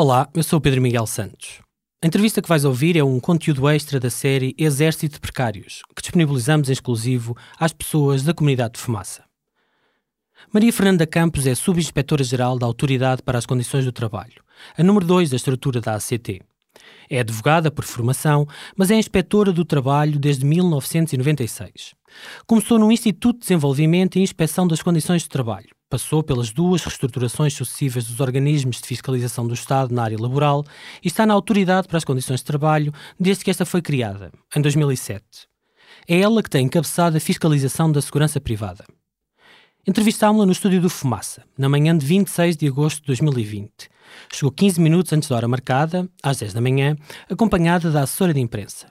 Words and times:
Olá, 0.00 0.28
eu 0.32 0.44
sou 0.44 0.60
o 0.60 0.62
Pedro 0.62 0.80
Miguel 0.80 1.08
Santos. 1.08 1.60
A 2.00 2.06
entrevista 2.06 2.40
que 2.40 2.48
vais 2.48 2.64
ouvir 2.64 2.96
é 2.96 3.02
um 3.02 3.18
conteúdo 3.18 3.68
extra 3.68 3.98
da 3.98 4.08
série 4.08 4.54
Exército 4.56 5.14
de 5.14 5.20
Precários, 5.20 5.82
que 5.92 6.00
disponibilizamos 6.00 6.68
em 6.68 6.72
exclusivo 6.72 7.36
às 7.58 7.72
pessoas 7.72 8.22
da 8.22 8.32
comunidade 8.32 8.74
de 8.74 8.78
Fumaça. 8.78 9.24
Maria 10.54 10.72
Fernanda 10.72 11.04
Campos 11.04 11.48
é 11.48 11.54
Subinspetora-Geral 11.56 12.60
da 12.60 12.64
Autoridade 12.64 13.24
para 13.24 13.38
as 13.38 13.44
Condições 13.44 13.84
do 13.84 13.90
Trabalho, 13.90 14.40
a 14.76 14.84
número 14.84 15.04
2 15.04 15.30
da 15.30 15.36
estrutura 15.36 15.80
da 15.80 15.96
ACT. 15.96 16.42
É 17.10 17.18
advogada 17.18 17.68
por 17.68 17.84
formação, 17.84 18.46
mas 18.76 18.92
é 18.92 18.94
inspetora 18.94 19.52
do 19.52 19.64
trabalho 19.64 20.16
desde 20.16 20.46
1996. 20.46 21.96
Começou 22.46 22.78
no 22.78 22.92
Instituto 22.92 23.38
de 23.38 23.46
Desenvolvimento 23.48 24.16
e 24.16 24.22
Inspeção 24.22 24.68
das 24.68 24.80
Condições 24.80 25.22
de 25.22 25.28
Trabalho. 25.28 25.76
Passou 25.90 26.22
pelas 26.22 26.50
duas 26.50 26.82
reestruturações 26.82 27.54
sucessivas 27.54 28.04
dos 28.04 28.20
organismos 28.20 28.78
de 28.78 28.86
fiscalização 28.86 29.46
do 29.46 29.54
Estado 29.54 29.94
na 29.94 30.02
área 30.02 30.20
laboral 30.20 30.62
e 31.02 31.08
está 31.08 31.24
na 31.24 31.32
Autoridade 31.32 31.88
para 31.88 31.96
as 31.96 32.04
Condições 32.04 32.40
de 32.40 32.44
Trabalho 32.44 32.92
desde 33.18 33.42
que 33.42 33.50
esta 33.50 33.64
foi 33.64 33.80
criada, 33.80 34.30
em 34.54 34.60
2007. 34.60 35.24
É 36.06 36.20
ela 36.20 36.42
que 36.42 36.50
tem 36.50 36.66
encabeçado 36.66 37.16
a 37.16 37.20
fiscalização 37.20 37.90
da 37.90 38.02
segurança 38.02 38.38
privada. 38.38 38.84
Entrevistámo-la 39.86 40.44
no 40.44 40.52
estúdio 40.52 40.82
do 40.82 40.90
Fumaça, 40.90 41.42
na 41.56 41.70
manhã 41.70 41.96
de 41.96 42.04
26 42.04 42.58
de 42.58 42.66
agosto 42.66 43.00
de 43.00 43.06
2020. 43.06 43.88
Chegou 44.30 44.52
15 44.52 44.80
minutos 44.82 45.10
antes 45.14 45.30
da 45.30 45.36
hora 45.36 45.48
marcada, 45.48 46.06
às 46.22 46.36
10 46.40 46.52
da 46.52 46.60
manhã, 46.60 46.96
acompanhada 47.30 47.90
da 47.90 48.02
assessora 48.02 48.34
de 48.34 48.40
imprensa. 48.40 48.88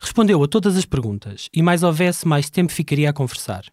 Respondeu 0.00 0.42
a 0.42 0.46
todas 0.46 0.76
as 0.76 0.84
perguntas 0.84 1.48
e, 1.52 1.60
mais 1.60 1.82
houvesse, 1.82 2.26
mais 2.26 2.48
tempo 2.48 2.72
ficaria 2.72 3.10
a 3.10 3.12
conversar. 3.12 3.64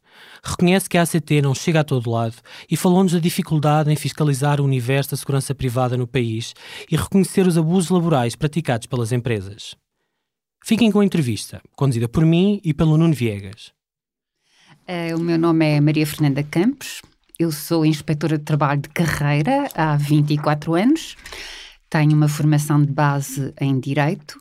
Reconhece 0.43 0.89
que 0.89 0.97
a 0.97 1.03
ACT 1.03 1.41
não 1.41 1.53
chega 1.53 1.81
a 1.81 1.83
todo 1.83 2.09
lado 2.09 2.35
e 2.69 2.75
falou-nos 2.75 3.13
da 3.13 3.19
dificuldade 3.19 3.91
em 3.91 3.95
fiscalizar 3.95 4.59
o 4.59 4.63
universo 4.63 5.11
da 5.11 5.17
segurança 5.17 5.53
privada 5.53 5.95
no 5.95 6.07
país 6.07 6.55
e 6.89 6.95
reconhecer 6.95 7.45
os 7.45 7.57
abusos 7.57 7.91
laborais 7.91 8.35
praticados 8.35 8.87
pelas 8.87 9.11
empresas. 9.11 9.75
Fiquem 10.63 10.91
com 10.91 10.99
a 10.99 11.05
entrevista, 11.05 11.61
conduzida 11.75 12.09
por 12.09 12.25
mim 12.25 12.59
e 12.63 12.73
pelo 12.73 12.97
Nuno 12.97 13.13
Viegas. 13.13 13.71
Uh, 14.87 15.15
o 15.15 15.19
meu 15.19 15.37
nome 15.37 15.63
é 15.63 15.79
Maria 15.79 16.07
Fernanda 16.07 16.43
Campos, 16.43 17.03
eu 17.37 17.51
sou 17.51 17.85
inspetora 17.85 18.37
de 18.37 18.43
trabalho 18.43 18.81
de 18.81 18.89
carreira 18.89 19.67
há 19.75 19.95
24 19.95 20.73
anos, 20.73 21.15
tenho 21.87 22.13
uma 22.13 22.27
formação 22.27 22.81
de 22.81 22.91
base 22.91 23.53
em 23.61 23.79
Direito 23.79 24.39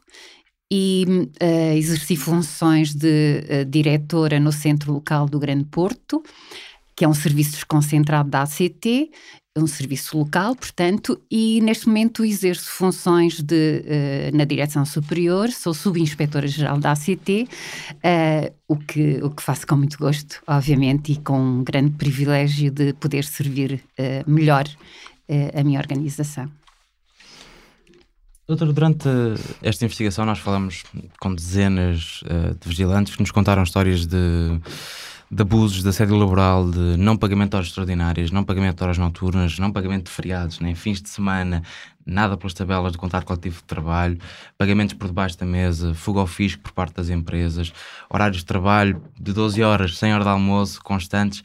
e 0.71 1.05
uh, 1.09 1.77
exerci 1.77 2.17
funções 2.17 2.95
de 2.95 3.45
uh, 3.45 3.65
diretora 3.65 4.41
no 4.41 4.53
Centro 4.53 4.93
Local 4.93 5.29
do 5.29 5.39
Grande 5.39 5.65
Porto, 5.65 6.23
que 6.97 7.05
é 7.05 7.09
um 7.09 7.15
serviço 7.15 7.53
desconcentrado 7.53 8.31
da 8.31 8.43
ACT, 8.43 9.11
um 9.57 9.67
serviço 9.69 10.19
local, 10.19 10.57
portanto, 10.57 11.21
e 11.31 11.61
neste 11.61 11.87
momento 11.87 12.25
exerço 12.25 12.71
funções 12.71 13.41
de, 13.41 13.85
uh, 13.85 14.37
na 14.37 14.45
direção 14.45 14.85
superior, 14.85 15.51
sou 15.51 15.75
subinspetora-geral 15.75 16.79
da 16.79 16.93
ACT, 16.93 17.49
o, 18.69 18.77
que, 18.77 19.21
o 19.23 19.31
que 19.31 19.43
faço 19.43 19.67
com 19.67 19.77
muito 19.77 19.99
gosto, 19.99 20.43
obviamente, 20.47 21.13
e 21.13 21.17
com 21.17 21.39
um 21.39 21.65
grande 21.65 21.93
privilégio 21.93 22.71
de 22.71 22.93
poder 22.95 23.25
servir 23.25 23.85
melhor 24.27 24.65
a 25.55 25.63
minha 25.63 25.79
organização. 25.79 26.51
Doutor, 28.47 28.75
durante 28.75 29.09
esta 29.63 29.87
investigação 29.87 30.27
nós 30.27 30.39
falamos 30.39 30.83
com 31.19 31.35
dezenas 31.35 32.21
uh, 32.25 32.55
de 32.55 32.69
vigilantes 32.69 33.15
que 33.15 33.23
nos 33.23 33.31
contaram 33.31 33.63
histórias 33.63 34.05
de, 34.05 34.61
de 35.31 35.41
abusos 35.41 35.83
da 35.83 35.91
sede 35.91 36.13
laboral, 36.13 36.71
de 36.71 36.99
não 36.99 37.17
pagamento 37.17 37.53
de 37.53 37.57
horas 37.57 37.69
extraordinárias, 37.69 38.31
não 38.31 38.45
pagamento 38.45 38.77
de 38.77 38.85
horas 38.85 38.99
noturnas, 38.99 39.59
não 39.59 39.73
pagamento 39.73 40.05
de 40.05 40.11
feriados, 40.11 40.61
nem 40.61 40.75
fins 40.75 41.01
de 41.01 41.09
semana, 41.09 41.63
nada 42.05 42.37
pelas 42.37 42.53
tabelas 42.53 42.93
do 42.93 42.99
contrato 42.99 43.25
coletivo 43.25 43.57
de 43.57 43.65
trabalho, 43.65 44.19
pagamentos 44.59 44.93
por 44.93 45.07
debaixo 45.07 45.39
da 45.39 45.47
mesa, 45.47 45.95
fuga 45.95 46.21
ao 46.21 46.27
fisco 46.27 46.65
por 46.65 46.73
parte 46.73 46.93
das 46.97 47.09
empresas, 47.09 47.73
horários 48.11 48.43
de 48.43 48.45
trabalho 48.45 49.03
de 49.19 49.33
12 49.33 49.63
horas, 49.63 49.97
sem 49.97 50.13
hora 50.13 50.23
de 50.23 50.29
almoço, 50.29 50.83
constantes 50.83 51.43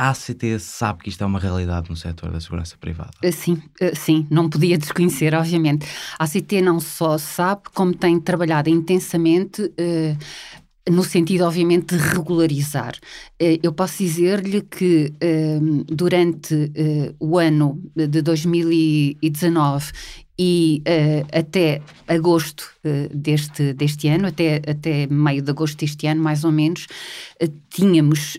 a 0.00 0.08
ACT 0.08 0.58
sabe 0.58 1.02
que 1.02 1.10
isto 1.10 1.22
é 1.22 1.26
uma 1.26 1.38
realidade 1.38 1.90
no 1.90 1.96
setor 1.96 2.32
da 2.32 2.40
segurança 2.40 2.74
privada? 2.80 3.10
Eh, 3.22 3.30
sim, 3.30 3.62
eh, 3.78 3.94
sim, 3.94 4.26
não 4.30 4.48
podia 4.48 4.78
desconhecer, 4.78 5.34
obviamente. 5.34 5.86
A 6.18 6.24
ACT 6.24 6.62
não 6.62 6.80
só 6.80 7.18
sabe, 7.18 7.64
como 7.74 7.94
tem 7.94 8.18
trabalhado 8.18 8.70
intensamente 8.70 9.70
eh, 9.76 10.16
no 10.88 11.04
sentido, 11.04 11.44
obviamente, 11.44 11.94
de 11.94 12.02
regularizar. 12.02 12.94
Eu 13.38 13.72
posso 13.74 13.98
dizer-lhe 13.98 14.62
que 14.62 15.12
durante 15.86 16.72
o 17.20 17.38
ano 17.38 17.78
de 17.94 18.22
2019 18.22 19.92
e 20.38 20.82
até 21.32 21.82
agosto 22.08 22.64
deste, 23.14 23.74
deste 23.74 24.08
ano, 24.08 24.28
até, 24.28 24.62
até 24.66 25.06
meio 25.06 25.42
de 25.42 25.50
agosto 25.50 25.78
deste 25.78 26.06
ano, 26.06 26.22
mais 26.22 26.44
ou 26.44 26.50
menos, 26.50 26.86
tínhamos 27.68 28.38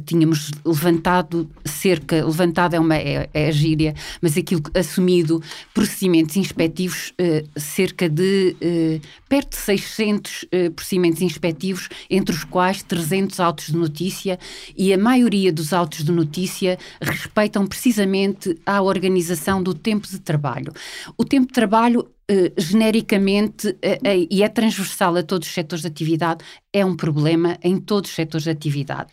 tínhamos 0.00 0.50
levantado 0.64 1.48
cerca, 1.64 2.24
levantado 2.24 2.74
é 2.74 2.80
uma 2.80 2.96
é, 2.96 3.28
é 3.32 3.48
a 3.48 3.50
gíria, 3.50 3.94
mas 4.20 4.36
aquilo 4.36 4.62
assumido 4.74 5.42
procedimentos 5.72 6.36
inspectivos, 6.36 7.12
eh, 7.18 7.44
cerca 7.56 8.08
de 8.08 8.56
eh, 8.60 9.00
perto 9.28 9.50
de 9.50 9.56
600 9.56 10.44
eh, 10.50 10.70
procedimentos 10.70 11.22
inspectivos, 11.22 11.88
entre 12.08 12.34
os 12.34 12.44
quais 12.44 12.82
300 12.82 13.40
autos 13.40 13.66
de 13.66 13.76
notícia, 13.76 14.38
e 14.76 14.92
a 14.92 14.98
maioria 14.98 15.52
dos 15.52 15.72
autos 15.72 16.04
de 16.04 16.12
notícia 16.12 16.78
respeitam 17.00 17.66
precisamente 17.66 18.58
a 18.64 18.80
organização 18.82 19.62
do 19.62 19.74
tempo 19.74 20.06
de 20.08 20.18
trabalho. 20.18 20.72
O 21.16 21.24
tempo 21.24 21.46
de 21.46 21.52
trabalho 21.52 22.08
Uh, 22.24 22.48
genericamente, 22.56 23.68
uh, 23.68 23.72
uh, 23.72 24.26
e 24.30 24.42
é 24.42 24.48
transversal 24.48 25.14
a 25.14 25.22
todos 25.22 25.46
os 25.46 25.52
setores 25.52 25.82
de 25.82 25.88
atividade, 25.88 26.42
é 26.72 26.82
um 26.82 26.96
problema 26.96 27.58
em 27.62 27.76
todos 27.76 28.08
os 28.08 28.16
setores 28.16 28.44
de 28.44 28.50
atividade. 28.50 29.10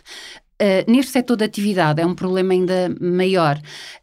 Uh, 0.61 0.85
neste 0.89 1.11
setor 1.11 1.37
de 1.37 1.43
atividade 1.43 1.99
é 1.99 2.05
um 2.05 2.13
problema 2.13 2.53
ainda 2.53 2.95
maior. 3.01 3.59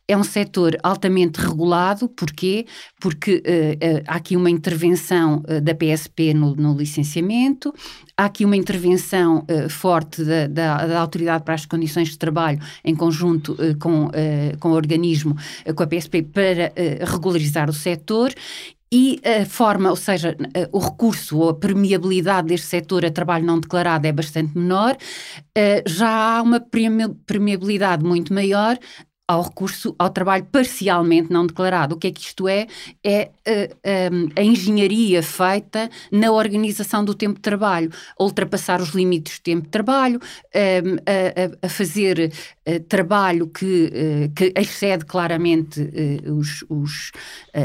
É 0.09 0.17
um 0.17 0.25
setor 0.25 0.77
altamente 0.83 1.41
regulado, 1.41 2.09
porquê? 2.09 2.67
Porque 3.01 3.37
uh, 3.37 3.99
uh, 3.99 4.03
há 4.09 4.17
aqui 4.17 4.37
uma 4.37 4.51
intervenção 4.51 5.45
da 5.63 5.73
PSP 5.73 6.35
no, 6.35 6.57
no, 6.57 6.77
licenciamento, 6.77 7.73
há 8.17 8.25
aqui 8.25 8.45
uma 8.45 8.57
intervenção 8.57 9.47
forte 9.69 10.25
da, 10.25 10.49
da, 10.49 10.87
da, 10.87 11.01
Autoridade 11.01 11.45
para 11.45 11.55
as 11.55 11.65
Condições 11.65 12.09
de 12.09 12.19
Trabalho, 12.19 12.59
em 12.85 12.95
conjunto 12.97 13.57
com, 13.79 14.11
com 14.59 14.71
o 14.71 14.73
organismo, 14.73 15.37
com 15.77 15.83
a 15.83 15.87
PSP, 15.87 16.23
para 16.23 16.73
regularizar 17.05 17.71
o 17.71 17.73
setor, 17.73 18.33
e 18.93 19.21
a 19.25 19.45
forma, 19.45 19.91
ou 19.91 19.97
seja, 19.97 20.37
o 20.73 20.79
recurso 20.79 21.39
ou 21.39 21.51
a 21.51 21.55
permeabilidade 21.55 22.49
deste 22.49 22.67
setor 22.67 23.05
a 23.05 23.11
trabalho 23.11 23.45
não 23.45 23.61
declarado 23.61 24.07
é 24.07 24.13
bastante 24.13 24.57
menor, 24.57 24.97
eh, 25.55 25.83
já 25.87 26.09
há 26.09 26.43
uma 26.43 26.61
permeabilidade 26.61 28.05
muito 28.05 28.33
maior 28.33 28.79
ao 29.29 29.43
recurso 29.43 29.95
ao 29.99 30.09
trabalho 30.09 30.47
parcialmente 30.51 31.31
não 31.31 31.47
declarado. 31.47 31.95
O 31.95 31.99
que 31.99 32.07
é 32.07 32.11
que 32.11 32.23
isto 32.23 32.49
é? 32.49 32.67
É 33.05 33.31
uh, 33.47 34.33
a 34.35 34.43
engenharia 34.43 35.23
feita 35.23 35.91
na 36.11 36.33
organização 36.33 37.05
do 37.05 37.15
tempo 37.15 37.35
de 37.35 37.43
trabalho, 37.43 37.91
a 38.19 38.25
ultrapassar 38.25 38.81
os 38.81 38.91
limites 38.91 39.39
do 39.39 39.43
tempo 39.43 39.63
de 39.65 39.69
trabalho, 39.69 40.19
a, 40.55 41.67
a, 41.67 41.69
fazer 41.69 42.33
uh, 42.69 42.81
trabalho 42.89 43.49
que, 43.49 43.87
uh, 43.87 44.33
que 44.35 44.53
excede 44.57 45.05
claramente 45.05 45.81
os, 46.27 46.65
os 46.69 47.13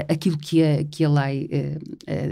aquilo 0.08 0.38
que 0.38 0.64
a, 0.64 0.84
que 0.84 1.04
a 1.04 1.10
lei 1.10 1.50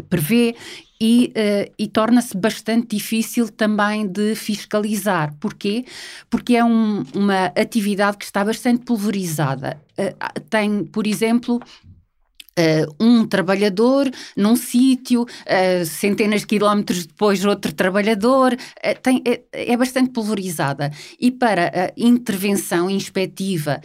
prevê 0.10 0.56
e, 1.00 1.34
e 1.78 1.88
torna-se 1.88 2.38
bastante 2.38 2.96
difícil 2.96 3.50
também 3.50 4.08
de 4.08 4.36
fiscalizar. 4.36 5.36
Porquê? 5.40 5.86
Porque 6.30 6.56
é 6.56 6.64
um, 6.64 7.04
uma 7.14 7.48
atividade 7.48 8.18
que 8.18 8.26
está 8.26 8.44
bastante 8.44 8.86
pulverizada. 8.86 9.82
Tem, 10.50 10.84
por 10.86 11.06
exemplo, 11.08 11.60
Uh, 12.60 12.96
um 13.00 13.26
trabalhador 13.26 14.10
num 14.36 14.58
sítio, 14.58 15.22
uh, 15.24 15.86
centenas 15.86 16.42
de 16.42 16.48
quilómetros 16.48 17.06
depois 17.06 17.46
outro 17.46 17.72
trabalhador, 17.74 18.54
uh, 18.54 19.02
tem, 19.02 19.24
é, 19.26 19.42
é, 19.54 19.78
bastante 19.78 20.12
pulverizada. 20.12 20.92
E 21.20 21.32
para 21.32 21.68
a 21.68 21.92
intervenção 21.96 22.90
inspectiva 22.90 23.80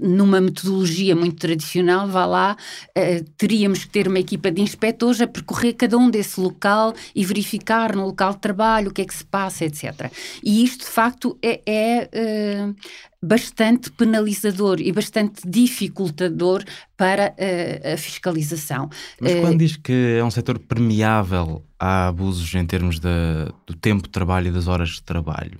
numa 0.00 0.40
metodologia 0.40 1.16
muito 1.16 1.36
tradicional, 1.36 2.06
vá 2.08 2.26
lá, 2.26 2.56
uh, 2.90 3.24
teríamos 3.36 3.84
que 3.84 3.90
ter 3.90 4.08
uma 4.08 4.18
equipa 4.18 4.50
de 4.50 4.60
inspectores 4.60 5.20
a 5.20 5.26
percorrer 5.26 5.74
cada 5.74 5.96
um 5.96 6.10
desse 6.10 6.40
local 6.40 6.92
e 7.14 7.24
verificar 7.24 7.94
no 7.94 8.06
local 8.06 8.34
de 8.34 8.40
trabalho 8.40 8.90
o 8.90 8.92
que 8.92 9.02
é 9.02 9.04
que 9.04 9.14
se 9.14 9.24
passa, 9.24 9.64
etc. 9.64 10.10
E 10.42 10.64
isto, 10.64 10.80
de 10.80 10.90
facto, 10.90 11.38
é, 11.42 11.60
é 11.66 12.08
uh, 12.66 12.74
bastante 13.24 13.90
penalizador 13.90 14.80
e 14.80 14.92
bastante 14.92 15.48
dificultador 15.48 16.62
para 16.96 17.30
uh, 17.32 17.94
a 17.94 17.96
fiscalização. 17.96 18.90
Mas 19.20 19.34
quando 19.40 19.58
diz 19.58 19.76
que 19.76 20.16
é 20.18 20.24
um 20.24 20.30
setor 20.30 20.58
permeável 20.58 21.64
a 21.78 22.08
abusos 22.08 22.54
em 22.54 22.66
termos 22.66 22.98
de, 22.98 23.08
do 23.66 23.74
tempo 23.74 24.04
de 24.04 24.10
trabalho 24.10 24.48
e 24.48 24.50
das 24.50 24.68
horas 24.68 24.90
de 24.90 25.02
trabalho, 25.02 25.58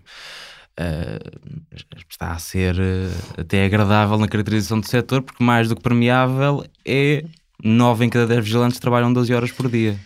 uh, 0.78 1.75
está 2.08 2.32
a 2.32 2.38
ser 2.38 2.76
uh, 2.76 3.40
até 3.40 3.64
agradável 3.64 4.19
na 4.19 4.28
caracterização 4.28 4.78
do 4.78 4.87
setor, 4.87 5.22
porque 5.22 5.43
mais 5.43 5.69
do 5.69 5.76
que 5.76 5.82
permeável 5.82 6.64
é 6.84 7.25
9 7.62 8.05
em 8.05 8.08
cada 8.11 8.26
10 8.26 8.44
vigilantes 8.44 8.78
trabalham 8.78 9.12
12 9.12 9.32
horas 9.32 9.50
por 9.50 9.70
dia. 9.70 9.99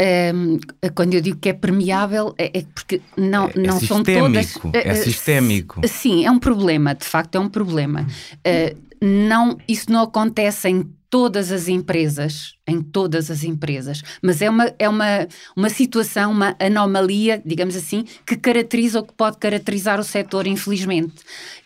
Um, 0.00 0.58
quando 0.94 1.14
eu 1.14 1.20
digo 1.20 1.38
que 1.38 1.48
é 1.48 1.52
permeável, 1.52 2.32
é, 2.38 2.60
é 2.60 2.64
porque 2.72 3.00
não, 3.16 3.48
é, 3.48 3.52
não 3.56 3.76
é 3.76 3.80
são 3.80 4.02
todas. 4.02 4.56
É 4.72 4.94
sistémico. 4.94 5.80
Sim, 5.88 6.24
é 6.24 6.30
um 6.30 6.38
problema, 6.38 6.94
de 6.94 7.04
facto 7.04 7.34
é 7.34 7.40
um 7.40 7.48
problema. 7.48 8.06
Uh, 8.36 8.88
não, 9.00 9.56
isso 9.66 9.90
não 9.90 10.02
acontece 10.02 10.68
em 10.68 10.88
todas 11.10 11.50
as 11.50 11.68
empresas, 11.68 12.54
em 12.66 12.82
todas 12.82 13.30
as 13.30 13.42
empresas, 13.42 14.02
mas 14.22 14.42
é 14.42 14.50
uma, 14.50 14.72
é 14.78 14.88
uma, 14.88 15.26
uma 15.56 15.70
situação, 15.70 16.30
uma 16.30 16.54
anomalia, 16.58 17.42
digamos 17.44 17.74
assim, 17.76 18.04
que 18.26 18.36
caracteriza 18.36 18.98
ou 19.00 19.06
que 19.06 19.14
pode 19.14 19.38
caracterizar 19.38 19.98
o 19.98 20.04
setor, 20.04 20.46
infelizmente. 20.46 21.14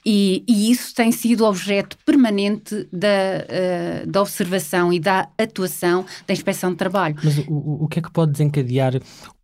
E, 0.05 0.44
e 0.49 0.71
isso 0.71 0.94
tem 0.94 1.12
sido 1.12 1.44
objeto 1.44 1.97
permanente 2.05 2.89
da, 2.93 3.09
uh, 3.09 4.11
da 4.11 4.21
observação 4.21 4.93
e 4.93 4.99
da 4.99 5.29
atuação 5.39 6.05
da 6.27 6.33
Inspeção 6.33 6.71
de 6.71 6.77
Trabalho. 6.77 7.17
Mas 7.23 7.39
o, 7.39 7.85
o 7.85 7.89
que 7.89 7.99
é 7.99 8.03
que 8.03 8.11
pode 8.11 8.33
desencadear 8.33 8.94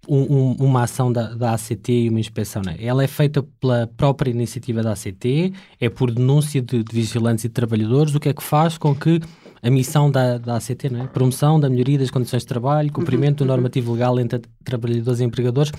um, 0.09 0.19
um, 0.19 0.53
uma 0.61 0.85
ação 0.85 1.13
da, 1.13 1.35
da 1.35 1.55
ACT 1.55 1.93
e 1.93 2.09
uma 2.09 2.21
inspeção? 2.21 2.63
Né? 2.63 2.77
Ela 2.81 3.05
é 3.05 3.07
feita 3.07 3.43
pela 3.61 3.87
própria 3.97 4.31
iniciativa 4.31 4.83
da 4.83 4.93
ACT, 4.93 5.53
é 5.81 5.89
por 5.89 6.11
denúncia 6.11 6.61
de, 6.61 6.83
de 6.83 6.95
vigilantes 6.95 7.45
e 7.45 7.49
de 7.49 7.55
trabalhadores, 7.55 8.15
o 8.15 8.21
que 8.21 8.29
é 8.29 8.35
que 8.35 8.43
faz 8.43 8.77
com 8.79 8.95
que 8.95 9.21
a 9.63 9.71
missão 9.71 10.11
da, 10.11 10.39
da 10.39 10.57
ACT, 10.57 10.91
não 10.91 11.05
é? 11.05 11.07
Promoção 11.07 11.59
da 11.59 11.69
melhoria 11.69 11.99
das 11.99 12.11
condições 12.11 12.43
de 12.43 12.49
trabalho, 12.49 12.93
cumprimento 12.93 13.41
uhum, 13.41 13.47
do 13.47 13.53
normativo 13.53 13.93
legal 13.93 14.19
entre 14.19 14.43
trabalhadores 14.65 15.21
e 15.21 15.25
empregadores. 15.25 15.73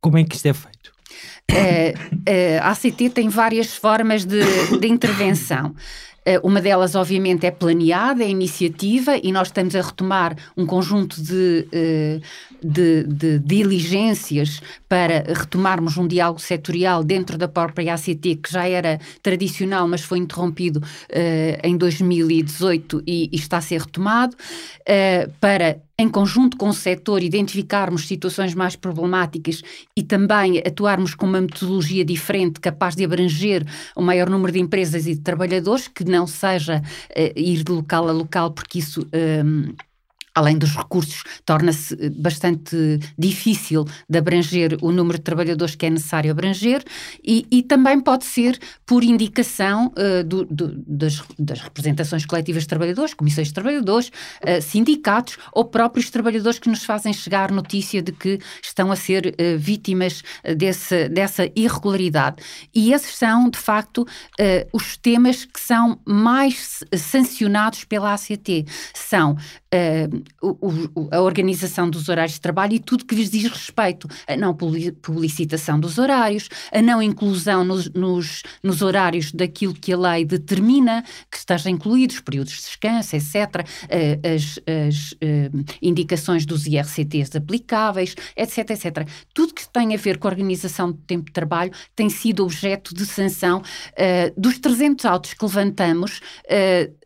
Como 0.00 0.18
é 0.18 0.24
que 0.24 0.36
isto 0.36 0.46
é 0.46 0.52
feito? 0.52 0.92
Uh, 1.50 1.94
uh, 2.12 2.62
a 2.62 2.70
ACT 2.70 3.10
tem 3.10 3.28
várias 3.28 3.74
formas 3.76 4.24
de, 4.24 4.40
de 4.78 4.88
intervenção. 4.88 5.74
Uh, 6.26 6.46
uma 6.46 6.60
delas, 6.60 6.94
obviamente, 6.94 7.46
é 7.46 7.50
planeada, 7.50 8.24
é 8.24 8.28
iniciativa, 8.28 9.16
e 9.22 9.30
nós 9.30 9.48
estamos 9.48 9.76
a 9.76 9.82
retomar 9.82 10.36
um 10.56 10.64
conjunto 10.64 11.22
de, 11.22 11.68
de, 12.64 13.04
de, 13.04 13.38
diligências 13.38 14.60
para 14.88 15.24
retomarmos 15.26 15.96
um 15.96 16.06
diálogo 16.06 16.40
setorial 16.40 17.04
dentro 17.04 17.36
da 17.36 17.48
própria 17.48 17.94
ACT, 17.94 18.36
que 18.36 18.50
já 18.50 18.66
era 18.68 18.98
tradicional, 19.22 19.86
mas 19.86 20.02
foi 20.02 20.18
interrompido 20.18 20.82
em 21.62 21.76
2018 21.76 23.02
e, 23.06 23.28
e, 23.32 23.36
está 23.36 23.58
a 23.58 23.60
ser 23.60 23.80
retomado, 23.80 24.36
para 25.40 25.80
em 25.98 26.08
conjunto 26.08 26.56
com 26.56 26.68
o 26.68 26.74
setor, 26.74 27.22
identificarmos 27.22 28.08
situações 28.08 28.54
mais 28.54 28.74
problemáticas 28.74 29.62
e 29.96 30.02
também 30.02 30.58
atuarmos 30.58 31.14
com 31.14 31.26
uma 31.26 31.40
metodologia 31.40 32.04
diferente, 32.04 32.60
capaz 32.60 32.96
de 32.96 33.04
abranger 33.04 33.64
o 33.94 34.02
maior 34.02 34.28
número 34.28 34.52
de 34.52 34.60
empresas 34.60 35.06
e 35.06 35.14
de 35.14 35.20
trabalhadores, 35.20 35.86
que 35.86 36.04
não 36.04 36.26
seja 36.26 36.82
uh, 36.82 37.38
ir 37.38 37.62
de 37.62 37.70
local 37.70 38.08
a 38.08 38.12
local, 38.12 38.50
porque 38.50 38.78
isso. 38.78 39.06
Um, 39.44 39.72
além 40.34 40.58
dos 40.58 40.74
recursos, 40.74 41.22
torna-se 41.44 41.94
eh, 41.94 42.10
bastante 42.10 42.98
difícil 43.16 43.84
de 44.08 44.18
abranger 44.18 44.76
o 44.82 44.90
número 44.90 45.18
de 45.18 45.24
trabalhadores 45.24 45.76
que 45.76 45.86
é 45.86 45.90
necessário 45.90 46.30
abranger 46.30 46.82
e, 47.22 47.46
e 47.50 47.62
também 47.62 48.00
pode 48.00 48.24
ser 48.24 48.58
por 48.84 49.04
indicação 49.04 49.92
uh, 49.96 50.24
do, 50.24 50.44
do, 50.44 50.74
das, 50.86 51.22
das, 51.38 51.60
representações 51.60 52.26
coletivas 52.26 52.64
de 52.64 52.68
trabalhadores, 52.68 53.14
comissões 53.14 53.48
de 53.48 53.54
trabalhadores, 53.54 54.08
uh, 54.08 54.60
sindicatos 54.60 55.38
ou 55.52 55.64
próprios 55.64 56.10
trabalhadores 56.10 56.58
que 56.58 56.68
nos 56.68 56.84
fazem 56.84 57.12
chegar 57.12 57.50
notícia 57.50 58.02
de 58.02 58.12
que 58.12 58.40
estão 58.62 58.90
a 58.90 58.96
ser 58.96 59.26
uh, 59.26 59.58
vítimas 59.58 60.22
desse, 60.56 61.08
dessa 61.08 61.48
irregularidade. 61.54 62.42
E 62.74 62.92
esses 62.92 63.14
são, 63.16 63.48
de 63.48 63.58
facto, 63.58 64.06
os 64.72 64.96
temas 64.96 65.44
que 65.44 65.60
são 65.60 66.00
mais 66.04 66.82
sancionados 66.94 67.84
pela 67.84 68.14
ACT. 68.14 68.66
São 68.94 69.36
uh, 69.74 71.08
a 71.10 71.20
organização 71.20 71.88
dos 71.88 72.08
horários 72.08 72.34
de 72.34 72.40
trabalho 72.40 72.74
e 72.74 72.78
tudo 72.78 73.04
que 73.04 73.14
lhes 73.14 73.30
diz 73.30 73.50
respeito. 73.50 74.08
A 74.26 74.36
não 74.36 74.54
publicitação 74.54 75.78
dos 75.78 75.98
horários, 75.98 76.48
a 76.72 76.80
não 76.80 77.02
inclusão 77.02 77.64
nos, 77.64 77.90
nos, 77.90 78.42
nos 78.62 78.82
horários 78.82 79.32
daquilo 79.32 79.74
que 79.74 79.92
a 79.92 79.96
lei 79.96 80.24
determina 80.24 81.04
que 81.30 81.36
esteja 81.36 81.70
incluídos, 81.70 82.20
períodos 82.20 82.52
de 82.54 82.60
descanso, 82.60 83.16
etc., 83.16 83.34
uh, 83.34 84.34
as, 84.34 84.58
as 84.88 85.12
uh, 85.12 85.64
indicações 85.82 86.46
dos 86.46 86.66
IRCTs 86.66 87.36
aplicáveis, 87.36 88.14
etc., 88.36 88.70
etc. 88.70 89.08
Tudo 89.32 89.54
que 89.54 89.68
tem 89.68 89.94
a 89.94 89.98
ver 89.98 90.18
com 90.18 90.28
a 90.28 90.30
organização 90.30 90.92
do 90.92 90.98
tempo 90.98 91.26
de 91.26 91.32
trabalho 91.32 91.72
tem 91.96 92.08
sido 92.08 92.44
objeto 92.44 92.94
de 92.94 93.06
sanção. 93.06 93.62
dos 94.36 94.58
300 94.58 95.04
autos 95.04 95.34
que 95.34 95.44
levantamos, 95.44 96.20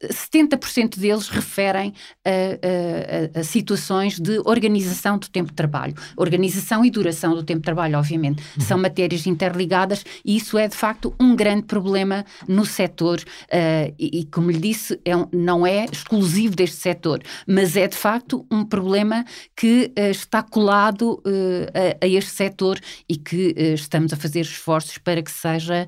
70% 0.05 0.99
deles 0.99 1.29
referem 1.29 1.95
a 2.25 2.58
a, 2.63 3.41
a, 3.41 3.45
situações 3.45 4.19
de 4.19 4.39
organização 4.45 5.19
do 5.19 5.29
tempo 5.29 5.51
de 5.51 5.55
trabalho. 5.55 5.95
Organização 6.17 6.85
e 6.85 6.91
duração 6.91 7.35
do 7.35 7.43
tempo 7.43 7.61
de 7.61 7.65
trabalho, 7.65 7.99
obviamente, 7.99 8.43
uhum. 8.57 8.65
são 8.65 8.79
matérias 8.79 9.27
interligadas 9.27 10.05
e 10.25 10.37
isso 10.37 10.59
é 10.59 10.69
de 10.69 10.77
facto 10.77 11.15
um 11.21 11.35
grande 11.35 11.63
problema 11.63 12.25
no 12.47 12.65
setor 12.65 13.19
uh, 13.21 13.95
e, 13.99 14.21
e, 14.21 14.25
como 14.27 14.51
lhe 14.51 14.59
disse, 14.59 14.99
é 15.05 15.13
não 15.33 15.67
é 15.67 15.85
exclusivo 15.85 16.55
deste 16.55 16.77
setor, 16.77 17.21
mas 17.47 17.77
é 17.77 17.87
de 17.87 17.97
facto 17.97 18.47
um 18.51 18.65
problema 18.65 19.25
que 19.57 19.93
uh, 19.99 20.11
está 20.11 20.43
colado 20.43 21.15
uh, 21.15 22.01
a, 22.01 22.05
a, 22.05 22.09
este 22.09 22.31
setor 22.31 22.79
e 23.09 23.17
que 23.17 23.55
estamos 23.75 24.13
a 24.13 24.17
fazer 24.17 24.41
esforços 24.41 24.99
para 24.99 25.23
que 25.23 25.31
seja, 25.31 25.87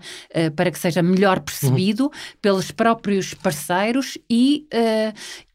para 0.57 0.71
que 0.71 0.79
seja 0.79 1.03
melhor 1.03 1.41
percebido 1.41 2.05
uhum. 2.05 2.11
pelos 2.41 2.71
próprios 2.71 3.35
parceiros 3.35 4.19
e, 4.29 4.67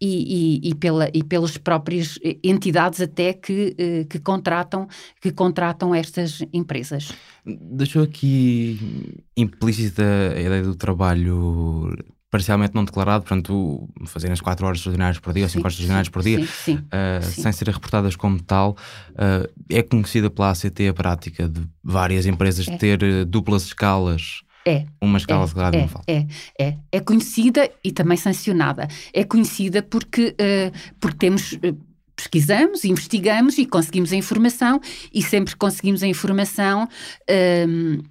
e, 0.02 0.60
e, 0.62 0.70
e, 0.70 0.76
pela, 0.76 1.05
e 1.14 1.24
pelas 1.24 1.58
próprias 1.58 2.20
entidades 2.44 3.02
até 3.02 3.34
que, 3.34 3.76
eh, 3.78 4.06
que, 4.10 4.20
contratam, 4.20 4.88
que 5.22 5.32
contratam 5.32 5.94
estas 5.94 6.44
empresas. 6.54 7.12
Deixou 7.46 8.04
aqui 8.04 9.24
implícita 9.36 10.04
a 10.36 10.40
ideia 10.40 10.64
do 10.64 10.76
trabalho 10.76 11.94
parcialmente 12.36 12.76
não 12.76 12.84
declarado, 12.84 13.24
portanto, 13.24 13.88
fazerem 14.06 14.34
as 14.34 14.42
4 14.42 14.66
horas 14.66 14.80
extraordinárias 14.80 15.20
por 15.20 15.32
dia 15.32 15.44
ou 15.44 15.50
5 15.50 15.62
horas 15.62 15.74
extraordinárias 15.74 16.10
por 16.10 16.22
dia, 16.22 16.40
sim, 16.40 16.46
sim, 16.46 16.76
uh, 16.76 17.24
sem 17.24 17.52
serem 17.54 17.74
reportadas 17.74 18.18
como 18.18 18.42
tal, 18.44 18.76
uh, 19.12 19.50
é 19.70 19.82
conhecida 19.82 20.30
pela 20.30 20.52
ACT 20.52 20.90
a 20.90 20.94
prática 20.94 21.48
de 21.48 21.62
várias 21.82 22.26
empresas 22.26 22.68
é. 22.68 22.76
ter 22.76 23.26
duplas 23.26 23.68
escalas 23.68 24.42
é. 24.66 24.86
Uma 25.00 25.18
escala 25.18 25.44
é, 25.44 25.48
de 25.48 25.54
grado 25.54 25.76
é, 25.76 25.82
não 25.82 25.88
falta. 25.88 26.12
É, 26.12 26.28
é. 26.60 26.78
É 26.92 27.00
conhecida 27.00 27.70
e 27.84 27.92
também 27.92 28.18
sancionada. 28.18 28.88
É 29.14 29.24
conhecida 29.24 29.84
porque, 29.84 30.36
uh, 30.40 30.96
porque 31.00 31.18
temos. 31.18 31.54
Uh, 31.54 31.78
pesquisamos, 32.18 32.86
investigamos 32.86 33.58
e 33.58 33.66
conseguimos 33.66 34.14
a 34.14 34.16
informação, 34.16 34.80
e 35.14 35.22
sempre 35.22 35.52
que 35.52 35.60
conseguimos 35.60 36.02
a 36.02 36.08
informação. 36.08 36.88
Um, 37.68 38.02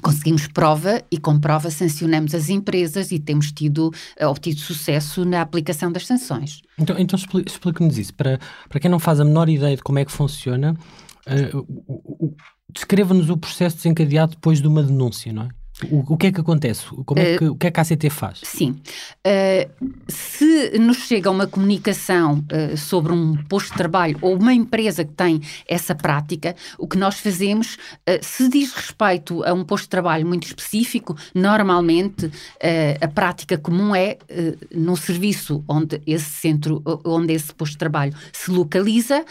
conseguimos 0.00 0.46
prova 0.46 1.02
e 1.10 1.18
com 1.18 1.40
prova 1.40 1.68
sancionamos 1.72 2.36
as 2.36 2.48
empresas 2.48 3.10
e 3.10 3.18
temos 3.18 3.50
tido 3.50 3.92
eh, 4.16 4.28
obtido 4.28 4.60
sucesso 4.60 5.24
na 5.24 5.42
aplicação 5.42 5.90
das 5.90 6.06
sanções. 6.06 6.62
Então, 6.78 6.96
então 6.96 7.18
explique-nos 7.18 7.98
isso. 7.98 8.14
Para, 8.14 8.38
para 8.68 8.78
quem 8.78 8.88
não 8.88 9.00
faz 9.00 9.18
a 9.18 9.24
menor 9.24 9.48
ideia 9.48 9.74
de 9.74 9.82
como 9.82 9.98
é 9.98 10.04
que 10.04 10.12
funciona, 10.12 10.76
uh, 11.26 12.36
descreva-nos 12.72 13.28
o 13.28 13.36
processo 13.36 13.74
desencadeado 13.74 14.36
depois 14.36 14.62
de 14.62 14.68
uma 14.68 14.84
denúncia, 14.84 15.32
não 15.32 15.42
é? 15.42 15.48
O, 15.90 16.14
o, 16.14 16.16
que 16.16 16.26
é 16.26 16.32
que 16.32 16.40
acontece? 16.40 16.86
Como 17.04 17.20
é 17.20 17.38
que, 17.38 17.44
uh, 17.44 17.52
o 17.52 17.56
que 17.56 17.68
é 17.68 17.70
que 17.70 17.78
a 17.78 17.82
ACT 17.82 18.10
faz? 18.10 18.40
Sim. 18.42 18.80
Uh, 19.24 19.86
se 20.08 20.76
nos 20.78 21.06
chega 21.06 21.30
uma 21.30 21.46
comunicação 21.46 22.44
uh, 22.52 22.76
sobre 22.76 23.12
um 23.12 23.36
posto 23.44 23.70
de 23.70 23.76
trabalho 23.76 24.18
ou 24.20 24.36
uma 24.36 24.52
empresa 24.52 25.04
que 25.04 25.12
tem 25.12 25.40
essa 25.68 25.94
prática, 25.94 26.56
o 26.76 26.88
que 26.88 26.98
nós 26.98 27.20
fazemos, 27.20 27.76
se 28.22 28.48
diz 28.48 28.72
respeito 28.72 29.44
a 29.44 29.52
um 29.52 29.64
posto 29.64 29.84
de 29.84 29.90
trabalho 29.90 30.26
muito 30.26 30.46
específico, 30.46 31.16
normalmente 31.34 32.30
a 33.00 33.08
prática 33.08 33.58
comum 33.58 33.94
é 33.94 34.18
num 34.74 34.96
serviço 34.96 35.62
onde 35.68 36.00
esse 36.06 36.30
centro, 36.30 36.82
onde 37.04 37.32
esse 37.32 37.54
posto 37.54 37.72
de 37.72 37.78
trabalho 37.78 38.14
se 38.32 38.50
localiza, 38.50 39.24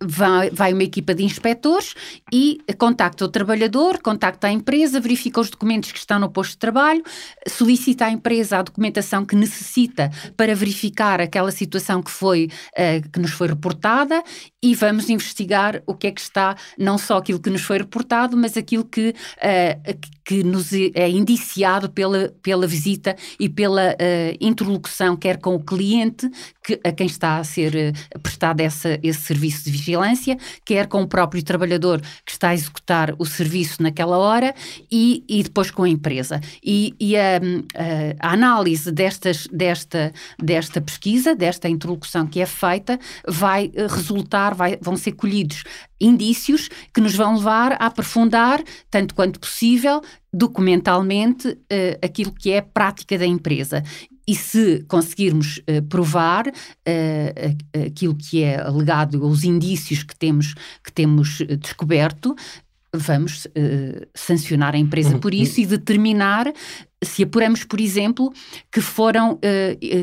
vai, 0.00 0.50
vai 0.50 0.72
uma 0.72 0.82
equipa 0.82 1.14
de 1.14 1.24
inspectores 1.24 1.94
e 2.32 2.58
contacta 2.78 3.24
o 3.24 3.28
trabalhador, 3.28 4.00
contacta 4.02 4.46
a 4.46 4.52
empresa, 4.52 5.00
verifica 5.00 5.40
os 5.40 5.50
documentos 5.50 5.59
que 5.92 5.98
estão 5.98 6.18
no 6.18 6.30
posto 6.30 6.52
de 6.52 6.58
trabalho, 6.58 7.02
solicita 7.46 8.06
à 8.06 8.10
empresa 8.10 8.58
a 8.58 8.62
documentação 8.62 9.24
que 9.24 9.36
necessita 9.36 10.10
para 10.36 10.54
verificar 10.54 11.20
aquela 11.20 11.50
situação 11.50 12.02
que 12.02 12.10
foi 12.10 12.48
uh, 12.72 13.10
que 13.10 13.20
nos 13.20 13.32
foi 13.32 13.48
reportada 13.48 14.22
e 14.62 14.74
vamos 14.74 15.08
investigar 15.08 15.82
o 15.86 15.94
que 15.94 16.06
é 16.06 16.10
que 16.10 16.20
está, 16.20 16.56
não 16.78 16.96
só 16.96 17.18
aquilo 17.18 17.40
que 17.40 17.50
nos 17.50 17.62
foi 17.62 17.78
reportado, 17.78 18.36
mas 18.36 18.56
aquilo 18.56 18.84
que, 18.84 19.10
uh, 19.10 19.98
que 20.30 20.44
nos 20.44 20.72
é 20.72 21.08
indiciado 21.08 21.90
pela, 21.90 22.32
pela 22.40 22.64
visita 22.64 23.16
e 23.40 23.48
pela 23.48 23.90
uh, 23.94 24.36
interlocução, 24.40 25.16
quer 25.16 25.38
com 25.38 25.56
o 25.56 25.60
cliente, 25.60 26.30
que, 26.62 26.78
a 26.84 26.92
quem 26.92 27.08
está 27.08 27.38
a 27.38 27.42
ser 27.42 27.74
uh, 27.74 28.20
prestado 28.20 28.60
essa, 28.60 28.96
esse 29.02 29.22
serviço 29.22 29.64
de 29.64 29.72
vigilância, 29.72 30.38
quer 30.64 30.86
com 30.86 31.02
o 31.02 31.08
próprio 31.08 31.42
trabalhador 31.42 32.00
que 32.24 32.30
está 32.30 32.50
a 32.50 32.54
executar 32.54 33.12
o 33.18 33.26
serviço 33.26 33.82
naquela 33.82 34.18
hora 34.18 34.54
e, 34.88 35.24
e 35.28 35.42
depois 35.42 35.72
com 35.72 35.82
a 35.82 35.88
empresa. 35.88 36.40
E, 36.64 36.94
e 37.00 37.16
a, 37.16 37.38
a, 38.20 38.28
a, 38.28 38.32
análise 38.32 38.92
destas, 38.92 39.48
desta, 39.48 40.12
desta 40.40 40.80
pesquisa, 40.80 41.34
desta 41.34 41.68
interlocução 41.68 42.24
que 42.24 42.40
é 42.40 42.46
feita, 42.46 43.00
vai 43.26 43.72
resultar, 43.74 44.54
vai, 44.54 44.78
vão 44.80 44.96
ser 44.96 45.10
colhidos 45.10 45.64
indícios 46.00 46.68
que 46.92 47.00
nos 47.00 47.14
vão 47.14 47.36
levar 47.36 47.72
a 47.72 47.86
aprofundar, 47.86 48.62
tanto 48.90 49.14
quanto 49.14 49.38
possível, 49.38 50.00
documentalmente, 50.32 51.48
uh, 51.48 51.98
aquilo 52.02 52.32
que 52.32 52.50
é 52.50 52.58
a 52.58 52.62
prática 52.62 53.18
da 53.18 53.26
empresa. 53.26 53.82
E 54.26 54.34
se 54.34 54.84
conseguirmos 54.88 55.58
uh, 55.58 55.82
provar 55.88 56.46
uh, 56.48 57.86
aquilo 57.86 58.14
que 58.14 58.42
é 58.42 58.60
alegado, 58.60 59.26
os 59.26 59.44
indícios 59.44 60.02
que 60.02 60.16
temos, 60.16 60.54
que 60.84 60.92
temos 60.92 61.38
descoberto, 61.60 62.34
vamos 62.92 63.46
sancionar 64.16 64.74
a 64.74 64.78
empresa 64.78 65.16
por 65.16 65.32
isso 65.32 65.60
e 65.60 65.64
determinar 65.64 66.52
se 67.00 67.22
apuramos, 67.22 67.62
por 67.62 67.80
exemplo, 67.80 68.32
que 68.68 68.80
foram 68.80 69.38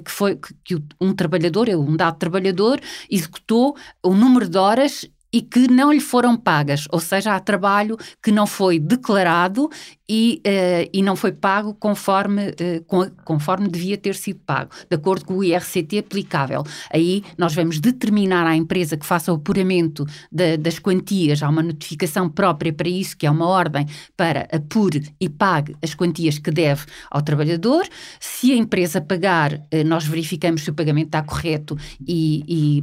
que 0.06 0.10
foi 0.10 0.39
que 0.63 0.82
um 1.01 1.13
trabalhador, 1.13 1.68
um 1.68 1.98
dado 1.98 2.18
trabalhador, 2.18 2.80
executou 3.12 3.75
o 4.01 4.16
número 4.16 4.48
de 4.48 4.58
horas 4.58 5.06
e 5.31 5.41
que 5.41 5.67
não 5.67 5.91
lhe 5.91 6.00
foram 6.00 6.38
pagas, 6.38 6.88
ou 6.91 7.00
seja, 7.00 7.36
há 7.36 7.39
trabalho 7.39 7.98
que 8.24 8.31
não 8.31 8.48
foi 8.48 8.79
declarado 8.79 9.69
e, 10.09 10.41
uh, 10.45 10.89
e 10.93 11.01
não 11.01 11.15
foi 11.15 11.31
pago 11.31 11.73
conforme, 11.73 12.49
uh, 12.49 13.11
conforme 13.25 13.67
devia 13.67 13.97
ter 13.97 14.15
sido 14.15 14.39
pago, 14.45 14.71
de 14.89 14.95
acordo 14.95 15.25
com 15.25 15.35
o 15.35 15.43
IRCT 15.43 15.99
aplicável. 15.99 16.63
Aí 16.91 17.23
nós 17.37 17.53
vamos 17.53 17.79
determinar 17.79 18.47
à 18.47 18.55
empresa 18.55 18.95
que 18.95 19.05
faça 19.05 19.31
o 19.31 19.35
apuramento 19.35 20.05
de, 20.31 20.57
das 20.57 20.79
quantias, 20.79 21.43
há 21.43 21.49
uma 21.49 21.61
notificação 21.61 22.29
própria 22.29 22.71
para 22.71 22.87
isso, 22.87 23.17
que 23.17 23.25
é 23.25 23.31
uma 23.31 23.47
ordem 23.47 23.85
para 24.15 24.47
apure 24.51 25.13
e 25.19 25.27
pague 25.27 25.75
as 25.81 25.93
quantias 25.93 26.39
que 26.39 26.51
deve 26.51 26.85
ao 27.11 27.21
trabalhador. 27.21 27.85
Se 28.19 28.51
a 28.53 28.55
empresa 28.55 29.01
pagar, 29.01 29.53
uh, 29.53 29.83
nós 29.85 30.05
verificamos 30.05 30.61
se 30.61 30.69
o 30.69 30.73
pagamento 30.73 31.07
está 31.07 31.21
correto 31.21 31.77
e, 32.07 32.43
e, 32.47 32.81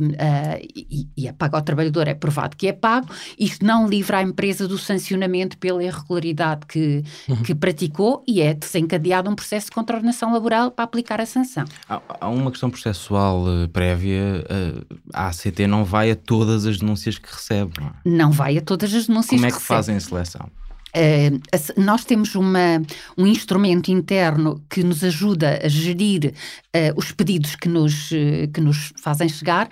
e, 0.74 1.08
e 1.16 1.28
é 1.28 1.32
pago 1.32 1.56
ao 1.56 1.62
trabalhador, 1.62 2.06
é 2.06 2.14
provado 2.14 2.56
que 2.56 2.66
é 2.66 2.72
pago. 2.72 3.08
Isto 3.38 3.64
não 3.64 3.88
livra 3.88 4.18
a 4.18 4.22
empresa 4.22 4.68
do 4.68 4.76
sancionamento 4.76 5.56
pela 5.58 5.82
irregularidade 5.82 6.66
que, 6.66 7.02
uhum. 7.28 7.42
que 7.42 7.54
praticou 7.54 8.22
e 8.26 8.40
é 8.40 8.54
desencadeado 8.54 9.30
um 9.30 9.34
processo 9.34 9.66
de 9.66 9.72
contraordenação 9.72 10.32
laboral 10.32 10.70
para 10.70 10.84
aplicar 10.84 11.20
a 11.20 11.26
sanção. 11.26 11.64
Há, 11.88 12.00
há 12.20 12.28
uma 12.28 12.50
questão 12.50 12.70
processual 12.70 13.44
uh, 13.44 13.68
prévia. 13.68 14.44
Uh, 14.44 14.98
a 15.12 15.28
ACT 15.28 15.66
não 15.66 15.84
vai 15.84 16.10
a 16.10 16.16
todas 16.16 16.66
as 16.66 16.78
denúncias 16.78 17.18
que 17.18 17.32
recebe. 17.32 17.72
Não, 17.80 17.86
é? 17.86 17.92
não 18.04 18.32
vai 18.32 18.58
a 18.58 18.60
todas 18.60 18.94
as 18.94 19.06
denúncias 19.06 19.40
Como 19.40 19.46
é 19.46 19.50
que, 19.50 19.56
que 19.56 19.62
fazem 19.62 19.96
a 19.96 20.00
seleção? 20.00 20.50
Uh, 20.94 21.40
nós 21.76 22.04
temos 22.04 22.36
uma, 22.36 22.80
um 23.18 23.26
instrumento 23.26 23.90
interno 23.90 24.62
que 24.70 24.84
nos 24.84 25.02
ajuda 25.02 25.58
a 25.64 25.68
gerir 25.68 26.32
uh, 26.32 26.94
os 26.96 27.10
pedidos 27.10 27.56
que 27.56 27.68
nos, 27.68 28.12
uh, 28.12 28.48
que 28.52 28.60
nos 28.60 28.92
fazem 29.02 29.28
chegar. 29.28 29.68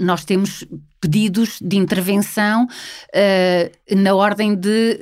nós 0.00 0.24
temos 0.24 0.64
pedidos 1.00 1.60
de 1.62 1.76
intervenção 1.76 2.66
na 3.94 4.14
ordem 4.14 4.56
de, 4.56 4.98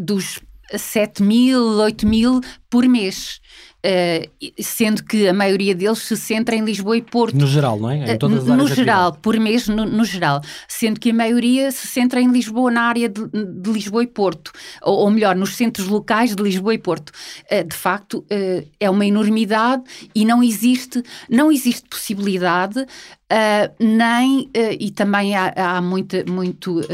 dos 0.00 0.40
7 0.78 1.22
mil, 1.22 1.60
8 1.60 2.06
mil 2.06 2.40
por 2.70 2.86
mês. 2.88 3.40
Uh, 3.84 4.50
sendo 4.62 5.04
que 5.04 5.28
a 5.28 5.34
maioria 5.34 5.74
deles 5.74 5.98
se 5.98 6.16
centra 6.16 6.56
em 6.56 6.64
Lisboa 6.64 6.96
e 6.96 7.02
Porto. 7.02 7.36
No 7.36 7.46
geral, 7.46 7.78
não 7.78 7.90
é? 7.90 8.14
Em 8.14 8.16
todas 8.16 8.48
as 8.48 8.56
no 8.56 8.66
geral, 8.66 9.12
por 9.12 9.38
mês, 9.38 9.68
no, 9.68 9.84
no, 9.84 10.06
geral. 10.06 10.40
Sendo 10.66 10.98
que 10.98 11.10
a 11.10 11.14
maioria 11.14 11.70
se 11.70 11.86
centra 11.86 12.18
em 12.18 12.32
Lisboa, 12.32 12.70
na 12.70 12.84
área 12.84 13.10
de, 13.10 13.20
de 13.30 13.70
Lisboa 13.70 14.02
e 14.02 14.06
Porto. 14.06 14.52
Ou, 14.80 15.00
ou, 15.00 15.10
melhor, 15.10 15.36
nos 15.36 15.54
centros 15.54 15.86
locais 15.86 16.34
de 16.34 16.42
Lisboa 16.42 16.72
e 16.72 16.78
Porto. 16.78 17.12
Uh, 17.52 17.62
de 17.62 17.76
facto, 17.76 18.20
uh, 18.20 18.66
é 18.80 18.88
uma 18.88 19.04
enormidade 19.04 19.82
e 20.14 20.24
não 20.24 20.42
existe, 20.42 21.02
não 21.28 21.52
existe 21.52 21.86
possibilidade 21.86 22.86
Uh, 23.34 23.74
nem, 23.84 24.42
uh, 24.42 24.76
e 24.78 24.92
também 24.92 25.34
há, 25.34 25.52
há 25.56 25.80
muita, 25.80 26.24
muito 26.24 26.78
uh, 26.78 26.84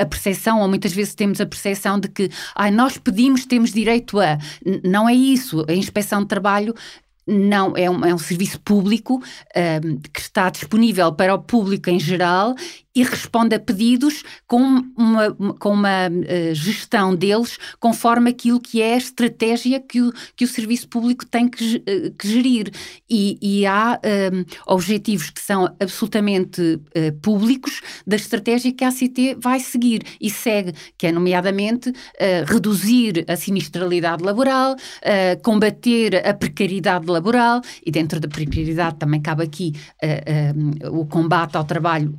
a 0.00 0.06
percepção, 0.06 0.60
ou 0.60 0.68
muitas 0.68 0.92
vezes 0.92 1.16
temos 1.16 1.40
a 1.40 1.46
percepção 1.46 1.98
de 1.98 2.06
que 2.06 2.30
ah, 2.54 2.70
nós 2.70 2.96
pedimos, 2.96 3.44
temos 3.44 3.72
direito 3.72 4.20
a. 4.20 4.38
N 4.64 4.80
não 4.84 5.08
é 5.08 5.14
isso. 5.14 5.64
A 5.68 5.72
inspeção 5.72 6.20
de 6.20 6.28
trabalho 6.28 6.72
não 7.26 7.76
é 7.76 7.90
um, 7.90 8.04
é 8.04 8.14
um 8.14 8.18
serviço 8.18 8.60
público 8.60 9.20
que 10.12 10.20
está 10.20 10.48
disponível 10.48 11.12
para 11.12 11.34
o 11.34 11.40
público 11.40 11.90
em 11.90 11.98
geral 11.98 12.54
e 12.96 13.02
responde 13.02 13.54
a 13.54 13.60
pedidos 13.60 14.24
com 14.46 14.82
uma, 14.96 15.30
com 15.58 15.74
uma 15.74 16.08
uh, 16.08 16.54
gestão 16.54 17.14
deles 17.14 17.58
conforme 17.78 18.30
aquilo 18.30 18.58
que 18.58 18.80
é 18.80 18.94
a 18.94 18.96
estratégia 18.96 19.78
que 19.78 20.00
o, 20.00 20.10
que 20.34 20.46
o 20.46 20.48
serviço 20.48 20.88
público 20.88 21.26
tem 21.26 21.46
que, 21.46 21.76
uh, 21.76 22.10
que 22.18 22.26
gerir. 22.26 22.70
E, 23.08 23.38
e 23.42 23.66
há 23.66 24.00
eh, 24.02 24.30
objetivos 24.66 25.28
que 25.28 25.40
são 25.40 25.66
absolutamente 25.78 26.60
uh, 26.62 27.12
públicos 27.20 27.82
da 28.06 28.16
estratégia 28.16 28.72
que 28.72 28.82
a 28.82 28.88
ACT 28.88 29.36
vai 29.38 29.60
seguir 29.60 30.02
e 30.18 30.30
segue, 30.30 30.72
que 30.96 31.06
é 31.06 31.12
nomeadamente 31.12 31.92
reduzir 32.46 33.24
a 33.28 33.36
sinistralidade 33.36 34.22
laboral, 34.22 34.74
combater 35.42 36.26
a 36.26 36.32
precariedade 36.32 37.06
laboral 37.06 37.60
e 37.84 37.90
dentro 37.90 38.18
da 38.18 38.28
precariedade 38.28 38.96
também 38.96 39.20
cabe 39.20 39.42
aqui 39.42 39.72
o 40.90 41.04
combate 41.04 41.56
ao 41.56 41.64
trabalho 41.64 42.18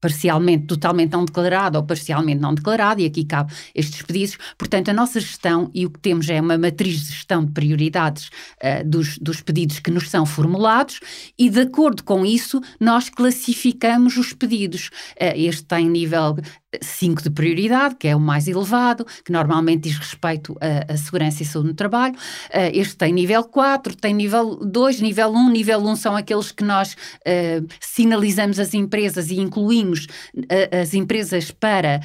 parcialmente, 0.00 0.66
totalmente 0.66 1.12
não 1.12 1.24
declarado 1.24 1.78
ou 1.78 1.84
parcialmente 1.84 2.40
não 2.40 2.54
declarado, 2.54 3.00
e 3.00 3.06
aqui 3.06 3.24
cabe 3.24 3.52
estes 3.74 4.02
pedidos. 4.02 4.38
Portanto, 4.56 4.88
a 4.90 4.94
nossa 4.94 5.20
gestão 5.20 5.70
e 5.74 5.86
o 5.86 5.90
que 5.90 5.98
temos 5.98 6.28
é 6.28 6.40
uma 6.40 6.56
matriz 6.58 7.00
de 7.00 7.12
gestão 7.12 7.44
de 7.44 7.52
prioridades 7.52 8.30
uh, 8.62 8.88
dos, 8.88 9.18
dos 9.18 9.40
pedidos 9.40 9.78
que 9.78 9.90
nos 9.90 10.08
são 10.08 10.24
formulados, 10.24 11.00
e 11.38 11.50
de 11.50 11.60
acordo 11.60 12.02
com 12.04 12.24
isso, 12.24 12.60
nós 12.80 13.08
classificamos 13.08 14.16
os 14.16 14.32
pedidos. 14.32 14.88
Uh, 15.16 15.34
este 15.36 15.64
tem 15.64 15.88
nível 15.88 16.36
5 16.82 17.22
de 17.22 17.30
prioridade, 17.30 17.96
que 17.96 18.08
é 18.08 18.14
o 18.14 18.20
mais 18.20 18.46
elevado, 18.46 19.06
que 19.24 19.32
normalmente 19.32 19.88
diz 19.88 19.96
respeito 19.96 20.56
à, 20.60 20.96
segurança 20.96 21.42
e 21.42 21.46
saúde 21.46 21.68
no 21.68 21.74
trabalho. 21.74 22.14
Uh, 22.14 22.70
este 22.74 22.96
tem 22.96 23.12
nível 23.12 23.42
4, 23.44 23.96
tem 23.96 24.12
nível 24.12 24.56
2, 24.56 25.00
nível 25.00 25.30
1. 25.30 25.50
Nível 25.50 25.80
1 25.80 25.96
são 25.96 26.16
aqueles 26.16 26.52
que 26.52 26.62
nós 26.62 26.92
uh, 26.92 27.66
sinalizamos 27.80 28.58
as 28.58 28.74
empresas 28.74 29.30
e 29.30 29.38
incluímos 29.40 29.87
uh, 29.96 30.80
as 30.82 30.94
empresas 30.94 31.50
para, 31.50 32.00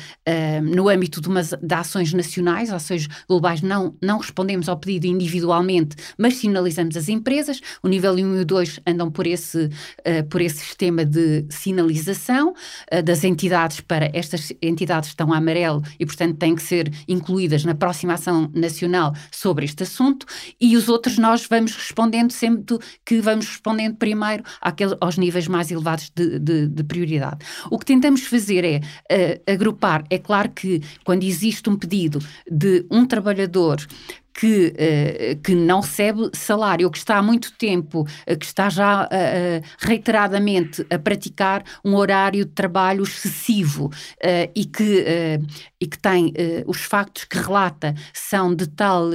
no 0.64 0.90
âmbito 0.90 1.22
de, 1.22 1.28
umas, 1.28 1.54
de 1.62 1.74
ações 1.74 2.14
nacionais, 2.14 2.72
ações 2.72 3.08
globais, 3.28 3.62
não, 3.62 3.96
não 4.02 4.18
respondemos 4.20 4.70
ao 4.70 4.78
pedido 4.78 5.06
individualmente, 5.06 5.96
mas 6.18 6.36
sinalizamos 6.36 6.96
as 6.96 7.10
empresas. 7.10 7.60
O 7.82 7.88
nível 7.88 8.14
1 8.14 8.38
e 8.38 8.42
o 8.42 8.46
2 8.46 8.80
andam 8.88 9.12
por 9.12 9.28
esse, 9.28 9.70
por 10.30 10.42
esse 10.42 10.60
sistema 10.60 11.06
de 11.06 11.46
sinalização 11.50 12.54
das 13.04 13.24
entidades 13.24 13.82
para 13.82 14.10
estas 14.14 14.54
entidades 14.62 15.10
estão 15.10 15.34
a 15.34 15.38
amarelo 15.38 15.82
e, 16.00 16.06
portanto, 16.06 16.38
têm 16.38 16.56
que 16.56 16.62
ser 16.62 16.92
incluídas 17.08 17.64
na 17.64 17.76
próxima 17.76 18.14
ação 18.14 18.50
nacional 18.54 19.14
sobre 19.32 19.66
este 19.66 19.84
assunto, 19.84 20.26
e 20.60 20.76
os 20.76 20.90
outros 20.90 21.18
nós 21.18 21.46
vamos 21.48 21.76
respondendo 21.76 22.32
sempre 22.32 22.78
que 23.06 23.22
vamos 23.22 23.48
respondendo 23.48 23.96
primeiro 23.96 24.44
àquele, 24.62 24.96
aos 25.00 25.18
níveis 25.18 25.48
mais 25.48 25.72
elevados 25.72 26.12
de, 26.16 26.40
de, 26.40 26.68
de 26.68 26.84
prioridade. 26.84 27.46
O 27.74 27.80
que 27.80 27.88
tentamos 27.88 28.22
fazer 28.28 28.64
é 28.64 28.78
uh, 28.78 29.52
agrupar, 29.52 30.04
é 30.08 30.20
claro 30.20 30.52
que 30.52 30.80
quando 31.04 31.24
existe 31.24 31.68
um 31.72 31.76
pedido 31.76 32.20
de 32.48 32.86
um 32.92 33.04
trabalhador 33.04 33.84
que, 34.34 34.74
uh, 34.74 35.42
que 35.42 35.54
não 35.54 35.82
recebe 35.82 36.30
salário, 36.34 36.90
que 36.90 36.98
está 36.98 37.18
há 37.18 37.22
muito 37.22 37.56
tempo, 37.58 38.02
uh, 38.02 38.38
que 38.38 38.46
está 38.46 38.70
já 38.70 39.06
uh, 39.06 39.08
reiteradamente 39.78 40.86
a 40.90 40.98
praticar 40.98 41.64
um 41.86 41.96
horário 41.96 42.46
de 42.46 42.52
trabalho 42.52 43.04
excessivo 43.04 43.92
e, 44.56 44.66
que, 44.66 45.06
e 45.80 45.88
que 45.88 46.00
tem 46.00 46.34
os 46.66 46.82
factos 46.82 47.26
que 47.26 47.38
relata 47.38 47.94
são 48.14 48.56
de 48.56 48.68
tal 48.68 49.10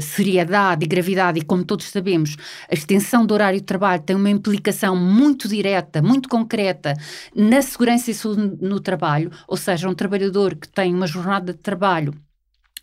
seriedade 0.00 0.84
e 0.84 0.88
gravidade, 0.88 1.38
e 1.38 1.42
como 1.42 1.64
todos 1.64 1.86
sabemos, 1.86 2.36
a 2.70 2.74
extensão 2.74 3.26
do 3.26 3.34
horário 3.34 3.58
de 3.58 3.64
trabalho 3.64 4.02
tem 4.02 4.16
uma 4.16 4.30
implicação 4.30 4.96
muito 4.96 5.48
direta, 5.48 6.00
muito 6.00 6.28
concreta 6.28 6.94
na 7.34 7.60
segurança 7.60 8.10
e 8.10 8.14
saúde 8.14 8.56
no 8.60 8.80
trabalho, 8.80 9.30
ou 9.46 9.56
seja, 9.56 9.88
um 9.88 9.94
trabalhador 9.94 10.54
que 10.54 10.68
tem 10.68 10.94
uma 10.94 11.06
jornada 11.06 11.52
de 11.52 11.58
trabalho 11.58 12.14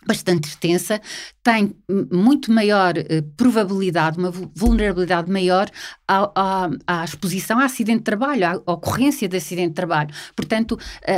bastante 0.07 0.47
extensa, 0.47 1.01
tem 1.43 1.75
muito 2.11 2.51
maior 2.51 2.93
uh, 2.97 3.23
probabilidade, 3.35 4.17
uma 4.17 4.31
vulnerabilidade 4.31 5.31
maior 5.31 5.69
à, 6.07 6.31
à, 6.35 6.69
à, 6.87 7.03
exposição 7.03 7.59
a 7.59 7.65
acidente 7.65 7.99
de 7.99 8.03
trabalho, 8.03 8.45
à 8.45 8.71
ocorrência 8.71 9.27
de 9.27 9.37
acidente 9.37 9.69
de 9.69 9.75
trabalho. 9.75 10.09
Portanto, 10.35 10.77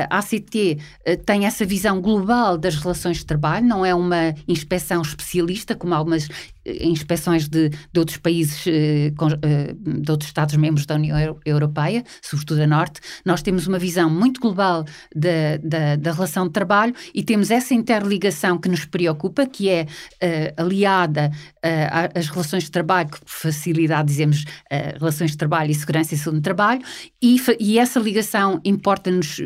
a 0.10 0.20
ACT 0.20 0.78
uh, 0.78 1.18
tem 1.26 1.46
essa 1.46 1.66
visão 1.66 2.02
global 2.02 2.58
das 2.58 2.76
relações 2.76 3.18
de 3.18 3.26
trabalho, 3.26 3.66
não 3.66 3.86
é 3.86 3.94
uma 3.94 4.34
inspeção 4.48 5.02
especialista, 5.02 5.76
como 5.76 5.94
algumas 5.94 6.28
inspeções 6.66 7.48
de, 7.48 7.70
de 7.70 8.00
outros 8.00 8.18
países, 8.18 8.66
eh, 8.68 9.12
eh, 9.42 9.76
de 9.78 10.12
outros 10.12 10.30
Estados-membros 10.30 10.86
da 10.86 10.96
União 10.96 11.40
Europeia, 11.46 12.04
sobretudo 12.22 12.62
a 12.62 12.68
Norte, 12.68 13.00
nós 13.24 13.42
temos 13.42 13.68
uma 13.68 13.78
visão 13.78 14.10
muito 14.10 14.40
global 14.42 14.84
da, 15.16 15.58
da, 15.64 15.96
da 15.96 16.12
relação 16.12 16.48
de 16.48 16.54
trabalho 16.54 16.94
e 17.14 17.24
temos 17.24 17.52
essa 17.52 17.74
interligação 17.74 18.58
que 18.58 18.68
nos 18.76 18.86
preocupa, 18.86 19.46
que 19.46 19.70
é 19.70 19.84
uh, 19.86 20.64
aliada 20.64 21.32
uh, 21.32 22.12
às 22.14 22.28
relações 22.28 22.64
de 22.64 22.72
trabalho, 22.72 23.10
que 23.10 23.20
por 23.22 23.30
facilidade 23.30 24.10
dizemos 24.10 24.44
uh, 24.44 25.00
relações 25.00 25.32
de 25.32 25.38
trabalho 25.38 25.72
e 25.72 25.76
segurança 25.76 26.14
e 26.14 26.18
saúde 26.18 26.40
de 26.40 26.44
trabalho, 26.44 26.82
e, 27.22 27.38
e 27.60 27.80
essa 27.80 28.00
ligação 28.00 28.60
importa-nos 28.64 29.40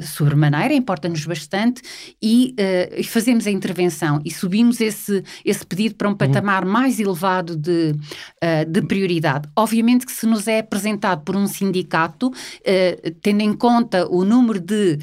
sobremaneira, 0.00 0.74
importa-nos 0.74 1.24
bastante, 1.24 1.82
e, 2.20 2.54
e 2.96 3.04
fazemos 3.04 3.46
a 3.46 3.50
intervenção 3.50 4.20
e 4.24 4.30
subimos 4.32 4.80
esse, 4.80 5.22
esse 5.44 5.64
pedido 5.64 5.94
para 5.94 6.08
um 6.08 6.12
uhum. 6.12 6.16
patamar 6.16 6.64
mais 6.64 6.98
elevado 6.98 7.56
de, 7.56 7.94
de 8.68 8.82
prioridade. 8.82 9.48
Obviamente 9.54 10.06
que 10.06 10.12
se 10.12 10.26
nos 10.26 10.48
é 10.48 10.58
apresentado 10.58 11.22
por 11.22 11.36
um 11.36 11.46
sindicato, 11.46 12.32
tendo 13.22 13.42
em 13.42 13.52
conta 13.52 14.08
o 14.08 14.24
número 14.24 14.58
de, 14.58 14.98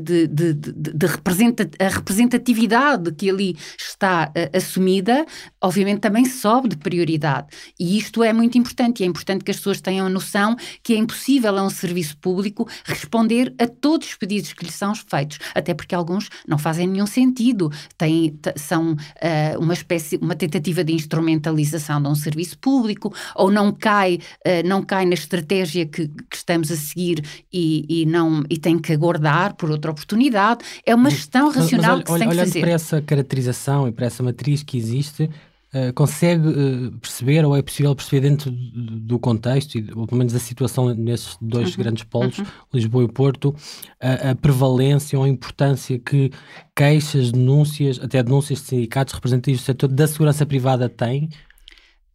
de, 0.00 0.26
de, 0.26 0.54
de, 0.54 0.72
de 0.72 1.06
representa 1.06 1.70
a 1.78 1.88
representatividade 1.98 3.12
que 3.12 3.30
ali 3.30 3.56
está 3.78 4.32
assumida, 4.54 5.24
obviamente 5.60 6.00
também 6.00 6.24
sobe 6.24 6.68
de 6.68 6.76
prioridade. 6.76 7.48
E 7.78 7.98
isto 7.98 8.22
é 8.22 8.32
muito 8.32 8.56
importante, 8.58 9.00
e 9.00 9.04
é 9.04 9.06
importante 9.06 9.44
que 9.44 9.50
as 9.50 9.56
pessoas 9.56 9.80
tenham 9.80 10.06
a 10.06 10.10
noção 10.10 10.56
que 10.82 10.94
é 10.94 10.96
impossível 10.96 11.56
a 11.56 11.62
um 11.62 11.70
serviço 11.70 12.16
público 12.18 12.68
responder 12.84 13.54
a 13.58 13.66
todos 13.66 14.08
os 14.08 14.14
pedidos 14.14 14.52
que 14.52 14.64
lhes 14.64 14.74
são 14.74 14.94
feitos, 14.94 15.38
até 15.54 15.74
porque 15.74 15.94
alguns 15.94 16.28
não 16.46 16.58
fazem 16.58 16.86
nenhum 16.86 17.06
sentido, 17.06 17.70
têm, 17.96 18.38
são 18.56 18.92
uh, 18.92 19.58
uma 19.58 19.74
espécie, 19.74 20.16
uma 20.20 20.34
tentativa 20.34 20.84
de 20.84 20.92
instrumentalização 20.92 22.00
de 22.02 22.08
um 22.08 22.14
serviço 22.14 22.58
público, 22.58 23.14
ou 23.34 23.50
não 23.50 23.72
cai, 23.72 24.18
uh, 24.46 24.66
não 24.66 24.82
cai 24.82 25.06
na 25.06 25.14
estratégia 25.14 25.86
que, 25.86 26.08
que 26.08 26.36
estamos 26.36 26.70
a 26.70 26.76
seguir 26.76 27.24
e, 27.52 27.84
e, 27.88 28.06
não, 28.06 28.44
e 28.48 28.58
tem 28.58 28.78
que 28.78 28.92
aguardar 28.92 29.54
por 29.54 29.70
outra 29.70 29.90
oportunidade. 29.90 30.64
É 30.84 30.94
uma 30.94 31.10
gestão 31.10 31.50
racional 31.50 31.87
olha, 31.94 32.02
que 32.02 32.12
se 32.12 32.18
tem 32.18 32.28
que 32.28 32.34
olhando 32.34 32.46
fazer. 32.46 32.60
para 32.60 32.70
essa 32.70 33.02
caracterização 33.02 33.88
e 33.88 33.92
para 33.92 34.06
essa 34.06 34.22
matriz 34.22 34.62
que 34.62 34.76
existe, 34.76 35.30
Uh, 35.68 35.92
consegue 35.92 36.48
uh, 36.48 36.92
perceber 36.92 37.44
ou 37.44 37.54
é 37.54 37.60
possível 37.60 37.94
perceber 37.94 38.26
dentro 38.26 38.50
do 38.50 39.18
contexto, 39.18 39.74
e, 39.74 39.86
ou 39.94 40.06
pelo 40.06 40.16
menos 40.16 40.34
a 40.34 40.38
situação 40.38 40.94
nesses 40.94 41.36
dois 41.42 41.72
uhum. 41.72 41.82
grandes 41.82 42.04
polos, 42.04 42.38
uhum. 42.38 42.46
Lisboa 42.72 43.04
e 43.04 43.08
Porto, 43.12 43.54
a, 44.00 44.30
a, 44.30 44.34
prevalência 44.34 45.18
ou 45.18 45.26
a 45.26 45.28
importância 45.28 45.98
que 45.98 46.30
queixas, 46.74 47.32
denúncias, 47.32 48.00
até 48.02 48.22
denúncias 48.22 48.60
de 48.60 48.64
sindicatos 48.64 49.12
representativos 49.12 49.60
do 49.60 49.64
setor 49.66 49.88
da 49.88 50.06
segurança 50.06 50.46
privada 50.46 50.88
têm? 50.88 51.28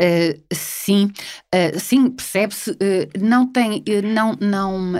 Uh, 0.02 0.42
sim, 0.52 1.12
sim, 1.78 2.10
percebe-se, 2.10 2.76
não 3.22 3.46
tem, 3.46 3.84
não, 4.04 4.36
não 4.42 4.94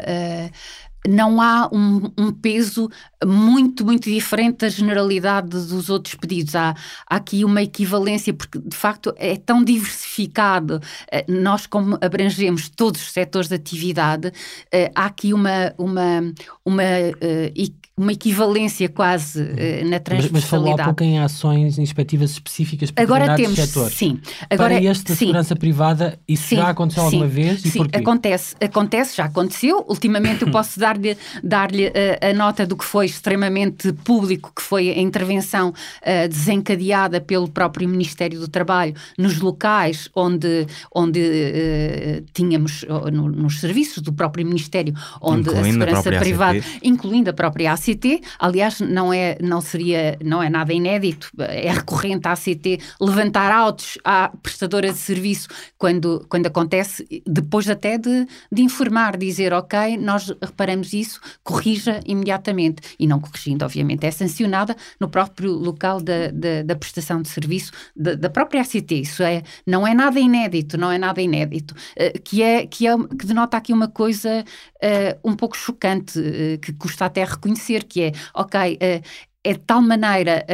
não 1.08 1.42
há 1.42 1.70
um, 1.72 2.12
um, 2.18 2.32
peso 2.32 2.90
muito, 3.26 3.86
muito 3.86 4.10
diferente 4.10 4.60
da 4.60 4.70
generalidade 4.70 5.50
dos 5.50 5.90
outros 5.90 6.16
pedidos. 6.16 6.56
Há, 6.56 6.76
há, 7.10 7.16
aqui 7.16 7.44
uma 7.44 7.62
equivalência, 7.62 8.34
porque 8.34 8.60
de 8.60 8.76
facto 8.76 9.14
é 9.18 9.36
tão 9.36 9.64
diversificado. 9.64 10.80
Eh, 11.12 11.26
nós, 11.28 11.66
como 11.68 11.98
abrangemos 12.02 12.70
todos 12.70 13.02
os 13.02 13.12
setores 13.12 13.50
de 13.50 13.56
atividade, 13.56 14.32
eh, 14.72 14.92
há 14.96 15.06
aqui 15.06 15.34
uma, 15.34 15.74
uma, 15.78 16.34
uma 16.66 16.84
eh, 16.84 17.52
uma 17.96 18.12
equivalência 18.12 18.90
quase 18.90 19.40
uh, 19.40 19.88
na 19.88 20.00
transversalidade. 20.00 20.32
Mas, 20.32 20.32
mas 20.32 20.44
falou 20.46 20.74
há 20.74 20.84
pouco 20.84 21.04
em 21.04 21.20
ações 21.20 21.78
inspectivas 21.78 22.32
específicas 22.32 22.90
para 22.90 23.04
agora 23.04 23.36
temos, 23.36 23.60
setores. 23.60 23.96
Sim. 23.96 24.20
Agora, 24.50 24.76
para 24.76 24.84
este 24.84 25.10
da 25.10 25.16
segurança 25.16 25.56
privada, 25.56 26.20
isso 26.28 26.48
sim, 26.48 26.56
já 26.56 26.70
aconteceu 26.70 27.04
sim, 27.04 27.18
alguma 27.18 27.28
vez 27.28 27.62
sim, 27.62 27.70
e 27.70 27.72
porquê? 27.72 27.98
acontece, 28.00 28.56
acontece, 28.60 29.18
já 29.18 29.26
aconteceu. 29.26 29.86
Ultimamente 29.88 30.42
eu 30.42 30.50
posso 30.52 30.80
dar-lhe 30.80 31.16
dar 31.44 31.70
a, 31.72 31.76
eh, 31.76 32.32
a 32.32 32.34
nota 32.34 32.66
do 32.66 32.76
que 32.76 32.84
foi 32.84 33.06
extremamente 33.06 33.94
público, 33.94 34.52
que 34.56 34.64
foi 34.64 34.90
a 34.90 35.00
intervenção 35.00 35.70
uh, 35.70 36.28
desencadeada 36.28 37.22
pelo 37.22 37.48
próprio 37.48 37.88
Ministério 37.88 38.40
do 38.40 38.48
Trabalho 38.48 38.96
nos 39.20 39.40
locais 39.40 40.10
onde, 40.16 40.66
onde 40.94 41.20
uh, 41.20 42.26
tínhamos, 42.34 42.84
no, 43.12 43.30
nos 43.30 43.60
serviços 43.60 44.02
do 44.02 44.12
próprio 44.12 44.44
Ministério, 44.44 44.96
onde 45.22 45.42
incluindo 45.42 45.60
a 45.60 45.72
segurança 45.72 46.10
a 46.10 46.20
privada, 46.20 46.58
ACT. 46.58 46.80
incluindo 46.82 47.30
a 47.30 47.34
própria 47.34 47.72
ACT, 47.84 48.22
aliás, 48.40 48.80
não 48.80 49.12
é, 49.14 49.38
não 49.42 49.60
seria, 49.60 50.18
não 50.24 50.42
é 50.42 50.50
nada 50.50 50.72
inédito, 50.72 51.30
é 51.40 51.72
recorrente 51.72 52.28
a 52.28 52.32
ACT 52.32 52.80
levantar 53.02 53.52
autos 53.52 53.98
à 54.04 54.32
prestadora 54.42 54.92
de 54.92 54.98
serviço 54.98 55.50
quando, 55.78 56.26
quando 56.30 56.48
acontece, 56.48 57.06
depois 57.28 57.70
até 57.70 57.98
de, 57.98 58.26
de 58.52 58.62
informar, 58.62 59.18
dizer, 59.18 59.54
ok, 59.54 59.98
nós 59.98 60.34
reparamos 60.42 60.94
isso, 60.94 61.20
corrija 61.44 62.00
imediatamente. 62.06 62.96
E 62.98 63.06
não 63.06 63.20
corrigindo, 63.20 63.66
obviamente, 63.66 64.06
é 64.06 64.12
sancionada 64.12 64.76
no 65.00 65.10
próprio 65.10 65.52
local 65.52 66.02
da, 66.02 66.30
da, 66.32 66.64
da 66.64 66.76
prestação 66.76 67.22
de 67.22 67.28
serviço 67.28 67.72
da, 67.96 68.16
da, 68.16 68.30
própria 68.30 68.62
ACT. 68.62 69.02
Isso 69.02 69.24
é, 69.24 69.44
não 69.66 69.86
é 69.86 69.94
nada 69.94 70.20
inédito, 70.20 70.78
não 70.78 70.92
é 70.92 70.98
nada 70.98 71.22
inédito, 71.22 71.74
uh, 71.74 72.22
que, 72.24 72.42
é, 72.42 72.66
que, 72.66 72.88
é, 72.88 72.96
que 72.98 73.26
denota 73.26 73.58
aqui 73.58 73.74
uma 73.74 73.88
coisa 73.88 74.44
uh, 74.84 75.30
um 75.30 75.36
pouco 75.36 75.58
chocante, 75.58 76.20
uh, 76.20 76.60
que 76.60 76.74
custa 76.74 77.06
até 77.06 77.24
reconhecer 77.24 77.86
que 77.86 78.04
é, 78.04 78.12
ok, 78.34 78.76
uh, 78.76 79.02
é 79.44 79.54
de 79.54 79.60
tal 79.60 79.82
maneira. 79.82 80.46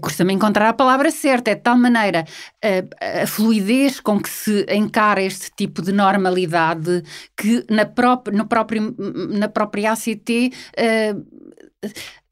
Custa-me 0.00 0.34
encontrar 0.34 0.68
a 0.68 0.74
palavra 0.74 1.10
certa, 1.10 1.50
é 1.50 1.54
de 1.54 1.62
tal 1.62 1.76
maneira 1.76 2.26
a, 2.62 3.22
a, 3.22 3.26
fluidez 3.26 3.98
com 3.98 4.20
que 4.20 4.28
se 4.28 4.66
encara 4.68 5.22
este 5.22 5.50
tipo 5.56 5.80
de 5.80 5.90
normalidade 5.90 7.02
que 7.34 7.64
na, 7.70 7.86
pró 7.86 8.22
no 8.30 8.46
próprio, 8.46 8.94
na 9.30 9.48
própria 9.48 9.92
ACT 9.92 10.52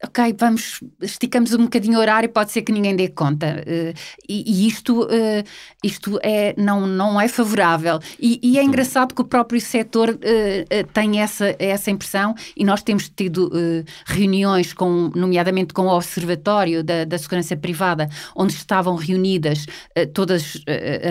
ok, 0.01 0.33
vamos, 0.37 0.79
esticamos 1.01 1.53
um 1.53 1.63
bocadinho 1.63 1.97
o 1.97 2.01
horário, 2.01 2.29
pode 2.29 2.51
ser 2.51 2.61
que 2.61 2.71
ninguém 2.71 2.95
dê 2.95 3.09
conta. 3.09 3.61
Uh, 3.67 3.93
e, 4.27 4.63
e, 4.63 4.67
isto, 4.67 5.03
uh, 5.03 5.43
isto 5.83 6.17
é, 6.23 6.53
não, 6.57 6.87
não 6.87 7.19
é 7.19 7.27
favorável. 7.27 7.99
E, 8.17 8.39
e 8.41 8.57
é 8.57 8.63
engraçado 8.63 9.13
que 9.13 9.21
o 9.21 9.25
próprio 9.25 9.59
setor 9.59 10.09
uh, 10.11 10.87
tem 10.93 11.19
essa, 11.19 11.53
essa 11.59 11.91
impressão 11.91 12.33
e 12.55 12.63
nós 12.63 12.81
temos 12.81 13.09
tido 13.09 13.49
reuniões, 14.05 14.73
com, 14.73 15.11
nomeadamente 15.15 15.73
com 15.73 15.83
o 15.83 15.95
Observatório 15.95 16.83
da, 16.83 17.03
da 17.03 17.17
Segurança 17.17 17.57
Privada, 17.57 18.09
onde 18.35 18.53
estavam 18.53 18.95
reunidas 18.95 19.65
todas 20.13 20.61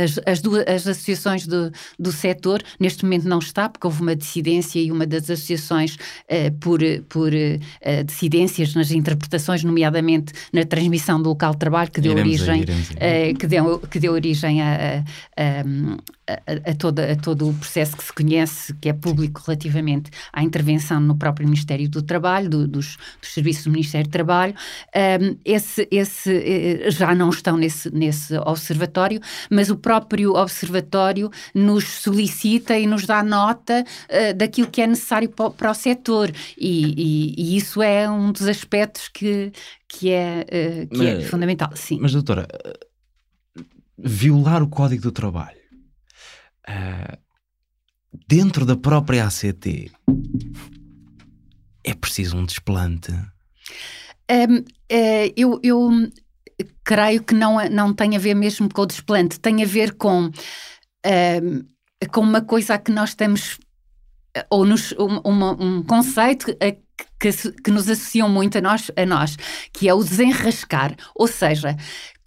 as, 0.02 0.18
as, 0.24 0.40
duas, 0.40 0.64
as 0.66 0.86
associações 0.86 1.46
do, 1.46 1.70
do 1.98 2.12
setor. 2.12 2.62
Neste 2.78 3.04
momento 3.04 3.28
não 3.28 3.38
está, 3.38 3.68
porque 3.68 3.86
houve 3.86 4.00
uma 4.02 4.16
dissidência 4.16 4.80
e 4.80 4.90
uma 4.90 5.06
das 5.06 5.24
associações 5.24 5.96
por, 6.60 6.80
por 7.08 7.30
dissidências 8.06 8.72
nas 8.78 8.90
interpretações, 8.90 9.62
nomeadamente 9.62 10.32
na 10.52 10.64
transmissão 10.64 11.20
do 11.20 11.28
local 11.28 11.52
de 11.52 11.58
trabalho, 11.58 11.90
que 11.90 12.00
deu 12.00 12.12
iremos 12.12 12.40
origem, 12.40 12.64
aí, 13.00 13.32
uh, 13.32 13.38
que, 13.38 13.46
deu, 13.46 13.78
que 13.80 14.00
deu 14.00 14.12
origem 14.12 14.62
a, 14.62 15.04
a, 15.36 15.64
a, 16.28 16.70
a, 16.70 16.74
toda, 16.74 17.12
a 17.12 17.16
todo 17.16 17.48
o 17.48 17.54
processo 17.54 17.96
que 17.96 18.04
se 18.04 18.12
conhece, 18.12 18.74
que 18.74 18.88
é 18.88 18.92
público 18.92 19.42
relativamente 19.46 20.10
à 20.32 20.42
intervenção 20.42 21.00
no 21.00 21.16
próprio 21.16 21.46
Ministério 21.46 21.88
do 21.88 22.02
Trabalho, 22.02 22.50
do, 22.50 22.68
dos, 22.68 22.98
dos, 23.20 23.32
serviços 23.32 23.64
do 23.64 23.70
Ministério 23.70 24.06
do 24.06 24.10
Trabalho. 24.10 24.54
Um, 24.94 25.36
esse, 25.44 25.88
esse, 25.90 26.30
eh, 26.30 26.90
já 26.90 27.14
não 27.14 27.30
estão 27.30 27.56
nesse, 27.56 27.90
nesse 27.94 28.36
observatório, 28.36 29.20
mas 29.50 29.70
o 29.70 29.76
próprio 29.76 30.34
observatório 30.34 31.30
nos 31.54 31.84
solicita 31.84 32.76
e 32.78 32.86
nos 32.86 33.06
dá 33.06 33.22
nota 33.22 33.82
uh, 33.82 34.34
daquilo 34.34 34.68
que 34.68 34.82
é 34.82 34.86
necessário 34.86 35.28
para, 35.30 35.50
para 35.50 35.70
o 35.70 35.74
setor. 35.74 36.30
E, 36.58 36.94
e, 36.96 37.34
e, 37.38 37.56
isso 37.56 37.82
é 37.82 38.08
um 38.10 38.30
dos 38.32 38.46
aspectos 38.46 39.08
que, 39.08 39.52
que, 39.88 40.10
é, 40.10 40.44
uh, 40.44 40.94
que 40.94 41.06
é 41.06 41.14
mas, 41.14 41.24
é 41.24 41.28
fundamental. 41.28 41.70
Sim. 41.74 41.98
Mas, 42.00 42.12
doutora, 42.12 42.46
violar 43.96 44.62
o 44.62 44.68
Código 44.68 45.02
do 45.02 45.12
Trabalho 45.12 45.57
uh, 46.68 47.18
dentro 48.26 48.64
da 48.64 48.76
própria 48.76 49.26
ACT 49.26 49.90
é 51.84 51.94
preciso 51.94 52.36
um 52.36 52.44
desplante? 52.44 53.12
Um, 54.30 54.58
uh, 54.58 54.64
eh, 54.90 55.32
eu, 55.36 55.58
eu 55.62 55.90
creio 56.84 57.22
que 57.22 57.34
não, 57.34 57.56
não 57.70 57.94
tem 57.94 58.14
a 58.14 58.18
ver 58.18 58.34
mesmo 58.34 58.68
com 58.72 58.82
o 58.82 58.86
desplante, 58.86 59.40
tem 59.40 59.62
a 59.62 59.66
ver 59.66 59.94
com, 59.94 60.26
uh, 60.26 62.08
com 62.12 62.20
uma 62.20 62.42
coisa 62.42 62.74
a 62.74 62.78
que 62.78 62.92
nós 62.92 63.10
estamos, 63.10 63.58
ou 64.50 64.66
nos, 64.66 64.92
um, 64.92 65.20
um 65.60 65.82
conceito 65.82 66.50
a 66.52 66.76
que, 67.18 67.32
que, 67.62 67.70
nos 67.70 67.88
associam 67.88 68.28
muito 68.28 68.58
a 68.58 68.60
nós, 68.60 68.90
a 68.96 69.06
nós, 69.06 69.36
que 69.72 69.88
é 69.88 69.94
o 69.94 70.02
desenrascar. 70.02 70.94
Ou 71.14 71.26
seja, 71.26 71.76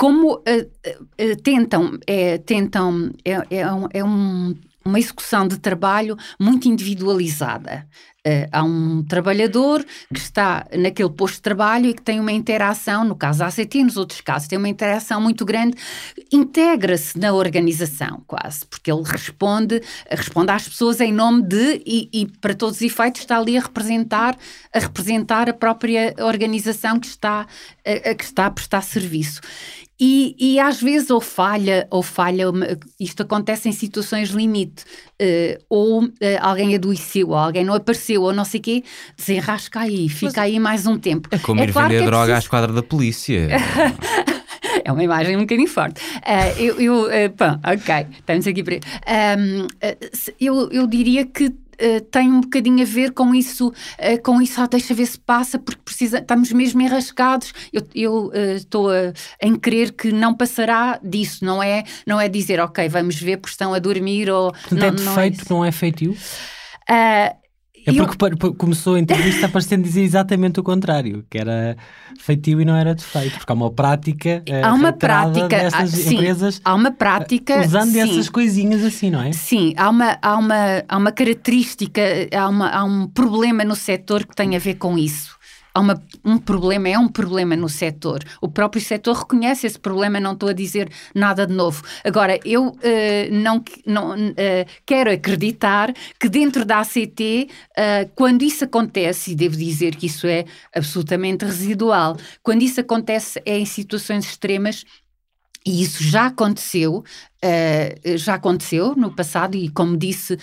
como 0.02 0.34
uh, 0.34 0.40
uh, 0.40 1.36
tentam, 1.44 2.00
é, 2.08 2.40
tentam 2.40 3.12
é, 3.24 3.60
é, 3.60 3.72
um, 3.72 3.88
é 3.94 4.04
um, 4.04 4.56
uma 4.84 5.00
execução 5.00 5.48
de 5.48 5.60
trabalho 5.60 6.18
muito 6.40 6.68
individualizada. 6.68 7.88
Uh, 8.26 8.46
há 8.52 8.64
um 8.64 9.04
trabalhador 9.04 9.84
que 10.12 10.20
está 10.20 10.68
naquele 10.78 11.10
posto 11.10 11.36
de 11.36 11.42
trabalho 11.42 11.88
e 11.88 11.94
que 11.94 12.04
tem 12.04 12.20
uma 12.20 12.32
interação, 12.32 13.04
no 13.04 13.16
caso 13.16 13.40
da 13.40 13.48
ACT 13.48 13.84
nos 13.84 13.98
outros 13.98 14.22
casos, 14.22 14.48
tem 14.48 14.58
uma 14.60 14.70
interação 14.70 15.20
muito 15.20 15.44
grande, 15.44 15.76
integra-se 16.32 17.18
na 17.18 17.34
organização 17.34 18.24
quase, 18.28 18.66
porque 18.66 18.92
ele 18.92 19.04
responde, 19.04 19.82
responde 20.10 20.52
às 20.52 20.68
pessoas 20.68 21.00
em 21.00 21.12
nome 21.12 21.44
de 21.44 21.82
e, 21.86 22.10
e, 22.14 22.28
para 22.40 22.54
todos 22.54 22.78
os 22.78 22.82
efeitos 22.82 23.22
está 23.22 23.38
ali 23.38 23.58
a 23.58 23.62
representar 23.62 24.36
a 24.74 24.80
representar 24.80 25.50
a 25.50 25.54
própria 25.54 26.14
organização 26.20 27.00
que 27.00 27.08
está 27.08 27.48
a, 27.86 28.10
a 28.10 28.16
que 28.16 28.24
está 28.24 28.46
a 28.46 28.52
prestar 28.52 28.82
serviço. 28.82 29.42
E, 30.04 30.36
e, 30.40 30.60
às 30.60 30.82
vezes 30.82 31.12
ou 31.12 31.22
falha, 31.22 31.88
ou 31.92 32.02
falha, 32.02 32.46
isto 33.00 33.22
acontece 33.22 33.70
em 33.70 33.72
situações 33.72 34.32
limite, 34.32 34.84
uh, 35.22 35.64
ou 35.70 36.06
uh, 36.06 36.12
alguém 36.40 36.74
adoeceu, 36.74 37.30
ou 37.30 37.36
alguém 37.36 37.64
não 37.64 37.76
apareceu, 37.76 38.24
ou 38.24 38.34
não 38.34 38.44
sei 38.44 38.60
o 38.60 38.64
quê, 38.64 38.84
desenrasca 39.16 39.82
aí, 39.82 40.10
fica 40.10 40.26
Mas 40.26 40.38
aí 40.40 40.60
mais 40.60 40.88
um 40.88 40.98
tempo. 40.98 41.30
É 41.32 41.38
como 41.38 41.62
é 41.62 41.66
ir 41.66 41.72
claro 41.72 41.90
vender 41.90 42.02
é 42.02 42.06
droga 42.08 42.18
preciso... 42.18 42.36
à 42.36 42.40
esquadra 42.40 42.74
da 42.74 42.82
polícia. 42.82 43.48
é 44.84 44.92
uma 44.92 45.04
imagem 45.04 45.38
um 45.38 45.42
bocadinho 45.42 45.68
forte. 45.68 46.02
Uh, 46.02 46.60
eu, 46.60 46.82
eu 46.82 47.04
uh, 47.04 47.30
pá, 47.38 47.60
ok, 47.64 48.08
estamos 48.18 48.48
aqui 48.48 48.64
para. 48.64 48.78
Um, 49.38 49.66
uh, 49.66 50.32
eu, 50.40 50.72
eu 50.72 50.88
diria 50.88 51.28
que 51.28 51.54
uh, 51.82 52.02
tem 52.02 52.32
um 52.32 52.42
bocadinho 52.42 52.82
a 52.82 52.86
ver 52.86 53.12
com 53.12 53.34
isso, 53.34 53.70
uh, 53.70 54.22
com 54.24 54.42
isso, 54.42 54.62
ah, 54.62 54.68
deixa 54.68 54.94
ver 54.94 55.06
se 55.06 55.20
passa, 55.20 55.60
porque 55.60 55.82
precisa, 55.84 56.20
estamos 56.20 56.52
mesmo 56.52 56.82
enrascados. 56.82 57.54
Eu 57.94 58.32
eh, 58.34 58.56
estou 58.56 58.90
em 59.42 59.56
crer 59.56 59.92
que 59.94 60.12
não 60.12 60.34
passará 60.34 61.00
disso, 61.04 61.44
não 61.44 61.62
é, 61.62 61.84
não 62.06 62.20
é 62.20 62.28
dizer, 62.28 62.60
ok, 62.60 62.88
vamos 62.90 63.16
ver 63.16 63.38
porque 63.38 63.54
estão 63.54 63.74
a 63.74 63.80
dormir 63.80 64.30
ou. 64.30 64.52
Portanto, 64.70 65.02
não, 65.02 65.20
é 65.20 65.30
defeito, 65.30 65.50
não 65.50 65.58
é, 65.58 65.60
não 65.60 65.66
é 65.66 65.72
feitio? 65.72 66.12
Uh, 66.12 67.41
é 67.86 67.94
porque 67.94 68.46
eu... 68.46 68.54
começou 68.54 68.96
a 68.96 69.00
entrevista 69.00 69.48
parecendo 69.50 69.84
dizer 69.84 70.02
exatamente 70.02 70.60
o 70.60 70.64
contrário, 70.64 71.26
que 71.30 71.38
era 71.38 71.76
feitio 72.20 72.62
e 72.62 72.66
não 72.66 72.76
era 72.76 72.94
defeito, 72.94 73.38
porque 73.38 73.52
há 73.52 73.56
uma 73.56 73.72
prática 73.72 74.44
eh, 74.46 74.62
há 74.62 74.74
uma 74.74 74.94
prática 74.94 75.48
destas 75.48 75.90
sim, 75.90 76.14
empresas 76.16 76.62
há 76.64 76.76
uma 76.76 76.92
prática 76.92 77.62
usando 77.62 77.92
sim, 77.92 78.00
essas 78.00 78.30
coisinhas 78.30 78.84
assim, 78.84 79.10
não 79.10 79.22
é? 79.22 79.32
Sim, 79.32 79.74
há 79.78 79.90
uma, 79.90 80.18
há 80.22 80.38
uma, 80.38 80.84
há 80.88 80.98
uma 80.98 81.12
característica, 81.12 82.02
há, 82.34 82.48
uma, 82.48 82.70
há 82.70 82.84
um 82.84 83.08
problema 83.08 83.64
no 83.64 83.76
setor 83.76 84.26
que 84.26 84.36
tem 84.36 84.56
a 84.56 84.60
ver 84.60 84.76
com 84.76 84.98
isso 84.98 85.41
há 85.74 85.80
uma, 85.80 86.02
um 86.24 86.38
problema, 86.38 86.90
é 86.90 86.98
um 86.98 87.08
problema 87.08 87.56
no 87.56 87.70
setor. 87.70 88.24
O 88.40 88.48
próprio 88.48 88.82
setor 88.82 89.16
reconhece 89.16 89.68
esse 89.68 89.80
problema, 89.80 90.20
não 90.20 90.34
estou 90.34 90.50
a 90.50 90.54
dizer 90.54 90.90
nada 91.14 91.46
de 91.48 91.54
novo. 91.54 91.84
Agora, 92.04 92.40
eu 92.46 92.68
uh, 92.68 92.76
não, 93.32 93.64
não 93.86 94.16
uh, 94.16 94.66
quero 94.86 95.12
acreditar 95.12 95.94
que 96.20 96.30
dentro 96.30 96.66
da 96.66 96.80
ACT, 96.80 97.22
uh, 97.22 97.72
eh, 97.76 98.10
quando 98.16 98.44
isso 98.44 98.64
acontece, 98.64 99.32
e 99.32 99.36
devo 99.36 99.56
dizer 99.56 99.96
que 99.96 100.06
isso 100.06 100.28
é 100.28 100.46
absolutamente 100.76 101.46
residual, 101.46 102.18
quando 102.44 102.62
isso 102.62 102.80
acontece 102.80 103.42
é 103.46 103.58
em 103.58 103.66
situações 103.66 104.26
extremas, 104.26 104.86
e 105.66 105.84
isso 105.84 106.04
já 106.04 106.28
aconteceu, 106.28 106.98
uh, 106.98 108.18
já 108.18 108.34
aconteceu 108.34 108.96
no 108.96 109.16
passado, 109.16 109.56
e 109.56 109.70
como 109.70 109.96
disse, 109.96 110.34
uh, 110.34 110.38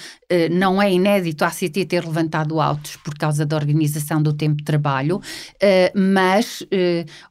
não 0.50 0.80
é 0.80 0.92
inédito 0.92 1.44
a 1.44 1.48
ACT 1.48 1.84
ter 1.86 2.04
levantado 2.04 2.60
autos 2.60 2.96
por 2.96 3.14
causa 3.18 3.44
da 3.44 3.56
organização 3.56 4.22
do 4.22 4.32
tempo 4.32 4.58
de 4.58 4.64
trabalho, 4.64 5.16
uh, 5.16 5.98
mas 5.98 6.62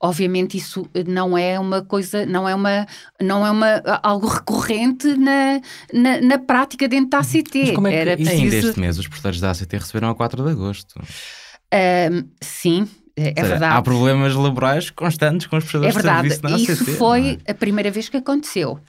obviamente 0.02 0.58
isso 0.58 0.88
não 1.08 1.38
é 1.38 1.60
uma 1.60 1.82
coisa, 1.82 2.26
não 2.26 2.48
é 2.48 2.54
uma, 2.54 2.86
não 3.22 3.46
é 3.46 3.52
uma, 3.52 3.82
algo 4.04 4.28
recorrente 4.28 5.08
na, 5.16 5.62
na, 5.94 6.22
na 6.22 6.38
prática 6.38 6.88
dentro 6.88 7.12
da 7.12 7.20
ACT. 7.20 7.56
Mas 7.56 7.72
como 7.72 7.88
é 7.88 7.92
que, 7.92 7.96
Era 7.96 8.18
preciso... 8.18 8.42
Ainda 8.42 8.56
este 8.56 8.80
mês 8.80 9.00
os 9.00 9.08
porteiros 9.08 9.40
da 9.40 9.52
ACT 9.52 9.78
receberam 9.78 10.10
a 10.10 10.16
4 10.16 10.44
de 10.44 10.52
agosto. 10.52 11.02
sim, 12.42 12.88
é, 13.18 13.34
é 13.36 13.44
verdade. 13.44 13.76
Há 13.76 13.82
problemas 13.82 14.36
laborais 14.36 14.92
constantes 14.92 15.48
com 15.48 15.58
os 15.58 15.64
prestadores 15.64 15.96
é 15.96 16.00
verdade. 16.00 16.30
de 16.30 16.36
serviço 16.36 16.44
na 16.44 16.56
ACT. 16.56 16.72
Isso 16.72 16.98
foi 16.98 17.40
é? 17.46 17.52
a 17.52 17.56
primeira 17.56 17.90
vez 17.90 18.08
que 18.10 18.18
aconteceu. 18.18 18.80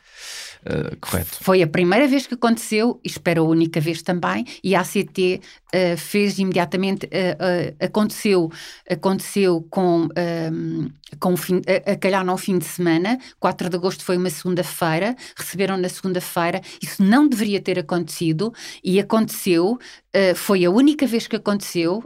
Uh, 0.59 0.97
correto. 1.01 1.39
Foi 1.41 1.63
a 1.63 1.67
primeira 1.67 2.07
vez 2.09 2.27
que 2.27 2.35
aconteceu 2.35 3.01
e 3.05 3.09
espero 3.09 3.43
a 3.43 3.47
única 3.47 3.81
vez 3.81 4.03
também. 4.03 4.45
E 4.63 4.75
a 4.75 4.81
ACT 4.81 5.19
uh, 5.19 5.41
eh, 5.73 5.97
fez 5.97 6.39
imediatamente. 6.39 7.07
Uh, 7.07 7.77
aconteceu, 7.85 8.51
aconteceu 8.91 9.67
com, 9.71 10.09
ehm, 10.17 10.89
com 11.21 11.37
fim, 11.37 11.63
a, 11.87 11.93
a 11.93 11.97
calhar 11.97 12.25
no 12.25 12.37
fim 12.37 12.59
de 12.59 12.65
semana. 12.65 13.19
4 13.39 13.71
de 13.71 13.77
agosto 13.77 14.05
foi 14.05 14.17
uma 14.17 14.31
segunda-feira. 14.31 15.17
Receberam 15.37 15.77
na 15.79 15.89
segunda-feira. 15.89 16.61
Isso 16.83 17.03
não 17.03 17.29
deveria 17.29 17.61
ter 17.61 17.79
acontecido 17.79 18.53
e 18.83 19.01
aconteceu. 19.01 19.79
foi 20.35 20.65
a 20.65 20.71
única 20.71 21.07
vez 21.07 21.27
que 21.27 21.37
aconteceu 21.37 22.03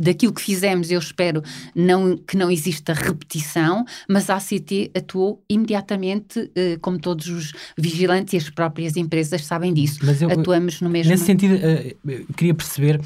daquilo 0.00 0.32
que 0.32 0.42
fizemos, 0.42 0.90
eu 0.90 0.98
espero 0.98 1.42
não, 1.74 2.16
que 2.16 2.36
não 2.36 2.50
exista 2.50 2.92
repetição, 2.92 3.84
mas 4.08 4.28
a 4.28 4.36
ACT 4.36 4.90
atuou 4.94 5.42
imediatamente, 5.48 6.50
eh, 6.54 6.76
como 6.80 6.98
todos 6.98 7.28
os 7.28 7.52
vigilantes 7.76 8.34
e 8.34 8.36
as 8.36 8.50
próprias 8.50 8.96
empresas 8.96 9.44
sabem 9.44 9.72
disso. 9.72 10.00
Eu, 10.20 10.30
Atuamos 10.30 10.80
no 10.80 10.90
mesmo... 10.90 11.10
Nesse 11.10 11.24
sentido, 11.24 11.54
eh, 11.54 11.94
queria 12.36 12.54
perceber 12.54 13.00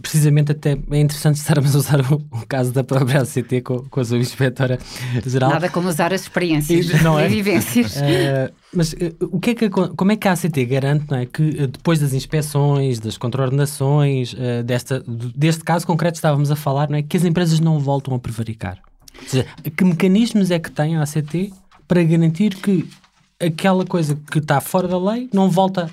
precisamente 0.00 0.52
até 0.52 0.70
é 0.72 0.98
interessante 0.98 1.36
estarmos 1.36 1.74
a 1.74 1.78
usar 1.78 2.00
o, 2.00 2.16
o 2.30 2.46
caso 2.46 2.72
da 2.72 2.82
própria 2.82 3.22
ACT 3.22 3.60
com, 3.62 3.80
com 3.88 4.00
a 4.00 4.04
sua 4.04 4.18
inspetora 4.18 4.78
geral. 5.26 5.50
Nada 5.50 5.68
como 5.68 5.88
usar 5.88 6.12
as 6.12 6.22
experiências 6.22 7.02
não 7.02 7.18
é? 7.18 7.26
e 7.26 7.28
vivências. 7.28 7.96
Uh, 7.96 8.52
mas 8.74 8.92
uh, 8.92 8.96
o 9.20 9.38
que 9.38 9.50
é 9.50 9.54
que, 9.54 9.68
como 9.68 10.12
é 10.12 10.16
que 10.16 10.28
a 10.28 10.32
ACT 10.32 10.64
garante 10.64 11.06
não 11.10 11.18
é, 11.18 11.26
que 11.26 11.42
uh, 11.42 11.66
depois 11.68 12.00
das 12.00 12.12
inspeções, 12.12 12.98
das 12.98 13.16
contraordenações, 13.16 14.34
desta, 14.64 15.02
deste 15.06 15.64
caso 15.64 15.86
concreto 15.86 16.16
estávamos 16.16 16.50
a 16.50 16.56
falar, 16.56 16.88
não 16.88 16.98
é, 16.98 17.02
que 17.02 17.16
as 17.16 17.24
empresas 17.24 17.60
não 17.60 17.78
voltam 17.78 18.14
a 18.14 18.18
prevaricar? 18.18 18.78
Ou 19.22 19.28
seja, 19.28 19.46
que 19.76 19.84
mecanismos 19.84 20.50
é 20.50 20.58
que 20.58 20.70
tem 20.70 20.96
a 20.96 21.02
ACT 21.02 21.52
para 21.86 22.02
garantir 22.02 22.54
que 22.54 22.88
aquela 23.38 23.84
coisa 23.84 24.18
que 24.30 24.38
está 24.38 24.60
fora 24.60 24.88
da 24.88 24.98
lei 24.98 25.28
não 25.32 25.50
volta? 25.50 25.90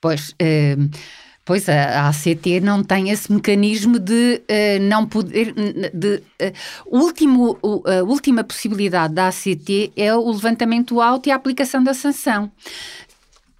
Pois... 0.00 0.34
Pois 1.44 1.68
a, 1.68 2.08
ACT 2.08 2.60
não 2.62 2.84
tem 2.84 3.10
esse 3.10 3.32
mecanismo 3.32 3.98
de 3.98 4.40
uh, 4.42 4.82
não 4.82 5.06
poder. 5.06 5.52
De, 5.92 6.16
uh, 6.16 6.22
último, 6.86 7.58
uh, 7.62 7.82
a 7.88 8.02
última 8.04 8.44
possibilidade 8.44 9.14
da 9.14 9.28
ACT 9.28 9.92
é 9.96 10.14
o 10.14 10.30
levantamento 10.30 11.00
alto 11.00 11.28
e 11.28 11.32
a 11.32 11.34
aplicação 11.34 11.82
da 11.82 11.94
sanção. 11.94 12.50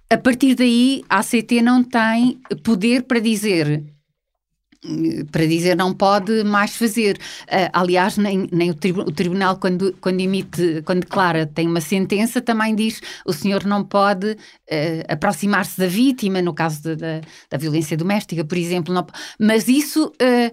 A 0.09 0.17
partir 0.17 0.55
daí, 0.55 1.03
a 1.09 1.19
ACT 1.19 1.61
não 1.61 1.83
tem 1.83 2.39
poder 2.63 3.03
para 3.03 3.19
dizer 3.19 3.83
para 5.31 5.45
dizer 5.45 5.75
não 5.75 5.93
pode 5.93 6.43
mais 6.43 6.75
fazer. 6.75 7.17
Uh, 7.43 7.69
aliás, 7.73 8.17
nem, 8.17 8.47
nem 8.51 8.69
o, 8.69 8.73
tribu 8.73 9.01
o, 9.01 9.11
tribunal, 9.11 9.57
quando, 9.57 9.95
quando 10.01 10.19
emite, 10.19 10.81
quando 10.85 11.01
declara, 11.01 11.45
tem 11.45 11.67
uma 11.67 11.81
sentença, 11.81 12.41
também 12.41 12.75
diz 12.75 13.01
o 13.25 13.33
senhor 13.33 13.63
não 13.65 13.83
pode 13.83 14.31
uh, 14.31 14.37
aproximar-se 15.07 15.79
da 15.79 15.87
vítima, 15.87 16.41
no 16.41 16.53
caso 16.53 16.81
de, 16.81 16.95
de, 16.95 17.21
da 17.49 17.57
violência 17.57 17.97
doméstica, 17.97 18.43
por 18.43 18.57
exemplo. 18.57 18.93
Não, 18.93 19.05
mas 19.39 19.67
isso. 19.67 20.11
Uh, 20.21 20.51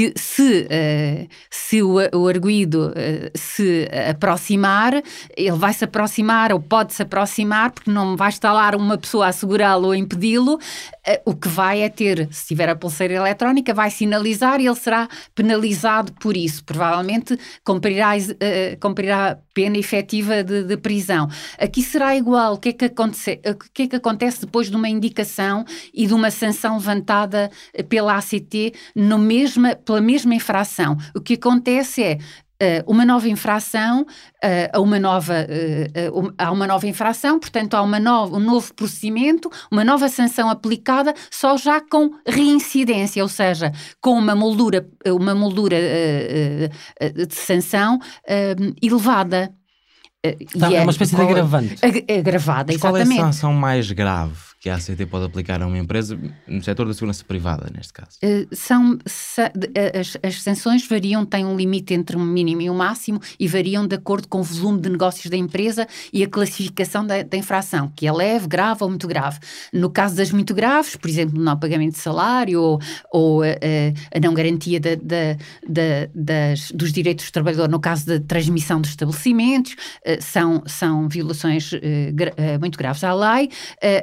se, 0.00 0.12
se, 0.16 0.62
uh, 0.62 1.28
se 1.50 1.82
o, 1.82 1.96
o 2.14 2.28
arguído 2.28 2.88
uh, 2.88 3.30
se 3.34 3.88
aproximar, 4.08 5.02
ele 5.36 5.56
vai 5.56 5.72
se 5.72 5.84
aproximar 5.84 6.52
ou 6.52 6.60
pode 6.60 6.94
se 6.94 7.02
aproximar, 7.02 7.70
porque 7.70 7.90
não 7.90 8.16
vai 8.16 8.30
lá 8.42 8.70
uma 8.76 8.96
pessoa 8.96 9.26
a 9.26 9.32
segurá-lo 9.32 9.88
ou 9.88 9.94
impedi-lo. 9.94 10.54
Uh, 10.54 10.60
o 11.26 11.34
que 11.34 11.48
vai 11.48 11.82
é 11.82 11.88
ter, 11.88 12.28
se 12.30 12.48
tiver 12.48 12.68
a 12.68 12.76
pulseira 12.76 13.14
eletrónica, 13.14 13.74
vai 13.74 13.90
sinalizar 13.90 14.60
e 14.60 14.66
ele 14.66 14.76
será 14.76 15.08
penalizado 15.34 16.12
por 16.14 16.36
isso. 16.36 16.64
Provavelmente 16.64 17.38
cumprirá, 17.64 18.12
cumprirá 18.80 19.38
pena 19.52 19.76
efetiva 19.76 20.42
de, 20.42 20.64
de, 20.64 20.76
prisão. 20.76 21.28
Aqui 21.58 21.82
será 21.82 22.16
igual. 22.16 22.54
O 22.54 22.58
que, 22.58 22.70
é 22.70 22.72
que 22.72 22.84
acontece, 22.86 23.40
o 23.44 23.54
que 23.72 23.82
é 23.82 23.86
que 23.88 23.96
acontece 23.96 24.40
depois 24.42 24.70
de 24.70 24.76
uma 24.76 24.88
indicação 24.88 25.64
e 25.92 26.06
de 26.06 26.14
uma 26.14 26.30
sanção 26.30 26.76
levantada 26.76 27.50
pela 27.88 28.16
ACT 28.16 28.72
no 28.94 29.18
mesma, 29.18 29.74
pela 29.90 30.00
mesma 30.00 30.32
infração? 30.36 30.96
O 31.14 31.20
que 31.20 31.34
acontece 31.34 32.02
é 32.02 32.18
Uh, 32.62 32.84
uma 32.86 33.06
nova 33.06 33.26
infração, 33.26 34.02
uh, 34.02 34.06
a 34.70 34.78
uma 34.80 35.00
nova, 35.00 35.32
uh, 35.32 36.34
há 36.36 36.52
uma 36.52 36.66
nova 36.66 36.86
infração, 36.86 37.40
portanto 37.40 37.72
há 37.72 37.80
uma 37.80 37.98
nova, 37.98 38.36
um 38.36 38.38
novo 38.38 38.74
procedimento, 38.74 39.50
uma 39.72 39.82
nova 39.82 40.10
sanção 40.10 40.50
aplicada, 40.50 41.14
só 41.30 41.56
já 41.56 41.80
com 41.80 42.10
reincidência, 42.26 43.22
ou 43.22 43.30
seja, 43.30 43.72
com 43.98 44.10
uma 44.10 44.34
moldura, 44.34 44.86
uma 45.06 45.34
moldura 45.34 45.74
de 45.78 47.34
sanção 47.34 47.98
elevada. 48.82 49.50
Tá, 50.58 50.70
é 50.70 50.82
uma 50.82 50.90
espécie 50.90 51.16
de 51.16 51.22
agravante. 51.22 51.76
Agravada, 52.18 52.74
exatamente. 52.74 52.80
Qual 52.80 52.96
é 52.98 53.02
a 53.02 53.32
sanção 53.32 53.54
mais 53.54 53.90
grave 53.90 54.49
que 54.60 54.68
a 54.68 54.74
ACT 54.74 55.06
pode 55.06 55.24
aplicar 55.24 55.62
a 55.62 55.66
uma 55.66 55.78
empresa 55.78 56.20
no 56.46 56.62
setor 56.62 56.86
da 56.86 56.92
segurança 56.92 57.24
privada, 57.24 57.70
neste 57.74 57.94
caso? 57.94 58.18
Uh, 58.22 58.46
são, 58.54 58.98
as, 59.98 60.18
as, 60.22 60.42
sanções 60.42 60.86
variam, 60.86 61.24
têm 61.24 61.46
um 61.46 61.56
limite 61.56 61.94
entre 61.94 62.14
um 62.14 62.24
mínimo 62.24 62.60
e 62.60 62.68
um 62.68 62.74
máximo 62.74 63.18
e 63.38 63.48
variam 63.48 63.86
de 63.86 63.96
acordo 63.96 64.28
com 64.28 64.40
o 64.40 64.42
volume 64.42 64.78
de 64.82 64.90
negócios 64.90 65.30
da 65.30 65.36
empresa 65.36 65.88
e 66.12 66.22
a 66.22 66.28
classificação 66.28 67.06
da, 67.06 67.22
da 67.22 67.38
infração, 67.38 67.90
que 67.96 68.06
é 68.06 68.12
leve, 68.12 68.46
grave 68.46 68.84
ou 68.84 68.90
muito 68.90 69.08
grave. 69.08 69.38
No 69.72 69.88
caso 69.88 70.14
das 70.14 70.30
muito 70.30 70.54
graves, 70.54 70.94
por 70.94 71.08
exemplo, 71.08 71.40
não 71.40 71.58
pagamento 71.58 71.92
de 71.92 72.00
salário 72.00 72.60
ou, 72.60 72.78
ou 73.10 73.42
uh, 73.42 73.46
a 74.14 74.20
não 74.20 74.34
garantia 74.34 74.78
da, 74.78 74.94
da, 74.94 76.06
das, 76.14 76.70
dos 76.72 76.92
direitos 76.92 77.24
do 77.24 77.32
trabalhador, 77.32 77.70
no 77.70 77.80
caso 77.80 78.04
da 78.04 78.20
transmissão 78.20 78.78
dos 78.78 78.90
estabelecimentos, 78.90 79.74
são, 80.20 80.62
são 80.66 81.08
violações 81.08 81.70
muito 82.60 82.78
graves 82.78 83.02
à 83.02 83.14
lei. 83.14 83.48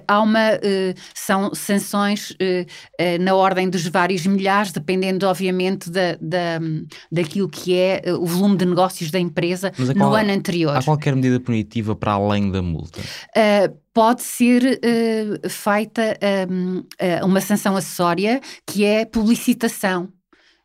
há 0.07 0.21
uma 0.21 0.46
uh, 0.55 0.99
são 1.13 1.53
sanções 1.53 2.31
uh, 2.31 3.21
na 3.21 3.35
ordem 3.35 3.69
dos 3.69 3.87
vários 3.87 4.25
milhares, 4.25 4.71
dependendo, 4.71 5.27
obviamente, 5.27 5.89
da, 5.89 6.17
da, 6.21 6.59
daquilo 7.11 7.49
que 7.49 7.75
é 7.75 8.01
o 8.19 8.25
volume 8.25 8.57
de 8.57 8.65
negócios 8.65 9.11
da 9.11 9.19
empresa 9.19 9.71
no 9.77 9.93
qual, 9.95 10.15
ano 10.15 10.31
anterior. 10.31 10.75
Há 10.75 10.83
qualquer 10.83 11.15
medida 11.15 11.39
punitiva 11.39 11.95
para 11.95 12.13
além 12.13 12.51
da 12.51 12.61
multa? 12.61 13.01
pode 13.97 14.21
ser 14.21 14.61
uh, 14.63 15.49
feita 15.49 16.15
um, 16.51 16.77
uh, 16.77 17.25
uma 17.25 17.41
sanção 17.41 17.75
acessória 17.75 18.39
que 18.63 18.85
é 18.85 19.03
publicitação. 19.05 20.09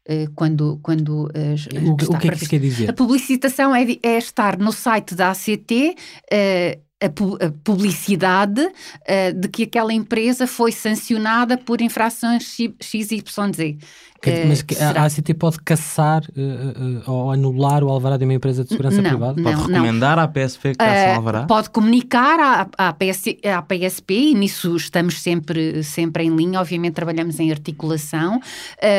Uh, 0.06 0.30
quando, 0.34 0.78
quando 0.82 1.30
o, 1.30 2.14
o 2.14 2.18
que 2.18 2.28
é 2.28 2.30
que 2.30 2.36
isso 2.36 2.50
quer 2.50 2.60
dizer? 2.60 2.90
A 2.90 2.92
publicitação 2.92 3.74
é, 3.74 3.86
é 4.02 4.18
estar 4.18 4.58
no 4.58 4.70
site 4.70 5.14
da 5.14 5.30
ACT 5.30 5.96
a, 7.06 7.50
publicidade 7.64 8.60
uh, 8.62 9.32
de 9.34 9.48
que 9.48 9.64
aquela 9.64 9.92
empresa 9.92 10.46
foi 10.46 10.72
sancionada 10.72 11.56
por 11.58 11.80
infrações 11.80 12.56
XYZ. 12.80 13.76
Mas 14.46 14.62
que 14.62 14.76
a 14.76 15.04
ACT 15.04 15.34
pode 15.34 15.58
caçar 15.60 16.22
uh, 16.22 17.08
uh, 17.08 17.10
ou 17.10 17.32
anular 17.32 17.82
o 17.82 17.88
alvará 17.88 18.16
de 18.16 18.24
uma 18.24 18.34
empresa 18.34 18.62
de 18.62 18.70
segurança 18.70 19.02
não, 19.02 19.10
privada? 19.10 19.42
Pode 19.42 19.56
recomendar 19.56 20.16
não. 20.16 20.22
à 20.22 20.28
PSP 20.28 20.70
que 20.70 20.76
caça 20.76 21.12
o 21.12 21.16
alvará? 21.16 21.42
Pode 21.44 21.70
comunicar 21.70 22.38
à, 22.38 22.88
à, 22.88 22.92
PS, 22.92 23.24
à 23.44 23.62
PSP 23.62 24.14
e 24.14 24.34
nisso 24.34 24.76
estamos 24.76 25.20
sempre, 25.20 25.82
sempre 25.82 26.24
em 26.24 26.34
linha. 26.34 26.60
Obviamente 26.60 26.94
trabalhamos 26.94 27.40
em 27.40 27.50
articulação, 27.50 28.40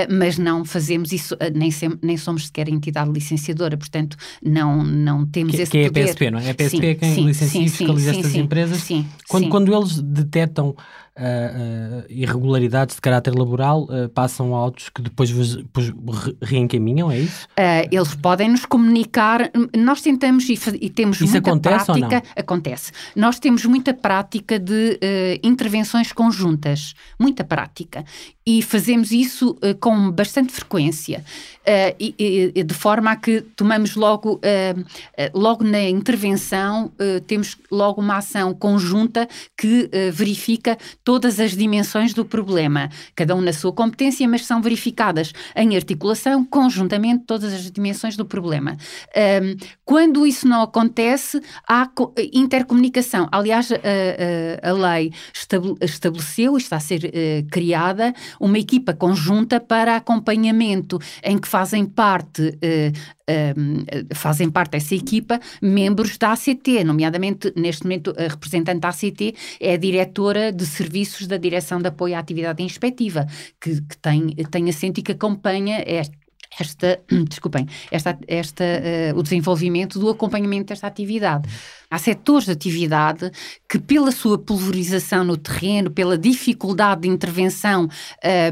mas 0.09 0.37
não 0.37 0.65
fazemos 0.65 1.11
isso, 1.11 1.37
nem, 1.53 1.71
sem, 1.71 1.97
nem 2.01 2.17
somos 2.17 2.47
sequer 2.47 2.67
entidade 2.67 3.09
licenciadora, 3.09 3.77
portanto 3.77 4.17
não, 4.43 4.83
não 4.83 5.25
temos 5.25 5.55
que, 5.55 5.61
esse 5.61 5.71
que 5.71 5.87
poder. 5.87 5.93
Que 5.93 5.99
é 5.99 6.03
a 6.03 6.07
PSP, 6.07 6.31
não 6.31 6.39
é? 6.39 6.49
A 6.49 6.53
PSP 6.53 6.77
sim, 6.77 6.85
é 6.85 6.95
quem 6.95 7.15
sim, 7.15 7.25
licencia 7.25 7.61
sim, 7.61 7.65
e 7.65 7.69
fiscaliza 7.69 8.11
estas 8.11 8.35
empresas. 8.35 8.77
Sim, 8.81 9.07
quando, 9.27 9.49
quando 9.49 9.73
eles 9.73 10.01
detectam 10.01 10.75
uh, 11.17 12.05
irregularidades 12.09 12.95
de 12.95 13.01
caráter 13.01 13.33
laboral 13.35 13.83
uh, 13.83 14.09
passam 14.09 14.53
autos 14.55 14.89
que 14.89 15.01
depois 15.01 15.29
vos, 15.29 15.57
depois 15.57 15.93
reencaminham, 16.41 17.11
é 17.11 17.19
isso? 17.19 17.47
eles 17.91 18.15
podem 18.15 18.49
nos 18.49 18.65
comunicar, 18.65 19.51
nós 19.75 20.01
tentamos 20.01 20.47
e, 20.49 20.59
e 20.81 20.89
temos 20.89 21.19
isso 21.21 21.31
muita 21.31 21.59
prática. 21.59 22.23
Acontece. 22.35 22.91
Nós 23.15 23.39
temos 23.39 23.65
muita 23.65 23.93
prática 23.93 24.59
de 24.59 24.99
intervenções 25.43 26.11
conjuntas, 26.11 26.93
muita 27.19 27.43
prática. 27.43 28.03
E 28.45 28.61
fazemos 28.61 29.11
isso 29.11 29.57
com 29.79 30.11
bastante 30.11 30.51
frequência, 30.51 31.23
e, 31.99 32.51
e, 32.53 32.63
de 32.63 32.73
forma 32.73 33.11
a 33.11 33.15
que 33.15 33.41
tomamos 33.55 33.95
logo, 33.95 34.41
logo 35.33 35.63
na 35.63 35.81
intervenção, 35.83 36.91
temos 37.25 37.57
logo 37.71 38.01
uma 38.01 38.17
ação 38.17 38.53
conjunta 38.53 39.27
que 39.57 39.89
verifica 40.11 40.77
todas 41.03 41.39
as 41.39 41.55
dimensões 41.55 42.13
do 42.13 42.25
problema, 42.25 42.89
cada 43.15 43.33
um 43.35 43.41
na 43.41 43.53
sua 43.53 43.71
competência, 43.71 44.27
mas 44.27 44.45
são 44.45 44.61
verificadas 44.61 45.33
em 45.55 45.75
articulação, 45.75 46.43
conjuntamente, 46.43 47.23
todas 47.25 47.53
as 47.53 47.71
dimensões 47.71 48.17
do 48.17 48.25
problema. 48.25 48.77
Um, 49.15 49.55
quando 49.85 50.27
isso 50.27 50.47
não 50.47 50.63
acontece, 50.63 51.41
há 51.67 51.89
intercomunicação. 52.33 53.27
Aliás, 53.31 53.69
a, 53.71 54.71
lei 54.73 55.11
estabeleceu, 55.81 56.57
está 56.57 56.77
a 56.77 56.79
ser 56.79 57.05
uh, 57.05 57.49
criada, 57.49 58.13
uma 58.39 58.57
equipa 58.57 58.93
conjunta 58.93 59.59
para 59.59 59.95
acompanhamento, 59.95 60.99
em 61.23 61.37
que 61.37 61.47
fazem 61.47 61.85
parte 61.85 62.41
uh, 62.41 63.13
um, 63.57 63.85
fazem 64.13 64.49
parte 64.49 64.71
dessa 64.71 64.95
equipa 64.95 65.39
membros 65.61 66.17
da 66.17 66.33
ACT, 66.33 66.83
nomeadamente 66.83 67.53
neste 67.55 67.83
momento 67.83 68.13
a 68.17 68.23
representante 68.23 68.79
da 68.79 68.89
ACT 68.89 69.35
é 69.59 69.73
a 69.73 69.77
diretora 69.77 70.51
de 70.51 70.65
serviços 70.65 71.27
da 71.27 71.37
Direção 71.37 71.81
de 71.81 71.87
Apoio 71.87 72.15
à 72.15 72.19
Atividade 72.19 72.61
Inspectiva, 72.61 73.25
que, 73.61 73.81
que 73.81 73.97
tem, 73.97 74.27
tem 74.51 74.69
assento 74.69 74.99
e 74.99 75.03
que 75.03 75.13
acompanha 75.13 75.83
esta, 75.85 76.13
esta, 76.59 76.99
desculpem, 77.27 77.67
esta, 77.91 78.17
esta, 78.27 78.63
uh, 78.63 79.17
o 79.17 79.23
desenvolvimento 79.23 79.99
do 79.99 80.09
acompanhamento 80.09 80.67
desta 80.67 80.87
atividade. 80.87 81.49
Há 81.93 81.99
setores 81.99 82.45
de 82.45 82.51
atividade 82.51 83.31
que, 83.69 83.77
pela 83.77 84.11
sua 84.11 84.35
pulverização 84.39 85.23
no 85.23 85.37
terreno, 85.37 85.91
pela 85.91 86.17
dificuldade 86.17 87.01
de 87.01 87.07
intervenção 87.07 87.87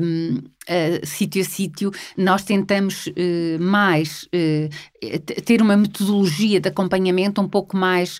um, 0.04 0.38
uh, 0.38 1.06
sítio 1.06 1.42
a 1.42 1.46
sítio, 1.46 1.92
nós 2.16 2.44
tentamos 2.44 3.08
uh, 3.08 3.12
mais 3.60 4.24
uh, 4.26 5.42
ter 5.44 5.60
uma 5.60 5.76
metodologia 5.76 6.60
de 6.60 6.70
acompanhamento 6.70 7.42
um 7.42 7.48
pouco 7.48 7.76
mais 7.76 8.20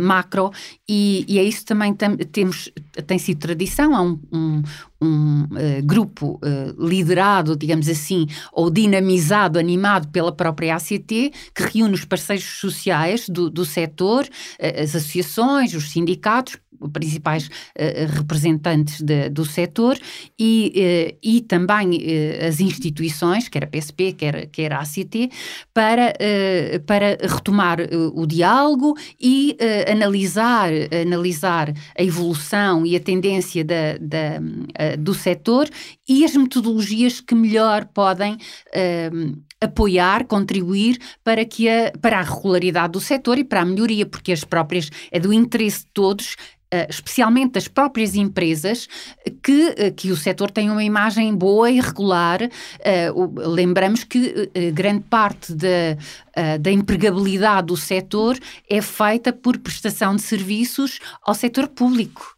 macro 0.00 0.50
e, 0.88 1.24
e 1.28 1.38
é 1.38 1.44
isso 1.44 1.64
também 1.64 1.94
tam, 1.94 2.16
temos, 2.16 2.68
tem 3.06 3.16
sido 3.16 3.38
tradição, 3.38 3.94
há 3.94 4.02
um, 4.02 4.18
um, 4.32 4.62
um 5.00 5.48
grupo 5.84 6.40
liderado, 6.76 7.54
digamos 7.54 7.88
assim, 7.88 8.26
ou 8.52 8.70
dinamizado, 8.70 9.56
animado 9.56 10.08
pela 10.08 10.32
própria 10.32 10.74
ACT, 10.74 11.30
que 11.54 11.62
reúne 11.72 11.94
os 11.94 12.04
parceiros 12.04 12.44
sociais 12.58 13.28
do, 13.28 13.48
do 13.48 13.64
setor, 13.64 14.26
as 14.60 14.94
associações, 14.94 15.74
os 15.74 15.90
sindicatos, 15.90 16.58
principais 16.92 17.46
uh, 17.46 18.12
representantes 18.12 19.00
de, 19.00 19.28
do 19.30 19.44
setor 19.44 19.98
e, 20.38 20.72
uh, 21.12 21.18
e 21.22 21.40
também 21.40 21.96
uh, 21.96 22.46
as 22.46 22.60
instituições, 22.60 23.48
quer 23.48 23.64
a 23.64 23.66
PSP, 23.66 24.12
quer, 24.12 24.46
quer 24.46 24.72
a 24.72 24.80
ACT, 24.80 25.30
para, 25.72 26.14
para 26.86 27.16
retomar 27.20 27.78
o 28.14 28.26
diálogo 28.26 28.94
e 29.20 29.56
analisar, 29.90 30.70
analisar 31.02 31.72
a 31.98 32.02
evolução 32.02 32.84
e 32.84 32.96
a 32.96 33.00
tendência 33.00 33.64
da, 33.64 33.96
da 34.00 34.96
do 34.98 35.14
setor 35.14 35.68
e 36.08 36.24
as 36.24 36.34
metodologias 36.34 37.20
que 37.20 37.34
melhor 37.34 37.86
podem 37.86 38.36
apoiar, 39.60 40.24
contribuir 40.26 40.98
para, 41.24 41.44
que 41.44 41.68
a, 41.68 41.92
para 42.00 42.18
a 42.18 42.22
regularidade 42.22 42.92
do 42.92 43.00
setor 43.00 43.38
e 43.38 43.44
para 43.44 43.62
a 43.62 43.64
melhoria, 43.64 44.06
porque 44.06 44.32
as 44.32 44.44
próprias 44.44 44.90
é 45.10 45.18
do 45.18 45.32
interesse 45.32 45.80
de 45.80 45.86
todos 45.92 46.36
Uh, 46.66 46.82
especialmente 46.90 47.52
das 47.52 47.68
próprias 47.68 48.16
empresas, 48.16 48.88
que, 49.40 49.68
uh, 49.68 49.94
que 49.94 50.10
o 50.10 50.16
setor 50.16 50.50
tem 50.50 50.68
uma 50.68 50.82
imagem 50.82 51.32
boa 51.32 51.70
e 51.70 51.80
regular. 51.80 52.40
Uh, 52.42 53.40
lembramos 53.48 54.02
que 54.02 54.50
grande 54.74 55.04
parte 55.04 55.54
da, 55.54 56.56
da 56.58 56.72
empregabilidade 56.72 57.68
do 57.68 57.76
setor 57.76 58.36
é 58.68 58.82
feita 58.82 59.32
por 59.32 59.58
prestação 59.58 60.16
de 60.16 60.22
serviços 60.22 60.98
ao 61.22 61.34
setor 61.34 61.68
público. 61.68 62.35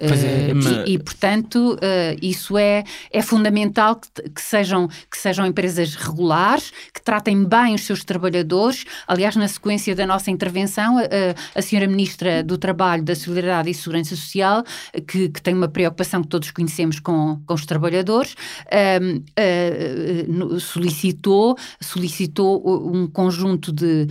É, 0.00 0.54
mas... 0.54 0.64
e, 0.86 0.92
e, 0.92 0.98
portanto, 0.98 1.74
uh, 1.74 2.16
isso 2.22 2.56
é, 2.56 2.84
é 3.10 3.20
fundamental 3.20 3.96
que, 3.96 4.30
que, 4.30 4.40
sejam, 4.40 4.86
que 4.86 5.18
sejam 5.18 5.44
empresas 5.44 5.96
regulares, 5.96 6.72
que 6.94 7.02
tratem 7.02 7.44
bem 7.44 7.74
os 7.74 7.80
seus 7.80 8.04
trabalhadores. 8.04 8.84
Aliás, 9.08 9.34
na 9.34 9.48
sequência 9.48 9.96
da 9.96 10.06
nossa 10.06 10.30
intervenção, 10.30 10.98
uh, 10.98 11.08
a 11.52 11.60
senhora 11.60 11.88
Ministra 11.88 12.44
do 12.44 12.56
Trabalho, 12.56 13.02
da 13.02 13.16
Solidariedade 13.16 13.70
e 13.70 13.74
Segurança 13.74 14.14
Social, 14.14 14.62
que, 15.04 15.30
que 15.30 15.42
tem 15.42 15.52
uma 15.52 15.66
preocupação 15.66 16.22
que 16.22 16.28
todos 16.28 16.52
conhecemos 16.52 17.00
com, 17.00 17.40
com 17.44 17.54
os 17.54 17.66
trabalhadores, 17.66 18.34
uh, 18.66 20.60
solicitou, 20.60 21.56
solicitou 21.80 22.62
um 22.94 23.08
conjunto 23.08 23.72
de, 23.72 24.06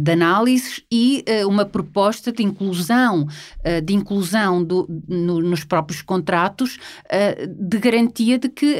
de 0.00 0.12
análises 0.12 0.82
e 0.90 1.24
uma 1.46 1.64
proposta 1.64 2.30
de 2.30 2.42
inclusão, 2.42 3.26
de 3.84 3.94
inclusão 3.94 4.62
do 4.62 4.86
no, 5.16 5.40
nos 5.40 5.64
próprios 5.64 6.02
contratos 6.02 6.78
uh, 7.06 7.46
de 7.46 7.78
garantia 7.78 8.38
de 8.38 8.48
que 8.48 8.74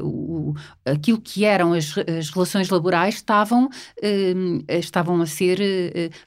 uh, 0.00 0.06
o, 0.06 0.54
aquilo 0.84 1.20
que 1.20 1.44
eram 1.44 1.72
as, 1.72 1.94
as 1.98 2.30
relações 2.30 2.68
laborais 2.68 3.16
estavam, 3.16 3.68
estavam 4.68 5.20
a 5.20 5.26
ser 5.26 5.58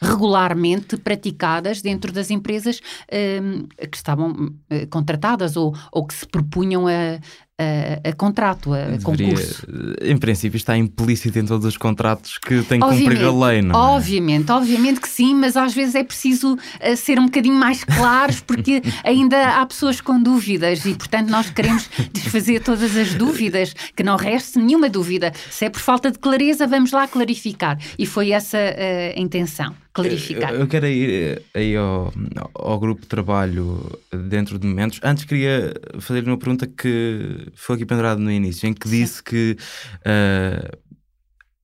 regularmente 0.02 0.98
praticadas 0.98 1.82
dentro 1.82 2.12
das 2.12 2.30
empresas 2.30 2.80
que 3.10 3.98
estavam 3.98 4.54
contratadas 4.90 5.56
ou, 5.56 5.74
ou 5.92 6.06
que 6.06 6.14
se 6.14 6.26
propunham 6.26 6.88
a, 6.88 7.20
a, 7.60 8.10
a 8.10 8.14
contrato, 8.14 8.74
a 8.74 8.86
Deveria, 8.86 9.02
concurso. 9.04 9.68
Em 10.02 10.18
princípio 10.18 10.56
está 10.56 10.78
implícito 10.78 11.38
em 11.38 11.46
todos 11.46 11.66
os 11.66 11.76
contratos 11.76 12.38
que 12.38 12.64
tem 12.64 12.80
que 12.80 12.86
obviamente, 12.86 13.20
cumprir 13.20 13.26
a 13.26 13.48
lei, 13.48 13.62
não 13.62 13.76
é? 13.76 13.78
Obviamente, 13.96 14.52
obviamente 14.52 15.02
que 15.02 15.10
sim, 15.10 15.36
mas 15.36 15.58
às 15.58 15.74
vezes 15.74 15.96
é 15.96 16.04
preciso 16.04 16.54
uh, 16.54 16.96
ser 16.96 17.20
um 17.20 17.26
bocadinho 17.26 17.56
mais 17.56 17.84
claros 17.84 18.40
porque 18.40 18.82
ainda 19.04 19.60
há 19.60 19.66
pessoas 19.66 20.00
com 20.00 20.22
dúvidas 20.22 20.86
e, 20.86 20.96
portanto, 20.96 21.30
nós 21.30 21.50
queremos 21.50 21.90
desfazer 22.14 22.62
todas 22.62 22.96
as 22.96 23.14
dúvidas, 23.14 23.74
que 23.96 24.04
não 24.04 24.16
reste 24.16 24.58
nenhuma 24.58 24.90
dúvida. 24.90 25.34
Se 25.52 25.66
é 25.66 25.70
por 25.70 25.82
falta 25.82 26.12
de 26.12 26.18
clareza, 26.18 26.66
vamos 26.66 26.92
lá 26.92 27.08
clarificar. 27.08 27.78
E 27.98 28.06
foi 28.06 28.32
essa 28.32 28.58
uh, 28.58 29.18
a 29.18 29.20
intenção 29.20 29.76
clarificar. 30.02 30.54
Eu, 30.54 30.62
eu 30.62 30.68
quero 30.68 30.88
ir 30.88 31.10
eh, 31.10 31.42
aí 31.54 31.76
ao, 31.76 32.14
ao, 32.54 32.80
grupo 32.80 33.02
de 33.02 33.08
trabalho 33.08 34.00
dentro 34.28 34.58
de 34.58 34.68
momentos. 34.68 35.00
Antes 35.04 35.26
queria 35.26 35.74
fazer 36.00 36.24
uma 36.26 36.38
pergunta 36.38 36.68
que 36.68 37.48
foi 37.56 37.76
aqui 37.76 37.86
pendurada 37.86 38.20
no 38.20 38.32
início, 38.32 38.68
em 38.68 38.74
que 38.74 38.88
disse 38.88 39.18
Sim. 39.18 39.24
que 39.24 39.58
uh, 40.06 40.78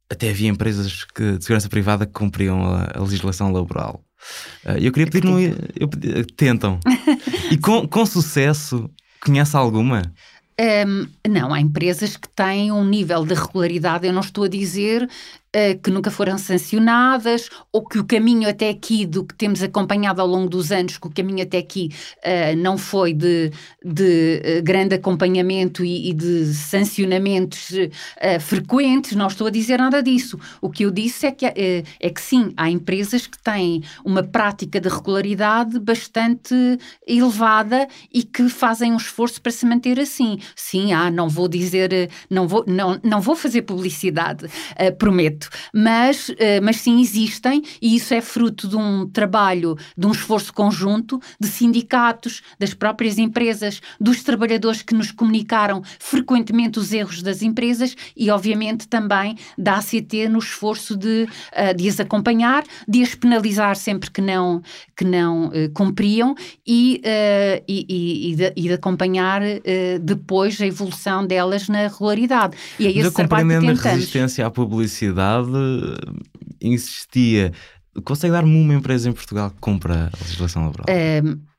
até 0.10 0.30
havia 0.30 0.50
empresas 0.50 1.04
que, 1.04 1.38
de 1.38 1.44
segurança 1.44 1.70
privada 1.70 2.06
que 2.06 2.14
cumpriam 2.14 2.66
a, 2.66 2.92
a 2.96 3.02
legislação 3.02 3.52
laboral. 3.52 4.04
Uh, 4.66 4.78
eu 4.80 4.92
queria 4.92 5.10
pedir, 5.10 5.28
um, 5.28 5.40
eu 5.40 6.26
tentam. 6.36 6.80
e 7.52 7.58
com, 7.58 7.88
com 7.88 8.06
sucesso, 8.06 8.90
conhece 9.22 9.56
alguma? 9.56 10.02
Um, 10.60 11.08
não, 11.30 11.54
há 11.54 11.60
empresas 11.60 12.16
que 12.16 12.30
têm 12.30 12.72
um 12.72 12.86
nível 12.86 13.26
de 13.26 13.34
regularidade. 13.34 14.08
Eu 14.08 14.14
não 14.14 14.22
estou 14.22 14.46
a 14.46 14.48
dizer 14.48 15.10
que 15.82 15.90
nunca 15.90 16.12
foram 16.12 16.38
sancionadas 16.38 17.50
ou 17.72 17.86
que 17.86 17.98
o 17.98 18.04
caminho 18.04 18.50
até 18.50 18.70
aqui, 18.70 19.06
do 19.06 19.24
que 19.24 19.34
temos 19.34 19.64
acompanhado 19.64 20.22
ao 20.22 20.28
longo 20.28 20.50
dos 20.50 20.72
anos, 20.72 20.98
que 20.98 21.08
o 21.08 21.10
caminho 21.12 21.44
até 21.44 21.58
aqui 21.58 21.90
uh, 22.18 22.56
não 22.58 22.78
foi 22.78 23.14
de, 23.14 23.52
de 23.84 24.42
uh, 24.60 24.64
grande 24.64 24.96
acompanhamento 24.96 25.84
e, 25.86 26.10
e 26.10 26.14
de 26.14 26.54
sancionamentos 26.54 27.72
frequentes, 28.42 29.16
não 29.16 29.28
estou 29.28 29.48
a 29.48 29.50
dizer 29.50 29.78
nada 29.78 30.02
disso. 30.02 30.40
O 30.62 30.70
que 30.70 30.84
eu 30.84 30.92
disse 30.92 31.26
é 31.28 31.32
que, 31.32 31.46
é 31.46 32.10
que 32.10 32.22
sim, 32.22 32.52
há 32.58 32.70
empresas 32.70 33.28
que 33.28 33.38
têm 33.38 33.84
uma 34.04 34.24
prática 34.24 34.80
de 34.80 34.90
regularidade 34.90 35.80
bastante 35.80 36.56
elevada 37.08 37.88
e 38.14 38.24
que 38.24 38.50
fazem 38.50 38.92
um 38.92 38.98
esforço 38.98 39.42
para 39.42 39.52
se 39.52 39.66
manter 39.66 40.00
assim. 40.00 40.40
Sim, 40.56 40.94
ah, 40.94 41.10
não 41.12 41.30
vou 41.30 41.48
dizer, 41.48 42.10
não 42.30 42.48
vou, 42.48 42.64
não, 42.68 43.00
não 43.04 43.22
vou 43.22 43.36
fazer 43.36 43.64
publicidade, 43.64 44.48
prometo 44.98 45.45
mas, 45.74 46.32
eh, 46.38 46.60
mas 46.62 46.78
sim 46.78 47.02
existem 47.02 47.62
e 47.82 47.96
isso 47.96 48.14
é 48.14 48.22
fruto 48.22 48.68
de 48.68 48.76
um 48.76 49.08
trabalho, 49.08 49.78
de 49.98 50.06
um 50.06 50.12
esforço 50.12 50.54
conjunto 50.54 51.20
de 51.40 51.48
sindicatos, 51.48 52.42
das 52.60 52.74
próprias 52.74 53.18
empresas, 53.18 53.82
dos 54.00 54.24
trabalhadores 54.24 54.82
que 54.82 54.94
nos 54.94 55.12
comunicaram 55.12 55.82
frequentemente 56.00 56.80
os 56.80 56.92
erros 56.94 57.22
das 57.22 57.42
empresas 57.42 57.96
e, 58.16 58.30
obviamente, 58.30 58.88
também 58.88 59.38
da 59.58 59.78
ACT 59.78 60.28
no 60.30 60.40
esforço 60.40 60.96
de, 60.96 61.28
eh, 61.52 61.74
de 61.74 61.88
as 61.88 62.00
acompanhar, 62.00 62.64
de 62.88 63.04
as 63.04 63.16
penalizar 63.16 63.76
sempre 63.76 64.12
que 64.12 64.22
não, 64.22 64.62
que 64.96 65.04
não 65.04 65.48
uh, 65.48 65.70
cumpriam 65.74 66.36
e, 66.66 67.02
e, 67.68 67.86
e, 67.90 68.32
e, 68.32 68.36
de, 68.36 68.54
e, 68.56 68.62
de, 68.64 68.74
acompanhar 68.74 69.42
depois 70.02 70.60
a 70.62 70.66
evolução 70.66 71.26
delas 71.26 71.68
na 71.68 71.88
regularidade. 71.88 72.56
E 72.80 72.88
é 72.88 72.92
esse 72.92 73.10
que 73.10 73.28
tentamos. 73.28 73.86
a 73.86 73.90
resistência 73.90 74.46
à 74.46 74.52
publicidade 74.52 75.35
insistia. 76.62 77.52
Consegue 78.04 78.34
dar-me 78.34 78.62
uma 78.62 78.74
empresa 78.74 79.10
em 79.10 79.14
Portugal 79.14 79.50
que 79.50 79.58
cumpra 79.60 80.10
a 80.14 80.18
legislação 80.24 80.66
laboral? 80.66 80.86
Um 80.90 81.55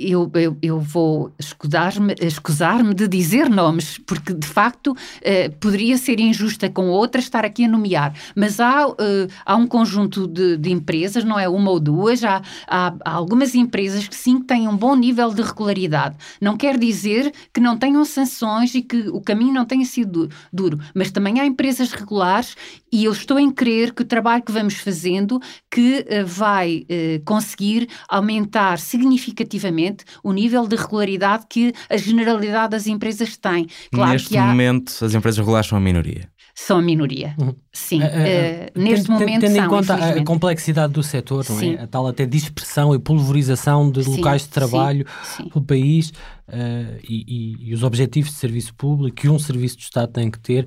eu, 0.00 0.30
eu, 0.34 0.56
eu 0.62 0.80
vou 0.80 1.32
escusar-me 1.38 2.14
escusar 2.20 2.82
de 2.94 3.06
dizer 3.06 3.50
nomes, 3.50 3.98
porque 3.98 4.32
de 4.32 4.46
facto 4.46 4.96
eh, 5.20 5.48
poderia 5.48 5.98
ser 5.98 6.18
injusta 6.18 6.70
com 6.70 6.88
outras 6.88 7.24
estar 7.24 7.44
aqui 7.44 7.64
a 7.64 7.68
nomear, 7.68 8.14
mas 8.34 8.58
há, 8.58 8.86
eh, 8.98 9.26
há 9.44 9.56
um 9.56 9.66
conjunto 9.66 10.26
de, 10.26 10.56
de, 10.56 10.70
empresas, 10.70 11.24
não 11.24 11.38
é 11.38 11.48
uma 11.48 11.70
ou 11.70 11.78
duas, 11.78 12.24
há, 12.24 12.40
há, 12.66 12.94
há, 13.04 13.10
algumas 13.10 13.54
empresas 13.54 14.08
que 14.08 14.16
sim 14.16 14.40
têm 14.40 14.66
um 14.66 14.76
bom 14.76 14.96
nível 14.96 15.32
de 15.32 15.42
regularidade. 15.42 16.16
Não 16.40 16.56
quer 16.56 16.78
dizer 16.78 17.32
que 17.52 17.60
não 17.60 17.76
tenham 17.76 18.04
sanções 18.04 18.74
e 18.74 18.82
que 18.82 19.08
o 19.08 19.20
caminho 19.20 19.52
não 19.52 19.64
tenha 19.64 19.84
sido 19.84 20.30
duro, 20.52 20.78
mas 20.94 21.10
também 21.10 21.40
há 21.40 21.44
empresas 21.44 21.92
regulares 21.92 22.56
e 22.92 23.04
eu 23.04 23.12
estou 23.12 23.38
em 23.38 23.50
crer 23.50 23.92
que 23.92 24.02
o 24.02 24.04
trabalho 24.04 24.42
que 24.42 24.52
vamos 24.52 24.74
fazendo 24.74 25.40
que 25.70 26.04
eh, 26.08 26.24
vai 26.24 26.84
eh, 26.88 27.20
conseguir 27.24 27.88
aumentar 28.08 28.78
significativamente 28.78 29.89
o 30.22 30.32
nível 30.32 30.66
de 30.66 30.76
regularidade 30.76 31.46
que 31.48 31.72
a 31.88 31.96
generalidade 31.96 32.70
das 32.70 32.86
empresas 32.86 33.36
tem. 33.36 33.66
Claro 33.92 34.12
Neste 34.12 34.36
há... 34.36 34.46
momento, 34.46 35.04
as 35.04 35.14
empresas 35.14 35.38
regulares 35.38 35.68
são 35.68 35.78
a 35.78 35.80
minoria. 35.80 36.28
São 36.54 36.78
a 36.78 36.82
minoria, 36.82 37.34
uhum. 37.40 37.54
sim. 37.72 38.02
Uh, 38.02 38.04
uh, 38.04 38.78
neste 38.78 39.06
tem, 39.06 39.14
momento 39.14 39.40
Tendo 39.40 39.54
são, 39.54 39.64
em 39.64 39.68
conta 39.68 39.94
a 39.94 40.24
complexidade 40.24 40.92
do 40.92 41.02
setor, 41.02 41.46
não 41.48 41.58
é? 41.58 41.82
a 41.82 41.86
tal 41.86 42.06
até 42.06 42.26
dispersão 42.26 42.94
e 42.94 42.98
pulverização 42.98 43.90
de 43.90 44.04
sim, 44.04 44.16
locais 44.16 44.42
de 44.42 44.48
trabalho 44.48 45.06
sim, 45.22 45.44
sim. 45.44 45.48
pelo 45.48 45.64
país 45.64 46.10
uh, 46.10 46.98
e, 47.08 47.24
e, 47.26 47.70
e, 47.70 47.74
os 47.74 47.82
objetivos 47.82 48.32
de 48.32 48.36
serviço 48.36 48.74
público 48.74 49.16
que 49.16 49.28
um 49.28 49.38
serviço 49.38 49.78
de 49.78 49.84
Estado 49.84 50.12
tem 50.12 50.30
que 50.30 50.38
ter, 50.38 50.66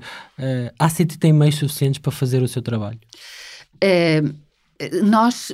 a 0.78 0.86
ACT 0.86 1.16
tem 1.16 1.32
meios 1.32 1.54
suficientes 1.54 2.00
para 2.00 2.10
fazer 2.10 2.42
o 2.42 2.48
seu 2.48 2.60
trabalho? 2.60 2.98
nós, 5.04 5.52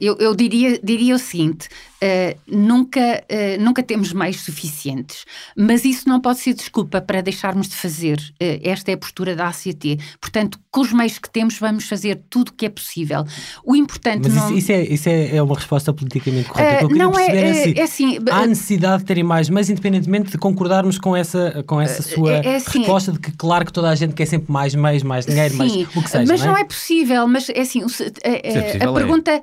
eu, 0.00 0.16
eu, 0.18 0.34
diria, 0.34 0.78
diria 0.82 1.14
o 1.14 1.18
seguinte: 1.18 1.68
Uh, 2.00 2.38
nunca, 2.46 3.00
uh, 3.00 3.60
nunca 3.60 3.82
temos 3.82 4.12
meios 4.12 4.40
suficientes. 4.40 5.24
Mas 5.56 5.84
isso 5.84 6.08
não 6.08 6.20
pode 6.20 6.38
ser 6.38 6.54
desculpa 6.54 7.00
para 7.00 7.20
deixarmos 7.20 7.68
de 7.68 7.74
fazer. 7.74 8.18
Uh, 8.40 8.60
esta 8.62 8.92
é 8.92 8.94
a 8.94 8.96
postura 8.96 9.34
da 9.34 9.48
ACT. 9.48 9.98
Portanto, 10.20 10.60
com 10.70 10.80
os 10.80 10.92
meios 10.92 11.18
que 11.18 11.28
temos, 11.28 11.58
vamos 11.58 11.88
fazer 11.88 12.20
tudo 12.30 12.50
o 12.50 12.52
que 12.52 12.66
é 12.66 12.68
possível. 12.68 13.24
O 13.64 13.74
importante 13.74 14.28
Mas 14.28 14.34
não... 14.34 14.48
isso, 14.50 14.58
isso, 14.58 14.72
é, 14.72 14.82
isso 14.82 15.08
é, 15.08 15.36
é 15.36 15.42
uma 15.42 15.56
resposta 15.56 15.92
politicamente 15.92 16.48
correta. 16.48 16.86
Uh, 16.86 16.90
não 16.90 17.18
é, 17.18 17.26
é, 17.26 17.50
assim, 17.50 17.74
é 17.76 17.82
assim, 17.82 18.18
há 18.30 18.46
necessidade 18.46 19.02
de 19.02 19.06
terem 19.06 19.24
mais, 19.24 19.48
mas 19.48 19.68
independentemente 19.68 20.30
de 20.30 20.38
concordarmos 20.38 20.98
com 20.98 21.16
essa, 21.16 21.64
com 21.66 21.80
essa 21.80 22.00
sua 22.02 22.34
é 22.34 22.56
assim, 22.56 22.78
resposta 22.78 23.12
de 23.12 23.18
que, 23.18 23.32
claro, 23.32 23.64
que 23.64 23.72
toda 23.72 23.88
a 23.88 23.94
gente 23.96 24.14
quer 24.14 24.26
sempre 24.26 24.52
mais 24.52 24.72
meios, 24.72 25.02
mais 25.02 25.26
dinheiro, 25.26 25.50
sim, 25.50 25.58
mais 25.58 25.72
o 25.72 26.02
que 26.02 26.10
seja. 26.10 26.32
Mas 26.32 26.40
não 26.40 26.46
é? 26.46 26.50
não 26.50 26.58
é 26.58 26.64
possível. 26.64 27.26
Mas 27.26 27.48
é 27.48 27.60
assim, 27.60 27.82
a, 27.82 28.84
a, 28.86 28.90
a 28.90 28.92
pergunta 28.92 29.40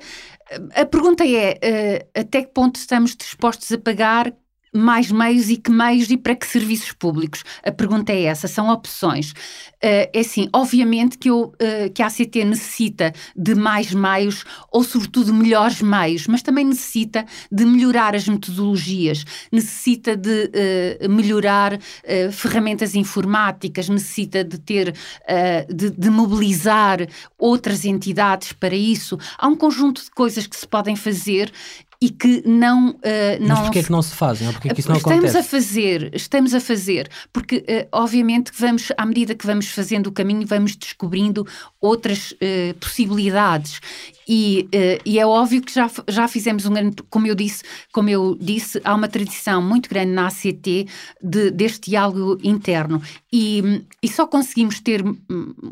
a 0.74 0.86
pergunta 0.86 1.24
é 1.26 2.04
uh, 2.14 2.20
até 2.20 2.42
que 2.42 2.52
ponto 2.52 2.76
estamos 2.76 3.16
dispostos 3.16 3.72
a 3.72 3.78
pagar 3.78 4.32
mais 4.76 5.10
meios 5.10 5.50
e 5.50 5.56
que 5.56 5.70
meios 5.70 6.10
e 6.10 6.16
para 6.16 6.34
que 6.34 6.46
serviços 6.46 6.92
públicos? 6.92 7.44
A 7.64 7.72
pergunta 7.72 8.12
é 8.12 8.24
essa, 8.24 8.46
são 8.48 8.68
opções. 8.70 9.30
Uh, 9.30 10.08
é 10.12 10.20
assim, 10.20 10.48
obviamente 10.52 11.18
que, 11.18 11.28
eu, 11.28 11.52
uh, 11.54 11.90
que 11.94 12.02
a 12.02 12.06
ACT 12.06 12.44
necessita 12.44 13.12
de 13.36 13.54
mais 13.54 13.92
meios 13.92 14.44
ou, 14.72 14.82
sobretudo, 14.82 15.34
melhores 15.34 15.82
meios, 15.82 16.26
mas 16.26 16.42
também 16.42 16.64
necessita 16.64 17.26
de 17.52 17.64
melhorar 17.64 18.14
as 18.14 18.26
metodologias, 18.26 19.24
necessita 19.52 20.16
de 20.16 20.50
uh, 21.04 21.08
melhorar 21.10 21.78
ferramentas 22.32 22.94
informáticas, 22.94 23.88
necessita 23.88 24.42
de 24.44 24.58
ter, 24.58 24.94
de, 25.68 25.90
de 25.90 26.10
mobilizar 26.10 27.06
outras 27.38 27.84
entidades 27.84 28.52
para 28.52 28.74
isso. 28.74 29.18
Há 29.38 29.48
um 29.48 29.56
conjunto 29.56 30.02
de 30.02 30.10
coisas 30.10 30.46
que 30.46 30.56
se 30.56 30.66
podem 30.66 30.96
fazer 30.96 31.52
e 32.00 32.10
que 32.10 32.42
não... 32.46 32.90
Uh, 32.90 33.40
não 33.40 33.48
Mas 33.48 33.60
porquê 33.60 33.78
é 33.78 33.82
que 33.82 33.92
não 33.92 34.02
se 34.02 34.14
fazem? 34.14 34.50
Porquê 34.52 34.68
é 34.68 34.74
que 34.74 34.80
isso 34.80 34.88
não 34.88 34.96
estamos 34.96 35.24
acontece? 35.24 35.38
a 35.38 35.42
fazer, 35.42 36.10
estamos 36.14 36.54
a 36.54 36.60
fazer, 36.60 37.08
porque 37.32 37.58
uh, 37.58 37.88
obviamente 37.92 38.52
que 38.52 38.60
vamos, 38.60 38.92
à 38.96 39.06
medida 39.06 39.34
que 39.34 39.46
vamos 39.46 39.68
fazendo 39.68 40.08
o 40.08 40.12
caminho, 40.12 40.46
vamos 40.46 40.76
descobrindo 40.76 41.46
outras 41.80 42.32
uh, 42.32 42.74
possibilidades 42.80 43.80
e, 44.28 44.68
uh, 44.74 45.02
e, 45.04 45.18
é 45.18 45.26
óbvio 45.26 45.62
que 45.62 45.72
já, 45.72 45.88
já 46.08 46.26
fizemos 46.26 46.66
um 46.66 46.72
grande, 46.72 46.96
como 47.08 47.26
eu 47.26 47.34
disse, 47.34 47.62
como 47.92 48.08
eu 48.08 48.36
disse, 48.40 48.80
há 48.84 48.94
uma 48.94 49.06
tradição 49.06 49.62
muito 49.62 49.88
grande 49.88 50.12
na 50.12 50.26
ACT 50.26 50.88
de, 51.22 51.50
deste 51.50 51.90
diálogo 51.90 52.38
interno 52.42 53.00
e, 53.32 53.84
e 54.02 54.08
só 54.08 54.26
conseguimos 54.26 54.80
ter 54.80 55.04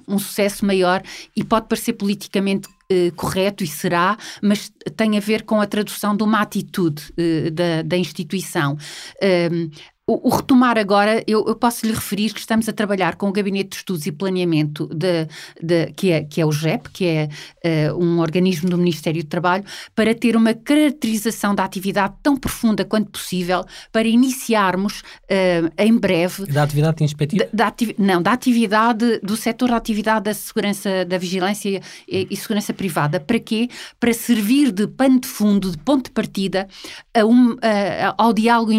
um 0.07 0.19
sucesso 0.19 0.65
maior 0.65 1.03
e 1.37 1.43
pode 1.43 1.67
parecer 1.67 1.95
politicamente 1.95 2.69
uh, 2.93 3.13
correto 3.15 3.63
e 3.65 3.67
será, 3.67 4.17
mas 4.43 4.73
tem 4.97 5.17
a 5.17 5.21
ver 5.21 5.43
com 5.43 5.61
a 5.61 5.67
tradução 5.67 6.17
de 6.17 6.23
uma 6.23 6.41
atitude 6.41 7.13
uh, 7.13 7.51
da, 7.51 7.83
da 7.83 7.97
instituição. 7.97 8.77
Um, 9.53 9.71
o, 10.07 10.29
o, 10.29 10.37
retomar 10.37 10.77
agora, 10.77 11.25
eu, 11.27 11.47
eu, 11.47 11.57
posso 11.57 11.87
lhe 11.87 11.93
referir 11.93 12.35
que 12.35 12.39
estamos 12.39 12.69
a 12.69 12.75
trabalhar 12.75 13.17
com 13.17 13.27
o 13.27 13.33
Gabinete 13.33 13.71
de 13.71 13.77
Estudos 13.77 14.05
e 14.05 14.13
Planeamento, 14.13 14.87
de, 14.89 15.27
de, 15.63 15.87
que, 15.93 16.11
é, 16.13 16.23
que 16.23 16.43
é 16.43 16.47
o 16.47 16.53
GEP, 16.53 16.91
que 16.91 17.07
é 17.07 17.29
uh, 17.91 17.97
um 17.97 18.21
organismo 18.21 18.69
do 18.69 18.77
Ministério 18.77 19.25
do 19.25 19.29
Trabalho, 19.29 19.65
para 19.95 20.15
ter 20.15 20.37
uma 20.37 20.53
caracterização 20.53 21.55
da 21.55 21.65
atividade 21.65 22.17
tão 22.23 22.37
profunda 22.37 22.85
quanto 22.85 23.11
possível, 23.11 23.65
para 23.91 24.07
iniciarmos 24.07 25.01
uh, 25.01 25.73
em 25.79 25.97
breve. 25.97 26.45
Da 26.53 26.65
atividade 26.65 27.03
inspectiva? 27.03 27.49
Da, 27.51 27.71
da 27.71 27.75
não, 27.97 28.21
da 28.21 28.33
atividade, 28.33 29.21
do 29.23 29.39
setor 29.39 29.71
da 29.71 29.77
atividade 29.77 30.25
da 30.27 30.35
segurança, 30.35 31.07
da 31.07 31.17
vigilância 31.17 31.81
e, 32.07 32.27
e, 32.31 32.37
segurança 32.37 32.75
privada. 32.75 33.19
Para 33.19 33.39
quê? 33.39 33.71
Para 33.99 34.13
servir 34.13 34.71
de 34.71 34.87
pano 34.87 35.19
de 35.19 35.29
fundo, 35.29 35.71
de 35.71 35.79
ponto 35.79 36.05
de 36.05 36.11
partida 36.11 36.69
a 37.15 37.25
um, 37.25 37.57
ao 38.19 38.35
diálogo, 38.35 38.73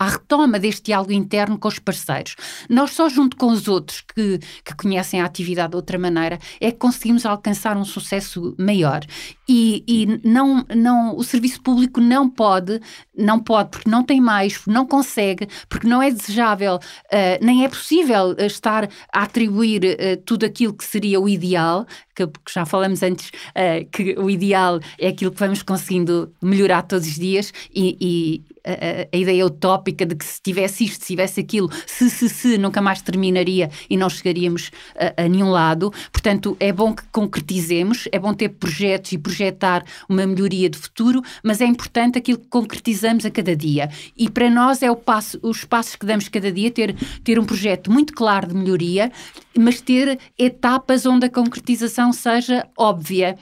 à 0.00 0.08
retoma 0.08 0.58
deste 0.64 0.84
diálogo 0.84 1.12
interno 1.12 1.58
com 1.58 1.68
os 1.68 1.78
parceiros. 1.78 2.36
Nós 2.70 2.92
só 2.92 3.08
junto 3.08 3.36
com 3.36 3.48
os 3.48 3.68
outros 3.68 4.00
que, 4.00 4.38
que 4.64 4.74
conhecem 4.74 5.20
a 5.20 5.26
atividade 5.26 5.70
de 5.70 5.76
outra 5.76 5.98
maneira 5.98 6.38
é 6.58 6.70
que 6.70 6.78
conseguimos 6.78 7.26
alcançar 7.26 7.76
um 7.76 7.84
sucesso 7.84 8.54
maior. 8.58 9.02
E, 9.46 9.84
e 9.86 10.20
não, 10.26 10.64
não, 10.74 11.16
o 11.16 11.22
serviço 11.22 11.60
público 11.62 12.00
não 12.00 12.30
pode, 12.30 12.80
não 13.14 13.38
pode, 13.38 13.70
porque 13.70 13.90
não 13.90 14.02
tem 14.02 14.20
mais, 14.20 14.58
não 14.66 14.86
consegue, 14.86 15.46
porque 15.68 15.86
não 15.86 16.02
é 16.02 16.10
desejável, 16.10 16.76
uh, 16.76 17.44
nem 17.44 17.64
é 17.64 17.68
possível 17.68 18.34
estar 18.38 18.88
a 19.12 19.22
atribuir 19.22 19.84
uh, 19.84 20.16
tudo 20.24 20.46
aquilo 20.46 20.72
que 20.72 20.84
seria 20.84 21.20
o 21.20 21.28
ideal, 21.28 21.86
que, 22.14 22.26
que 22.26 22.54
já 22.54 22.64
falamos 22.64 23.02
antes, 23.02 23.28
uh, 23.28 23.86
que 23.92 24.14
o 24.18 24.30
ideal 24.30 24.80
é 24.98 25.08
aquilo 25.08 25.30
que 25.30 25.40
vamos 25.40 25.62
conseguindo 25.62 26.32
melhorar 26.42 26.82
todos 26.82 27.06
os 27.06 27.16
dias 27.16 27.52
e, 27.74 27.98
e 28.00 28.53
a, 28.64 29.14
a, 29.14 29.18
ideia 29.18 29.44
utópica 29.44 30.06
de 30.06 30.14
que 30.14 30.24
se 30.24 30.40
tivesse 30.40 30.84
isto, 30.84 31.02
se 31.02 31.08
tivesse 31.08 31.40
aquilo, 31.40 31.70
se, 31.86 32.08
se, 32.08 32.28
se, 32.28 32.58
nunca 32.58 32.80
mais 32.80 33.02
terminaria 33.02 33.70
e 33.88 33.96
não 33.96 34.08
chegaríamos 34.08 34.70
a, 34.98 35.24
a 35.24 35.28
nenhum 35.28 35.50
lado. 35.50 35.92
Portanto, 36.10 36.56
é 36.58 36.72
bom 36.72 36.94
que 36.94 37.02
concretizemos, 37.12 38.08
é 38.10 38.18
bom 38.18 38.32
ter 38.32 38.48
projetos 38.48 39.12
e 39.12 39.18
projetar 39.18 39.84
uma 40.08 40.26
melhoria 40.26 40.70
de 40.70 40.78
futuro, 40.78 41.22
mas 41.42 41.60
é 41.60 41.66
importante 41.66 42.18
aquilo 42.18 42.38
que 42.38 42.48
concretizamos 42.48 43.24
a 43.24 43.30
cada 43.30 43.54
dia. 43.54 43.90
E 44.16 44.30
para 44.30 44.48
nós 44.48 44.82
é 44.82 44.90
o 44.90 44.96
passo, 44.96 45.38
os 45.42 45.64
passos 45.64 45.96
que 45.96 46.06
damos 46.06 46.28
cada 46.28 46.50
dia, 46.50 46.70
ter, 46.70 46.94
ter 47.22 47.38
um 47.38 47.44
projeto 47.44 47.90
muito 47.92 48.14
claro 48.14 48.48
de 48.48 48.54
melhoria, 48.54 49.12
mas 49.56 49.80
ter 49.80 50.18
etapas 50.38 51.06
onde 51.06 51.26
a 51.26 51.30
concretização 51.30 52.12
seja 52.12 52.66
óbvia 52.76 53.36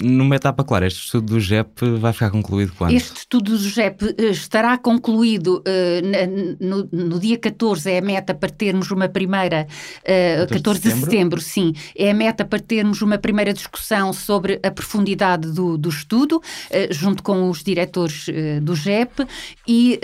numa 0.00 0.36
etapa 0.36 0.64
clara, 0.64 0.86
este 0.86 1.04
estudo 1.04 1.34
do 1.34 1.40
GEP 1.40 1.98
vai 1.98 2.12
ficar 2.12 2.30
concluído 2.30 2.72
quando? 2.76 2.94
Este 2.94 3.18
estudo 3.18 3.52
do 3.52 3.58
GEP 3.58 4.14
eh, 4.18 4.30
estará 4.30 4.78
concluído 4.78 5.62
uh, 5.66 6.64
no, 6.64 6.88
no, 6.92 7.18
dia 7.18 7.38
14, 7.38 7.90
é 7.90 7.98
a 7.98 8.02
meta 8.02 8.34
para 8.34 8.50
termos 8.50 8.90
uma 8.90 9.08
primeira. 9.08 9.66
Uh, 10.02 10.46
14 10.46 10.80
de 10.80 10.88
setembro? 10.88 11.00
de 11.00 11.04
setembro, 11.04 11.40
sim. 11.40 11.72
É 11.96 12.10
a 12.10 12.14
meta 12.14 12.44
para 12.44 12.58
termos 12.58 13.02
uma 13.02 13.18
primeira 13.18 13.52
discussão 13.52 14.12
sobre 14.12 14.60
a 14.62 14.70
profundidade 14.70 15.50
do, 15.50 15.76
do 15.76 15.88
estudo, 15.88 16.36
uh, 16.36 16.92
junto 16.92 17.22
com 17.22 17.50
os 17.50 17.62
diretores 17.62 18.26
do 18.62 18.74
GEP, 18.74 19.26
e 19.66 19.98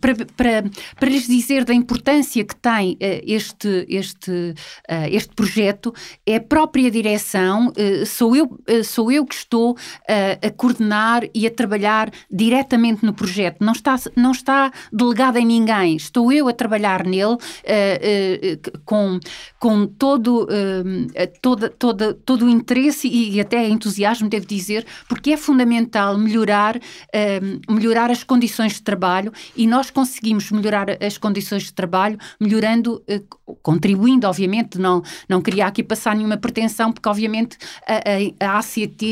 para, 0.00 0.14
para, 0.36 0.64
para 0.98 1.08
lhes 1.08 1.26
dizer 1.26 1.64
da 1.64 1.74
importância 1.74 2.44
que 2.44 2.56
tem 2.56 2.96
este, 3.00 3.86
este, 3.88 4.54
este 5.10 5.34
projeto, 5.34 5.92
é 6.24 6.36
a 6.36 6.40
própria 6.40 6.90
direção 6.90 7.72
sou 8.16 8.34
eu, 8.34 8.58
eh, 8.66 8.82
sou 8.82 9.12
eu 9.12 9.26
que 9.26 9.34
estou 9.34 9.76
a, 10.08 10.12
eh, 10.12 10.38
a 10.42 10.50
coordenar 10.50 11.22
e 11.34 11.46
a 11.46 11.50
trabalhar 11.50 12.10
diretamente 12.30 13.04
no 13.04 13.12
projeto. 13.12 13.58
Não 13.60 13.72
está, 13.72 13.96
não 14.16 14.32
está 14.32 14.72
delegado 14.90 15.36
em 15.36 15.44
ninguém. 15.44 15.96
Estou 15.96 16.32
eu 16.32 16.48
a 16.48 16.52
trabalhar 16.52 17.04
nele 17.04 17.24
uh, 17.24 17.36
uh, 17.36 18.80
com, 18.84 19.20
com 19.58 19.86
todo, 19.86 20.44
uh, 20.44 22.16
todo 22.24 22.46
o 22.46 22.48
interesse 22.48 23.06
e, 23.06 23.36
e, 23.36 23.40
até 23.40 23.68
entusiasmo, 23.68 24.28
devo 24.28 24.46
dizer, 24.46 24.86
porque 25.08 25.32
é 25.32 25.36
fundamental 25.36 26.16
melhorar, 26.16 26.78
melhorar 27.68 28.10
as 28.10 28.22
condições 28.24 28.74
de 28.74 28.82
trabalho 28.82 29.32
e 29.56 29.66
nós 29.66 29.90
conseguimos 29.90 30.50
melhorar 30.50 30.86
as 31.02 31.18
condições 31.18 31.64
de 31.64 31.72
trabalho 31.72 32.18
melhorando, 32.40 33.02
contribuindo, 33.62 34.26
obviamente, 34.26 34.78
não, 34.78 35.02
não 35.28 35.42
queria 35.42 35.66
aqui 35.66 35.82
passar 35.82 36.14
nenhuma 36.14 36.36
pretensão, 36.36 36.92
porque 36.92 37.08
obviamente 37.08 37.58
a, 38.04 38.34
a 38.40 38.44
ACT 38.58 39.02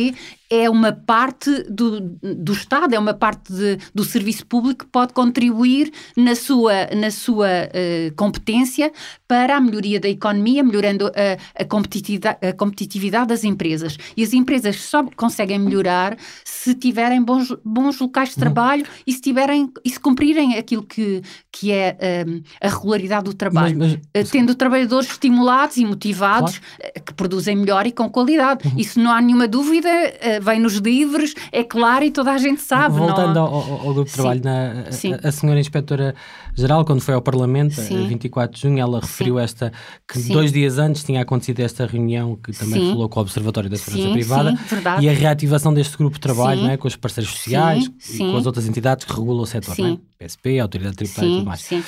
é 0.63 0.71
uma 0.71 0.93
parte 0.93 1.51
do, 1.65 2.01
do 2.01 2.53
Estado, 2.53 2.95
é 2.95 2.99
uma 2.99 3.15
parte 3.15 3.53
de, 3.53 3.79
do 3.95 4.05
serviço 4.05 4.47
público 4.47 4.85
que 4.85 4.91
pode 4.91 5.13
contribuir 5.13 5.93
na 6.17 6.35
sua, 6.35 6.87
na 6.95 7.11
sua 7.11 7.47
uh, 7.49 8.15
competência 8.15 8.93
para 9.27 9.57
a 9.57 9.61
melhoria 9.61 9.99
da 9.99 10.09
economia, 10.09 10.63
melhorando 10.63 11.07
a, 11.09 11.63
a, 11.63 11.65
competitividade, 11.65 12.39
a 12.47 12.53
competitividade 12.53 13.29
das 13.29 13.43
empresas. 13.43 13.97
E 14.17 14.23
as 14.23 14.33
empresas 14.33 14.77
só 14.83 15.05
conseguem 15.17 15.59
melhorar 15.59 16.17
se 16.45 16.75
tiverem 16.75 17.23
bons, 17.23 17.55
bons 17.65 17.99
locais 17.99 18.31
de 18.31 18.37
trabalho 18.37 18.85
e 19.07 19.13
se 19.13 19.21
tiverem 19.21 19.71
e 19.85 19.91
se 19.91 19.99
cumprirem 19.99 20.57
aquilo 20.57 20.83
que, 20.83 21.23
que 21.51 21.73
é 21.73 22.25
um, 22.27 22.43
a 22.61 22.69
regularidade 22.69 23.25
do 23.25 23.35
trabalho. 23.35 23.77
Mas, 23.79 23.99
mas... 24.15 24.31
Tendo 24.31 24.55
trabalhadores 24.55 25.11
estimulados 25.11 25.77
e 25.77 25.85
motivados 25.85 26.59
claro. 26.59 27.05
que 27.05 27.15
produzem 27.15 27.57
melhor 27.57 27.87
e 27.87 27.93
com 27.93 28.09
qualidade. 28.09 28.69
Uhum. 28.69 28.79
Isso 28.79 29.01
não 29.01 29.11
há 29.11 29.21
nenhuma 29.21 29.49
dúvida 29.49 29.89
vem 30.45 30.61
nos 30.61 30.75
livros, 30.75 31.35
é 31.51 31.65
claro 31.65 32.05
e 32.05 32.11
toda 32.11 32.33
a 32.33 32.39
gente 32.39 32.61
sabe. 32.61 32.97
Voltando 32.97 33.35
não... 33.35 33.43
ao, 33.43 33.73
ao, 33.87 33.95
grupo 33.95 34.05
de 34.05 34.13
trabalho, 34.13 34.41
na, 34.45 34.85
a, 34.87 35.29
a, 35.29 35.33
senhora 35.33 35.59
inspetora-geral, 35.59 36.85
quando 36.85 37.01
foi 37.01 37.15
ao 37.15 37.23
Parlamento, 37.23 37.75
Sim. 37.75 38.07
24 38.07 38.57
de 38.57 38.63
junho, 38.63 38.79
ela 38.79 39.01
referiu 39.01 39.37
Sim. 39.37 39.43
esta, 39.43 39.73
que 40.07 40.19
Sim. 40.19 40.33
dois 40.33 40.53
dias 40.53 40.79
antes 40.79 41.03
tinha 41.03 41.23
acontecido 41.23 41.61
esta 41.61 41.87
reunião, 41.87 42.37
que 42.37 42.53
também 42.53 42.91
falou 42.91 43.09
com 43.09 43.21
o 43.21 43.23
Observatório 43.23 43.71
da 43.71 43.77
Segurança 43.77 44.13
Privada, 44.13 44.55
e 45.01 45.09
a 45.09 45.13
reativação 45.13 45.73
deste 45.73 45.97
grupo 45.97 46.15
de 46.15 46.21
trabalho, 46.21 46.63
não 46.63 46.71
é, 46.71 46.77
com 46.77 46.87
os 46.87 46.97
parceiros 46.97 47.33
sociais 47.33 47.91
e 48.13 48.19
com 48.19 48.37
as 48.37 48.47
outras 48.47 48.67
entidades 48.67 49.05
que 49.05 49.13
regulam 49.13 49.43
o 49.43 49.47
setor, 49.47 49.75
é? 49.79 49.99
PSP, 50.19 50.61
Autoridade 50.61 50.97
Tributária 50.97 51.29
e 51.29 51.33
tudo 51.37 51.47
mais. 51.47 51.61
Sim. 51.61 51.83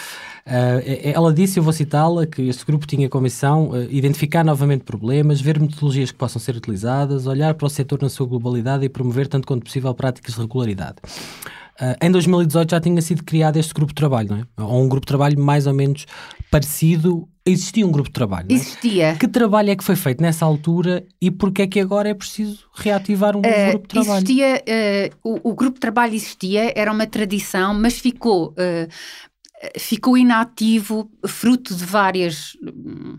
Uh, 0.46 1.10
ela 1.12 1.34
disse, 1.34 1.58
eu 1.58 1.62
vou 1.62 1.72
citá-la, 1.72 2.24
que 2.24 2.42
este 2.42 2.64
grupo 2.64 2.86
tinha 2.86 3.08
como 3.08 3.24
missão 3.24 3.70
uh, 3.70 3.82
identificar 3.90 4.44
novamente 4.44 4.84
problemas, 4.84 5.40
ver 5.40 5.58
metodologias 5.58 6.12
que 6.12 6.16
possam 6.16 6.40
ser 6.40 6.54
utilizadas, 6.54 7.26
olhar 7.26 7.52
para 7.54 7.66
o 7.66 7.68
setor 7.68 8.00
na 8.00 8.08
sua 8.08 8.28
globalidade 8.28 8.84
e 8.84 8.88
promover, 8.88 9.26
tanto 9.26 9.44
quanto 9.44 9.64
possível, 9.64 9.92
práticas 9.92 10.34
de 10.34 10.40
regularidade. 10.40 10.98
Uh, 11.80 11.96
em 12.00 12.10
2018 12.12 12.70
já 12.70 12.80
tinha 12.80 13.02
sido 13.02 13.24
criado 13.24 13.56
este 13.56 13.74
grupo 13.74 13.90
de 13.90 13.96
trabalho, 13.96 14.28
não 14.30 14.36
é? 14.38 14.62
Ou 14.62 14.84
um 14.84 14.88
grupo 14.88 15.04
de 15.04 15.08
trabalho 15.08 15.38
mais 15.38 15.66
ou 15.66 15.74
menos 15.74 16.06
parecido. 16.48 17.28
Existia 17.44 17.86
um 17.86 17.90
grupo 17.90 18.08
de 18.08 18.14
trabalho. 18.14 18.46
É? 18.48 18.54
Existia. 18.54 19.16
Que 19.16 19.28
trabalho 19.28 19.70
é 19.70 19.76
que 19.76 19.84
foi 19.84 19.94
feito 19.94 20.22
nessa 20.22 20.44
altura 20.44 21.04
e 21.20 21.30
porquê 21.30 21.62
é 21.62 21.66
que 21.66 21.80
agora 21.80 22.08
é 22.08 22.14
preciso 22.14 22.66
reativar 22.72 23.36
um 23.36 23.40
uh, 23.40 23.70
grupo 23.70 23.88
de 23.88 23.88
trabalho? 23.88 24.24
Existia, 24.24 24.64
uh, 24.64 25.28
o, 25.28 25.50
o, 25.50 25.54
grupo 25.54 25.74
de 25.74 25.80
trabalho 25.80 26.14
existia, 26.14 26.72
era 26.74 26.90
uma 26.90 27.06
tradição, 27.06 27.74
mas 27.74 27.98
ficou 27.98 28.54
ficou 29.78 30.16
inativo 30.16 31.10
fruto 31.26 31.74
de 31.74 31.84
várias, 31.84 32.56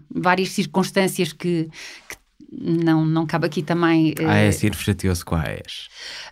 várias 0.09 0.49
circunstâncias 0.49 1.33
que, 1.33 1.69
que 2.09 2.16
não, 2.51 3.05
não 3.05 3.25
cabe 3.25 3.45
aqui 3.45 3.61
também. 3.61 4.13
A 4.25 4.33
AES 4.33 4.63
uh, 4.63 4.73
chateou-se 4.73 5.23
com 5.23 5.35
a 5.35 5.41
AES? 5.41 5.89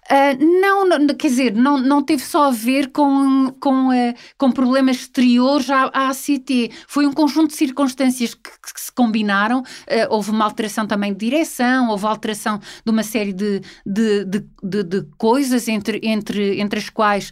Uh, 0.10 0.62
não, 0.62 0.88
não, 0.88 1.08
quer 1.08 1.28
dizer, 1.28 1.54
não, 1.54 1.78
não 1.78 2.02
teve 2.02 2.24
só 2.24 2.46
a 2.46 2.52
ver 2.52 2.92
com, 2.92 3.52
com, 3.60 3.90
uh, 3.90 4.14
com 4.38 4.52
problemas 4.52 4.98
exteriores 4.98 5.70
à, 5.70 5.90
à 5.94 6.10
ACT. 6.10 6.72
Foi 6.88 7.06
um 7.06 7.14
conjunto 7.14 7.50
de 7.50 7.56
circunstâncias 7.56 8.34
que, 8.34 8.50
que 8.50 8.82
se 8.82 8.92
combinaram. 8.92 9.60
Uh, 9.60 10.08
houve 10.10 10.32
uma 10.32 10.46
alteração 10.46 10.88
também 10.88 11.12
de 11.12 11.20
direção, 11.20 11.90
houve 11.90 12.06
alteração 12.06 12.60
de 12.60 12.92
uma 12.92 13.04
série 13.04 13.34
de, 13.34 13.62
de, 13.86 14.26
de, 14.26 14.46
de, 14.64 14.84
de 14.84 15.02
coisas, 15.18 15.68
entre, 15.68 16.00
entre, 16.04 16.62
entre 16.62 16.80
as 16.80 16.90
quais 16.90 17.32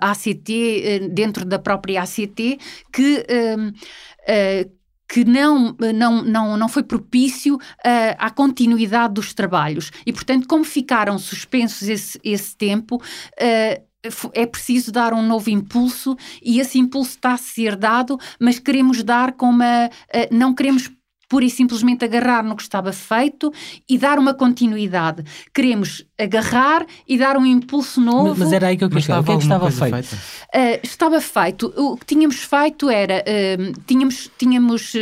a 0.00 0.10
ACT, 0.10 1.08
dentro 1.12 1.44
da 1.44 1.58
própria 1.58 2.02
ACT, 2.02 2.58
que 2.92 3.24
que 5.12 5.26
não, 5.26 5.76
não, 5.94 6.22
não, 6.22 6.56
não 6.56 6.68
foi 6.70 6.82
propício 6.82 7.56
uh, 7.56 7.60
à 8.16 8.30
continuidade 8.30 9.12
dos 9.12 9.34
trabalhos. 9.34 9.92
E, 10.06 10.12
portanto, 10.12 10.48
como 10.48 10.64
ficaram 10.64 11.18
suspensos 11.18 11.86
esse, 11.86 12.18
esse 12.24 12.56
tempo, 12.56 12.96
uh, 12.96 14.30
é 14.32 14.46
preciso 14.46 14.90
dar 14.90 15.12
um 15.12 15.20
novo 15.20 15.50
impulso 15.50 16.16
e 16.42 16.58
esse 16.58 16.78
impulso 16.78 17.10
está 17.10 17.34
a 17.34 17.36
ser 17.36 17.76
dado, 17.76 18.18
mas 18.40 18.58
queremos 18.58 19.04
dar 19.04 19.32
com 19.32 19.50
uma. 19.50 19.88
Uh, 19.88 20.34
não 20.34 20.54
queremos 20.54 20.90
pura 21.28 21.44
e 21.44 21.50
simplesmente 21.50 22.04
agarrar 22.06 22.42
no 22.42 22.56
que 22.56 22.62
estava 22.62 22.90
feito 22.90 23.52
e 23.88 23.98
dar 23.98 24.18
uma 24.18 24.32
continuidade. 24.32 25.24
Queremos 25.54 26.06
agarrar 26.22 26.86
e 27.08 27.18
dar 27.18 27.36
um 27.36 27.44
impulso 27.44 28.00
novo. 28.00 28.30
Mas, 28.30 28.38
mas 28.38 28.52
era 28.52 28.68
aí 28.68 28.76
que 28.76 28.84
eu 28.84 28.88
queria 28.88 29.02
chegar. 29.02 29.20
O 29.20 29.24
que 29.24 29.32
é 29.32 29.36
que 29.36 29.42
estava 29.42 29.70
feito? 29.70 30.14
Uh, 30.14 30.80
estava 30.82 31.20
feito. 31.20 31.72
O 31.76 31.96
que 31.96 32.06
tínhamos 32.06 32.36
feito 32.36 32.88
era. 32.88 33.22
Uh, 33.22 33.72
tínhamos 33.86 34.30
tínhamos 34.38 34.94
uh, 34.94 34.98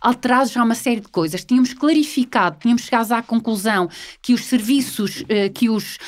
alterado 0.00 0.48
já 0.50 0.62
uma 0.62 0.74
série 0.74 1.00
de 1.00 1.08
coisas. 1.08 1.44
Tínhamos 1.44 1.72
clarificado, 1.72 2.56
tínhamos 2.60 2.82
chegado 2.82 3.12
à 3.12 3.22
conclusão 3.22 3.88
que 4.22 4.34
os 4.34 4.44
serviços, 4.44 5.24
que 5.54 5.68
os 5.68 5.98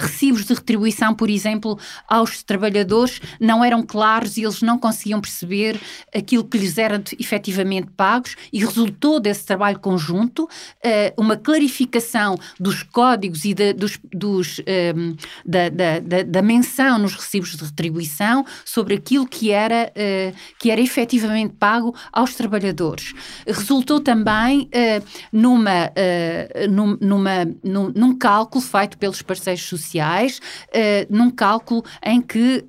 recibos 0.00 0.44
de 0.44 0.54
retribuição, 0.54 1.14
por 1.14 1.30
exemplo, 1.30 1.78
aos 2.08 2.42
trabalhadores 2.42 3.20
não 3.38 3.64
eram 3.64 3.82
claros 3.82 4.36
e 4.36 4.42
eles 4.42 4.62
não 4.62 4.78
conseguiam 4.78 5.20
perceber 5.20 5.80
aquilo 6.14 6.44
que 6.44 6.58
lhes 6.58 6.76
era 6.78 7.02
efetivamente 7.18 7.88
pagos 7.96 8.36
e 8.52 8.64
resultou 8.64 9.10
todo 9.10 9.26
esse 9.26 9.44
trabalho 9.44 9.78
conjunto, 9.80 10.44
uh, 10.44 10.48
uma 11.20 11.36
clarificação 11.36 12.36
dos 12.58 12.82
códigos 12.82 13.44
e 13.44 13.52
de, 13.52 13.72
dos, 13.72 13.89
dos, 14.12 14.58
um, 14.58 14.62
ehm, 14.66 15.16
da, 15.44 15.68
da, 15.68 15.98
da, 16.00 16.22
da, 16.22 16.42
menção 16.42 16.98
nos 16.98 17.14
recibos 17.14 17.56
de 17.56 17.64
retribuição 17.64 18.44
sobre 18.64 18.94
aquilo 18.94 19.26
que 19.26 19.50
era, 19.50 19.90
uh, 19.90 20.36
que 20.58 20.70
era 20.70 20.80
efetivamente 20.80 21.54
pago 21.58 21.94
aos 22.12 22.34
trabalhadores. 22.34 23.12
Resultou 23.46 24.00
também 24.00 24.62
uh, 24.62 25.04
numa, 25.32 25.92
num, 26.68 26.96
numa, 27.00 27.44
num, 27.62 27.92
num, 27.94 28.18
cálculo 28.18 28.62
feito 28.62 28.98
pelos 28.98 29.22
parceiros 29.22 29.62
sociais, 29.62 30.40
num 31.08 31.30
cálculo 31.30 31.84
em 32.04 32.20
que 32.20 32.64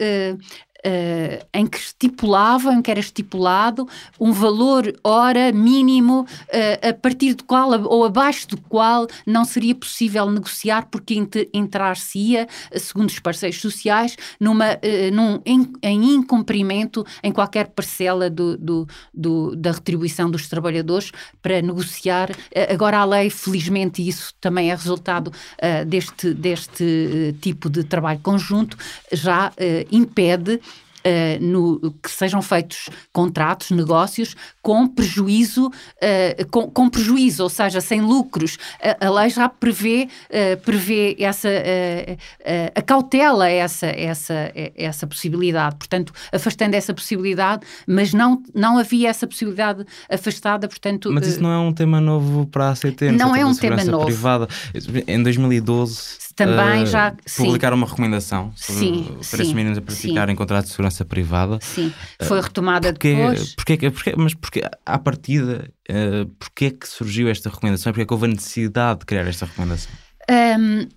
uh, 0.86 1.46
em 1.54 1.66
que 1.66 1.78
estipulavam, 1.78 2.74
em 2.74 2.82
que 2.82 2.92
era 2.92 3.00
estipulado 3.00 3.88
um 4.20 4.32
valor 4.32 4.94
hora 5.04 5.52
mínimo 5.52 6.22
uh, 6.22 6.90
a 6.90 6.94
partir 6.94 7.34
do 7.34 7.44
qual 7.44 7.70
ou 7.84 8.06
abaixo 8.06 8.48
do 8.48 8.58
qual 8.58 9.08
não 9.26 9.46
seria 9.46 9.76
possível 9.76 10.30
negociar 10.30 10.88
porque 10.90 11.16
entrar-se-ia, 11.54 12.48
segundo 12.76 13.10
os 13.10 13.20
parceiros 13.20 13.60
sociais, 13.62 14.16
numa, 14.40 14.74
uh, 14.74 15.14
num, 15.14 15.40
em, 15.46 15.72
em, 15.82 16.16
incumprimento 16.16 17.06
em 17.24 17.32
qualquer 17.32 17.68
parcela 17.68 18.30
do, 18.30 18.58
do, 18.58 18.88
do, 19.14 19.56
da 19.56 19.72
retribuição 19.72 20.30
dos 20.30 20.48
trabalhadores 20.48 21.12
para 21.42 21.62
negociar. 21.62 22.32
agora 22.70 23.00
a 23.00 23.06
lei, 23.06 23.30
felizmente, 23.30 24.08
isso 24.08 24.34
também 24.40 24.72
é 24.72 24.76
resultado 24.76 25.32
deste, 25.88 26.34
deste 26.34 27.36
tipo 27.42 27.70
de 27.70 27.84
trabalho 27.84 28.20
conjunto, 28.20 28.78
já 29.12 29.52
impede 29.92 30.60
uh, 31.06 31.44
no, 31.44 31.92
que 32.02 32.10
sejam 32.10 32.42
feitos 32.42 32.90
contratos, 33.12 33.72
negócios 33.72 34.36
com 34.62 34.88
prejuízo, 34.88 35.68
uh, 35.68 36.50
com, 36.50 36.70
com, 36.70 36.90
prejuízo, 36.90 37.44
ou 37.44 37.50
seja, 37.50 37.82
sem 37.82 38.02
lucros. 38.02 38.58
A, 38.82 39.08
a 39.08 39.10
lei 39.10 39.30
já 39.30 39.50
prevê, 39.50 40.08
uh, 40.30 40.62
prevê 40.62 41.16
essa, 41.20 41.50
a 42.76 42.82
cautela 42.82 43.50
essa, 43.50 43.88
essa, 43.88 44.52
essa 44.76 45.08
possibilidade. 45.08 45.76
Portanto, 45.76 46.14
afastando 46.32 46.76
essa 46.76 46.94
possibilidade, 46.94 47.66
mas 47.88 48.14
não, 48.14 48.42
não 48.54 48.78
havia 48.78 49.10
essa 49.10 49.28
possibilidade 49.28 49.86
afastada, 50.10 50.68
portanto... 50.68 51.12
Mas 51.12 51.28
isso 51.28 51.42
não 51.42 51.52
é 51.52 51.58
um 51.58 51.74
tema 51.74 52.00
novo 52.00 52.46
para 52.48 52.68
a 52.68 52.72
ACT? 52.72 53.12
Não 53.12 53.36
é 53.36 53.46
um 53.46 53.56
tema 53.56 53.84
novo. 53.84 54.06
Privada. 54.06 54.48
Em 55.08 55.22
2012 55.22 56.31
também 56.46 56.84
uh, 56.84 56.86
já 56.86 57.16
publicar 57.38 57.74
uma 57.74 57.88
recomendação 57.88 58.52
sobre 58.56 58.82
sim, 58.82 59.18
preços 59.18 59.48
sim, 59.48 59.54
mínimos 59.54 59.78
a 59.78 59.82
praticar 59.82 60.28
sim. 60.28 60.34
em 60.34 60.36
contratos 60.36 60.70
de 60.70 60.76
segurança 60.76 61.06
privada. 61.06 61.60
Sim, 61.62 61.94
foi 62.24 62.40
eh, 62.40 62.42
retomada 62.42 62.90
uh, 62.90 62.94
porque, 62.94 63.16
depois. 63.16 63.56
Porque, 63.56 63.92
porque, 63.92 64.16
mas 64.18 64.34
porque 64.34 64.64
à 64.86 65.00
partida, 65.00 65.70
uh, 65.90 66.26
porque 66.40 66.66
é 66.66 66.70
que 66.72 66.88
surgiu 66.88 67.30
esta 67.30 67.50
recomendação? 67.50 67.92
Porque 67.92 68.04
é 68.04 68.06
que 68.06 68.14
houve 68.14 68.26
a 68.26 68.30
necessidade 68.30 69.00
de 69.00 69.06
criar 69.06 69.28
esta 69.28 69.46
recomendação? 69.46 69.92
Um, 70.30 70.88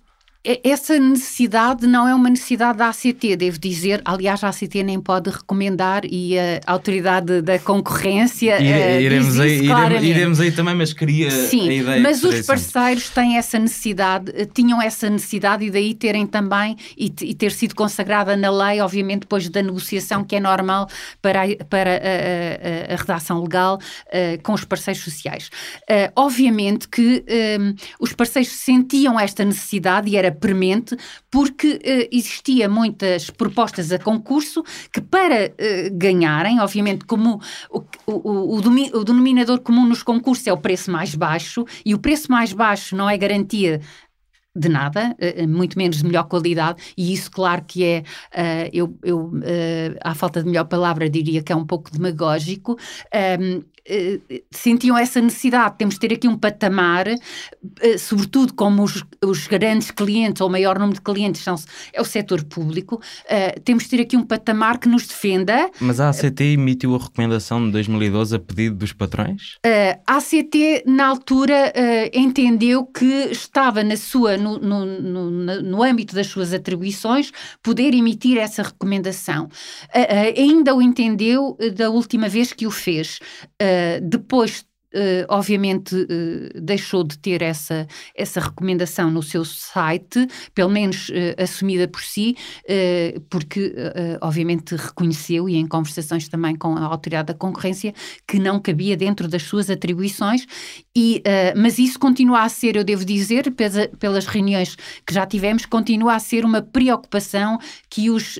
essa 0.63 0.99
necessidade 0.99 1.87
não 1.87 2.07
é 2.07 2.13
uma 2.13 2.29
necessidade 2.29 2.77
da 2.77 2.89
ACT, 2.89 3.35
devo 3.35 3.57
dizer. 3.57 4.01
Aliás, 4.05 4.43
a 4.43 4.49
ACT 4.49 4.83
nem 4.83 4.99
pode 4.99 5.29
recomendar 5.29 6.03
e 6.05 6.37
a 6.37 6.61
autoridade 6.67 7.41
da 7.41 7.57
concorrência. 7.57 8.61
Ire, 8.61 8.97
uh, 8.97 9.01
iremos, 9.01 9.39
aí, 9.39 9.57
iremos, 9.57 10.03
iremos, 10.03 10.39
aí 10.39 10.51
também, 10.51 10.75
mas 10.75 10.93
queria 10.93 11.31
Sim, 11.31 11.69
a 11.69 11.73
ideia. 11.73 12.01
Mas 12.01 12.23
os 12.23 12.45
parceiros 12.45 13.09
têm 13.09 13.37
essa 13.37 13.57
necessidade, 13.57 14.31
eh, 14.35 14.45
tinham 14.45 14.81
essa 14.81 15.09
necessidade 15.09 15.65
e 15.65 15.71
daí 15.71 15.93
terem 15.95 16.27
também 16.27 16.75
e, 16.97 17.11
e, 17.21 17.33
ter 17.33 17.51
sido 17.51 17.73
consagrada 17.75 18.37
na 18.37 18.51
lei, 18.51 18.81
obviamente, 18.81 19.21
depois 19.21 19.49
da 19.49 19.61
negociação 19.63 20.23
que 20.23 20.35
é 20.35 20.39
normal 20.39 20.87
para 21.21 21.43
a, 21.43 21.65
para 21.65 21.91
a, 21.91 22.91
a, 22.91 22.93
a 22.93 22.97
redação 22.97 23.41
legal 23.41 23.77
uh, 23.77 24.41
com 24.43 24.53
os 24.53 24.63
parceiros 24.63 25.03
sociais. 25.03 25.49
Uh, 25.89 26.11
obviamente 26.15 26.87
que 26.87 27.23
um, 27.59 27.75
os 27.99 28.13
parceiros 28.13 28.51
sentiam 28.51 29.19
esta 29.19 29.43
necessidade 29.43 30.09
e 30.09 30.15
era 30.15 30.34
premente, 30.35 30.97
porque 31.31 31.73
uh, 31.75 32.09
existia 32.11 32.69
muitas 32.69 33.29
propostas 33.29 33.91
a 33.91 33.99
concurso 33.99 34.63
que 34.91 35.01
para 35.01 35.47
uh, 35.47 35.97
ganharem, 35.97 36.59
obviamente 36.59 37.05
como 37.05 37.41
o, 37.69 37.79
o, 38.05 38.11
o, 38.13 38.57
o, 38.57 39.03
denominador 39.03 39.59
comum 39.59 39.85
nos 39.85 40.03
concursos 40.03 40.45
é 40.47 40.53
o 40.53 40.57
preço 40.57 40.91
mais 40.91 41.15
baixo, 41.15 41.65
e 41.85 41.93
o 41.93 41.99
preço 41.99 42.31
mais 42.31 42.53
baixo 42.53 42.95
não 42.95 43.09
é 43.09 43.17
garantia 43.17 43.81
de 44.57 44.69
nada, 44.69 45.13
eh, 45.19 45.45
muito 45.45 45.77
menos 45.77 45.97
de 45.97 46.05
melhor 46.05 46.23
qualidade, 46.23 46.81
e 46.95 47.11
isso, 47.11 47.29
claro, 47.29 47.61
que 47.67 47.83
é, 47.83 48.69
eu, 48.71 48.97
eu 49.03 49.29
à 50.01 50.15
falta 50.15 50.41
de 50.41 50.47
melhor 50.47 50.63
palavra, 50.63 51.09
diria 51.09 51.43
que 51.43 51.51
é 51.51 51.55
um 51.55 51.65
pouco 51.65 51.91
demagógico. 51.91 52.77
Ehm, 53.87 54.19
eh, 54.29 54.41
sentiam 54.49 54.97
essa 54.97 55.21
necessidade. 55.21 55.75
Temos 55.77 55.93
de 55.95 55.99
ter 55.99 56.13
aqui 56.13 56.27
um 56.27 56.35
patamar, 56.35 57.07
uh, 57.07 57.99
sobretudo 57.99 58.53
como 58.53 58.83
os, 58.83 59.03
os, 59.23 59.45
grandes 59.45 59.91
clientes, 59.91 60.41
ou 60.41 60.47
o 60.47 60.51
maior 60.51 60.79
número 60.79 60.95
de 60.95 61.01
clientes 61.01 61.41
são, 61.41 61.55
é 61.93 62.01
o 62.01 62.05
setor 62.05 62.43
público, 62.43 62.99
temos 63.63 63.83
de 63.83 63.89
ter 63.89 64.01
aqui 64.01 64.17
um 64.17 64.23
patamar 64.23 64.79
que 64.79 64.87
nos 64.87 65.05
defenda. 65.05 65.69
Mas 65.79 65.99
a 65.99 66.09
ACT 66.09 66.41
emitiu 66.41 66.95
a 66.95 66.97
recomendação 66.97 67.63
de 67.65 67.71
2012 67.71 68.35
a 68.35 68.39
pedido 68.39 68.75
dos 68.75 68.91
patrões? 68.91 69.57
a 70.07 70.17
ACT, 70.17 70.83
na 70.85 71.07
altura, 71.07 71.73
entendeu 72.13 72.85
que 72.85 73.29
estava 73.31 73.83
na 73.83 73.97
sua, 73.97 74.37
no, 74.37 74.57
no, 74.57 74.85
no, 74.85 75.61
no, 75.61 75.83
âmbito 75.83 76.15
das 76.15 76.27
suas 76.27 76.53
atribuições 76.53 77.31
poder 77.61 77.93
emitir 77.93 78.37
essa 78.37 78.63
recomendação. 78.63 79.49
ainda 80.37 80.73
o 80.75 80.81
entendeu 80.81 81.57
da 81.75 81.89
última 81.89 82.27
vez 82.27 82.51
que 82.53 82.65
o 82.65 82.71
fez. 82.71 83.19
Uh, 83.61 83.74
depois 84.01 84.65
Uh, 84.95 85.25
obviamente 85.27 85.93
uh, 85.93 86.61
deixou 86.61 87.03
de 87.03 87.17
ter 87.17 87.41
essa, 87.41 87.85
essa 88.15 88.39
recomendação 88.39 89.11
no 89.11 89.21
seu 89.21 89.43
site, 89.43 90.25
pelo 90.53 90.69
menos 90.69 91.09
uh, 91.09 91.35
assumida 91.37 91.85
por 91.85 92.01
si, 92.01 92.37
porque 93.29 93.73
obviamente 94.21 94.75
reconheceu, 94.75 95.49
e 95.49 95.55
em 95.55 95.67
conversações 95.67 96.29
também 96.29 96.55
com 96.55 96.77
a 96.77 96.85
autoridade 96.85 97.27
da 97.27 97.33
concorrência, 97.33 97.93
que 98.27 98.39
não 98.39 98.59
cabia 98.59 98.95
dentro 98.95 99.27
das 99.27 99.43
suas 99.43 99.69
atribuições, 99.69 100.45
e, 100.95 101.21
mas 101.55 101.77
isso 101.77 101.99
continua 101.99 102.43
a 102.43 102.49
ser, 102.49 102.75
eu 102.75 102.83
devo 102.83 103.03
dizer, 103.03 103.51
pela, 103.51 103.87
pelas 103.99 104.25
reuniões 104.25 104.75
que 105.05 105.13
já 105.13 105.25
tivemos, 105.25 105.65
continua 105.65 106.15
a 106.15 106.19
ser 106.19 106.45
uma 106.45 106.61
preocupação 106.61 107.57
que 107.89 108.09
os, 108.09 108.39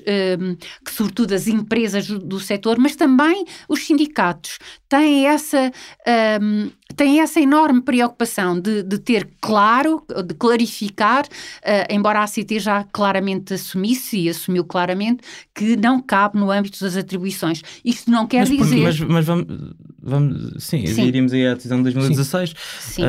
que 0.84 0.92
sobretudo 0.92 1.34
as 1.34 1.46
empresas 1.46 2.06
do, 2.06 2.18
do 2.18 2.40
setor, 2.40 2.78
mas 2.78 2.96
também 2.96 3.44
os 3.68 3.86
sindicatos, 3.86 4.58
têm 4.88 5.26
essa 5.26 5.70
um, 6.40 6.45
tem 6.96 7.20
essa 7.20 7.40
enorme 7.40 7.82
preocupação 7.82 8.58
de, 8.58 8.82
de 8.82 8.98
ter 8.98 9.28
claro, 9.40 10.04
de 10.24 10.34
clarificar, 10.34 11.24
uh, 11.24 11.92
embora 11.92 12.20
a 12.20 12.24
ACT 12.24 12.58
já 12.58 12.84
claramente 12.84 13.54
assumisse 13.54 14.18
e 14.18 14.28
assumiu 14.28 14.64
claramente 14.64 15.22
que 15.54 15.76
não 15.76 16.00
cabe 16.00 16.38
no 16.38 16.50
âmbito 16.50 16.80
das 16.80 16.96
atribuições. 16.96 17.62
Isto 17.84 18.10
não 18.10 18.26
quer 18.26 18.48
mas, 18.48 18.48
dizer. 18.48 18.82
Mas, 18.82 19.00
mas 19.00 19.26
vamos, 19.26 19.46
vamos, 20.02 20.64
sim, 20.64 20.86
sim, 20.86 21.04
iríamos 21.04 21.32
aí 21.32 21.46
à 21.46 21.54
decisão 21.54 21.78
de 21.78 21.84
2016. 21.84 22.54
Sim. 22.80 23.02
Uh, 23.02 23.06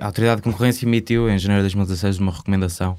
a 0.00 0.06
Autoridade 0.06 0.40
de 0.40 0.44
Concorrência 0.44 0.84
emitiu 0.84 1.30
em 1.30 1.38
janeiro 1.38 1.66
de 1.66 1.74
2016 1.74 2.18
uma 2.18 2.32
recomendação 2.32 2.96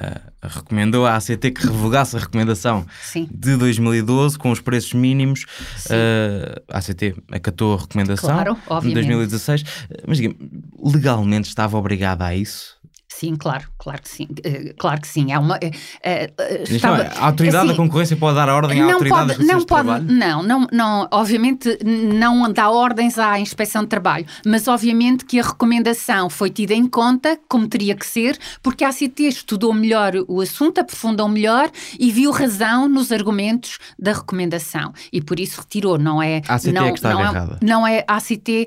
uh, 0.00 0.20
recomendou 0.42 1.06
à 1.06 1.16
ACT 1.16 1.50
que 1.50 1.66
revogasse 1.66 2.16
a 2.16 2.20
recomendação 2.20 2.86
Sim. 3.02 3.28
de 3.30 3.56
2012 3.56 4.38
com 4.38 4.50
os 4.50 4.60
preços 4.60 4.94
mínimos. 4.94 5.44
Uh, 5.86 6.60
a 6.68 6.78
ACT 6.78 7.14
acatou 7.30 7.74
a 7.74 7.80
recomendação 7.80 8.30
claro, 8.30 8.56
de 8.82 8.94
2016, 8.94 9.64
mas 10.06 10.18
diga 10.18 10.34
legalmente 10.82 11.48
estava 11.48 11.76
obrigada 11.76 12.24
a 12.24 12.34
isso? 12.34 12.79
Sim, 13.20 13.36
claro, 13.36 13.68
claro 13.76 14.00
que 14.00 14.08
sim. 14.08 14.24
Uh, 14.24 14.74
claro 14.78 14.98
que 14.98 15.06
sim. 15.06 15.30
É 15.30 15.38
uma, 15.38 15.56
uh, 15.56 15.58
uh, 15.58 16.62
estava, 16.72 17.02
a 17.02 17.26
autoridade 17.26 17.66
assim, 17.66 17.76
da 17.76 17.76
concorrência 17.76 18.16
pode 18.16 18.34
dar 18.34 18.48
ordem 18.48 18.80
à 18.80 18.94
autoridade 18.94 19.34
pode, 19.34 19.46
não 19.46 19.62
pode, 19.62 20.04
não, 20.10 20.42
não, 20.42 20.66
não, 20.72 21.08
obviamente 21.10 21.78
não 21.84 22.50
dá 22.50 22.70
ordens 22.70 23.18
à 23.18 23.38
inspeção 23.38 23.82
de 23.82 23.88
trabalho, 23.88 24.24
mas 24.46 24.66
obviamente 24.68 25.26
que 25.26 25.38
a 25.38 25.42
recomendação 25.42 26.30
foi 26.30 26.48
tida 26.48 26.72
em 26.72 26.86
conta, 26.86 27.38
como 27.46 27.68
teria 27.68 27.94
que 27.94 28.06
ser, 28.06 28.38
porque 28.62 28.84
a 28.84 28.88
ACT 28.88 29.20
estudou 29.20 29.74
melhor 29.74 30.14
o 30.26 30.40
assunto, 30.40 30.80
aprofundou 30.80 31.28
melhor 31.28 31.70
e 31.98 32.10
viu 32.10 32.30
razão 32.30 32.88
nos 32.88 33.12
argumentos 33.12 33.78
da 33.98 34.14
recomendação 34.14 34.94
e 35.12 35.20
por 35.20 35.38
isso 35.38 35.60
retirou, 35.60 35.98
não 35.98 36.22
é? 36.22 36.40
A 36.48 36.54
ACT 36.54 36.72
não, 36.72 36.86
é 36.86 36.92
que 36.92 37.02
não. 37.02 37.20
É, 37.20 37.58
não 37.60 37.86
é, 37.86 38.02
a 38.08 38.16
ACT 38.16 38.66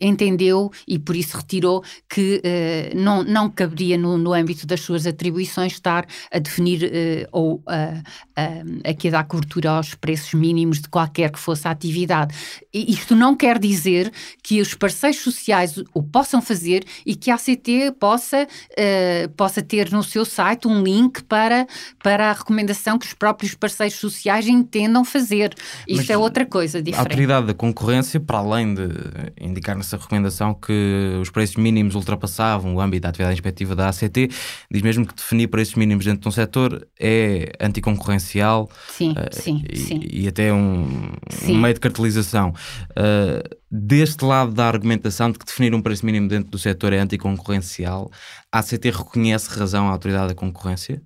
entendeu 0.00 0.72
e 0.88 0.98
por 0.98 1.14
isso 1.14 1.36
retirou 1.36 1.84
que 2.08 2.40
eh, 2.42 2.61
não, 2.94 3.22
não 3.22 3.50
caberia 3.50 3.96
no, 3.98 4.18
no 4.18 4.32
âmbito 4.32 4.66
das 4.66 4.80
suas 4.80 5.06
atribuições 5.06 5.72
estar 5.72 6.06
a 6.30 6.38
definir 6.38 6.84
uh, 6.84 7.28
ou 7.32 7.54
uh, 7.56 8.02
aqui 8.88 9.08
a 9.08 9.12
dar 9.12 9.24
cobertura 9.24 9.70
aos 9.70 9.94
preços 9.94 10.34
mínimos 10.34 10.80
de 10.80 10.88
qualquer 10.88 11.30
que 11.30 11.38
fosse 11.38 11.66
a 11.66 11.70
atividade. 11.70 12.34
Isto 12.72 13.14
não 13.14 13.36
quer 13.36 13.58
dizer 13.58 14.12
que 14.42 14.60
os 14.60 14.74
parceiros 14.74 15.20
sociais 15.20 15.82
o 15.94 16.02
possam 16.02 16.40
fazer 16.40 16.84
e 17.04 17.14
que 17.14 17.30
a 17.30 17.34
ACT 17.34 17.92
possa, 17.98 18.46
possa 19.36 19.62
ter 19.62 19.90
no 19.90 20.02
seu 20.02 20.24
site 20.24 20.66
um 20.66 20.82
link 20.82 21.22
para, 21.24 21.66
para 22.02 22.30
a 22.30 22.32
recomendação 22.32 22.98
que 22.98 23.06
os 23.06 23.14
próprios 23.14 23.54
parceiros 23.54 23.96
sociais 23.96 24.46
entendam 24.48 25.04
fazer. 25.04 25.54
Isto 25.86 25.98
Mas 25.98 26.10
é 26.10 26.16
outra 26.16 26.46
coisa 26.46 26.82
diferente. 26.82 27.06
A 27.06 27.10
autoridade 27.10 27.46
da 27.46 27.54
concorrência, 27.54 28.18
para 28.18 28.38
além 28.38 28.74
de 28.74 28.88
indicar 29.40 29.76
nessa 29.76 29.96
recomendação 29.96 30.54
que 30.54 31.18
os 31.20 31.30
preços 31.30 31.56
mínimos 31.56 31.94
ultrapassados 31.94 32.41
o 32.62 32.80
âmbito 32.80 33.02
da 33.02 33.08
atividade 33.08 33.34
inspectiva 33.34 33.74
da 33.74 33.88
ACT, 33.88 34.30
diz 34.70 34.82
mesmo 34.82 35.06
que 35.06 35.14
definir 35.14 35.48
preços 35.48 35.74
mínimos 35.74 36.04
dentro 36.04 36.20
de 36.20 36.28
um 36.28 36.30
setor 36.30 36.86
é 36.98 37.52
anticoncorrencial 37.60 38.68
sim, 38.88 39.12
uh, 39.12 39.14
sim, 39.32 39.64
e, 39.70 39.76
sim. 39.76 40.00
e, 40.02 40.28
até 40.28 40.52
um, 40.52 41.12
um, 41.48 41.56
meio 41.58 41.74
de 41.74 41.80
cartelização. 41.80 42.54
Uh, 42.90 43.56
deste 43.70 44.24
lado 44.24 44.52
da 44.52 44.66
argumentação 44.66 45.30
de 45.30 45.38
que 45.38 45.46
definir 45.46 45.74
um 45.74 45.80
preço 45.80 46.04
mínimo 46.04 46.28
dentro 46.28 46.50
do 46.50 46.58
setor 46.58 46.92
é 46.92 46.98
anticoncorrencial, 46.98 48.10
a 48.50 48.58
ACT 48.58 48.90
reconhece 48.90 49.48
razão 49.58 49.88
à 49.88 49.92
autoridade 49.92 50.28
da 50.28 50.34
concorrência? 50.34 51.02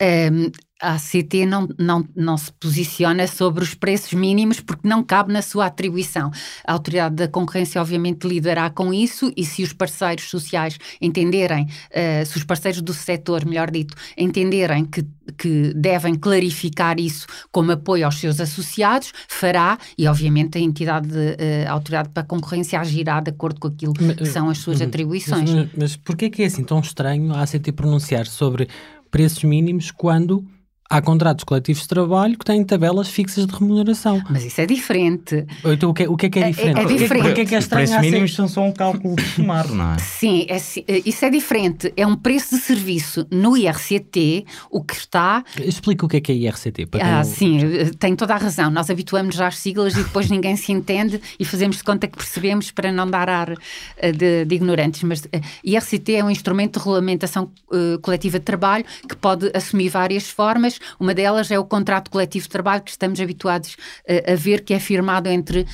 Um, 0.00 0.50
a 0.80 0.94
ACT 0.94 1.44
não, 1.44 1.68
não, 1.76 2.08
não 2.14 2.36
se 2.36 2.52
posiciona 2.52 3.26
sobre 3.26 3.64
os 3.64 3.74
preços 3.74 4.12
mínimos 4.12 4.60
porque 4.60 4.86
não 4.86 5.02
cabe 5.02 5.32
na 5.32 5.42
sua 5.42 5.66
atribuição. 5.66 6.30
A 6.64 6.72
Autoridade 6.72 7.16
da 7.16 7.28
Concorrência, 7.28 7.80
obviamente, 7.80 8.26
lidará 8.26 8.70
com 8.70 8.94
isso 8.94 9.32
e 9.36 9.44
se 9.44 9.62
os 9.62 9.72
parceiros 9.72 10.30
sociais 10.30 10.78
entenderem, 11.00 11.64
uh, 11.64 12.24
se 12.24 12.36
os 12.36 12.44
parceiros 12.44 12.80
do 12.80 12.94
setor, 12.94 13.44
melhor 13.44 13.70
dito, 13.70 13.96
entenderem 14.16 14.84
que, 14.84 15.04
que 15.36 15.72
devem 15.74 16.14
clarificar 16.14 17.00
isso 17.00 17.26
como 17.50 17.72
apoio 17.72 18.06
aos 18.06 18.20
seus 18.20 18.40
associados, 18.40 19.12
fará 19.28 19.78
e, 19.96 20.06
obviamente, 20.06 20.58
a 20.58 20.60
entidade, 20.60 21.08
de, 21.08 21.16
uh, 21.16 21.68
a 21.68 21.72
Autoridade 21.72 22.10
da 22.10 22.22
Concorrência 22.22 22.78
agirá 22.78 23.20
de 23.20 23.30
acordo 23.30 23.58
com 23.58 23.66
aquilo 23.66 23.92
que 23.92 24.26
são 24.26 24.48
as 24.48 24.58
suas 24.58 24.80
atribuições. 24.80 25.50
Mas, 25.50 25.66
mas, 25.66 25.70
mas 25.76 25.96
porquê 25.96 26.26
é 26.26 26.30
que 26.30 26.42
é 26.42 26.46
assim 26.46 26.62
tão 26.62 26.78
estranho 26.78 27.34
a 27.34 27.42
ACT 27.42 27.72
pronunciar 27.72 28.26
sobre 28.26 28.68
preços 29.10 29.42
mínimos 29.42 29.90
quando 29.90 30.44
Há 30.90 31.02
contratos 31.02 31.44
coletivos 31.44 31.82
de 31.82 31.88
trabalho 31.88 32.38
que 32.38 32.46
têm 32.46 32.64
tabelas 32.64 33.08
fixas 33.08 33.46
de 33.46 33.54
remuneração. 33.54 34.22
Mas 34.30 34.42
isso 34.42 34.58
é 34.58 34.64
diferente. 34.64 35.46
Então 35.62 35.90
o 35.90 35.94
que, 35.94 36.04
é, 36.04 36.08
o 36.08 36.16
que 36.16 36.26
é 36.26 36.30
que 36.30 36.38
é, 36.38 36.48
diferente? 36.48 36.78
É, 36.78 36.82
é 36.82 36.86
diferente. 36.86 37.24
Porque 37.24 37.40
é 37.42 37.44
que 37.44 37.54
é 37.54 37.58
estranho? 37.58 37.84
Os 37.84 37.90
preços 37.90 38.10
mínimos 38.10 38.34
são 38.34 38.48
só 38.48 38.62
um 38.62 38.72
cálculo 38.72 39.14
de 39.14 39.22
somar, 39.22 39.68
não 39.68 39.92
é? 39.92 39.98
Sim, 39.98 40.46
é, 40.48 40.56
isso 41.04 41.24
é 41.26 41.28
diferente. 41.28 41.92
É 41.94 42.06
um 42.06 42.16
preço 42.16 42.56
de 42.56 42.62
serviço. 42.62 43.26
No 43.30 43.54
IRCT, 43.54 44.46
o 44.70 44.82
que 44.82 44.94
está... 44.94 45.44
Explica 45.58 46.06
o 46.06 46.08
que 46.08 46.16
é 46.16 46.20
que 46.22 46.32
é 46.32 46.34
IRCT. 46.36 46.86
Para 46.86 47.20
ah, 47.20 47.24
sim, 47.24 47.60
tem 47.98 48.16
toda 48.16 48.32
a 48.32 48.38
razão. 48.38 48.70
Nós 48.70 48.88
habituamos-nos 48.88 49.42
às 49.42 49.58
siglas 49.58 49.92
e 49.92 50.02
depois 50.02 50.30
ninguém 50.30 50.56
se 50.56 50.72
entende 50.72 51.20
e 51.38 51.44
fazemos 51.44 51.76
de 51.76 51.84
conta 51.84 52.06
que 52.06 52.16
percebemos 52.16 52.70
para 52.70 52.90
não 52.90 53.06
dar 53.06 53.28
ar 53.28 53.52
eh, 53.98 54.10
de, 54.10 54.46
de 54.46 54.54
ignorantes. 54.54 55.02
Mas 55.02 55.28
IRCT 55.62 56.14
é 56.14 56.24
um 56.24 56.30
instrumento 56.30 56.78
de 56.78 56.86
regulamentação 56.86 57.50
uh, 57.70 57.98
coletiva 58.00 58.38
de 58.38 58.44
trabalho 58.46 58.86
que 59.06 59.14
pode 59.14 59.50
assumir 59.54 59.90
várias 59.90 60.30
formas 60.30 60.77
uma 60.98 61.14
delas 61.14 61.50
é 61.50 61.58
o 61.58 61.64
contrato 61.64 62.10
coletivo 62.10 62.44
de 62.44 62.50
trabalho 62.50 62.82
que 62.82 62.90
estamos 62.90 63.20
habituados 63.20 63.76
a, 64.08 64.32
a 64.32 64.34
ver, 64.34 64.64
que 64.64 64.74
é 64.74 64.80
firmado 64.80 65.28
entre, 65.28 65.66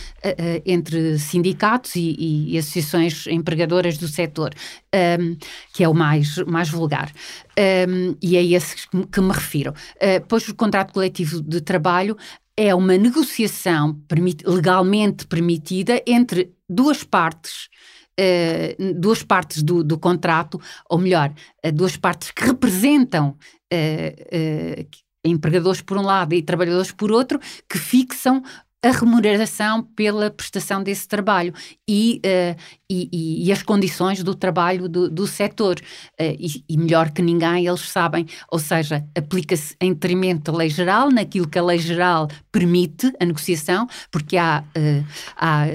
entre 0.64 1.18
sindicatos 1.18 1.96
e, 1.96 2.52
e, 2.52 2.58
associações 2.58 3.26
empregadoras 3.26 3.98
do 3.98 4.08
setor, 4.08 4.54
um, 4.94 5.36
que 5.72 5.82
é 5.84 5.88
o 5.88 5.94
mais, 5.94 6.38
mais 6.46 6.68
vulgar. 6.68 7.12
Um, 7.58 8.16
e 8.22 8.36
é 8.36 8.44
esse 8.44 8.88
que 8.88 9.20
me 9.20 9.32
refiro. 9.32 9.72
Uh, 9.96 10.24
pois 10.28 10.48
o 10.48 10.54
contrato 10.54 10.92
coletivo 10.92 11.40
de 11.42 11.60
trabalho 11.60 12.16
é 12.56 12.74
uma 12.74 12.96
negociação 12.96 14.00
legalmente 14.44 15.26
permitida 15.26 16.02
entre 16.06 16.52
duas 16.68 17.02
partes 17.02 17.68
Uh, 18.16 18.94
duas 18.94 19.24
partes 19.24 19.60
do, 19.60 19.82
do, 19.82 19.98
contrato, 19.98 20.60
ou 20.88 20.98
melhor, 20.98 21.34
duas 21.74 21.96
partes 21.96 22.30
que 22.30 22.44
representam, 22.44 23.36
uh, 23.74 24.88
empregadores 25.24 25.80
por 25.80 25.96
um 25.96 26.02
lado 26.02 26.34
e 26.34 26.42
trabalhadores 26.42 26.92
por 26.92 27.10
outro, 27.10 27.38
que 27.68 27.78
fixam 27.78 28.42
a 28.82 28.90
remuneração 28.90 29.82
pela 29.82 30.30
prestação 30.30 30.82
desse 30.82 31.08
trabalho. 31.08 31.54
E, 31.88 32.20
uh, 32.24 32.60
e, 32.88 33.46
e, 33.46 33.52
as 33.52 33.62
condições 33.62 34.22
do 34.22 34.34
trabalho 34.34 34.88
do, 34.88 35.08
do 35.08 35.26
setor. 35.26 35.76
Uh, 36.20 36.36
e, 36.38 36.64
e, 36.68 36.76
melhor 36.76 37.10
que 37.10 37.22
ninguém, 37.22 37.66
eles 37.66 37.88
sabem, 37.88 38.26
ou 38.50 38.58
seja, 38.58 39.04
aplica-se 39.16 39.74
em 39.80 39.92
detrimento 39.92 40.52
da 40.52 40.58
lei 40.58 40.68
geral, 40.68 41.10
naquilo 41.10 41.48
que 41.48 41.58
a 41.58 41.62
lei 41.62 41.78
geral 41.78 42.28
permite 42.52 43.12
a 43.18 43.24
negociação, 43.24 43.88
porque 44.10 44.36
há, 44.36 44.62
uh, 44.76 45.04
há 45.36 45.66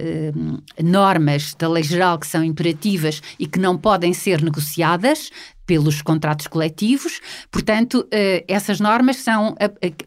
normas 0.84 1.54
da 1.56 1.68
lei 1.68 1.84
geral 1.84 2.20
que 2.20 2.28
são 2.28 2.44
imperativas 2.44 3.22
e 3.38 3.48
que 3.48 3.60
não 3.60 3.78
podem 3.78 4.14
ser 4.14 4.42
negociadas, 4.42 5.32
pelos 5.70 6.02
contratos 6.02 6.48
coletivos, 6.48 7.22
portanto, 7.52 8.00
uh, 8.00 8.44
essas 8.48 8.80
normas 8.80 9.18
são 9.18 9.56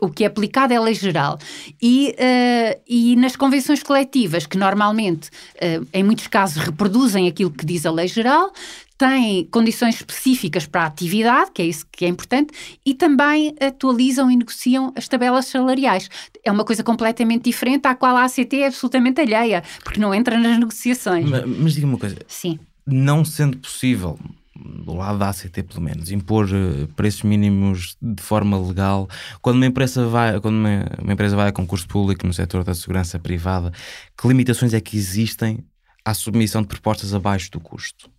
o 0.00 0.10
que 0.10 0.24
é 0.24 0.26
aplicado 0.26 0.74
é 0.74 0.80
lei 0.80 0.92
geral. 0.92 1.38
E, 1.80 2.16
uh, 2.18 2.80
e 2.84 3.14
nas 3.14 3.36
convenções 3.36 3.80
coletivas, 3.80 4.44
que 4.44 4.58
normalmente, 4.58 5.28
uh, 5.28 5.86
em 5.92 6.02
muitos 6.02 6.26
casos, 6.26 6.68
reproduzem 6.92 7.26
aquilo 7.26 7.50
que 7.50 7.64
diz 7.64 7.86
a 7.86 7.90
lei 7.90 8.06
geral, 8.06 8.52
têm 8.98 9.46
condições 9.46 9.96
específicas 9.96 10.66
para 10.66 10.82
a 10.82 10.86
atividade, 10.86 11.50
que 11.52 11.62
é 11.62 11.66
isso 11.66 11.86
que 11.90 12.04
é 12.04 12.08
importante, 12.08 12.52
e 12.84 12.94
também 12.94 13.54
atualizam 13.60 14.30
e 14.30 14.36
negociam 14.36 14.92
as 14.94 15.08
tabelas 15.08 15.46
salariais. 15.46 16.08
É 16.44 16.52
uma 16.52 16.64
coisa 16.64 16.84
completamente 16.84 17.44
diferente 17.44 17.86
à 17.86 17.94
qual 17.94 18.16
a 18.16 18.24
ACT 18.24 18.60
é 18.60 18.66
absolutamente 18.66 19.20
alheia, 19.20 19.62
porque 19.82 19.98
não 19.98 20.14
entra 20.14 20.38
nas 20.38 20.58
negociações. 20.58 21.28
Mas, 21.28 21.44
mas 21.44 21.74
diga 21.74 21.86
uma 21.86 21.98
coisa. 21.98 22.18
Sim. 22.28 22.58
Não 22.86 23.24
sendo 23.24 23.58
possível 23.58 24.18
do 24.54 24.94
lado 24.94 25.18
da 25.18 25.30
ACT 25.30 25.62
pelo 25.62 25.80
menos, 25.80 26.10
impor 26.10 26.46
uh, 26.46 26.86
preços 26.94 27.22
mínimos 27.22 27.96
de 28.00 28.22
forma 28.22 28.58
legal. 28.58 29.08
Quando 29.40 29.56
uma 29.56 29.66
empresa 29.66 30.06
vai, 30.06 30.38
quando 30.40 30.56
uma, 30.56 30.86
uma, 31.02 31.12
empresa 31.12 31.34
vai 31.34 31.48
a 31.48 31.52
concurso 31.52 31.88
público 31.88 32.26
no 32.26 32.34
setor 32.34 32.62
da 32.62 32.74
segurança 32.74 33.18
privada, 33.18 33.72
que 34.16 34.28
limitações 34.28 34.74
é 34.74 34.80
que 34.80 34.96
existem 34.96 35.64
à 36.04 36.14
submissão 36.14 36.62
de 36.62 36.68
propostas 36.68 37.14
abaixo 37.14 37.50
do 37.50 37.60
custo? 37.60 38.10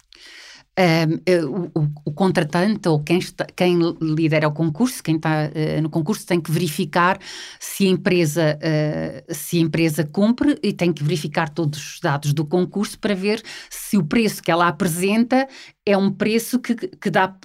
Um, 0.75 1.69
o, 1.75 1.91
o, 2.05 2.11
contratante 2.11 2.89
ou 2.89 2.99
quem, 2.99 3.19
está, 3.19 3.45
quem 3.45 3.77
lidera 4.01 4.47
o 4.47 4.51
concurso, 4.51 5.03
quem 5.03 5.17
está 5.17 5.47
uh, 5.47 5.81
no 5.83 5.89
concurso, 5.89 6.25
tem 6.25 6.41
que 6.41 6.51
verificar 6.51 7.19
se 7.59 7.85
a, 7.85 7.89
empresa, 7.91 8.57
uh, 8.57 9.33
se 9.33 9.59
a 9.59 9.61
empresa 9.61 10.03
cumpre 10.03 10.57
e 10.63 10.73
tem 10.73 10.91
que 10.91 11.03
verificar 11.03 11.49
todos 11.49 11.77
os 11.77 11.99
dados 11.99 12.33
do 12.33 12.43
concurso 12.43 12.97
para 12.97 13.13
ver 13.13 13.43
se 13.69 13.97
o 13.99 14.03
preço 14.03 14.41
que 14.41 14.49
ela 14.49 14.67
apresenta 14.67 15.47
é 15.85 15.95
um 15.95 16.11
preço 16.11 16.57
que, 16.59 16.73
que 16.73 17.11
dá 17.11 17.35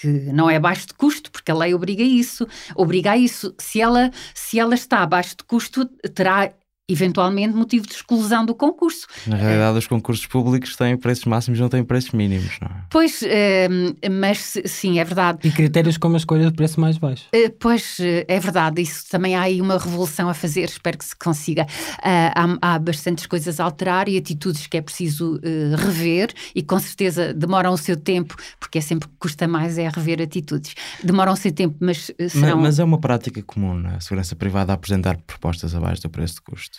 que 0.00 0.08
não 0.32 0.48
é 0.48 0.56
abaixo 0.56 0.86
de 0.86 0.94
custo, 0.94 1.30
porque 1.30 1.50
a 1.50 1.54
lei 1.54 1.74
obriga 1.74 2.02
isso, 2.02 2.46
obriga 2.74 3.12
a 3.12 3.16
isso. 3.16 3.54
Se 3.58 3.80
ela, 3.80 4.10
se 4.34 4.58
ela 4.58 4.74
está 4.74 5.02
abaixo 5.02 5.36
de 5.36 5.44
custo, 5.44 5.84
terá 6.14 6.50
eventualmente 6.88 7.54
motivo 7.54 7.86
de 7.86 7.92
exclusão 7.92 8.46
do 8.46 8.54
concurso. 8.54 9.06
Na 9.26 9.36
realidade, 9.36 9.76
é. 9.76 9.78
os 9.78 9.86
concursos 9.86 10.26
públicos 10.26 10.74
têm 10.74 10.96
preços 10.96 11.26
máximos, 11.26 11.60
não 11.60 11.68
têm 11.68 11.84
preços 11.84 12.12
mínimos, 12.12 12.58
não 12.60 12.68
é? 12.68 12.80
Pois, 12.88 13.22
é, 13.22 13.68
mas 14.10 14.54
sim, 14.64 14.98
é 14.98 15.04
verdade. 15.04 15.46
E 15.46 15.50
critérios 15.50 15.98
como 15.98 16.14
a 16.14 16.18
escolha 16.18 16.46
de 16.46 16.56
preço 16.56 16.80
mais 16.80 16.96
baixo. 16.96 17.26
É, 17.32 17.50
pois, 17.50 17.98
é 18.00 18.40
verdade, 18.40 18.80
isso 18.80 19.04
também 19.10 19.36
há 19.36 19.42
aí 19.42 19.60
uma 19.60 19.76
revolução 19.76 20.28
a 20.28 20.34
fazer, 20.34 20.64
espero 20.64 20.96
que 20.96 21.04
se 21.04 21.14
consiga. 21.14 21.64
Uh, 21.98 22.58
há, 22.62 22.74
há 22.74 22.78
bastantes 22.78 23.26
coisas 23.26 23.60
a 23.60 23.64
alterar 23.64 24.08
e 24.08 24.16
atitudes 24.16 24.66
que 24.66 24.76
é 24.76 24.80
preciso 24.80 25.36
uh, 25.36 25.76
rever 25.76 26.32
e 26.54 26.62
com 26.62 26.78
certeza 26.78 27.34
demoram 27.34 27.72
o 27.72 27.78
seu 27.78 27.96
tempo, 27.96 28.34
porque 28.58 28.78
é 28.78 28.80
sempre 28.80 29.08
que 29.08 29.14
custa 29.18 29.46
mais 29.46 29.76
é 29.76 29.88
rever 29.88 30.22
atitudes. 30.22 30.74
Demoram 31.04 31.32
o 31.32 31.36
seu 31.36 31.52
tempo, 31.52 31.76
mas 31.80 32.10
serão... 32.30 32.56
Mas, 32.56 32.62
mas 32.62 32.78
é 32.78 32.84
uma 32.84 32.98
prática 32.98 33.42
comum, 33.42 33.74
não 33.74 33.90
é? 33.90 33.96
A 33.96 34.00
segurança 34.00 34.34
privada 34.34 34.72
apresentar 34.72 35.18
propostas 35.26 35.74
abaixo 35.74 36.02
do 36.02 36.10
preço 36.10 36.36
de 36.36 36.42
custo. 36.42 36.77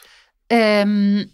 Um, 0.51 1.25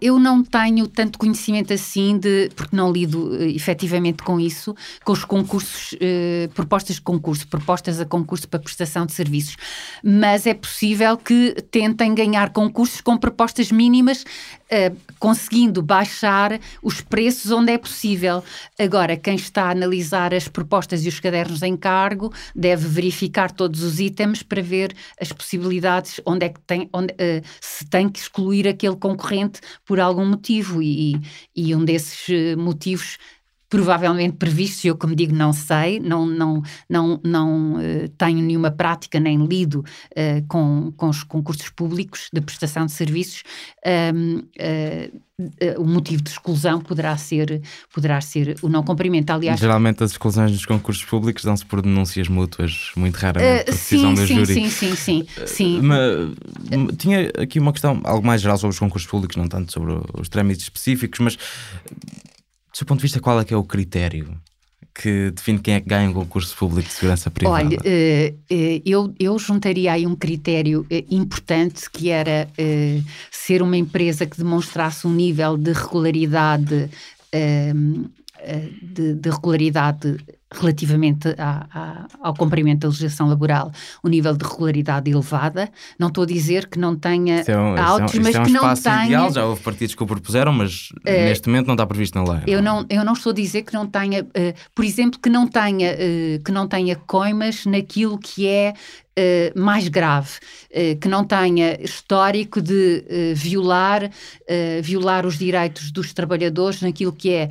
eu 0.00 0.18
não 0.18 0.44
tenho 0.44 0.86
tanto 0.86 1.18
conhecimento 1.18 1.72
assim 1.72 2.18
de, 2.18 2.50
porque 2.54 2.76
não 2.76 2.92
lido 2.92 3.30
uh, 3.30 3.42
efetivamente 3.42 4.22
com 4.22 4.38
isso, 4.38 4.74
com 5.04 5.12
os 5.12 5.24
concursos, 5.24 5.92
uh, 5.92 6.48
propostas 6.54 6.96
de 6.96 7.02
concurso, 7.02 7.48
propostas 7.48 7.98
a 7.98 8.04
concurso 8.04 8.46
para 8.46 8.60
prestação 8.60 9.06
de 9.06 9.12
serviços. 9.12 9.56
Mas 10.04 10.46
é 10.46 10.52
possível 10.52 11.16
que 11.16 11.54
tentem 11.70 12.14
ganhar 12.14 12.50
concursos 12.50 13.00
com 13.00 13.16
propostas 13.16 13.72
mínimas 13.72 14.24
uh, 14.70 14.96
conseguindo 15.18 15.82
baixar 15.82 16.60
os 16.82 17.00
preços 17.00 17.50
onde 17.50 17.72
é 17.72 17.78
possível. 17.78 18.42
Agora, 18.78 19.16
quem 19.16 19.34
está 19.34 19.64
a 19.64 19.70
analisar 19.70 20.34
as 20.34 20.48
propostas 20.48 21.04
e 21.04 21.08
os 21.08 21.20
cadernos 21.20 21.60
de 21.60 21.66
encargo 21.66 22.32
deve 22.54 22.86
verificar 22.86 23.50
todos 23.50 23.82
os 23.82 24.00
itens 24.00 24.42
para 24.42 24.62
ver 24.62 24.94
as 25.20 25.32
possibilidades, 25.32 26.20
onde 26.24 26.46
é 26.46 26.48
que 26.48 26.60
tem, 26.60 26.88
onde, 26.92 27.12
uh, 27.12 27.42
se 27.60 27.84
tem 27.86 28.08
que 28.08 28.18
excluir 28.18 28.68
aquele 28.68 28.96
concorrente 28.96 29.60
por 29.84 30.00
algum 30.00 30.26
motivo. 30.26 30.82
E, 30.82 31.20
e 31.54 31.74
um 31.74 31.84
desses 31.84 32.28
eh, 32.28 32.56
motivos 32.56 33.18
provavelmente 33.68 34.36
previstos, 34.36 34.84
eu 34.84 34.96
como 34.96 35.14
digo 35.14 35.34
não 35.34 35.52
sei, 35.52 35.98
não, 36.00 36.24
não, 36.26 36.62
não, 36.88 37.20
não 37.22 37.74
uh, 37.74 38.08
tenho 38.16 38.40
nenhuma 38.40 38.70
prática 38.70 39.18
nem 39.18 39.44
lido 39.44 39.80
uh, 39.80 40.46
com, 40.48 40.92
com 40.96 41.08
os 41.08 41.22
concursos 41.22 41.68
públicos 41.70 42.28
de 42.32 42.40
prestação 42.40 42.86
de 42.86 42.92
serviços, 42.92 43.42
um, 44.14 44.38
uh, 44.38 45.26
o 45.78 45.84
motivo 45.84 46.22
de 46.22 46.30
exclusão 46.30 46.80
poderá 46.80 47.14
ser, 47.18 47.60
poderá 47.92 48.22
ser 48.22 48.56
o 48.62 48.70
não 48.70 48.82
cumprimento. 48.82 49.30
Aliás, 49.30 49.60
Geralmente 49.60 50.02
as 50.02 50.12
exclusões 50.12 50.50
dos 50.50 50.64
concursos 50.64 51.04
públicos 51.04 51.44
dão-se 51.44 51.64
por 51.66 51.82
denúncias 51.82 52.26
mútuas, 52.26 52.90
muito 52.96 53.16
raramente 53.16 53.64
por 53.64 53.72
decisão 53.72 54.16
sim, 54.16 54.22
da 54.22 54.26
sim, 54.26 54.34
júri. 54.34 54.54
Sim, 54.54 54.70
sim, 54.70 54.96
sim. 54.96 55.26
sim. 55.46 55.80
Mas, 55.82 56.96
tinha 56.96 57.30
aqui 57.38 57.60
uma 57.60 57.72
questão 57.72 58.00
algo 58.04 58.26
mais 58.26 58.40
geral 58.40 58.56
sobre 58.56 58.72
os 58.72 58.78
concursos 58.78 59.10
públicos, 59.10 59.36
não 59.36 59.46
tanto 59.46 59.72
sobre 59.72 60.00
os 60.18 60.28
trâmites 60.30 60.62
específicos, 60.62 61.20
mas 61.20 61.38
do 62.76 62.78
seu 62.78 62.86
ponto 62.86 62.98
de 62.98 63.04
vista, 63.04 63.20
qual 63.20 63.40
é 63.40 63.44
que 63.44 63.54
é 63.54 63.56
o 63.56 63.64
critério 63.64 64.38
que 64.94 65.30
define 65.30 65.58
quem 65.58 65.74
é 65.74 65.80
que 65.80 65.88
ganha 65.88 66.10
um 66.10 66.12
concurso 66.12 66.54
público 66.54 66.88
de 66.88 66.94
segurança 66.94 67.30
privada? 67.30 67.64
Olha, 67.64 67.78
eh, 67.82 68.34
eh, 68.50 68.82
eu, 68.84 69.14
eu 69.18 69.38
juntaria 69.38 69.92
aí 69.92 70.06
um 70.06 70.14
critério 70.14 70.86
eh, 70.90 71.02
importante 71.10 71.90
que 71.90 72.10
era 72.10 72.48
ser 73.30 73.62
uma 73.62 73.78
empresa 73.78 74.26
que 74.26 74.36
demonstrasse 74.36 75.06
um 75.06 75.12
nível 75.12 75.56
de 75.56 75.72
regularidade 75.72 76.90
de, 78.82 79.14
de 79.14 79.30
regularidade 79.30 80.18
relativamente 80.60 81.28
à, 81.38 81.66
à, 81.72 82.06
ao 82.20 82.34
cumprimento 82.34 82.80
da 82.80 82.88
legislação 82.88 83.28
laboral, 83.28 83.70
o 84.02 84.08
nível 84.08 84.36
de 84.36 84.44
regularidade 84.44 85.10
elevada. 85.10 85.70
Não 85.98 86.08
estou 86.08 86.24
a 86.24 86.26
dizer 86.26 86.68
que 86.68 86.78
não 86.78 86.96
tenha 86.96 87.42
é 87.46 87.56
um, 87.56 87.78
autos, 87.78 88.14
isso 88.14 88.16
é 88.16 88.20
um, 88.20 88.24
mas 88.24 88.34
é 88.34 88.40
um 88.40 88.44
que 88.44 88.52
não 88.52 88.74
tenha. 88.74 89.04
ideal, 89.04 89.32
já 89.32 89.44
houve 89.44 89.62
partidos 89.62 89.94
que 89.94 90.02
o 90.02 90.06
propuseram, 90.06 90.52
mas 90.52 90.88
neste 91.04 91.48
momento 91.48 91.66
não 91.66 91.74
está 91.74 91.86
previsto 91.86 92.18
na 92.18 92.32
lei. 92.32 92.42
Eu 92.46 92.62
não, 92.62 92.84
eu 92.88 93.04
não 93.04 93.12
estou 93.12 93.30
a 93.30 93.34
dizer 93.34 93.62
que 93.62 93.72
não 93.72 93.86
tenha, 93.86 94.26
eh, 94.34 94.54
por 94.74 94.84
exemplo, 94.84 95.18
que 95.20 95.28
não 95.28 95.46
tenha, 95.46 95.88
eh, 95.98 96.40
que 96.44 96.52
não 96.52 96.66
tenha 96.66 96.96
coimas 96.96 97.66
naquilo 97.66 98.18
que 98.18 98.46
é 98.46 98.74
eh, 99.18 99.52
mais 99.56 99.88
grave, 99.88 100.38
eh, 100.70 100.94
que 100.96 101.08
não 101.08 101.24
tenha 101.24 101.80
histórico 101.82 102.60
de 102.60 103.04
eh, 103.08 103.32
violar, 103.34 104.10
violar 104.82 105.24
os 105.26 105.38
direitos 105.38 105.90
dos 105.90 106.12
trabalhadores 106.12 106.82
naquilo 106.82 107.12
que 107.12 107.30
é 107.32 107.48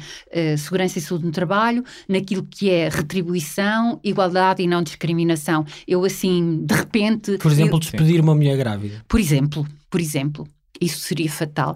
segurança 0.58 1.00
e 1.00 1.02
saúde 1.02 1.26
no 1.26 1.32
trabalho, 1.32 1.84
naquilo 2.08 2.44
que 2.44 2.70
é 2.70 2.88
retribuição, 2.90 4.00
igualdade 4.04 4.62
e 4.64 4.68
não 4.68 4.82
discriminação. 4.84 5.66
Eu 5.88 6.04
assim, 6.06 6.64
de 6.66 6.74
repente, 6.76 7.38
Por 7.38 7.52
exemplo, 7.52 7.76
eu- 7.76 7.80
despedir 7.80 8.22
uma 8.22 8.36
mulher 8.36 8.56
grávida. 8.58 9.04
por 9.08 9.20
exemplo, 9.20 9.68
por 9.90 10.00
exemplo, 10.00 10.48
isso 10.80 11.00
seria 11.00 11.30
fatal 11.30 11.76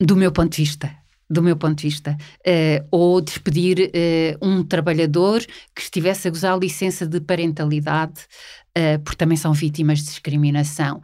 do 0.00 0.16
meu 0.16 0.32
ponto 0.32 0.50
de 0.56 0.62
vista. 0.62 0.90
Do 1.28 1.42
meu 1.42 1.56
ponto 1.56 1.76
de 1.78 1.88
vista, 1.88 2.16
Eh, 2.46 2.84
ou 2.90 3.20
despedir 3.20 3.90
eh, 3.94 4.36
um 4.42 4.62
trabalhador 4.62 5.40
que 5.74 5.80
estivesse 5.82 6.28
a 6.28 6.30
gozar 6.30 6.58
licença 6.58 7.06
de 7.06 7.20
parentalidade, 7.20 8.26
eh, 8.74 8.98
porque 8.98 9.16
também 9.16 9.36
são 9.36 9.52
vítimas 9.52 10.00
de 10.00 10.04
discriminação. 10.06 11.00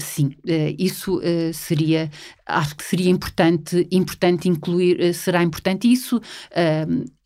Sim, 0.00 0.36
isso 0.78 1.20
seria, 1.54 2.10
acho 2.46 2.76
que 2.76 2.84
seria 2.84 3.08
importante, 3.10 3.88
importante 3.90 4.46
incluir, 4.46 5.14
será 5.14 5.42
importante 5.42 5.90
isso. 5.90 6.20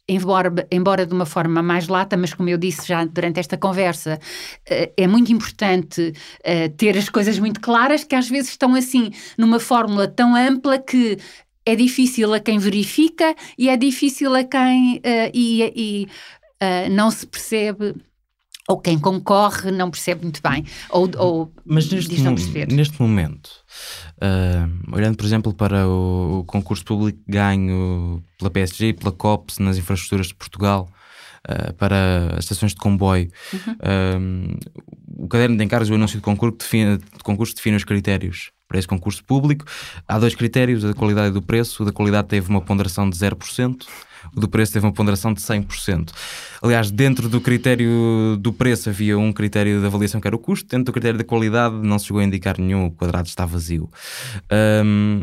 Embora, 0.07 0.53
embora 0.71 1.07
de 1.07 1.15
uma 1.15 1.25
forma 1.25 1.63
mais 1.63 1.89
lata, 1.89 2.15
mas 2.15 2.35
como 2.35 2.51
eu 2.51 2.59
disse 2.59 2.87
já 2.87 3.05
durante 3.07 3.41
esta 3.41 3.57
conversa, 3.57 4.21
eh, 4.69 4.93
é 4.99 5.07
muito 5.07 5.33
importante 5.33 6.13
eh, 6.43 6.69
ter 6.69 6.99
as 6.99 7.09
coisas 7.09 7.39
muito 7.39 7.59
claras, 7.59 8.05
que 8.05 8.15
às 8.15 8.29
vezes 8.29 8.51
estão 8.51 8.75
assim 8.75 9.11
numa 9.39 9.59
fórmula 9.59 10.07
tão 10.07 10.37
ampla 10.37 10.79
que 10.79 11.17
é 11.67 11.75
difícil 11.75 12.35
a 12.35 12.41
quem 12.41 12.59
verifica 12.59 13.35
e 13.57 13.69
é 13.69 13.77
difícil 13.77 14.35
a 14.35 14.45
quem 14.45 15.01
eh, 15.03 15.31
e, 15.33 15.63
e, 15.75 16.09
eh, 16.61 16.89
não 16.91 17.11
se 17.11 17.27
percebe 17.27 17.95
ou 18.69 18.79
quem 18.79 18.99
concorre 18.99 19.71
não 19.71 19.91
percebe 19.91 20.23
muito 20.23 20.41
bem 20.43 20.65
ou, 20.91 21.11
ou 21.19 21.53
Mas 21.65 21.91
neste, 21.91 22.11
diz 22.11 22.23
não 22.23 22.35
perceber. 22.35 22.69
neste 22.69 23.01
momento, 23.01 23.51
ah, 24.21 24.69
olhando 24.93 25.17
por 25.17 25.25
exemplo 25.27 25.53
para 25.53 25.87
o, 25.89 26.41
o 26.41 26.45
concurso 26.45 26.85
público 26.85 27.19
ganho 27.27 28.23
pela 28.39 28.51
PSG 28.51 28.93
pela 28.95 29.13
COPS 29.13 29.59
nas 29.59 29.77
infraestruturas 29.79 30.29
de 30.29 30.35
Portugal, 30.35 30.89
ah, 31.47 31.73
para 31.75 32.35
as 32.37 32.45
estações 32.45 32.73
de 32.73 32.79
comboio, 32.81 33.31
Uhum. 33.53 34.57
o 35.19 35.29
caderno 35.29 35.57
de 35.57 35.65
encargos 35.65 35.89
do 35.89 35.95
anúncio 35.95 36.19
de 36.19 36.23
concurso, 36.23 36.57
define, 36.59 36.99
de 36.99 37.23
concurso 37.23 37.55
define 37.55 37.77
os 37.77 37.85
critérios 37.85 38.51
para 38.67 38.79
esse 38.79 38.89
concurso 38.89 39.23
público. 39.25 39.65
Há 40.09 40.19
dois 40.19 40.35
critérios, 40.35 40.85
a 40.85 40.89
da 40.89 40.95
qualidade 40.95 41.29
e 41.29 41.33
do 41.33 41.43
preço. 41.43 41.83
O 41.83 41.87
da 41.87 41.93
qualidade 41.93 42.29
teve 42.29 42.49
uma 42.49 42.61
ponderação 42.61 43.09
de 43.09 43.17
0%, 43.17 43.83
o 43.83 43.87
do 44.35 44.49
preço 44.49 44.73
teve 44.73 44.87
uma 44.87 44.93
ponderação 44.93 45.33
de 45.33 45.41
100%. 45.41 46.11
Aliás, 46.63 46.91
dentro 46.91 47.29
do 47.29 47.41
critério 47.41 48.37
do 48.41 48.53
preço 48.53 48.89
havia 48.89 49.19
um 49.19 49.33
critério 49.33 49.81
de 49.81 49.87
avaliação 49.87 50.21
que 50.21 50.27
era 50.27 50.37
o 50.37 50.39
custo, 50.39 50.69
dentro 50.69 50.87
do 50.87 50.93
critério 50.93 51.19
da 51.19 51.25
qualidade 51.25 51.75
não 51.77 51.99
se 51.99 52.07
chegou 52.07 52.21
a 52.21 52.25
indicar 52.25 52.59
nenhum, 52.59 52.87
o 52.87 52.91
quadrado 52.91 53.29
está 53.29 53.47
vazio. 53.47 53.91
Hum, 54.85 55.23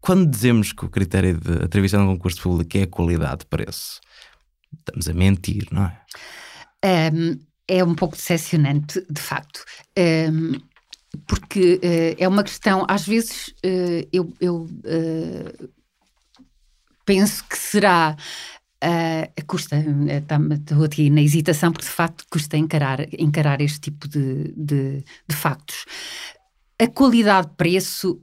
quando 0.00 0.30
dizemos 0.30 0.72
que 0.72 0.84
o 0.84 0.88
critério 0.88 1.38
de 1.38 1.64
atribuição 1.64 2.00
de 2.04 2.08
um 2.08 2.14
concurso 2.14 2.40
público 2.42 2.78
é 2.78 2.82
a 2.82 2.86
qualidade 2.86 3.40
de 3.40 3.46
preço, 3.46 4.00
estamos 4.78 5.08
a 5.08 5.12
mentir, 5.12 5.66
não 5.70 5.84
é? 5.84 7.12
Um, 7.12 7.38
é 7.68 7.82
um 7.82 7.94
pouco 7.94 8.14
decepcionante, 8.14 9.04
de 9.10 9.20
facto. 9.20 9.64
Um, 9.98 10.52
porque 11.26 11.80
uh, 11.82 12.16
é 12.22 12.28
uma 12.28 12.44
questão, 12.44 12.84
às 12.88 13.06
vezes 13.06 13.48
uh, 13.64 14.06
eu, 14.12 14.32
eu 14.40 14.62
uh, 14.62 15.68
penso 17.06 17.42
que 17.48 17.56
será. 17.56 18.14
Uh, 18.84 19.46
custa, 19.46 19.82
estou 20.52 20.84
aqui 20.84 21.08
na 21.08 21.22
hesitação, 21.22 21.72
porque 21.72 21.86
de 21.86 21.92
facto 21.92 22.24
custa 22.30 22.58
encarar, 22.58 23.06
encarar 23.18 23.62
este 23.62 23.80
tipo 23.80 24.06
de, 24.06 24.52
de, 24.54 25.02
de 25.26 25.34
factos. 25.34 25.86
A 26.78 26.86
qualidade-preço 26.86 28.20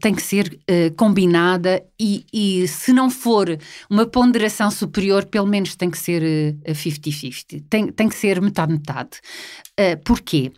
tem 0.00 0.14
que 0.14 0.22
ser 0.22 0.58
uh, 0.70 0.94
combinada 0.96 1.84
e, 1.98 2.24
e, 2.32 2.66
se 2.68 2.92
não 2.92 3.08
for 3.10 3.58
uma 3.88 4.06
ponderação 4.06 4.70
superior, 4.70 5.26
pelo 5.26 5.46
menos 5.46 5.76
tem 5.76 5.90
que 5.90 5.98
ser 5.98 6.22
50-50. 6.66 7.60
Uh, 7.60 7.64
tem, 7.68 7.86
tem 7.88 8.08
que 8.08 8.16
ser 8.16 8.40
metade-metade. 8.40 9.20
Uh, 9.78 9.96
porquê? 10.04 10.52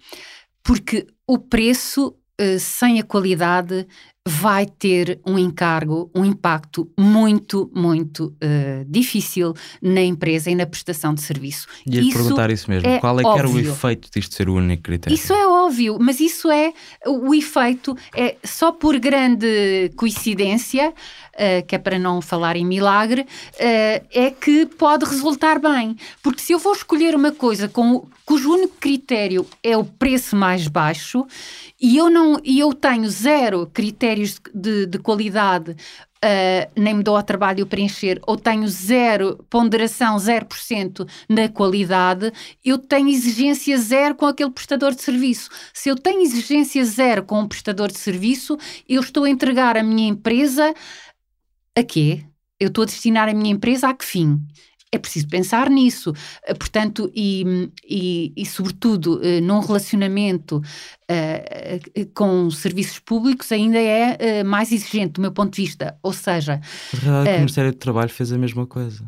Porque 0.62 1.07
o 1.26 1.39
preço 1.39 2.14
sem 2.61 3.01
a 3.01 3.03
qualidade 3.03 3.85
vai 4.27 4.66
ter 4.66 5.21
um 5.27 5.39
encargo, 5.39 6.11
um 6.14 6.25
impacto 6.25 6.91
muito, 6.99 7.71
muito 7.75 8.27
uh, 8.27 8.85
difícil 8.87 9.55
na 9.81 10.03
empresa 10.03 10.51
e 10.51 10.55
na 10.55 10.66
prestação 10.66 11.14
de 11.14 11.23
serviço. 11.23 11.66
E 11.87 11.99
isso 11.99 12.19
perguntar 12.19 12.51
isso 12.51 12.71
mesmo. 12.71 12.89
É 12.89 12.99
Qual 12.99 13.19
é 13.19 13.23
que 13.23 13.39
era 13.39 13.49
o 13.49 13.59
efeito 13.59 14.11
disto 14.14 14.35
ser 14.35 14.49
o 14.49 14.55
único 14.55 14.83
critério? 14.83 15.14
Isso 15.14 15.33
é 15.33 15.47
óbvio, 15.47 15.97
mas 15.99 16.21
isso 16.21 16.51
é 16.51 16.75
o 17.07 17.35
efeito, 17.35 17.97
é 18.14 18.37
só 18.45 18.71
por 18.71 18.99
grande 18.99 19.91
coincidência, 19.97 20.91
uh, 20.91 21.66
que 21.66 21.75
é 21.75 21.79
para 21.79 21.99
não 21.99 22.21
falar 22.21 22.57
em 22.57 22.66
milagre, 22.66 23.23
uh, 23.23 24.07
é 24.12 24.31
que 24.31 24.66
pode 24.66 25.07
resultar 25.07 25.59
bem. 25.59 25.97
Porque 26.23 26.43
se 26.43 26.53
eu 26.53 26.59
vou 26.59 26.75
escolher 26.75 27.14
uma 27.14 27.33
coisa 27.33 27.66
com, 27.66 28.07
cujo 28.27 28.53
único 28.53 28.75
critério 28.79 29.47
é 29.62 29.75
o 29.75 29.85
preço 29.85 30.37
mais 30.37 30.69
baixo 30.69 31.27
e 31.81 31.97
eu, 31.97 32.11
não, 32.11 32.39
e 32.45 32.59
eu 32.59 32.75
tenho 32.75 33.09
zero 33.09 33.64
critérios 34.09 34.41
de, 34.55 34.87
de 34.87 34.99
qualidade, 34.99 35.73
uh, 35.73 36.73
nem 36.81 36.95
me 36.95 37.03
dou 37.03 37.17
ao 37.17 37.23
trabalho 37.23 37.67
preencher, 37.67 38.21
ou 38.27 38.37
tenho 38.37 38.67
zero 38.69 39.45
ponderação, 39.51 40.17
0% 40.17 41.07
na 41.29 41.49
qualidade, 41.49 42.33
eu 42.65 42.79
tenho 42.79 43.09
exigência 43.09 43.77
zero 43.77 44.15
com 44.15 44.27
aquele 44.27 44.51
prestador 44.51 44.95
de 44.95 45.03
serviço. 45.03 45.51
Se 45.75 45.89
eu 45.89 45.97
tenho 45.97 46.23
exigência 46.23 46.85
zero 46.85 47.23
com 47.23 47.41
um 47.41 47.49
prestador 47.49 47.89
de 47.89 47.99
serviço, 47.99 48.57
eu 48.89 49.03
estou 49.03 49.25
a 49.25 49.31
entregar 49.31 49.77
a 49.77 49.83
minha 49.83 50.09
empresa 50.09 50.75
a 51.77 51.83
quê? 51.83 52.25
Eu 52.59 52.69
estou 52.69 52.83
a 52.83 52.87
destinar 52.87 53.29
a 53.29 53.35
minha 53.35 53.53
empresa 53.53 53.89
a 53.89 53.95
que 53.95 54.05
fim? 54.05 54.41
É 54.93 54.99
preciso 54.99 55.28
pensar 55.28 55.68
nisso. 55.70 56.12
Portanto, 56.59 57.11
e, 57.14 57.70
e, 57.89 58.32
e 58.36 58.47
sobretudo 58.47 59.20
num 59.43 59.61
relacionamento 59.61 60.62
uh, 61.11 62.11
com 62.14 62.51
serviços 62.51 62.99
públicos, 62.99 63.51
ainda 63.51 63.78
é 63.78 64.43
uh, 64.43 64.47
mais 64.47 64.70
exigente 64.70 65.14
do 65.14 65.20
meu 65.20 65.32
ponto 65.32 65.55
de 65.55 65.62
vista. 65.62 65.97
Ou 66.03 66.12
seja. 66.12 66.61
Na 66.93 67.01
verdade, 67.01 67.30
uh, 67.30 67.34
o 67.34 67.39
Ministério 67.39 67.72
do 67.72 67.78
Trabalho 67.78 68.11
fez 68.11 68.32
a 68.32 68.39
mesma 68.39 68.66
coisa. 68.66 69.05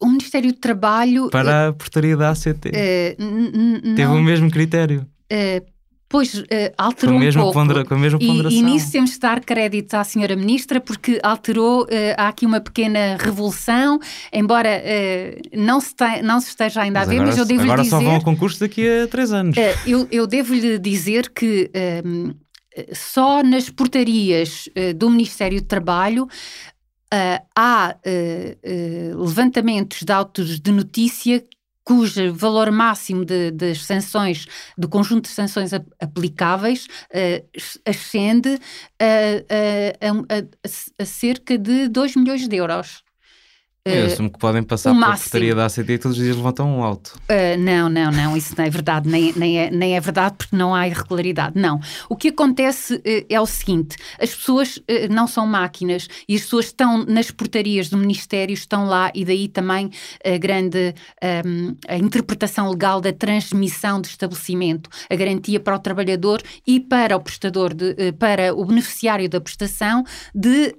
o 0.00 0.06
Ministério 0.06 0.52
do 0.52 0.58
Trabalho. 0.58 1.30
Para 1.30 1.68
a 1.68 1.72
portaria 1.72 2.16
da 2.16 2.30
ACT. 2.30 2.70
Teve 3.96 4.10
o 4.10 4.22
mesmo 4.22 4.50
critério. 4.50 5.06
Pois 6.08 6.34
uh, 6.34 6.44
alterou 6.78 7.18
com 7.18 7.26
um 7.26 7.32
pouco. 7.32 7.52
Pondera, 7.52 7.84
com 7.84 7.94
a 7.94 7.98
mesma 7.98 8.18
ponderação. 8.18 8.56
E, 8.56 8.60
e 8.60 8.62
nisso 8.62 8.92
temos 8.92 9.10
de 9.10 9.18
dar 9.18 9.40
crédito 9.40 9.94
à 9.94 10.04
senhora 10.04 10.36
Ministra, 10.36 10.80
porque 10.80 11.18
alterou, 11.22 11.82
uh, 11.82 11.88
há 12.16 12.28
aqui 12.28 12.46
uma 12.46 12.60
pequena 12.60 13.16
revolução, 13.18 13.98
embora 14.32 14.68
uh, 14.68 15.56
não, 15.58 15.80
se 15.80 15.94
te, 15.96 16.22
não 16.22 16.40
se 16.40 16.50
esteja 16.50 16.82
ainda 16.82 17.00
mas 17.00 17.08
a 17.08 17.10
ver, 17.10 17.16
agora, 17.16 17.30
mas 17.30 17.38
eu 17.38 17.44
devo 17.44 17.62
agora 17.62 17.76
lhe 17.78 17.82
dizer... 17.82 17.96
Agora 17.96 18.04
só 18.04 18.10
vão 18.10 18.18
ao 18.18 18.24
concurso 18.24 18.60
daqui 18.60 18.88
a 18.88 19.08
três 19.08 19.32
anos. 19.32 19.56
eu 19.84 20.06
eu 20.10 20.26
devo-lhe 20.26 20.78
dizer 20.78 21.30
que 21.30 21.70
um, 22.04 22.32
só 22.92 23.42
nas 23.42 23.68
portarias 23.68 24.68
do 24.96 25.10
Ministério 25.10 25.60
do 25.60 25.66
Trabalho 25.66 26.28
há 27.56 27.96
levantamentos 29.18 30.02
de 30.02 30.12
autos 30.12 30.60
de 30.60 30.70
notícia 30.70 31.42
cujo 31.86 32.34
valor 32.34 32.72
máximo 32.72 33.24
de, 33.24 33.52
das 33.52 33.84
sanções, 33.84 34.46
do 34.76 34.88
conjunto 34.88 35.28
de 35.28 35.30
sanções 35.30 35.70
aplicáveis, 36.00 36.86
uh, 36.86 37.88
ascende 37.88 38.58
a, 39.00 40.04
a, 40.04 40.36
a, 40.36 41.02
a, 41.02 41.04
cerca 41.04 41.56
de 41.56 41.86
2 41.86 42.16
milhões 42.16 42.48
de 42.48 42.56
euros. 42.56 43.05
Eu 43.86 44.06
assumo 44.06 44.30
que 44.30 44.38
podem 44.38 44.62
passar 44.62 44.92
pela 44.92 45.16
portaria 45.16 45.54
da 45.54 45.66
ACT 45.66 45.92
e 45.92 45.98
todos 45.98 46.18
os 46.18 46.24
dias 46.24 46.36
levantam 46.36 46.68
um 46.68 46.82
alto. 46.82 47.16
Uh, 47.30 47.56
não, 47.58 47.88
não, 47.88 48.10
não, 48.10 48.36
isso 48.36 48.54
não 48.58 48.64
é 48.64 48.70
verdade, 48.70 49.08
nem, 49.08 49.32
nem, 49.36 49.60
é, 49.60 49.70
nem 49.70 49.96
é 49.96 50.00
verdade 50.00 50.34
porque 50.36 50.56
não 50.56 50.74
há 50.74 50.88
irregularidade. 50.88 51.58
Não. 51.58 51.80
O 52.08 52.16
que 52.16 52.28
acontece 52.28 52.96
uh, 52.96 53.26
é 53.28 53.40
o 53.40 53.46
seguinte: 53.46 53.96
as 54.20 54.34
pessoas 54.34 54.76
uh, 54.78 54.82
não 55.08 55.28
são 55.28 55.46
máquinas 55.46 56.08
e 56.28 56.34
as 56.34 56.42
pessoas 56.42 56.66
estão 56.66 57.04
nas 57.04 57.30
portarias 57.30 57.88
do 57.88 57.96
Ministério, 57.96 58.54
estão 58.54 58.86
lá, 58.86 59.12
e 59.14 59.24
daí 59.24 59.46
também 59.46 59.90
a 60.24 60.36
grande 60.36 60.94
um, 61.46 61.76
a 61.88 61.96
interpretação 61.96 62.68
legal 62.68 63.00
da 63.00 63.12
transmissão 63.12 64.00
de 64.00 64.08
estabelecimento, 64.08 64.90
a 65.08 65.14
garantia 65.14 65.60
para 65.60 65.76
o 65.76 65.78
trabalhador 65.78 66.42
e 66.66 66.80
para 66.80 67.16
o 67.16 67.20
prestador, 67.20 67.72
de, 67.72 68.12
para 68.18 68.52
o 68.54 68.64
beneficiário 68.64 69.28
da 69.28 69.40
prestação, 69.40 70.04
de, 70.34 70.74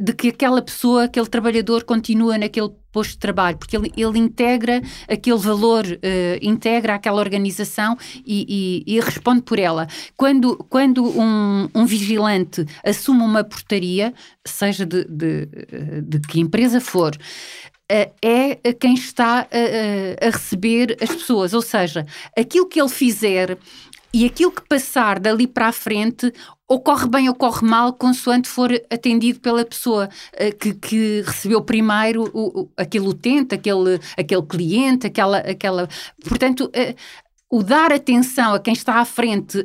de 0.00 0.12
que 0.14 0.28
aquela 0.28 0.62
pessoa, 0.62 1.04
aquele 1.04 1.26
trabalhador, 1.26 1.84
continua 1.98 2.38
naquele 2.38 2.70
posto 2.92 3.12
de 3.12 3.18
trabalho, 3.18 3.58
porque 3.58 3.76
ele, 3.76 3.92
ele 3.96 4.18
integra 4.18 4.80
aquele 5.08 5.36
valor, 5.36 5.84
uh, 5.84 6.38
integra 6.40 6.94
aquela 6.94 7.20
organização 7.20 7.96
e, 8.24 8.84
e, 8.86 8.94
e, 8.96 9.00
responde 9.00 9.42
por 9.42 9.58
ela. 9.58 9.86
Quando, 10.16 10.56
quando 10.68 11.04
um, 11.04 11.68
um 11.74 11.86
vigilante 11.86 12.64
assume 12.84 13.22
uma 13.22 13.44
portaria, 13.44 14.14
seja 14.46 14.86
de, 14.86 15.04
de, 15.04 15.46
de 16.02 16.20
que 16.20 16.40
empresa 16.40 16.80
for, 16.80 17.16
Uh, 17.90 18.12
é 18.20 18.74
quem 18.74 18.92
está 18.92 19.48
uh, 19.50 20.26
a 20.26 20.28
receber 20.28 20.94
as 21.00 21.08
pessoas. 21.08 21.54
Ou 21.54 21.62
seja, 21.62 22.04
aquilo 22.36 22.68
que 22.68 22.78
ele 22.78 22.90
fizer 22.90 23.56
e 24.12 24.26
aquilo 24.26 24.52
que 24.52 24.60
passar 24.68 25.18
dali 25.18 25.46
para 25.46 25.68
a 25.68 25.72
frente 25.72 26.30
ou 26.68 26.78
corre 26.80 27.08
bem 27.08 27.28
ou 27.28 27.34
corre 27.34 27.66
mal, 27.66 27.94
consoante 27.94 28.46
for 28.46 28.70
atendido 28.90 29.40
pela 29.40 29.64
pessoa 29.64 30.08
uh, 30.34 30.56
que, 30.58 30.74
que, 30.74 31.22
recebeu 31.22 31.62
primeiro 31.62 32.30
o, 32.34 32.70
aquele 32.76 33.08
utente, 33.08 33.54
aquele, 33.54 33.98
aquele 34.16 34.42
cliente, 34.42 35.06
aquela. 35.06 35.38
aquela... 35.38 35.88
Portanto, 36.28 36.66
uh, 36.66 36.94
o 37.50 37.62
dar 37.62 37.90
atenção 37.90 38.52
a 38.54 38.60
quem 38.60 38.74
está 38.74 38.96
à 38.96 39.06
frente 39.06 39.64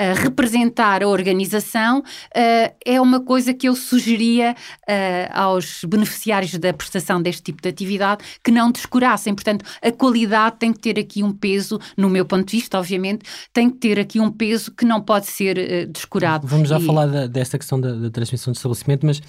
a 0.00 0.14
representar 0.14 1.02
a 1.02 1.08
organização 1.08 1.98
uh, 1.98 2.74
é 2.86 2.98
uma 2.98 3.20
coisa 3.20 3.52
que 3.52 3.68
eu 3.68 3.76
sugeria 3.76 4.56
uh, 4.88 4.94
aos 5.30 5.82
beneficiários 5.86 6.54
da 6.54 6.72
prestação 6.72 7.20
deste 7.20 7.42
tipo 7.42 7.60
de 7.60 7.68
atividade 7.68 8.24
que 8.42 8.50
não 8.50 8.72
descurassem. 8.72 9.34
Portanto, 9.34 9.62
a 9.82 9.92
qualidade 9.92 10.56
tem 10.58 10.72
que 10.72 10.78
ter 10.78 10.98
aqui 10.98 11.22
um 11.22 11.32
peso, 11.32 11.78
no 11.98 12.08
meu 12.08 12.24
ponto 12.24 12.48
de 12.48 12.56
vista, 12.56 12.78
obviamente, 12.78 13.26
tem 13.52 13.68
que 13.68 13.76
ter 13.76 14.00
aqui 14.00 14.18
um 14.18 14.30
peso 14.30 14.72
que 14.72 14.86
não 14.86 15.02
pode 15.02 15.26
ser 15.26 15.58
uh, 15.58 15.92
descurado. 15.92 16.46
Vamos 16.46 16.70
já 16.70 16.80
e... 16.80 16.86
falar 16.86 17.06
da, 17.06 17.26
desta 17.26 17.58
questão 17.58 17.78
da, 17.78 17.92
da, 17.92 18.10
transmissão 18.10 18.52
de 18.52 18.58
estabelecimento, 18.58 19.04
mas 19.04 19.20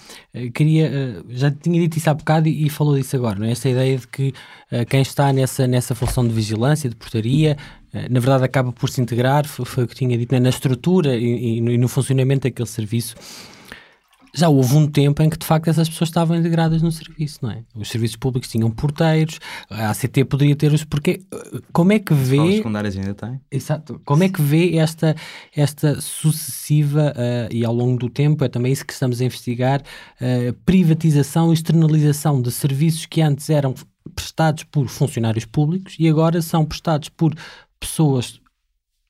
queria, 0.54 1.24
já 1.30 1.52
tinha 1.52 1.82
dito 1.82 1.98
isso 1.98 2.10
há 2.10 2.14
bocado 2.14 2.48
e, 2.48 2.66
e 2.66 2.70
falou 2.70 2.96
disso 2.98 3.16
agora, 3.18 3.38
não 3.38 3.46
é? 3.46 3.52
esta 3.52 3.68
ideia 3.68 3.98
de 3.98 4.08
que 4.08 4.34
quem 4.88 5.02
está 5.02 5.32
nessa, 5.34 5.68
nessa 5.68 5.94
função 5.94 6.26
de 6.26 6.34
vigilância, 6.34 6.90
de 6.90 6.96
portaria, 6.96 7.52
eh, 7.52 7.81
na 7.94 8.20
verdade 8.20 8.44
acaba 8.44 8.72
por 8.72 8.90
se 8.90 9.02
integrar, 9.02 9.46
foi, 9.46 9.84
o 9.84 9.88
que 9.88 9.96
tinha 9.96 10.18
dito, 10.18 10.32
né, 10.32 10.40
na 10.40 10.50
estrutura 10.50 11.16
e, 11.16 11.58
e, 11.58 11.78
no 11.78 11.88
funcionamento 11.88 12.44
daquele 12.44 12.68
serviço. 12.68 13.16
Já 14.34 14.48
houve 14.48 14.76
um 14.76 14.88
tempo 14.88 15.22
em 15.22 15.30
que 15.30 15.38
de 15.38 15.46
facto 15.46 15.68
essas 15.68 15.90
pessoas 15.90 16.10
estavam 16.10 16.38
integradas 16.38 16.82
no 16.82 16.90
serviço, 16.90 17.40
não 17.42 17.52
é? 17.52 17.64
Os 17.76 17.90
serviços 17.90 18.16
públicos 18.16 18.50
tinham 18.50 18.72
porteiros, 18.72 19.40
a 19.70 19.90
ACT 19.90 20.24
poderia 20.24 20.56
ter 20.56 20.72
os. 20.72 20.86
Porque 20.86 21.22
como 21.74 21.92
é 21.92 22.00
que 22.00 22.14
vê. 22.14 22.40
As 22.40 22.56
secundárias 22.56 22.98
ainda 22.98 23.14
têm. 23.14 23.42
Exato. 23.52 24.02
Como 24.06 24.24
é 24.24 24.30
que 24.30 24.42
vê 24.42 24.78
esta, 24.78 25.18
esta 25.54 26.00
sucessiva 26.00 27.14
uh, 27.14 27.54
e 27.54 27.66
ao 27.66 27.74
longo 27.74 27.98
do 27.98 28.10
tempo, 28.10 28.46
é 28.46 28.48
também 28.48 28.72
isso 28.72 28.86
que 28.86 28.94
estamos 28.94 29.20
a 29.20 29.26
investigar, 29.26 29.82
uh, 29.82 30.54
privatização 30.66 31.52
e 31.52 31.54
externalização 31.54 32.42
de 32.42 32.52
serviços 32.52 33.06
que 33.06 33.22
antes 33.22 33.50
eram 33.50 33.76
prestados 34.16 34.64
por 34.64 34.88
funcionários 34.88 35.46
públicos 35.46 35.96
e 36.00 36.08
agora 36.08 36.42
são 36.42 36.66
prestados 36.66 37.10
por 37.10 37.34
pessoas 37.82 38.40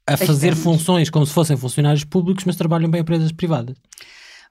a 0.08 0.18
fazer 0.18 0.56
funções 0.56 1.10
como 1.10 1.26
se 1.26 1.34
fossem 1.34 1.56
funcionários 1.56 2.04
públicos, 2.04 2.44
mas 2.46 2.56
trabalham 2.56 2.90
para 2.90 3.00
empresas 3.00 3.32
privadas? 3.32 3.76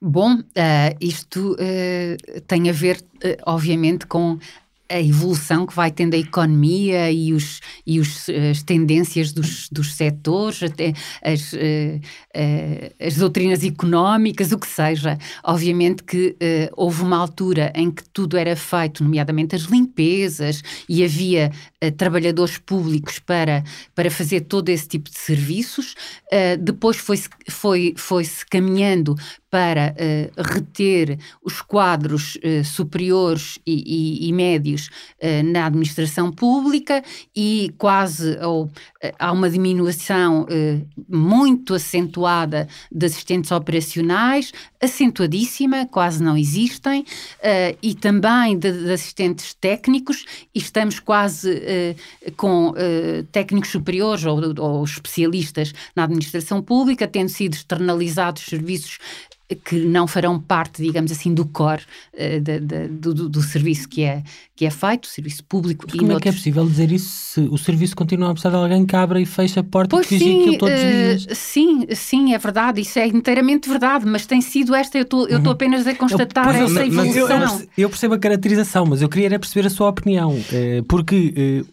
Bom, 0.00 0.36
uh, 0.36 0.96
isto 1.00 1.54
uh, 1.54 2.40
tem 2.46 2.70
a 2.70 2.72
ver, 2.72 2.96
uh, 2.96 3.42
obviamente, 3.46 4.06
com 4.06 4.38
a 4.88 5.00
evolução 5.00 5.66
que 5.66 5.74
vai 5.74 5.90
tendo 5.90 6.14
a 6.14 6.18
economia 6.18 7.12
e, 7.12 7.32
os, 7.32 7.60
e 7.86 8.00
os, 8.00 8.28
as 8.50 8.62
tendências 8.62 9.32
dos, 9.32 9.68
dos 9.70 9.94
setores, 9.94 10.64
até 10.64 10.92
as, 11.22 11.54
uh, 12.36 12.40
uh, 12.40 13.06
as 13.06 13.16
doutrinas 13.16 13.64
económicas, 13.64 14.52
o 14.52 14.58
que 14.58 14.66
seja. 14.66 15.18
Obviamente 15.42 16.02
que 16.02 16.30
uh, 16.30 16.74
houve 16.76 17.02
uma 17.02 17.16
altura 17.16 17.72
em 17.74 17.90
que 17.90 18.02
tudo 18.10 18.36
era 18.36 18.54
feito, 18.56 19.02
nomeadamente 19.02 19.54
as 19.54 19.62
limpezas, 19.62 20.62
e 20.88 21.04
havia 21.04 21.50
trabalhadores 21.96 22.58
públicos 22.58 23.18
para, 23.18 23.64
para 23.94 24.10
fazer 24.10 24.42
todo 24.42 24.68
esse 24.68 24.86
tipo 24.86 25.08
de 25.08 25.16
serviços. 25.16 25.94
depois 26.60 26.98
foi-se 26.98 27.28
foi, 27.48 27.94
foi 27.96 28.24
-se 28.24 28.44
caminhando 28.44 29.16
para 29.50 29.94
uh, 29.94 30.42
reter 30.42 31.18
os 31.42 31.60
quadros 31.60 32.36
uh, 32.36 32.64
superiores 32.64 33.58
e, 33.66 34.22
e, 34.24 34.28
e 34.28 34.32
médios 34.32 34.88
uh, 35.20 35.42
na 35.44 35.66
administração 35.66 36.30
pública 36.30 37.02
e 37.34 37.74
quase 37.76 38.38
ou, 38.44 38.70
há 39.18 39.32
uma 39.32 39.50
diminuição 39.50 40.46
muito 41.08 41.74
acentuada 41.74 42.19
de 42.90 43.06
assistentes 43.06 43.50
operacionais, 43.50 44.52
acentuadíssima, 44.80 45.86
quase 45.86 46.22
não 46.22 46.36
existem, 46.36 47.04
e 47.82 47.94
também 47.94 48.58
de, 48.58 48.72
de, 48.72 48.92
assistentes 48.92 49.54
técnicos, 49.54 50.24
e 50.54 50.58
estamos 50.58 50.98
quase 50.98 51.62
com 52.36 52.72
técnicos 53.32 53.70
superiores 53.70 54.24
ou, 54.24 54.40
ou 54.58 54.84
especialistas 54.84 55.72
na 55.94 56.04
administração 56.04 56.62
pública, 56.62 57.06
tendo 57.06 57.28
sido 57.28 57.54
externalizados 57.54 58.44
serviços 58.44 58.98
que 59.54 59.80
não 59.84 60.06
farão 60.06 60.38
parte, 60.38 60.82
digamos 60.82 61.10
assim, 61.10 61.34
do 61.34 61.44
core 61.44 61.82
uh, 62.14 62.40
de, 62.40 62.60
de, 62.60 62.88
do, 62.88 63.28
do, 63.28 63.42
serviço 63.42 63.88
que 63.88 64.02
é, 64.02 64.22
que 64.54 64.64
é 64.64 64.70
feito, 64.70 65.06
serviço 65.06 65.44
público. 65.44 65.84
Mas 65.86 65.94
e 65.94 65.98
como 65.98 66.12
noutros... 66.12 66.20
é 66.20 66.30
que 66.30 66.36
é 66.36 66.38
possível 66.38 66.66
dizer 66.66 66.92
isso 66.92 67.08
se 67.08 67.40
o 67.40 67.58
serviço 67.58 67.96
continua 67.96 68.30
a 68.30 68.32
precisar 68.32 68.50
de 68.50 68.56
alguém 68.56 68.86
que 68.86 68.94
abra 68.94 69.20
e 69.20 69.26
fecha 69.26 69.60
a 69.60 69.64
porta 69.64 69.96
pois 69.96 70.10
e 70.10 70.18
sim, 70.18 70.40
aquilo 70.40 70.58
todos 70.58 70.74
uh, 70.74 70.78
os 70.78 70.82
eh, 70.82 71.14
dias? 71.16 71.38
Sim, 71.38 71.86
sim, 71.94 72.34
é 72.34 72.38
verdade, 72.38 72.80
isso 72.80 72.98
é 72.98 73.06
inteiramente 73.06 73.68
verdade, 73.68 74.06
mas 74.06 74.26
tem 74.26 74.40
sido 74.40 74.74
esta, 74.74 74.96
eu 74.98 75.02
estou 75.02 75.28
uhum. 75.28 75.50
apenas 75.50 75.86
a 75.86 75.94
constatar 75.94 76.56
eu, 76.56 76.66
essa 76.66 76.86
evolução. 76.86 77.60
Eu, 77.60 77.68
eu, 77.76 77.90
percebo 77.90 78.14
a 78.14 78.18
caracterização, 78.18 78.86
mas 78.86 79.02
eu 79.02 79.08
queria 79.08 79.38
perceber 79.38 79.66
a 79.66 79.70
sua 79.70 79.88
opinião, 79.88 80.32
uh, 80.32 80.84
porque 80.88 81.64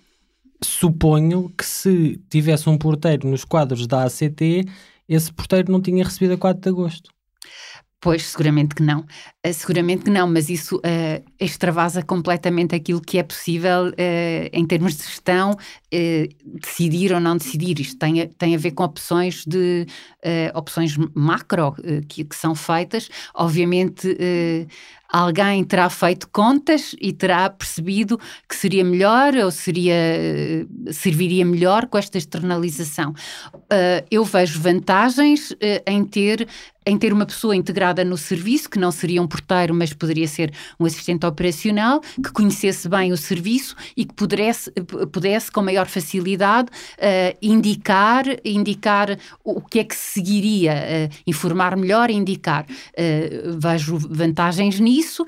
suponho 0.63 1.51
que 1.55 1.65
se 1.65 2.19
tivesse 2.29 2.69
um 2.69 2.77
porteiro 2.77 3.27
nos 3.27 3.43
quadros 3.43 3.85
da 3.85 4.03
ACT, 4.03 4.65
esse 5.07 5.31
porteiro 5.31 5.71
não 5.71 5.81
tinha 5.81 6.03
recebido 6.03 6.33
a 6.33 6.37
4 6.37 6.61
de 6.61 6.69
agosto. 6.69 7.16
Pois, 8.07 8.23
seguramente 8.27 8.73
que 8.73 8.81
não. 8.83 9.05
Uh, 9.47 9.53
seguramente 9.53 10.05
que 10.05 10.09
não, 10.09 10.27
mas 10.27 10.49
isso 10.49 10.77
uh, 10.77 11.23
extravasa 11.39 12.01
completamente 12.01 12.75
aquilo 12.75 13.01
que 13.01 13.17
é 13.17 13.23
possível 13.23 13.89
uh, 13.89 14.49
em 14.51 14.65
termos 14.65 14.95
de 14.95 15.03
gestão, 15.03 15.55
decidir 16.45 17.13
ou 17.13 17.19
não 17.19 17.37
decidir. 17.37 17.79
Isto 17.79 17.97
tem 17.97 18.21
a, 18.21 18.27
tem 18.27 18.55
a 18.55 18.57
ver 18.57 18.71
com 18.71 18.83
opções 18.83 19.45
de 19.45 19.85
opções 20.53 20.97
macro 21.13 21.73
que, 22.09 22.25
que, 22.25 22.35
são 22.35 22.53
feitas. 22.53 23.09
Obviamente 23.33 24.17
alguém 25.09 25.63
terá 25.63 25.89
feito 25.89 26.27
contas 26.29 26.95
e 26.99 27.13
terá 27.13 27.49
percebido 27.49 28.19
que 28.47 28.55
seria 28.55 28.83
melhor 28.83 29.33
ou 29.35 29.51
seria 29.51 29.95
serviria 30.91 31.45
melhor 31.45 31.87
com 31.87 31.97
esta 31.97 32.17
externalização. 32.17 33.13
Uh, 33.55 34.05
eu 34.11 34.23
vejo 34.23 34.59
vantagens 34.59 35.51
uh, 35.51 35.57
em 35.85 36.03
ter 36.03 36.47
em 36.89 36.97
ter 36.97 37.11
uma 37.11 37.25
pessoa 37.25 37.53
integrada 37.53 38.05
no 38.05 38.15
serviço, 38.15 38.69
que 38.69 38.79
não 38.79 38.91
seria 38.93 39.21
um 39.21 39.27
porteiro, 39.37 39.73
mas 39.73 39.93
poderia 39.93 40.27
ser 40.27 40.51
um 40.79 40.85
assistente 40.85 41.25
operacional, 41.25 42.01
que 42.01 42.31
conhecesse 42.31 42.89
bem 42.89 43.11
o 43.11 43.17
serviço 43.17 43.75
e 43.95 44.05
que 44.05 44.13
pudesse, 44.13 44.71
pudesse 45.11 45.51
com 45.51 45.61
maior 45.61 45.87
facilidade, 45.87 46.69
uh, 46.69 47.37
indicar, 47.41 48.25
indicar 48.43 49.17
o 49.43 49.61
que 49.61 49.79
é 49.79 49.83
que 49.83 49.95
seguiria, 49.95 50.73
uh, 50.73 51.15
informar 51.25 51.75
melhor 51.77 52.09
indicar. 52.09 52.65
Uh, 52.65 53.57
vejo 53.59 53.97
vantagens 53.97 54.79
nisso 54.79 55.25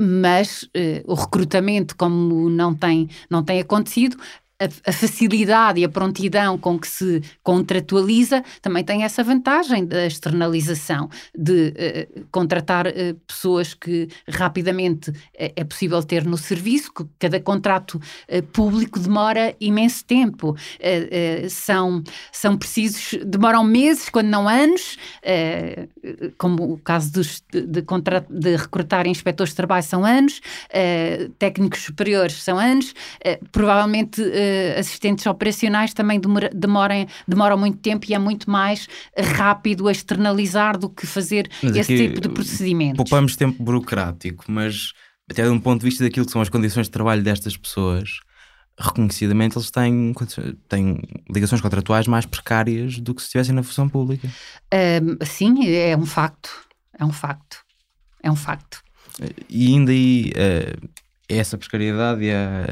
mas 0.00 0.64
uh, 0.64 0.68
o 1.06 1.14
recrutamento, 1.14 1.96
como 1.96 2.50
não 2.50 2.74
tem, 2.74 3.08
não 3.30 3.42
tem 3.44 3.60
acontecido, 3.60 4.16
a, 4.64 4.90
a, 4.90 4.92
facilidade 4.92 5.80
e 5.80 5.84
a 5.84 5.88
prontidão 5.88 6.58
com 6.58 6.78
que 6.78 6.88
se 6.88 7.22
contratualiza 7.42 8.42
também 8.62 8.84
tem 8.84 9.02
essa 9.02 9.22
vantagem 9.22 9.84
da 9.84 10.06
externalização, 10.06 11.08
de 11.36 11.68
uh, 12.16 12.26
contratar 12.30 12.86
uh, 12.86 13.14
pessoas 13.26 13.74
que 13.74 14.08
rapidamente 14.28 15.12
é, 15.36 15.52
é, 15.56 15.64
possível 15.64 16.02
ter 16.02 16.24
no 16.24 16.36
serviço, 16.36 16.92
que 16.92 17.04
cada 17.18 17.40
contrato 17.40 17.94
uh, 17.94 18.42
público 18.52 18.98
demora 18.98 19.54
imenso 19.60 20.04
tempo. 20.04 20.56
são, 21.50 22.02
são 22.32 22.56
precisos, 22.56 23.18
demoram 23.24 23.64
meses, 23.64 24.08
quando 24.08 24.28
não 24.28 24.48
anos, 24.48 24.96
como 26.38 26.74
o 26.74 26.78
caso 26.78 27.12
dos, 27.12 27.42
de, 27.50 27.62
de, 27.62 27.82
de 28.30 28.56
recrutar 28.56 29.06
inspectores 29.06 29.50
de 29.50 29.56
trabalho 29.56 29.82
são 29.82 30.04
anos, 30.04 30.40
técnicos 31.38 31.80
superiores 31.80 32.42
são 32.42 32.58
anos, 32.58 32.94
provavelmente 33.52 34.20
uh, 34.20 34.53
assistentes 34.78 35.26
operacionais 35.26 35.92
também 35.92 36.20
demora, 36.20 36.50
demoram, 36.54 37.06
demoram 37.26 37.58
muito 37.58 37.78
tempo 37.78 38.06
e 38.08 38.14
é 38.14 38.18
muito 38.18 38.50
mais 38.50 38.88
rápido 39.36 39.88
a 39.88 39.92
externalizar 39.92 40.78
do 40.78 40.88
que 40.88 41.06
fazer 41.06 41.48
mas 41.62 41.76
esse 41.76 41.96
tipo 41.96 42.20
de 42.20 42.28
procedimentos. 42.28 42.96
Poupamos 42.96 43.36
tempo 43.36 43.62
burocrático, 43.62 44.44
mas 44.48 44.92
até 45.30 45.42
de 45.42 45.48
um 45.48 45.60
ponto 45.60 45.80
de 45.80 45.86
vista 45.86 46.04
daquilo 46.04 46.26
que 46.26 46.32
são 46.32 46.42
as 46.42 46.48
condições 46.48 46.86
de 46.86 46.90
trabalho 46.90 47.22
destas 47.22 47.56
pessoas, 47.56 48.20
reconhecidamente 48.78 49.56
eles 49.56 49.70
têm, 49.70 50.12
têm 50.68 51.00
ligações 51.30 51.60
contratuais 51.60 52.06
mais 52.06 52.26
precárias 52.26 52.98
do 52.98 53.14
que 53.14 53.22
se 53.22 53.26
estivessem 53.26 53.54
na 53.54 53.62
função 53.62 53.88
pública. 53.88 54.28
sim, 55.24 55.66
é 55.66 55.96
um 55.96 56.06
facto. 56.06 56.50
É 56.98 57.04
um 57.04 57.12
facto. 57.12 57.58
É 58.22 58.30
um 58.30 58.36
facto. 58.36 58.82
e 59.48 59.68
ainda 59.68 59.92
aí 59.92 60.32
uh, 60.32 60.88
essa 61.28 61.56
precariedade 61.56 62.24
e 62.24 62.32
a, 62.32 62.66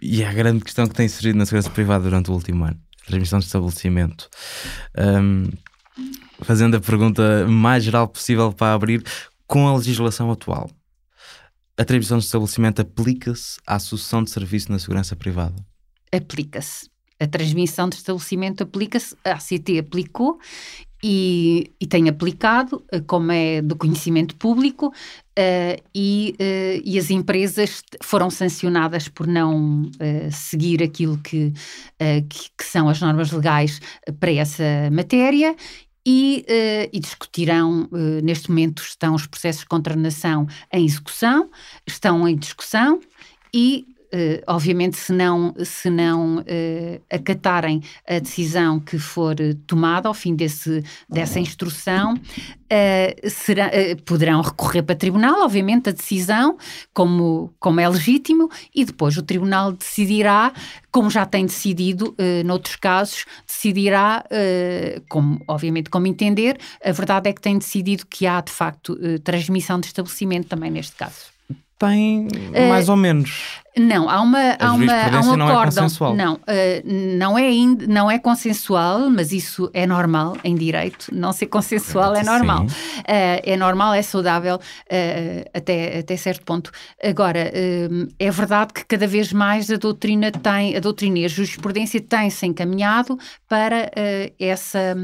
e 0.00 0.24
a 0.24 0.32
grande 0.32 0.62
questão 0.64 0.86
que 0.86 0.94
tem 0.94 1.08
surgido 1.08 1.38
na 1.38 1.46
segurança 1.46 1.70
privada 1.70 2.04
durante 2.04 2.30
o 2.30 2.34
último 2.34 2.64
ano, 2.64 2.80
transmissão 3.06 3.38
de 3.38 3.46
estabelecimento. 3.46 4.28
Um, 4.98 5.50
fazendo 6.42 6.76
a 6.76 6.80
pergunta 6.80 7.46
mais 7.46 7.84
geral 7.84 8.08
possível 8.08 8.52
para 8.52 8.74
abrir, 8.74 9.02
com 9.46 9.68
a 9.68 9.76
legislação 9.76 10.30
atual, 10.30 10.70
a 11.76 11.84
transmissão 11.84 12.18
de 12.18 12.24
estabelecimento 12.24 12.80
aplica-se 12.80 13.58
à 13.66 13.78
sucessão 13.78 14.22
de 14.22 14.30
serviço 14.30 14.70
na 14.70 14.78
segurança 14.78 15.16
privada? 15.16 15.56
Aplica-se. 16.12 16.90
A 17.18 17.26
transmissão 17.26 17.88
de 17.88 17.96
estabelecimento 17.96 18.62
aplica-se, 18.64 19.16
a 19.24 19.32
ACT 19.32 19.78
aplicou 19.78 20.38
e, 21.02 21.72
e 21.80 21.86
tem 21.86 22.08
aplicado, 22.08 22.84
eh, 22.92 23.00
como 23.00 23.32
é 23.32 23.60
do 23.60 23.74
conhecimento 23.74 24.36
público, 24.36 24.86
uh, 24.86 25.82
e, 25.92 26.36
uh, 26.38 26.82
e, 26.84 26.96
as 26.96 27.10
empresas 27.10 27.82
foram 28.00 28.30
sancionadas 28.30 29.08
por 29.08 29.26
não 29.26 29.82
uh, 29.82 30.30
seguir 30.30 30.80
aquilo 30.80 31.18
que, 31.18 31.52
que, 32.28 32.50
que, 32.56 32.64
são 32.64 32.88
as 32.88 33.00
normas 33.00 33.32
legais 33.32 33.80
para 34.20 34.32
essa 34.32 34.62
matéria. 34.92 35.56
E, 36.04 36.44
e 36.92 36.98
discutirão, 36.98 37.88
neste 38.24 38.48
momento 38.50 38.82
estão 38.82 39.14
os 39.14 39.24
processos 39.24 39.60
de 39.60 39.68
condenação 39.68 40.48
em 40.72 40.84
execução, 40.84 41.48
estão 41.86 42.26
em 42.26 42.36
discussão 42.36 42.98
e 43.54 43.86
Uh, 44.14 44.42
obviamente, 44.46 44.98
se 44.98 45.10
não, 45.10 45.54
se 45.64 45.88
não 45.88 46.36
uh, 46.36 47.02
acatarem 47.10 47.82
a 48.06 48.18
decisão 48.18 48.78
que 48.78 48.98
for 48.98 49.34
tomada 49.66 50.06
ao 50.06 50.12
fim 50.12 50.36
desse, 50.36 50.84
dessa 51.08 51.40
instrução, 51.40 52.12
uh, 52.12 53.30
será, 53.30 53.70
poderão 54.04 54.42
recorrer 54.42 54.82
para 54.82 54.92
o 54.92 54.98
tribunal, 54.98 55.42
obviamente, 55.42 55.88
a 55.88 55.92
decisão, 55.92 56.58
como, 56.92 57.54
como 57.58 57.80
é 57.80 57.88
legítimo, 57.88 58.50
e 58.74 58.84
depois 58.84 59.16
o 59.16 59.22
tribunal 59.22 59.72
decidirá, 59.72 60.52
como 60.90 61.08
já 61.08 61.24
tem 61.24 61.46
decidido 61.46 62.14
noutros 62.44 62.76
casos, 62.76 63.24
decidirá, 63.46 64.22
como, 65.08 65.40
obviamente, 65.48 65.88
como 65.88 66.06
entender. 66.06 66.58
A 66.84 66.92
verdade 66.92 67.30
é 67.30 67.32
que 67.32 67.40
tem 67.40 67.56
decidido 67.56 68.06
que 68.06 68.26
há, 68.26 68.42
de 68.42 68.52
facto, 68.52 68.98
transmissão 69.20 69.80
de 69.80 69.86
estabelecimento 69.86 70.48
também 70.48 70.70
neste 70.70 70.94
caso 70.94 71.32
tem 71.82 72.28
mais 72.68 72.88
uh, 72.88 72.92
ou 72.92 72.96
menos. 72.96 73.60
Não, 73.76 74.08
há 74.08 74.20
uma 74.20 74.56
há 74.58 74.72
uma 74.72 74.92
há 74.92 75.20
um 75.20 75.36
não 75.36 75.50
É 75.50 75.64
consensual. 75.64 76.14
Não, 76.14 76.34
uh, 76.34 76.38
não 77.18 77.38
é 77.38 77.50
não 77.88 78.10
é 78.10 78.18
consensual, 78.20 79.10
mas 79.10 79.32
isso 79.32 79.68
é 79.74 79.84
normal 79.84 80.36
em 80.44 80.54
direito. 80.54 81.06
Não 81.12 81.32
ser 81.32 81.46
consensual 81.46 82.14
é 82.14 82.22
normal. 82.22 82.66
Uh, 82.66 83.42
é 83.42 83.56
normal, 83.56 83.94
é 83.94 84.02
saudável 84.02 84.60
até 85.52 85.98
até 85.98 86.16
certo 86.16 86.44
ponto. 86.44 86.70
Agora 87.02 87.50
é 88.18 88.30
verdade 88.30 88.74
que 88.74 88.84
cada 88.84 89.06
vez 89.06 89.32
mais 89.32 89.68
a 89.68 89.76
doutrina 89.76 90.30
tem 90.30 90.76
a 90.76 90.80
doutrina 90.80 91.18
e 91.18 91.24
a 91.24 91.28
jurisprudência 91.28 92.00
têm 92.00 92.30
se 92.30 92.46
encaminhado 92.46 93.18
para 93.48 93.90
essa 94.38 94.94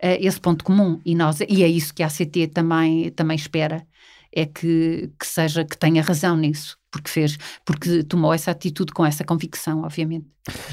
esse 0.00 0.40
ponto 0.40 0.64
comum 0.64 1.00
e 1.04 1.16
nós 1.16 1.40
e 1.40 1.64
é 1.64 1.68
isso 1.68 1.92
que 1.92 2.02
a 2.02 2.06
ACT 2.06 2.48
também 2.48 3.10
também 3.10 3.36
espera 3.36 3.84
é 4.32 4.46
que, 4.46 5.10
que 5.18 5.26
seja, 5.26 5.64
que 5.64 5.76
tenha 5.76 6.02
razão 6.02 6.36
nisso, 6.36 6.76
porque 6.90 7.10
fez, 7.10 7.38
porque 7.64 8.02
tomou 8.02 8.32
essa 8.32 8.50
atitude 8.50 8.92
com 8.92 9.04
essa 9.04 9.24
convicção, 9.24 9.82
obviamente. 9.82 10.26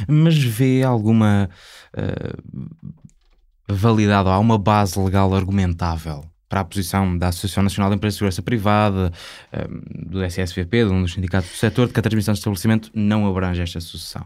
Mas 0.07 0.37
vê 0.37 0.83
alguma 0.83 1.49
uh, 1.97 2.65
validade, 3.67 4.29
há 4.29 4.39
uma 4.39 4.57
base 4.57 4.99
legal 4.99 5.33
argumentável 5.33 6.23
para 6.47 6.61
a 6.61 6.65
posição 6.65 7.17
da 7.17 7.29
Associação 7.29 7.63
Nacional 7.63 7.89
de 7.89 7.95
Empresas 7.97 8.15
de 8.15 8.19
Segurança 8.19 8.41
Privada, 8.41 9.11
uh, 9.51 10.09
do 10.09 10.23
SSVP, 10.23 10.85
de 10.85 10.91
um 10.91 11.01
dos 11.01 11.13
sindicatos 11.13 11.49
do 11.49 11.55
setor, 11.55 11.87
de 11.87 11.93
que 11.93 11.99
a 11.99 12.03
transmissão 12.03 12.33
de 12.33 12.39
estabelecimento 12.39 12.91
não 12.93 13.27
abrange 13.27 13.61
esta 13.61 13.79
sucessão? 13.79 14.25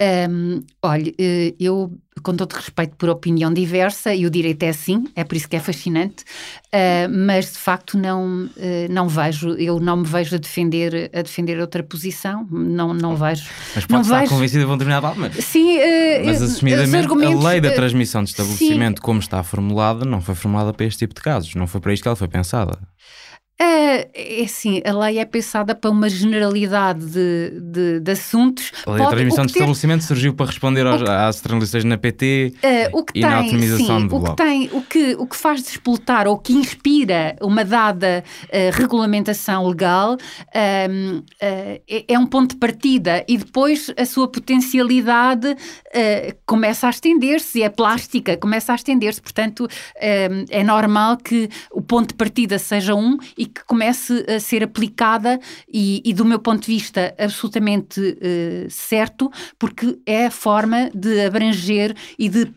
Um, 0.00 0.62
olha, 0.82 1.12
eh, 1.18 1.54
eu, 1.60 1.92
com 2.22 2.34
todo 2.34 2.54
respeito 2.54 2.96
por 2.96 3.10
opinião 3.10 3.52
diversa, 3.52 4.14
e 4.14 4.24
o 4.24 4.30
direito 4.30 4.62
é 4.62 4.70
assim, 4.70 5.04
é 5.14 5.24
por 5.24 5.36
isso 5.36 5.46
que 5.46 5.56
é 5.56 5.60
fascinante, 5.60 6.24
uh, 6.72 7.10
mas 7.10 7.52
de 7.52 7.58
facto 7.58 7.98
não, 7.98 8.46
uh, 8.46 8.50
não 8.88 9.08
vejo, 9.08 9.50
eu 9.58 9.78
não 9.78 9.98
me 9.98 10.06
vejo 10.06 10.36
a 10.36 10.38
defender, 10.38 11.10
a 11.14 11.20
defender 11.20 11.60
outra 11.60 11.82
posição, 11.82 12.48
não, 12.50 12.94
não 12.94 13.14
vejo. 13.14 13.44
Mas 13.74 13.84
pode 13.84 13.92
não 13.92 14.00
estar 14.00 14.20
vejo... 14.20 14.32
convencida 14.32 14.64
de 14.64 14.70
um 14.70 14.72
determinado 14.72 15.06
lado, 15.06 15.20
mas, 15.20 15.44
sim, 15.44 15.76
uh, 15.76 15.82
mas 16.24 16.40
assumidamente 16.40 17.06
a 17.06 17.48
lei 17.48 17.60
da 17.60 17.70
transmissão 17.72 18.24
de 18.24 18.30
estabelecimento, 18.30 19.02
como 19.02 19.20
está 19.20 19.42
formulada, 19.42 20.06
não 20.06 20.22
foi 20.22 20.34
formulada 20.34 20.72
para 20.72 20.86
este 20.86 21.00
tipo 21.00 21.14
de 21.14 21.20
casos, 21.20 21.54
não 21.54 21.66
foi 21.66 21.78
para 21.78 21.92
isto 21.92 22.02
que 22.02 22.08
ela 22.08 22.16
foi 22.16 22.28
pensada. 22.28 22.78
É, 23.62 24.08
é 24.14 24.42
assim, 24.42 24.80
a 24.86 24.92
lei 24.92 25.18
é 25.18 25.24
pensada 25.26 25.74
para 25.74 25.90
uma 25.90 26.08
generalidade 26.08 27.04
de, 27.04 27.60
de, 27.60 28.00
de 28.00 28.10
assuntos. 28.10 28.72
A 28.86 28.92
lei 28.92 29.04
de 29.04 29.10
transmissão 29.10 29.44
de 29.44 29.52
ter... 29.52 29.58
estabelecimento 29.58 30.04
surgiu 30.04 30.32
para 30.32 30.46
responder 30.46 30.86
aos, 30.86 31.02
que, 31.02 31.10
às 31.10 31.40
transições 31.42 31.84
na 31.84 31.98
PT 31.98 32.54
uh, 32.56 32.98
o 32.98 33.04
que 33.04 33.18
e 33.18 33.20
tem, 33.20 33.30
na 33.30 33.40
otimização 33.40 34.00
sim, 34.00 34.06
do 34.06 34.16
o 34.16 34.24
que 34.24 34.36
tem, 34.36 34.70
o 34.72 34.80
que 34.80 35.14
O 35.18 35.26
que 35.26 35.36
faz 35.36 35.62
despoltar 35.62 36.26
ou 36.26 36.38
que 36.38 36.54
inspira 36.54 37.36
uma 37.42 37.62
dada 37.62 38.24
uh, 38.44 38.50
regulamentação 38.72 39.68
legal 39.68 40.14
uh, 40.14 41.24
é, 41.38 41.82
é, 42.08 42.18
um 42.18 42.26
ponto 42.26 42.54
de 42.54 42.56
partida 42.56 43.22
e 43.28 43.36
depois 43.36 43.92
a 43.94 44.06
sua 44.06 44.26
potencialidade 44.26 45.54
começa 46.46 46.86
a 46.86 46.90
estender-se, 46.90 47.58
e 47.58 47.62
é 47.62 47.68
plástica, 47.68 48.36
começa 48.36 48.72
a 48.72 48.74
estender-se. 48.74 49.20
Portanto, 49.20 49.66
é 49.96 50.62
normal 50.62 51.16
que 51.16 51.48
o 51.72 51.82
ponto 51.82 52.10
de 52.10 52.14
partida 52.14 52.58
seja 52.58 52.94
um 52.94 53.18
e 53.36 53.49
que 53.54 53.64
comece 53.64 54.24
a 54.28 54.40
ser 54.40 54.62
aplicada 54.62 55.38
e, 55.72 56.02
e 56.04 56.12
do 56.14 56.24
meu 56.24 56.38
ponto 56.38 56.62
de 56.62 56.72
vista, 56.72 57.14
absolutamente 57.18 58.00
uh, 58.00 58.70
certo, 58.70 59.30
porque 59.58 59.98
é 60.06 60.26
a 60.26 60.30
forma 60.30 60.90
de 60.94 61.24
abranger 61.24 61.94
e 62.18 62.28
de 62.28 62.52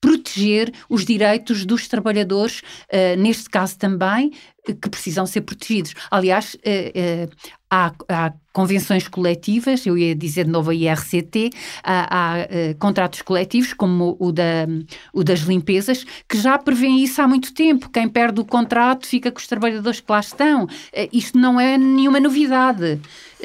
proteger 0.00 0.72
os 0.88 1.04
direitos 1.04 1.64
dos 1.64 1.88
trabalhadores, 1.88 2.60
uh, 2.60 3.18
neste 3.18 3.50
caso 3.50 3.76
também, 3.78 4.30
que 4.64 4.88
precisam 4.90 5.26
ser 5.26 5.42
protegidos. 5.42 5.94
Aliás, 6.10 6.54
uh, 6.54 6.58
uh, 6.58 7.30
há, 7.70 7.92
há, 8.08 8.32
convenções 8.52 9.06
coletivas, 9.06 9.84
eu 9.84 9.98
ia 9.98 10.14
dizer 10.14 10.44
de 10.44 10.50
novo 10.50 10.70
a 10.70 10.74
IRCT, 10.74 11.50
há, 11.84 12.08
há 12.10 12.74
contratos 12.78 13.20
coletivos, 13.20 13.74
como 13.74 14.16
o, 14.18 14.32
da, 14.32 14.66
o 15.12 15.22
das 15.22 15.40
limpezas, 15.40 16.06
que 16.26 16.38
já 16.38 16.56
prevêem 16.58 17.04
isso 17.04 17.20
há 17.20 17.28
muito 17.28 17.52
tempo. 17.52 17.90
Quem 17.90 18.08
perde 18.08 18.40
o 18.40 18.44
contrato 18.46 19.06
fica 19.06 19.30
com 19.30 19.38
os 19.38 19.46
trabalhadores 19.46 20.00
que 20.00 20.10
lá 20.10 20.20
estão. 20.20 20.66
isto 21.12 21.38
não 21.38 21.60
é 21.60 21.76
nenhuma 21.76 22.18
novidade. 22.18 22.98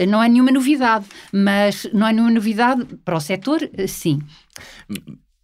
Não 0.08 0.24
é 0.24 0.30
nenhuma 0.30 0.52
novidade, 0.52 1.06
mas 1.34 1.86
não 1.94 2.08
é 2.08 2.14
nenhuma 2.14 2.32
novidade 2.32 2.86
para 3.04 3.18
o 3.18 3.20
setor, 3.20 3.70
sim. 3.88 4.22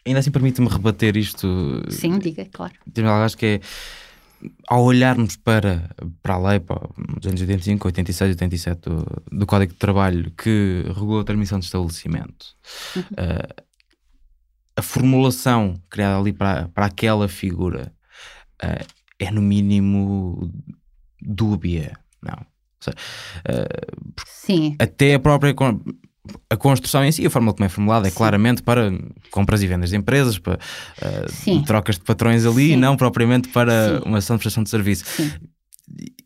Ainda 0.06 0.20
assim 0.20 0.32
permite-me 0.32 0.70
rebater 0.70 1.18
isto. 1.18 1.84
Sim, 1.90 2.18
diga, 2.20 2.48
claro. 2.50 2.74
Acho 3.26 3.38
que 3.38 3.46
é 3.46 3.60
ao 4.68 4.84
olharmos 4.84 5.36
para, 5.36 5.90
para 6.22 6.36
a 6.36 6.50
lei, 6.50 6.60
para 6.60 6.90
os 7.20 7.26
anos 7.26 7.42
85, 7.42 7.88
86, 7.88 8.30
87 8.32 8.82
do, 8.82 9.06
do 9.32 9.46
Código 9.46 9.74
de 9.74 9.80
Trabalho 9.80 10.32
que 10.32 10.84
regula 10.88 11.22
a 11.22 11.26
transmissão 11.26 11.60
de 11.60 11.66
estabelecimento, 11.66 12.56
uhum. 12.96 13.02
uh, 13.02 13.64
a 14.76 14.82
formulação 14.82 15.82
criada 15.90 16.20
ali 16.20 16.32
para, 16.32 16.68
para 16.70 16.86
aquela 16.86 17.28
figura 17.28 17.92
uh, 18.64 18.86
é 19.20 19.32
no 19.32 19.42
mínimo 19.42 20.52
dúbia, 21.22 21.98
não? 22.22 22.46
Seja, 22.80 22.98
uh, 23.50 24.14
Sim. 24.26 24.76
Até 24.80 25.16
a 25.16 25.20
própria 25.20 25.54
a 26.50 26.58
construção 26.58 27.04
em 27.04 27.12
si, 27.12 27.26
a 27.26 27.30
forma 27.30 27.54
como 27.54 27.66
é 27.66 27.70
formulada, 27.70 28.08
é 28.08 28.12
Sim. 28.12 28.18
claramente 28.18 28.62
para 28.62 28.92
compras 29.32 29.62
e 29.62 29.68
vendas 29.68 29.90
de 29.90 29.98
empresas, 29.98 30.38
para 30.38 30.56
uh, 30.56 31.64
trocas 31.66 31.96
de 31.96 32.04
patrões 32.04 32.46
ali, 32.46 32.68
Sim. 32.68 32.74
e 32.74 32.76
não 32.76 32.96
propriamente 32.96 33.48
para 33.50 34.00
Sim. 34.00 34.04
uma 34.06 34.18
ação 34.20 34.36
de 34.36 34.42
prestação 34.42 34.64
de 34.64 34.70
serviço. 34.70 35.06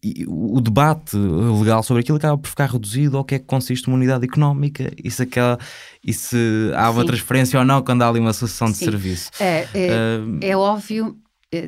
E 0.04 0.26
o 0.28 0.60
debate 0.60 1.16
legal 1.16 1.84
sobre 1.84 2.02
aquilo 2.02 2.18
acaba 2.18 2.36
por 2.36 2.50
ficar 2.50 2.68
reduzido 2.68 3.16
ao 3.16 3.24
que 3.24 3.36
é 3.36 3.40
que 3.40 3.46
consiste 3.46 3.88
uma 3.88 3.96
unidade 3.96 4.26
económica 4.26 4.92
e 4.98 5.12
se, 5.12 5.22
aquela, 5.22 5.60
e 6.04 6.12
se 6.12 6.72
há 6.76 6.90
uma 6.90 7.06
transferência 7.06 7.60
ou 7.60 7.66
não 7.66 7.84
quando 7.84 8.02
há 8.02 8.10
ali 8.10 8.20
uma 8.20 8.34
sucessão 8.34 8.72
de 8.72 8.78
serviço. 8.78 9.30
É, 9.40 9.68
é, 9.72 10.20
uh, 10.20 10.40
é 10.42 10.58
óbvio 10.58 11.16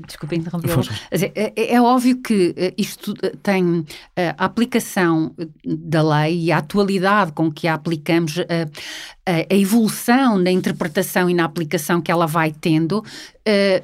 desculpa 0.06 0.36
interromper. 0.36 0.72
É, 1.12 1.52
é, 1.56 1.74
é, 1.76 1.82
óbvio 1.82 2.22
que 2.22 2.54
eh, 2.56 2.74
isto 2.78 3.14
eh, 3.22 3.34
tem 3.44 3.86
a 4.16 4.46
aplicação 4.46 5.36
da 5.66 6.02
lei 6.02 6.46
e 6.46 6.52
a 6.52 6.60
atualidade 6.60 7.34
com 7.34 7.52
que 7.52 7.68
a 7.68 7.74
aplicamos, 7.74 8.40
a, 8.40 9.32
a 9.50 9.56
evolução 9.56 10.38
na 10.38 10.52
interpretação 10.52 11.30
e 11.30 11.34
na 11.34 11.44
aplicação 11.44 12.02
que 12.02 12.12
ela 12.12 12.26
vai 12.26 12.52
tendo, 12.52 13.04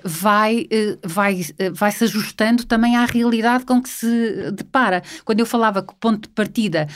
vai, 0.03 0.67
vai, 1.03 1.41
vai 1.73 1.91
se 1.91 2.03
ajustando 2.05 2.65
também 2.65 2.95
à 2.95 3.05
realidade 3.05 3.65
com 3.65 3.81
que 3.81 3.89
se 3.89 4.51
depara. 4.51 5.01
Quando 5.25 5.41
eu 5.41 5.45
falava 5.45 5.81
que 5.81 5.91
o 5.91 5.95
ponto 5.95 6.29
de 6.29 6.29
partida 6.29 6.87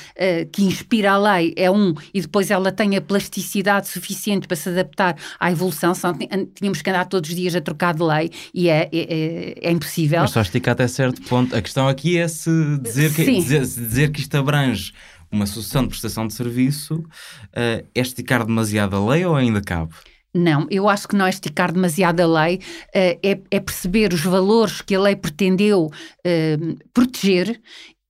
que 0.51 0.63
inspira 0.63 1.13
a 1.13 1.17
lei 1.17 1.53
é 1.57 1.69
um 1.69 1.93
e 2.13 2.21
depois 2.21 2.51
ela 2.51 2.71
tem 2.71 2.95
a 2.95 3.01
plasticidade 3.01 3.87
suficiente 3.87 4.47
para 4.47 4.55
se 4.55 4.69
adaptar 4.69 5.17
à 5.39 5.51
evolução, 5.51 5.93
senão 5.93 6.17
tínhamos 6.55 6.81
que 6.81 6.89
andar 6.89 7.05
todos 7.05 7.29
os 7.29 7.35
dias 7.35 7.55
a 7.55 7.61
trocar 7.61 7.93
de 7.93 8.03
lei 8.03 8.29
e 8.53 8.69
é, 8.69 8.89
é, 8.93 9.67
é, 9.67 9.71
impossível. 9.71 10.21
Mas 10.21 10.31
só 10.31 10.41
estica 10.41 10.71
até 10.71 10.87
certo 10.87 11.21
ponto. 11.23 11.55
A 11.55 11.61
questão 11.61 11.87
aqui 11.87 12.17
é 12.17 12.27
se 12.27 12.49
dizer 12.79 13.13
que, 13.13 13.25
dizer, 13.25 13.61
dizer 13.61 14.11
que 14.11 14.19
isto 14.19 14.35
abrange 14.35 14.93
uma 15.31 15.45
sucessão 15.47 15.83
de 15.83 15.89
prestação 15.89 16.27
de 16.27 16.33
serviço 16.33 16.95
uh, 16.95 17.07
é 17.53 17.99
esticar 17.99 18.45
demasiado 18.45 18.95
a 18.95 19.09
lei 19.09 19.25
ou 19.25 19.35
ainda 19.35 19.61
cabe? 19.61 19.93
Não, 20.35 20.65
eu 20.71 20.89
acho 20.89 21.07
que 21.07 21.15
não 21.15 21.27
é 21.27 21.29
esticar 21.29 21.71
demasiado 21.71 22.19
a 22.19 22.43
lei, 22.43 22.55
uh, 22.57 22.59
é, 22.95 23.39
é, 23.51 23.59
perceber 23.59 24.13
os 24.13 24.21
valores 24.21 24.81
que 24.81 24.95
a 24.95 24.99
lei 24.99 25.15
pretendeu 25.15 25.85
uh, 25.85 26.77
proteger 26.93 27.59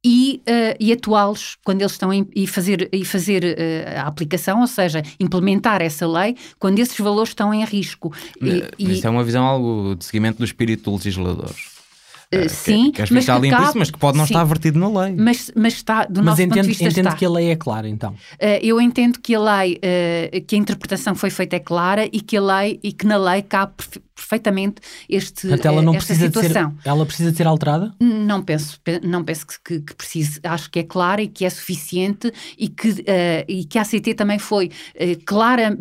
e, 0.04 0.42
uh, 0.48 0.76
e 0.80 0.92
atuá-los 0.92 1.58
quando 1.64 1.82
eles 1.82 1.94
estão 1.94 2.12
em, 2.14 2.28
e 2.36 2.46
fazer, 2.46 2.90
e 2.92 3.06
fazer 3.06 3.44
uh, 3.44 4.00
a 4.00 4.08
aplicação, 4.08 4.62
ou 4.62 4.68
seja, 4.68 5.02
implementar 5.20 5.82
essa 5.82 6.08
lei 6.08 6.36
quando 6.60 6.80
esses 6.80 6.98
valores 6.98 7.30
estão 7.30 7.54
em 7.54 7.64
risco. 7.64 8.12
E, 8.42 8.64
Isso 8.78 9.06
e... 9.06 9.08
é 9.08 9.10
uma 9.10 9.24
visão 9.24 9.46
algo 9.46 9.96
de 9.96 10.04
seguimento 10.04 10.40
do 10.40 10.46
espírito 10.46 10.90
do 10.90 10.96
legislador. 10.98 11.54
Uh, 12.34 12.50
sim, 12.50 12.92
que, 12.92 13.04
que 13.04 13.14
mas, 13.14 13.26
que 13.26 13.32
cabe, 13.32 13.48
isso, 13.48 13.78
mas 13.78 13.92
que 13.92 13.98
pode 13.98 14.18
não 14.18 14.26
sim, 14.26 14.34
estar 14.34 14.44
vertido 14.44 14.80
na 14.80 15.02
lei. 15.02 15.16
Mas, 15.16 15.52
mas 15.56 15.74
está, 15.74 16.06
do 16.06 16.18
mas 16.18 16.26
nosso 16.26 16.42
entendo, 16.42 16.56
ponto 16.56 16.64
de 16.64 16.68
vista 16.70 16.84
entendo 16.86 17.08
está. 17.08 17.18
que 17.18 17.26
a 17.26 17.30
lei 17.30 17.50
é 17.52 17.56
clara, 17.56 17.88
então. 17.88 18.12
Uh, 18.14 18.60
eu 18.62 18.82
entendo 18.82 19.20
que 19.22 19.36
a 19.36 19.40
lei, 19.40 19.76
uh, 19.76 20.42
que 20.46 20.56
a 20.56 20.58
interpretação 20.58 21.14
foi 21.14 21.30
feita 21.30 21.58
é 21.58 21.60
clara 21.60 22.10
e 22.12 22.20
que 22.20 22.36
a 22.36 22.42
lei 22.42 22.80
e 22.82 22.92
que 22.92 23.06
na 23.06 23.18
lei 23.18 23.44
cabe 23.44 23.74
perfeitamente 24.16 24.82
este, 25.10 25.48
Portanto, 25.48 25.66
ela 25.66 25.82
não 25.82 25.96
esta 25.96 26.08
precisa 26.08 26.28
situação. 26.28 26.70
De 26.70 26.84
ser, 26.84 26.90
ela 26.90 27.06
precisa 27.06 27.32
de 27.32 27.38
ser 27.38 27.48
alterada? 27.48 27.94
Não 28.00 28.42
penso, 28.42 28.80
não 29.04 29.24
penso 29.24 29.46
que, 29.48 29.80
que, 29.80 29.94
precise. 29.96 30.40
Acho 30.44 30.70
que 30.70 30.80
é 30.80 30.84
clara 30.84 31.22
e 31.22 31.28
que 31.28 31.46
é 31.46 31.50
suficiente 31.50 32.32
e 32.58 32.68
que, 32.68 32.90
uh, 32.90 33.46
e 33.48 33.66
que 33.66 33.78
a 33.78 33.82
ACT 33.82 34.14
também 34.16 34.40
foi 34.40 34.68
uh, 34.68 35.24
clara, 35.26 35.78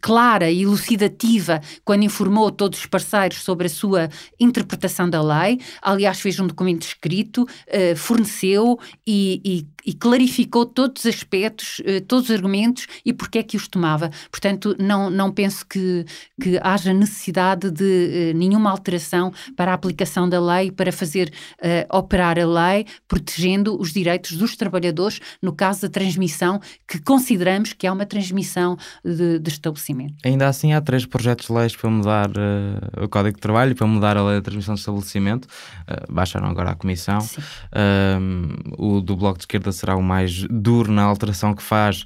clara 0.00 0.50
e 0.50 0.62
elucidativa 0.62 1.60
quando 1.84 2.04
informou 2.04 2.50
todos 2.50 2.78
os 2.80 2.86
parceiros 2.86 3.42
sobre 3.42 3.66
a 3.66 3.70
sua 3.70 4.08
interpretação 4.38 5.08
da 5.08 5.22
lei. 5.22 5.60
Aliás, 5.82 6.20
fez 6.20 6.38
um 6.40 6.46
documento 6.46 6.82
escrito, 6.82 7.42
uh, 7.42 7.96
forneceu 7.96 8.78
e, 9.06 9.40
e, 9.44 9.66
e, 9.88 9.92
clarificou 9.94 10.66
todos 10.66 11.04
os 11.04 11.14
aspectos, 11.14 11.80
todos 12.06 12.28
os 12.28 12.34
argumentos 12.34 12.86
e 13.04 13.12
porque 13.12 13.38
é 13.38 13.42
que 13.42 13.56
os 13.56 13.68
tomava. 13.68 14.10
Portanto, 14.30 14.76
não, 14.78 15.10
não 15.10 15.32
penso 15.32 15.66
que, 15.66 16.04
que 16.40 16.58
haja 16.62 16.92
necessidade 16.92 17.70
de 17.70 18.32
uh, 18.32 18.36
nenhuma 18.36 18.70
alteração 18.70 19.32
para 19.56 19.72
a 19.72 19.74
aplicação 19.74 20.28
da 20.28 20.40
lei, 20.40 20.70
para 20.70 20.92
fazer 20.92 21.32
uh, 21.58 21.96
operar 21.96 22.38
a 22.38 22.46
lei, 22.46 22.86
protegendo 23.06 23.80
os 23.80 23.92
direitos 23.92 24.36
dos 24.36 24.56
trabalhadores 24.56 25.20
no 25.42 25.52
caso 25.52 25.82
da 25.82 25.88
transmissão, 25.88 26.60
que 26.86 27.00
consideramos 27.00 27.72
que 27.72 27.86
é 27.86 27.92
uma 27.92 28.06
transmissão 28.06 28.76
de, 29.04 29.38
de 29.38 29.50
estabelecimento. 29.50 30.14
Ainda 30.24 30.48
assim, 30.48 30.72
há 30.72 30.80
três 30.80 31.06
projetos 31.06 31.46
de 31.46 31.52
leis 31.52 31.74
para 31.74 31.90
mudar 31.90 32.28
uh, 32.30 33.04
o 33.04 33.08
Código 33.08 33.36
de 33.36 33.40
Trabalho 33.40 33.74
para 33.74 33.86
mudar 33.86 34.16
a 34.16 34.24
lei 34.24 34.36
da 34.36 34.42
transmissão 34.42 34.74
de 34.74 34.80
estabelecimento. 34.80 35.48
baixaram 36.08 36.48
agora 36.48 36.70
a 36.70 36.74
Comissão. 36.74 37.18
o 38.76 39.00
do 39.00 39.16
Bloco 39.16 39.38
de 39.38 39.42
Esquerda 39.42 39.72
será 39.78 39.96
o 39.96 40.02
mais 40.02 40.44
duro 40.50 40.92
na 40.92 41.02
alteração 41.02 41.54
que 41.54 41.62
faz 41.62 42.04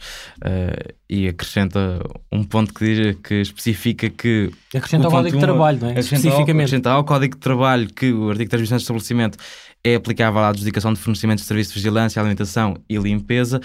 e 1.09 1.29
acrescenta 1.29 2.01
um 2.31 2.43
ponto 2.45 2.73
que, 2.73 2.85
diz, 2.85 3.16
que 3.23 3.35
especifica 3.41 4.09
que. 4.09 4.51
Acrescenta 4.75 5.07
o, 5.07 5.09
o 5.09 5.11
Código 5.11 5.37
de 5.37 5.43
Trabalho, 5.43 5.79
não 5.81 5.89
é? 5.91 5.99
Especificamente. 5.99 6.51
Acrescenta 6.51 6.91
ao 6.91 7.05
Código 7.05 7.35
de 7.35 7.41
Trabalho 7.41 7.89
que 7.89 8.12
o 8.12 8.31
artigo 8.31 8.45
de 8.45 8.51
transmissão 8.51 8.77
de 8.77 8.83
estabelecimento 8.83 9.39
é 9.85 9.95
aplicável 9.95 10.41
à 10.41 10.49
adjudicação 10.49 10.93
de 10.93 11.01
fornecimento 11.01 11.41
de 11.41 11.45
serviços 11.45 11.75
de 11.75 11.81
vigilância, 11.81 12.20
alimentação 12.20 12.77
e 12.89 12.97
limpeza. 12.97 13.61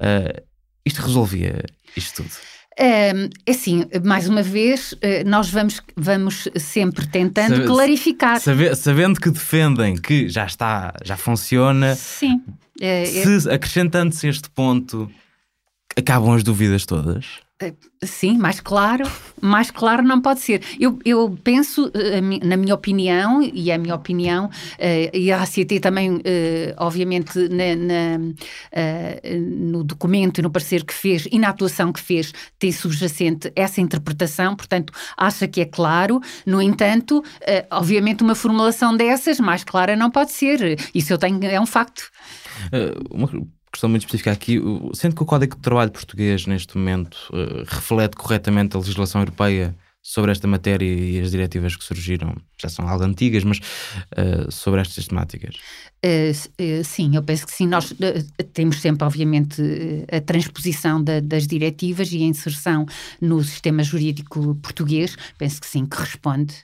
Uh, 0.00 0.42
isto 0.84 1.00
resolvia 1.00 1.64
isto 1.96 2.22
tudo? 2.22 2.30
É 2.78 3.12
assim, 3.46 3.84
mais 4.02 4.28
uma 4.28 4.42
vez, 4.42 4.94
eh, 5.02 5.22
nós 5.24 5.50
vamos, 5.50 5.82
vamos 5.94 6.48
sempre 6.56 7.06
tentando 7.06 7.56
Sabe, 7.56 7.66
clarificar. 7.66 8.40
Sabe, 8.40 8.74
sabendo 8.74 9.20
que 9.20 9.30
defendem 9.30 9.94
que 9.94 10.26
já 10.26 10.46
está, 10.46 10.94
já 11.04 11.18
funciona. 11.18 11.94
Sim. 11.94 12.40
É, 12.84 13.06
se 13.06 13.48
acrescentando-se 13.48 14.26
este 14.26 14.50
ponto, 14.50 15.08
acabam 15.96 16.32
as 16.32 16.42
dúvidas 16.42 16.84
todas? 16.84 17.40
Eh, 17.62 17.74
sim, 18.04 18.36
mais 18.36 18.60
claro, 18.60 19.04
mais 19.40 19.70
claro 19.70 20.02
não 20.02 20.20
pode 20.20 20.40
ser. 20.40 20.62
Eu, 20.78 20.98
eu 21.04 21.38
penso, 21.44 21.90
eh, 21.94 22.20
na 22.44 22.56
minha 22.56 22.74
opinião, 22.74 23.40
e 23.42 23.70
a 23.70 23.78
minha 23.78 23.94
opinião, 23.94 24.50
eh, 24.78 25.10
e 25.14 25.30
a 25.30 25.42
ACT 25.42 25.78
também, 25.80 26.20
obviamente, 26.78 27.38
na, 27.48 27.76
na, 27.76 28.18
no 29.38 29.84
documento 29.84 30.42
no 30.42 30.50
parecer 30.50 30.84
que 30.84 30.92
fez 30.92 31.28
e 31.30 31.38
na 31.38 31.48
atuação 31.50 31.92
que 31.92 32.00
fez, 32.00 32.32
tem 32.58 32.72
subjacente 32.72 33.52
essa 33.54 33.80
interpretação, 33.80 34.56
portanto, 34.56 34.92
acha 35.16 35.46
que 35.46 35.60
é 35.60 35.64
claro. 35.64 36.20
No 36.44 36.60
entanto, 36.60 37.22
obviamente, 37.70 38.22
uma 38.22 38.34
formulação 38.34 38.96
dessas, 38.96 39.38
mais 39.38 39.62
clara 39.62 39.94
não 39.94 40.10
pode 40.10 40.32
ser. 40.32 40.78
Isso 40.94 41.12
eu 41.12 41.18
tenho, 41.18 41.44
é 41.44 41.60
um 41.60 41.66
facto. 41.66 42.10
Uh, 42.72 43.14
uma 43.14 43.28
questão 43.72 43.88
muito 43.88 44.02
específica 44.02 44.30
aqui, 44.30 44.60
sendo 44.94 45.16
que 45.16 45.22
o 45.22 45.26
Código 45.26 45.56
de 45.56 45.62
Trabalho 45.62 45.90
português 45.90 46.46
neste 46.46 46.76
momento 46.76 47.16
uh, 47.30 47.64
reflete 47.66 48.16
corretamente 48.16 48.76
a 48.76 48.78
legislação 48.78 49.22
europeia 49.22 49.74
sobre 50.02 50.32
esta 50.32 50.48
matéria 50.48 50.84
e 50.84 51.20
as 51.20 51.30
diretivas 51.30 51.76
que 51.76 51.84
surgiram, 51.84 52.34
já 52.60 52.68
são 52.68 52.88
algo 52.88 53.04
antigas, 53.04 53.44
mas 53.44 53.58
uh, 53.58 54.50
sobre 54.50 54.80
estas 54.80 55.06
temáticas? 55.06 55.54
Uh, 56.04 56.84
sim, 56.84 57.14
eu 57.14 57.22
penso 57.22 57.46
que 57.46 57.52
sim. 57.52 57.68
Nós 57.68 57.94
temos 58.52 58.80
sempre, 58.80 59.06
obviamente, 59.06 59.62
a 60.10 60.20
transposição 60.20 61.02
da, 61.02 61.20
das 61.20 61.46
diretivas 61.46 62.12
e 62.12 62.16
a 62.16 62.26
inserção 62.26 62.84
no 63.20 63.42
sistema 63.44 63.84
jurídico 63.84 64.56
português. 64.56 65.16
Penso 65.38 65.60
que 65.60 65.66
sim, 65.68 65.86
que 65.86 65.96
responde 65.96 66.54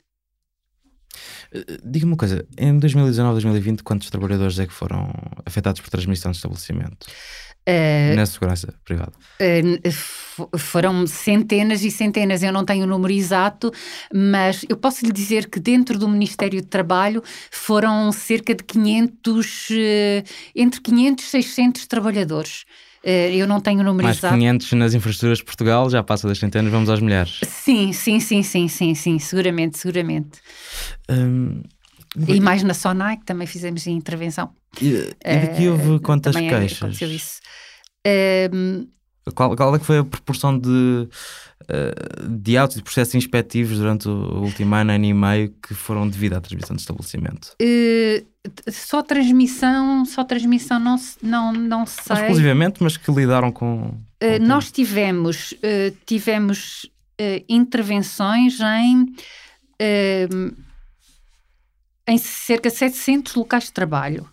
diga-me 1.84 2.12
uma 2.12 2.16
coisa, 2.16 2.46
em 2.56 2.78
2019, 2.78 3.34
2020, 3.34 3.82
quantos 3.82 4.10
trabalhadores 4.10 4.58
é 4.58 4.66
que 4.66 4.72
foram 4.72 5.12
afetados 5.44 5.80
por 5.80 5.90
transmissão 5.90 6.30
de 6.30 6.36
estabelecimento? 6.36 7.06
Uh, 7.68 8.16
na 8.16 8.24
segurança 8.24 8.72
privada? 8.82 9.12
Uh, 9.38 10.58
foram 10.58 11.06
centenas 11.06 11.84
e 11.84 11.90
centenas, 11.90 12.42
eu 12.42 12.50
não 12.50 12.64
tenho 12.64 12.84
o 12.84 12.86
número 12.86 13.12
exato, 13.12 13.70
mas 14.10 14.64
eu 14.70 14.76
posso 14.76 15.04
lhe 15.04 15.12
dizer 15.12 15.50
que 15.50 15.60
dentro 15.60 15.98
do 15.98 16.08
Ministério 16.08 16.62
de 16.62 16.66
Trabalho 16.66 17.22
foram 17.50 18.10
cerca 18.10 18.54
de 18.54 18.64
500, 18.64 19.68
uh, 19.68 19.74
entre 20.56 20.80
500 20.80 21.24
e 21.24 21.28
600 21.28 21.86
trabalhadores. 21.86 22.64
Eh, 23.04 23.34
eu 23.36 23.46
não 23.46 23.60
tenho 23.60 23.80
o 23.80 23.84
número 23.84 24.04
Mais 24.04 24.18
exato. 24.18 24.32
Mais 24.34 24.42
500 24.42 24.72
nas 24.72 24.94
infraestruturas 24.94 25.38
de 25.38 25.44
Portugal, 25.44 25.88
já 25.90 26.02
passa 26.02 26.26
das 26.26 26.38
centenas, 26.38 26.70
vamos 26.70 26.90
às 26.90 27.00
milhares. 27.00 27.40
Sim, 27.44 27.92
sim, 27.92 28.20
sim, 28.20 28.42
sim, 28.42 28.68
sim, 28.68 28.94
sim, 28.94 29.18
seguramente, 29.18 29.78
seguramente. 29.78 30.40
Hum, 31.10 31.62
e 32.26 32.40
mais 32.40 32.62
na 32.62 32.74
SONAI, 32.74 33.18
que 33.18 33.24
também 33.24 33.46
fizemos 33.46 33.86
intervenção. 33.86 34.50
E, 34.80 35.14
e 35.24 35.38
daqui 35.38 35.68
houve 35.68 35.90
uh, 35.90 36.00
quantas 36.00 36.34
queixas? 36.34 37.00
Isso. 37.00 37.40
Um, 38.52 38.88
qual, 39.34 39.54
qual 39.54 39.74
é 39.74 39.78
que 39.78 39.84
foi 39.84 39.98
a 39.98 40.04
proporção 40.04 40.58
de, 40.58 41.08
eh, 41.57 41.57
de 42.26 42.56
autos 42.56 42.78
e 42.78 42.82
processos 42.82 43.14
inspectivos 43.14 43.78
durante 43.78 44.08
o 44.08 44.40
último 44.40 44.74
ano, 44.74 44.92
ano 44.92 45.04
e 45.04 45.12
meio, 45.12 45.54
que 45.62 45.74
foram 45.74 46.08
devido 46.08 46.34
à 46.34 46.40
transmissão 46.40 46.74
de 46.74 46.82
estabelecimento? 46.82 47.54
Uh, 47.60 48.26
só 48.70 49.02
transmissão, 49.02 50.04
só 50.06 50.24
transmissão 50.24 50.80
não, 50.80 50.96
não, 51.22 51.52
não 51.52 51.86
sei. 51.86 52.16
Exclusivamente, 52.16 52.82
mas 52.82 52.96
que 52.96 53.10
lidaram 53.10 53.52
com. 53.52 53.90
com 54.20 54.26
uh, 54.26 54.38
nós 54.40 54.70
tivemos, 54.70 55.52
uh, 55.52 55.94
tivemos 56.06 56.90
intervenções 57.48 58.60
em, 58.60 59.12
em 62.06 62.16
cerca 62.16 62.70
de 62.70 62.76
700 62.76 63.34
locais 63.34 63.64
de 63.64 63.72
trabalho. 63.72 64.30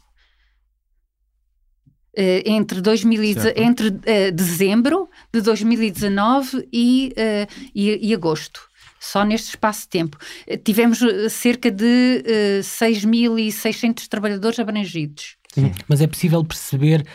Uh, 2.18 2.42
entre, 2.46 2.80
2000, 2.80 3.22
entre 3.58 3.90
uh, 3.90 4.32
dezembro 4.34 5.10
de 5.34 5.42
2019 5.42 6.68
e, 6.72 7.14
uh, 7.18 7.70
e, 7.74 8.10
e, 8.10 8.14
agosto. 8.14 8.62
Só 9.00 9.26
neste 9.26 9.50
espaço 9.50 9.82
de 9.82 9.90
tempo. 9.90 10.18
tivemos 10.64 11.00
cerca 11.30 11.70
de 11.70 12.24
uh, 12.26 12.62
6.600 12.62 14.08
trabalhadores 14.08 14.58
abrangidos. 14.60 15.36
Sim. 15.54 15.72
Mas 15.88 16.02
é 16.02 16.08
possível 16.08 16.44
perceber, 16.44 17.06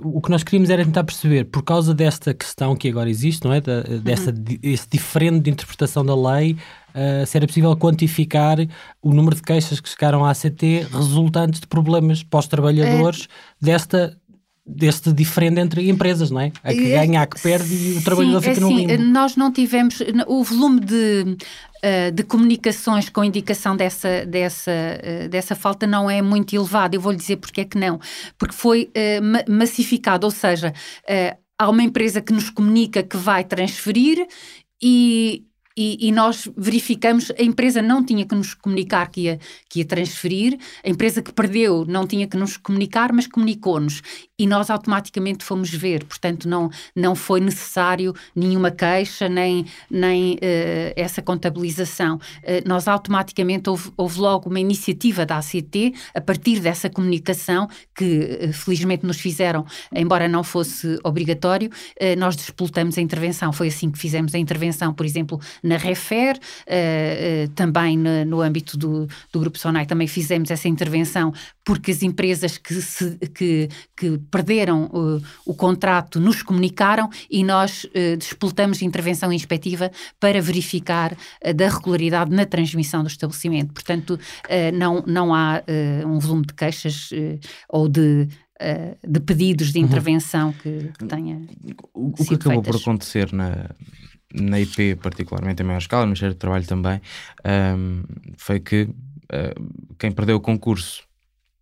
o 0.00 0.22
que 0.22 0.30
nós 0.30 0.42
queríamos 0.42 0.70
era 0.70 0.82
tentar 0.82 1.04
perceber, 1.04 1.44
por 1.44 1.62
causa 1.62 1.92
desta 1.92 2.32
questão 2.32 2.74
que 2.74 2.88
agora 2.88 3.10
existe, 3.10 3.44
não 3.44 3.52
é? 3.52 3.60
Da, 3.60 3.82
dessa, 3.82 4.30
uhum. 4.30 4.58
Esse 4.62 4.88
diferente 4.88 5.40
de 5.40 5.50
interpretação 5.50 6.02
da 6.02 6.16
lei, 6.16 6.56
Uh, 6.92 7.24
se 7.24 7.38
era 7.38 7.46
possível 7.46 7.74
quantificar 7.74 8.58
o 9.00 9.14
número 9.14 9.34
de 9.34 9.42
queixas 9.42 9.80
que 9.80 9.88
chegaram 9.88 10.24
à 10.24 10.30
ACT 10.30 10.86
resultantes 10.92 11.60
de 11.60 11.66
problemas 11.66 12.22
para 12.22 12.40
os 12.40 12.46
trabalhadores 12.46 13.28
é. 13.62 13.64
desta 13.64 14.18
deste 14.64 15.12
diferente 15.12 15.60
entre 15.60 15.88
empresas, 15.88 16.30
não 16.30 16.40
é? 16.40 16.52
A 16.62 16.72
que 16.72 16.90
ganha, 16.90 17.22
a 17.22 17.26
que 17.26 17.40
perde 17.40 17.74
e 17.74 17.98
o 17.98 18.02
trabalhador 18.02 18.42
Sim, 18.42 18.54
fica 18.54 18.64
assim, 18.66 18.86
no 18.86 18.94
limbo. 18.94 19.04
Nós 19.10 19.36
não 19.36 19.52
tivemos 19.52 19.98
o 20.26 20.44
volume 20.44 20.80
de, 20.80 21.36
eh, 21.82 22.10
de 22.12 22.22
comunicações 22.22 23.08
com 23.08 23.24
indicação 23.24 23.76
dessa, 23.76 24.24
dessa, 24.24 24.70
eh, 24.70 25.28
dessa 25.28 25.56
falta 25.56 25.86
não 25.86 26.08
é 26.08 26.22
muito 26.22 26.54
elevado. 26.54 26.94
Eu 26.94 27.00
vou 27.00 27.10
lhe 27.10 27.18
dizer 27.18 27.36
porque 27.36 27.62
é 27.62 27.64
que 27.64 27.76
não. 27.76 27.98
Porque 28.38 28.54
foi 28.54 28.88
uh, 28.96 29.52
massificado, 29.52 30.26
ou 30.26 30.30
seja, 30.30 30.72
há 31.58 31.68
uma 31.68 31.82
empresa 31.82 32.20
que 32.20 32.32
nos 32.32 32.48
comunica 32.48 33.02
que 33.02 33.16
vai 33.16 33.42
transferir 33.42 34.26
e 34.80 35.44
e, 35.76 36.08
e, 36.08 36.12
nós 36.12 36.48
verificamos, 36.56 37.30
a 37.38 37.42
empresa 37.42 37.80
não 37.80 38.04
tinha 38.04 38.26
que 38.26 38.34
nos 38.34 38.54
comunicar 38.54 39.10
que 39.10 39.22
ia, 39.22 39.40
que 39.68 39.78
ia 39.78 39.84
transferir, 39.84 40.58
a 40.84 40.88
empresa 40.88 41.22
que 41.22 41.32
perdeu 41.32 41.84
não 41.86 42.06
tinha 42.06 42.26
que 42.26 42.36
nos 42.36 42.56
comunicar, 42.56 43.12
mas 43.12 43.26
comunicou-nos. 43.26 44.02
E 44.42 44.46
nós 44.46 44.70
automaticamente 44.70 45.44
fomos 45.44 45.70
ver, 45.70 46.02
portanto, 46.02 46.48
não, 46.48 46.68
não 46.96 47.14
foi 47.14 47.40
necessário 47.40 48.12
nenhuma 48.34 48.72
queixa, 48.72 49.28
nem, 49.28 49.64
nem 49.88 50.32
uh, 50.32 50.38
essa 50.96 51.22
contabilização. 51.22 52.16
Uh, 52.16 52.66
nós 52.66 52.88
automaticamente 52.88 53.70
houve, 53.70 53.92
houve, 53.96 54.18
logo 54.18 54.50
uma 54.50 54.58
iniciativa 54.58 55.24
da 55.24 55.38
ACT, 55.38 55.94
a 56.12 56.20
partir 56.20 56.58
dessa 56.58 56.90
comunicação, 56.90 57.68
que 57.94 58.40
uh, 58.48 58.52
felizmente 58.52 59.06
nos 59.06 59.20
fizeram, 59.20 59.64
embora 59.94 60.26
não 60.26 60.42
fosse 60.42 60.98
obrigatório, 61.04 61.70
nós 62.18 62.34
despoltamos 62.34 62.98
a 62.98 63.00
intervenção. 63.00 63.52
Foi 63.52 63.68
assim 63.68 63.92
que 63.92 63.98
fizemos 63.98 64.34
a 64.34 64.38
intervenção, 64.38 64.92
por 64.92 65.06
exemplo, 65.06 65.40
na 65.62 65.76
Refer, 65.76 66.36
também 67.54 67.96
no, 67.96 68.24
no 68.24 68.40
âmbito 68.40 68.76
do, 68.76 69.06
do 69.32 69.38
Grupo 69.38 69.56
Sonai 69.56 69.86
também 69.86 70.08
fizemos 70.08 70.50
essa 70.50 70.66
intervenção 70.66 71.32
porque 71.64 71.90
as 71.90 72.02
empresas 72.02 72.58
que, 72.58 72.74
se, 72.74 73.18
que, 73.34 73.68
que 73.96 74.18
perderam 74.32 74.86
uh, 74.86 75.22
o 75.44 75.54
contrato 75.54 76.18
nos 76.18 76.42
comunicaram 76.42 77.08
e 77.30 77.44
nós 77.44 77.84
uh, 77.84 78.16
despoltamos 78.16 78.80
intervenção 78.80 79.32
inspectiva 79.32 79.92
para 80.18 80.40
verificar 80.40 81.12
uh, 81.12 81.54
da 81.54 81.68
regularidade 81.68 82.34
na 82.34 82.46
transmissão 82.46 83.02
do 83.02 83.08
estabelecimento. 83.08 83.72
Portanto, 83.74 84.18
não, 84.74 85.04
não 85.06 85.34
há 85.34 85.62
um 86.06 86.18
volume 86.18 86.46
de 86.46 86.54
queixas 86.54 87.10
ou 87.68 87.88
de 87.88 88.28
de 89.06 89.18
pedidos 89.18 89.72
de 89.72 89.80
uhum. 89.80 89.86
intervenção 89.86 90.48
uhum. 90.48 90.52
que, 90.52 90.92
que 90.96 91.04
tenha. 91.06 91.42
O, 91.92 92.08
o 92.10 92.12
que 92.14 92.34
acabou 92.34 92.62
feitas. 92.62 92.80
por 92.80 92.80
acontecer 92.80 93.32
na, 93.32 93.70
na 94.32 94.60
IP, 94.60 94.96
particularmente 94.96 95.62
em 95.62 95.66
maior 95.66 95.78
escala, 95.78 96.02
no 96.02 96.08
Ministério 96.08 96.34
do 96.34 96.38
Trabalho 96.38 96.64
também, 96.64 97.00
um, 97.44 98.02
foi 98.36 98.60
que 98.60 98.82
uh, 98.82 99.94
quem 99.98 100.12
perdeu 100.12 100.36
o 100.36 100.40
concurso 100.40 101.02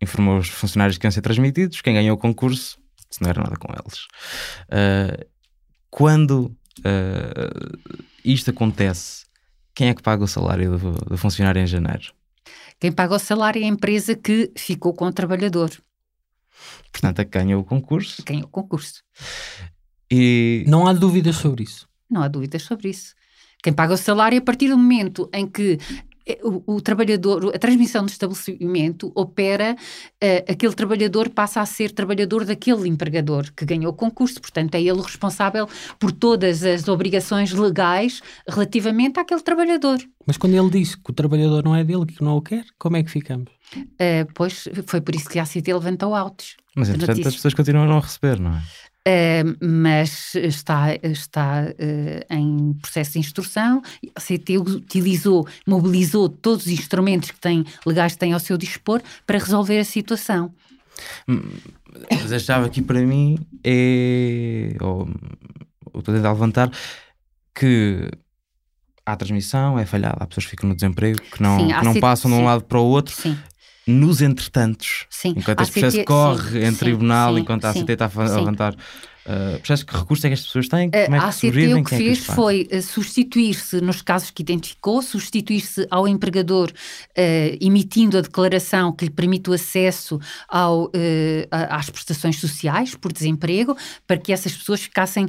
informou 0.01 0.37
os 0.37 0.49
funcionários 0.49 0.97
que 0.97 1.05
iam 1.05 1.11
ser 1.11 1.21
transmitidos, 1.21 1.81
quem 1.81 1.93
ganhou 1.93 2.15
o 2.15 2.19
concurso, 2.19 2.79
se 3.09 3.21
não 3.21 3.29
era 3.29 3.43
nada 3.43 3.55
com 3.57 3.71
eles. 3.71 4.07
Uh, 4.69 5.25
quando 5.89 6.55
uh, 6.79 7.79
isto 8.23 8.49
acontece, 8.49 9.25
quem 9.75 9.89
é 9.89 9.93
que 9.93 10.01
paga 10.01 10.23
o 10.23 10.27
salário 10.27 10.77
do, 10.77 10.91
do 10.91 11.17
funcionário 11.17 11.61
em 11.61 11.67
janeiro? 11.67 12.13
Quem 12.79 12.91
paga 12.91 13.15
o 13.15 13.19
salário 13.19 13.61
é 13.61 13.65
a 13.65 13.67
empresa 13.67 14.15
que 14.15 14.51
ficou 14.57 14.93
com 14.93 15.05
o 15.05 15.13
trabalhador. 15.13 15.69
Portanto, 16.91 17.19
a 17.19 17.25
que 17.25 17.31
ganhou 17.31 17.61
o 17.61 17.63
concurso. 17.63 18.23
Ganhou 18.25 18.45
o 18.45 18.49
concurso. 18.49 19.03
E... 20.09 20.63
Não 20.67 20.87
há 20.87 20.93
dúvidas 20.93 21.35
sobre 21.35 21.63
isso. 21.63 21.87
Não 22.09 22.21
há 22.21 22.27
dúvidas 22.27 22.63
sobre 22.63 22.89
isso. 22.89 23.13
Quem 23.63 23.71
paga 23.71 23.93
o 23.93 23.97
salário, 23.97 24.39
a 24.39 24.41
partir 24.41 24.67
do 24.69 24.77
momento 24.77 25.29
em 25.33 25.47
que 25.47 25.77
o, 26.43 26.75
o, 26.75 26.81
trabalhador, 26.81 27.53
a 27.53 27.59
transmissão 27.59 28.05
do 28.05 28.09
estabelecimento 28.09 29.11
opera, 29.15 29.75
uh, 29.75 30.51
aquele 30.51 30.73
trabalhador 30.73 31.29
passa 31.29 31.61
a 31.61 31.65
ser 31.65 31.91
trabalhador 31.91 32.45
daquele 32.45 32.87
empregador 32.87 33.51
que 33.55 33.65
ganhou 33.65 33.91
o 33.91 33.95
concurso, 33.95 34.39
portanto 34.39 34.75
é 34.75 34.81
ele 34.81 35.01
responsável 35.01 35.67
por 35.99 36.11
todas 36.11 36.63
as 36.63 36.87
obrigações 36.87 37.51
legais 37.51 38.21
relativamente 38.47 39.19
àquele 39.19 39.41
trabalhador. 39.41 39.99
Mas 40.25 40.37
quando 40.37 40.53
ele 40.53 40.69
diz 40.69 40.95
que 40.95 41.09
o 41.09 41.13
trabalhador 41.13 41.63
não 41.63 41.75
é 41.75 41.83
dele, 41.83 42.05
que 42.05 42.23
não 42.23 42.37
o 42.37 42.41
quer, 42.41 42.65
como 42.77 42.97
é 42.97 43.03
que 43.03 43.09
ficamos? 43.09 43.51
Uh, 43.75 44.27
pois 44.35 44.67
foi 44.85 45.01
por 45.01 45.15
isso 45.15 45.29
que 45.29 45.39
a 45.39 45.43
ACT 45.43 45.73
levantou 45.73 46.13
autos. 46.13 46.55
Mas 46.75 46.89
entretanto 46.89 47.27
as 47.27 47.35
pessoas 47.35 47.53
continuam 47.53 47.85
a 47.85 47.87
não 47.87 47.99
receber, 47.99 48.39
não 48.39 48.55
é? 48.55 48.61
Uh, 49.07 49.57
mas 49.59 50.35
está, 50.35 50.93
está 51.01 51.63
uh, 51.63 52.33
em 52.33 52.73
processo 52.73 53.13
de 53.13 53.19
instrução. 53.19 53.81
A 54.15 54.21
CT 54.21 54.59
utilizou, 54.59 55.47
mobilizou 55.65 56.29
todos 56.29 56.67
os 56.67 56.71
instrumentos 56.71 57.31
que 57.31 57.39
tem, 57.39 57.65
legais 57.83 58.13
que 58.13 58.19
tem 58.19 58.33
ao 58.33 58.39
seu 58.39 58.57
dispor 58.57 59.01
para 59.25 59.39
resolver 59.39 59.79
a 59.79 59.83
situação. 59.83 60.53
Hum, 61.27 61.41
mas 62.11 62.31
a 62.31 62.37
chave 62.37 62.67
aqui 62.67 62.81
para 62.81 63.01
mim 63.01 63.39
é. 63.63 64.75
Ou, 64.79 65.09
ou 65.91 65.99
estou 65.99 66.13
a 66.13 66.17
tentar 66.17 66.33
levantar 66.33 66.71
que 67.55 68.07
há 69.05 69.15
transmissão, 69.15 69.79
é 69.79 69.85
falhada, 69.85 70.17
há 70.19 70.27
pessoas 70.27 70.45
que 70.45 70.51
ficam 70.51 70.69
no 70.69 70.75
desemprego, 70.75 71.19
que 71.21 71.41
não, 71.41 71.59
sim, 71.59 71.67
que 71.67 71.85
não 71.85 71.99
passam 71.99 72.29
de 72.29 72.37
um 72.37 72.45
lado 72.45 72.63
para 72.63 72.79
o 72.79 72.85
outro. 72.85 73.15
Sim. 73.15 73.37
Nos 73.87 74.21
entretantos, 74.21 75.07
sim. 75.09 75.33
enquanto 75.35 75.61
este 75.63 75.79
processo 75.79 76.05
corre 76.05 76.65
em 76.65 76.73
tribunal, 76.73 77.37
enquanto 77.37 77.65
a 77.65 77.71
ACT 77.71 77.89
está 77.89 78.05
a 78.05 78.35
levantar 78.37 78.75
Uh, 79.25 79.59
percebes 79.59 79.83
que 79.83 79.95
recursos 79.95 80.25
é 80.25 80.29
que 80.29 80.33
as 80.33 80.41
pessoas 80.41 80.67
têm? 80.67 80.89
Como 80.89 81.15
é 81.15 81.19
que 81.19 81.25
a 81.25 81.27
ACT 81.27 81.47
o 81.47 81.83
que 81.83 81.95
é 81.95 81.97
fez 81.97 82.19
que 82.21 82.33
foi 82.33 82.67
uh, 82.71 82.81
substituir-se, 82.81 83.79
nos 83.79 84.01
casos 84.01 84.31
que 84.31 84.41
identificou, 84.41 85.01
substituir-se 85.01 85.85
ao 85.91 86.07
empregador 86.07 86.71
uh, 86.71 87.57
emitindo 87.61 88.17
a 88.17 88.21
declaração 88.21 88.91
que 88.91 89.05
lhe 89.05 89.11
permite 89.11 89.49
o 89.49 89.53
acesso 89.53 90.19
ao, 90.49 90.85
uh, 90.85 90.91
às 91.51 91.89
prestações 91.89 92.39
sociais 92.39 92.95
por 92.95 93.13
desemprego, 93.13 93.77
para 94.07 94.17
que 94.17 94.33
essas 94.33 94.55
pessoas 94.55 94.81
ficassem 94.81 95.27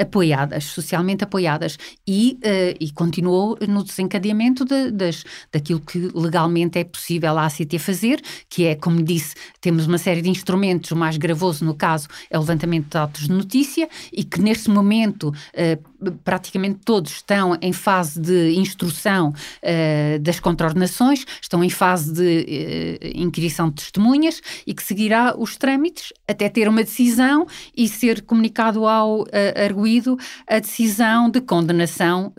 apoiadas, 0.00 0.64
socialmente 0.64 1.24
apoiadas. 1.24 1.78
E, 2.06 2.38
e 2.80 2.90
continuou 2.92 3.58
no 3.68 3.84
desencadeamento 3.84 4.64
de, 4.64 4.90
das, 4.90 5.24
daquilo 5.52 5.80
que 5.80 6.10
legalmente 6.14 6.78
é 6.78 6.84
possível 6.84 7.36
a 7.36 7.46
ACT 7.46 7.78
fazer, 7.78 8.20
que 8.48 8.64
é, 8.64 8.74
como 8.74 9.02
disse, 9.02 9.34
temos 9.60 9.86
uma 9.86 9.98
série 9.98 10.22
de 10.22 10.30
instrumentos, 10.30 10.90
o 10.90 10.96
mais 10.96 11.16
gravoso 11.16 11.64
no 11.64 11.74
caso 11.74 12.08
é 12.30 12.38
o 12.38 12.40
levantamento 12.40 12.90
de 12.90 12.96
autos 12.96 13.17
de 13.20 13.30
notícia 13.30 13.88
e 14.12 14.24
que 14.24 14.40
neste 14.40 14.70
momento 14.70 15.28
uh, 15.28 16.12
praticamente 16.24 16.80
todos 16.84 17.12
estão 17.12 17.56
em 17.60 17.72
fase 17.72 18.20
de 18.20 18.54
instrução 18.54 19.30
uh, 19.30 20.18
das 20.20 20.40
contraordenações, 20.40 21.24
estão 21.40 21.62
em 21.62 21.70
fase 21.70 22.12
de 22.12 22.98
uh, 23.04 23.20
inquirição 23.20 23.68
de 23.68 23.76
testemunhas 23.76 24.40
e 24.66 24.74
que 24.74 24.82
seguirá 24.82 25.34
os 25.38 25.56
trâmites 25.56 26.12
até 26.26 26.48
ter 26.48 26.68
uma 26.68 26.82
decisão 26.82 27.46
e 27.76 27.88
ser 27.88 28.22
comunicado 28.22 28.86
ao 28.86 29.24
arguído 29.56 30.16
a 30.46 30.58
decisão 30.58 31.30
de 31.30 31.40
condenação 31.40 32.32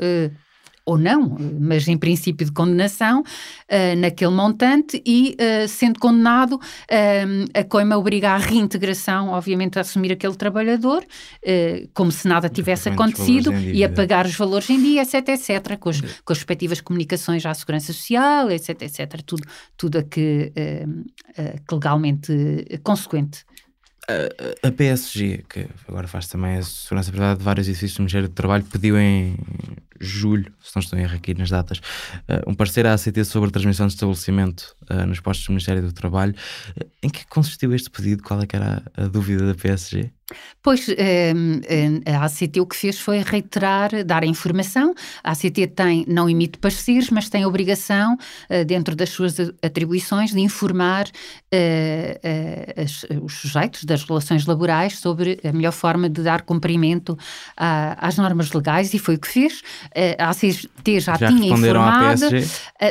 ou 0.89 0.97
não, 0.97 1.37
mas 1.59 1.87
em 1.87 1.95
princípio 1.95 2.47
de 2.47 2.51
condenação 2.51 3.21
uh, 3.21 3.95
naquele 3.99 4.31
montante 4.31 5.01
e, 5.05 5.37
uh, 5.39 5.67
sendo 5.67 5.99
condenado, 5.99 6.53
uh, 6.55 6.59
a 7.53 7.63
coima 7.63 7.95
obriga 7.95 8.31
à 8.31 8.37
reintegração, 8.37 9.29
obviamente, 9.29 9.77
a 9.77 9.81
assumir 9.81 10.11
aquele 10.11 10.35
trabalhador, 10.35 11.05
como 11.93 12.11
se 12.11 12.27
nada 12.27 12.49
tivesse 12.49 12.89
acontecido 12.89 13.53
e 13.53 13.83
a 13.83 13.89
pagar 13.89 14.25
os 14.25 14.35
valores 14.35 14.69
em 14.69 14.81
dia, 14.81 15.03
etc, 15.03 15.29
etc, 15.29 15.77
com, 15.77 15.89
as, 15.89 16.01
com 16.01 16.33
as 16.33 16.39
respectivas 16.39 16.81
comunicações 16.81 17.45
à 17.45 17.53
Segurança 17.53 17.93
Social, 17.93 18.49
etc, 18.49 18.81
etc, 18.81 19.21
tudo, 19.25 19.43
tudo 19.77 19.99
a 19.99 20.03
que, 20.03 20.51
que 20.55 21.75
legalmente 21.75 22.65
consequente 22.83 23.43
a, 24.63 24.71
PSG, 24.71 25.43
que 25.49 25.67
agora 25.87 26.07
faz 26.07 26.27
também 26.27 26.57
a 26.57 26.63
segurança 26.63 27.11
privada 27.11 27.37
de 27.37 27.43
vários 27.43 27.67
edifícios 27.67 27.95
do 27.95 28.01
Ministério 28.01 28.27
do 28.27 28.33
Trabalho, 28.33 28.63
pediu 28.65 28.97
em 28.97 29.37
julho, 29.99 30.51
se 30.61 30.75
não 30.75 30.81
estou 30.81 30.97
em 30.97 31.05
aqui 31.05 31.33
nas 31.33 31.49
datas, 31.49 31.79
uh, 31.79 32.49
um 32.49 32.53
parecer 32.53 32.85
à 32.87 32.93
ACT 32.93 33.23
sobre 33.25 33.49
a 33.49 33.51
transmissão 33.51 33.87
de 33.87 33.93
estabelecimento 33.93 34.75
uh, 34.89 35.05
nos 35.05 35.19
postos 35.19 35.45
do 35.45 35.51
Ministério 35.51 35.81
do 35.81 35.91
Trabalho. 35.91 36.33
Uh, 36.79 36.89
em 37.03 37.09
que 37.09 37.25
consistiu 37.27 37.73
este 37.73 37.89
pedido? 37.89 38.23
Qual 38.23 38.41
é 38.41 38.47
que 38.47 38.55
era 38.55 38.81
a 38.95 39.07
dúvida 39.07 39.45
da 39.45 39.55
PSG? 39.55 40.11
Pois, 40.61 40.87
ehm, 40.89 41.61
ehm, 41.67 42.01
a 42.05 42.25
ACT 42.25 42.59
o 42.59 42.65
que 42.65 42.75
fez 42.75 42.99
foi 42.99 43.21
reiterar, 43.21 44.03
dar 44.05 44.23
a 44.23 44.25
informação. 44.25 44.93
A 45.23 45.31
ACT 45.31 45.67
tem, 45.67 46.05
não 46.07 46.29
emite 46.29 46.57
pareceres, 46.59 47.09
mas 47.09 47.29
tem 47.29 47.43
a 47.43 47.47
obrigação, 47.47 48.17
eh, 48.49 48.63
dentro 48.63 48.95
das 48.95 49.09
suas 49.09 49.37
atribuições, 49.63 50.31
de 50.31 50.39
informar 50.39 51.07
eh, 51.51 52.19
eh, 52.23 52.85
os 53.21 53.33
sujeitos 53.33 53.83
das 53.85 54.03
relações 54.03 54.45
laborais 54.45 54.99
sobre 54.99 55.39
a 55.43 55.51
melhor 55.51 55.71
forma 55.71 56.09
de 56.09 56.21
dar 56.21 56.41
cumprimento 56.41 57.17
às 57.55 58.17
normas 58.17 58.51
legais 58.51 58.93
e 58.93 58.99
foi 58.99 59.15
o 59.15 59.19
que 59.19 59.27
fez. 59.27 59.61
A 60.17 60.29
ACT 60.29 60.99
já, 60.99 61.15
já 61.15 61.27
tinha 61.27 61.51
informado. 61.53 62.25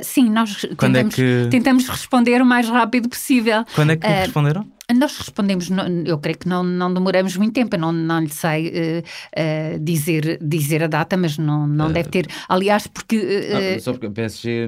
sim, 0.02 0.30
nós 0.30 0.64
é 0.64 0.74
tentamos, 0.74 1.14
é 1.14 1.16
que... 1.16 1.48
tentamos 1.50 1.88
responder 1.88 2.40
o 2.40 2.46
mais 2.46 2.68
rápido 2.68 3.08
possível. 3.08 3.64
Quando 3.74 3.92
é 3.92 3.96
que 3.96 4.06
responderam? 4.06 4.77
Nós 4.94 5.18
respondemos, 5.18 5.68
eu 6.06 6.18
creio 6.18 6.38
que 6.38 6.48
não, 6.48 6.62
não 6.62 6.92
demoramos 6.92 7.36
muito 7.36 7.52
tempo, 7.52 7.76
eu 7.76 7.80
não, 7.80 7.92
não 7.92 8.20
lhe 8.20 8.30
sei 8.30 8.68
uh, 8.68 9.74
uh, 9.76 9.78
dizer, 9.80 10.38
dizer 10.40 10.82
a 10.82 10.86
data, 10.86 11.14
mas 11.14 11.36
não, 11.36 11.66
não 11.66 11.88
uh, 11.88 11.92
deve 11.92 12.08
ter. 12.08 12.26
Aliás, 12.48 12.86
porque. 12.86 13.16
Não, 13.52 13.80
só 13.80 13.92
porque 13.92 14.06
a 14.06 14.10
PSG 14.10 14.66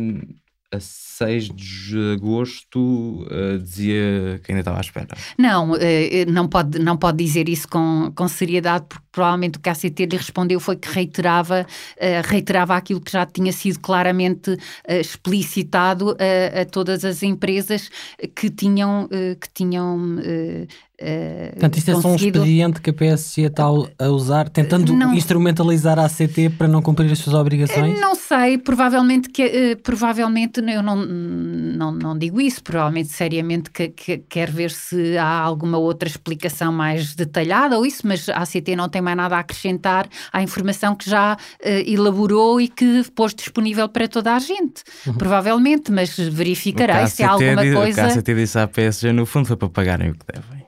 a 0.72 0.78
6 0.78 1.50
de 1.50 2.12
agosto 2.14 2.78
uh, 2.78 3.58
dizia 3.58 4.40
que 4.42 4.52
ainda 4.52 4.60
estava 4.60 4.78
à 4.78 4.80
espera. 4.80 5.08
Não, 5.36 5.72
uh, 5.72 5.76
não, 6.28 6.48
pode, 6.48 6.78
não 6.78 6.96
pode 6.96 7.22
dizer 7.22 7.48
isso 7.48 7.68
com, 7.68 8.12
com 8.14 8.28
seriedade, 8.28 8.86
porque 8.88 9.04
provavelmente 9.10 9.58
o 9.58 9.60
que 9.60 9.68
a 9.68 9.72
ACT 9.72 10.06
lhe 10.06 10.16
respondeu 10.16 10.60
foi 10.60 10.76
que 10.76 10.88
reiterava, 10.88 11.66
uh, 11.66 12.28
reiterava 12.28 12.76
aquilo 12.76 13.00
que 13.00 13.10
já 13.10 13.26
tinha 13.26 13.52
sido 13.52 13.80
claramente 13.80 14.56
explicitado 14.88 16.16
a 16.60 16.64
todas 16.64 17.04
as 17.04 17.22
empresas 17.22 17.90
que 18.34 18.50
tinham, 18.50 19.08
que 19.08 19.48
tinham 19.52 20.16
Uh, 21.00 21.52
Portanto, 21.52 21.78
isto 21.78 21.90
é 21.90 21.94
só 21.94 22.08
um 22.08 22.14
expediente 22.14 22.80
que 22.82 22.90
a 22.90 22.92
PSG 22.92 23.46
está 23.46 23.64
a 23.64 24.08
usar, 24.08 24.50
tentando 24.50 24.92
não, 24.92 25.14
instrumentalizar 25.14 25.98
a 25.98 26.04
ACT 26.04 26.50
para 26.58 26.68
não 26.68 26.82
cumprir 26.82 27.10
as 27.10 27.18
suas 27.18 27.34
obrigações? 27.34 27.98
Não 27.98 28.14
sei, 28.14 28.58
provavelmente, 28.58 29.30
que, 29.30 29.46
uh, 29.46 29.82
provavelmente 29.82 30.60
eu 30.60 30.82
não, 30.82 30.96
não, 30.96 31.90
não 31.90 32.18
digo 32.18 32.38
isso, 32.38 32.62
provavelmente 32.62 33.08
seriamente 33.08 33.70
que, 33.70 33.88
que, 33.88 34.18
quer 34.18 34.50
ver 34.50 34.70
se 34.70 35.16
há 35.16 35.26
alguma 35.26 35.78
outra 35.78 36.06
explicação 36.06 36.70
mais 36.70 37.14
detalhada 37.14 37.78
ou 37.78 37.86
isso, 37.86 38.06
mas 38.06 38.28
a 38.28 38.42
ACT 38.42 38.76
não 38.76 38.88
tem 38.88 39.00
mais 39.00 39.16
nada 39.16 39.36
a 39.36 39.38
acrescentar 39.38 40.06
à 40.30 40.42
informação 40.42 40.94
que 40.94 41.08
já 41.08 41.34
uh, 41.34 41.68
elaborou 41.86 42.60
e 42.60 42.68
que 42.68 43.04
pôs 43.14 43.34
disponível 43.34 43.88
para 43.88 44.06
toda 44.06 44.34
a 44.34 44.38
gente, 44.38 44.82
uhum. 45.06 45.14
provavelmente, 45.14 45.90
mas 45.90 46.14
verificarei 46.18 47.06
se 47.06 47.22
há 47.22 47.30
alguma 47.30 47.54
coisa... 47.56 47.90
O 47.90 47.94
que 47.94 48.00
a 48.00 48.06
ACT 48.06 48.34
disse 48.34 48.58
à 48.58 48.68
PSG 48.68 49.12
no 49.12 49.24
fundo 49.24 49.46
foi 49.46 49.56
para 49.56 49.68
pagarem 49.70 50.10
o 50.10 50.12
que 50.12 50.26
devem. 50.30 50.59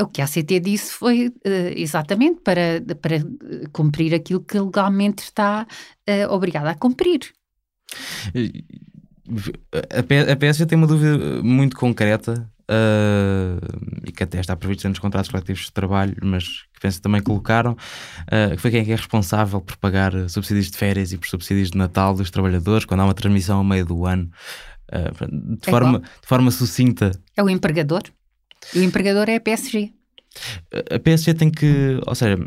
O 0.00 0.06
que 0.08 0.20
a 0.20 0.26
CT 0.26 0.58
disse 0.60 0.92
foi 0.92 1.28
uh, 1.28 1.32
exatamente 1.76 2.40
para, 2.40 2.82
para 3.00 3.18
cumprir 3.72 4.12
aquilo 4.12 4.40
que 4.40 4.58
legalmente 4.58 5.22
está 5.22 5.66
uh, 6.08 6.32
obrigada 6.32 6.70
a 6.70 6.74
cumprir. 6.74 7.32
A 10.28 10.36
PSG 10.36 10.66
tem 10.66 10.76
uma 10.76 10.88
dúvida 10.88 11.42
muito 11.44 11.76
concreta 11.76 12.50
uh, 12.62 14.04
e 14.04 14.10
que 14.10 14.24
até 14.24 14.40
está 14.40 14.56
prevista 14.56 14.88
nos 14.88 14.98
contratos 14.98 15.30
coletivos 15.30 15.66
de 15.66 15.72
trabalho, 15.72 16.16
mas 16.22 16.62
que 16.74 16.80
penso 16.82 17.00
também 17.00 17.22
colocaram, 17.22 17.76
que 18.50 18.58
foi 18.58 18.72
quem 18.72 18.80
é, 18.80 18.82
é 18.82 18.96
responsável 18.96 19.60
por 19.60 19.76
pagar 19.76 20.28
subsídios 20.28 20.72
de 20.72 20.76
férias 20.76 21.12
e 21.12 21.18
por 21.18 21.28
subsídios 21.28 21.70
de 21.70 21.78
Natal 21.78 22.14
dos 22.14 22.32
trabalhadores 22.32 22.84
quando 22.84 23.00
há 23.00 23.04
uma 23.04 23.14
transmissão 23.14 23.58
ao 23.58 23.64
meio 23.64 23.86
do 23.86 24.04
ano. 24.04 24.28
de, 24.90 25.68
é 25.68 25.70
forma, 25.70 26.00
de 26.00 26.26
forma 26.26 26.50
sucinta. 26.50 27.12
É 27.36 27.42
o 27.44 27.48
empregador? 27.48 28.02
E 28.74 28.78
o 28.78 28.82
empregador 28.82 29.28
é 29.28 29.36
a 29.36 29.40
PSG. 29.40 29.92
A 30.90 30.98
PSG 30.98 31.34
tem 31.34 31.50
que, 31.50 32.00
ou 32.06 32.14
seja, 32.14 32.38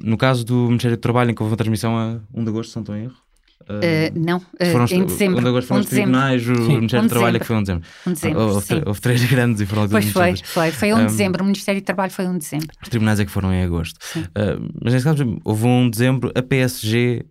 no 0.00 0.16
caso 0.16 0.44
do 0.44 0.66
Ministério 0.66 0.96
do 0.96 1.00
Trabalho, 1.00 1.30
em 1.30 1.34
que 1.34 1.42
houve 1.42 1.52
uma 1.52 1.56
transmissão 1.56 1.96
a 1.96 2.20
1 2.32 2.44
de 2.44 2.50
agosto, 2.50 2.70
se 2.70 2.76
não 2.76 2.82
estou 2.82 2.96
em 2.96 3.04
erro. 3.04 3.24
Uh, 3.64 4.12
não, 4.14 4.38
uh, 4.38 4.72
foram, 4.72 4.84
em 4.90 5.06
dezembro. 5.06 5.38
1 5.38 5.42
de 5.42 5.48
agosto 5.48 5.68
foram 5.68 5.80
os 5.80 5.86
tribunais, 5.86 6.46
o 6.46 6.52
Ministério 6.52 7.08
do 7.08 7.08
Trabalho 7.08 7.36
é 7.36 7.40
que 7.40 7.46
foi 7.46 7.56
1 7.56 7.58
de 7.60 7.64
dezembro. 7.64 7.88
1 8.06 8.10
de 8.10 8.14
dezembro 8.14 8.40
ah, 8.40 8.44
houve, 8.44 8.82
houve, 8.86 9.00
três 9.00 9.24
grandes 9.30 9.60
e 9.62 9.66
foram 9.66 9.88
Pois 9.88 10.10
foi, 10.10 10.36
foi, 10.36 10.70
foi 10.70 10.92
1 10.92 10.98
de 10.98 11.04
dezembro, 11.04 11.42
o 11.42 11.46
Ministério 11.46 11.80
do 11.80 11.84
Trabalho 11.84 12.12
foi 12.12 12.26
1 12.26 12.32
de 12.32 12.38
dezembro. 12.40 12.68
Os 12.82 12.88
tribunais 12.90 13.20
é 13.20 13.24
que 13.24 13.30
foram 13.30 13.54
em 13.54 13.62
agosto. 13.62 13.96
Uh, 14.16 14.70
mas 14.82 14.92
nesse 14.92 15.04
caso, 15.04 15.40
houve 15.44 15.66
1 15.66 15.84
de 15.84 15.90
dezembro, 15.92 16.32
a 16.34 16.42
PSG 16.42 17.24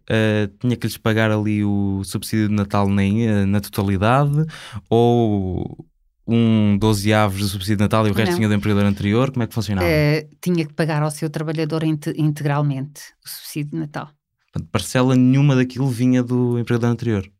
tinha 0.60 0.76
que 0.76 0.88
lhes 0.88 0.98
pagar 0.98 1.30
ali 1.30 1.64
o 1.64 2.02
subsídio 2.04 2.48
de 2.48 2.56
Natal 2.56 2.88
na, 2.88 3.04
na 3.46 3.60
totalidade 3.60 4.44
ou 4.90 5.86
um 6.26 6.78
12 6.78 7.14
avos 7.14 7.40
de 7.40 7.50
subsídio 7.50 7.78
de 7.78 7.84
Natal 7.84 8.08
e 8.08 8.12
o 8.12 8.14
resto 8.14 8.32
não. 8.32 8.38
tinha 8.38 8.48
do 8.48 8.54
empregador 8.54 8.86
anterior? 8.86 9.32
Como 9.32 9.44
é 9.44 9.48
que 9.48 9.54
funcionava? 9.54 9.88
Uh, 9.88 10.36
tinha 10.42 10.66
que 10.66 10.74
pagar 10.74 11.04
ao 11.04 11.12
seu 11.12 11.30
trabalhador 11.30 11.84
integralmente 11.84 13.02
o 13.26 13.30
subsídio 13.30 13.72
de 13.72 13.78
Natal. 13.78 14.10
Portanto, 14.52 14.70
parcela 14.72 15.16
nenhuma 15.16 15.56
daquilo 15.56 15.88
vinha 15.88 16.24
do 16.24 16.58
empregador 16.60 16.90
anterior? 16.90 17.32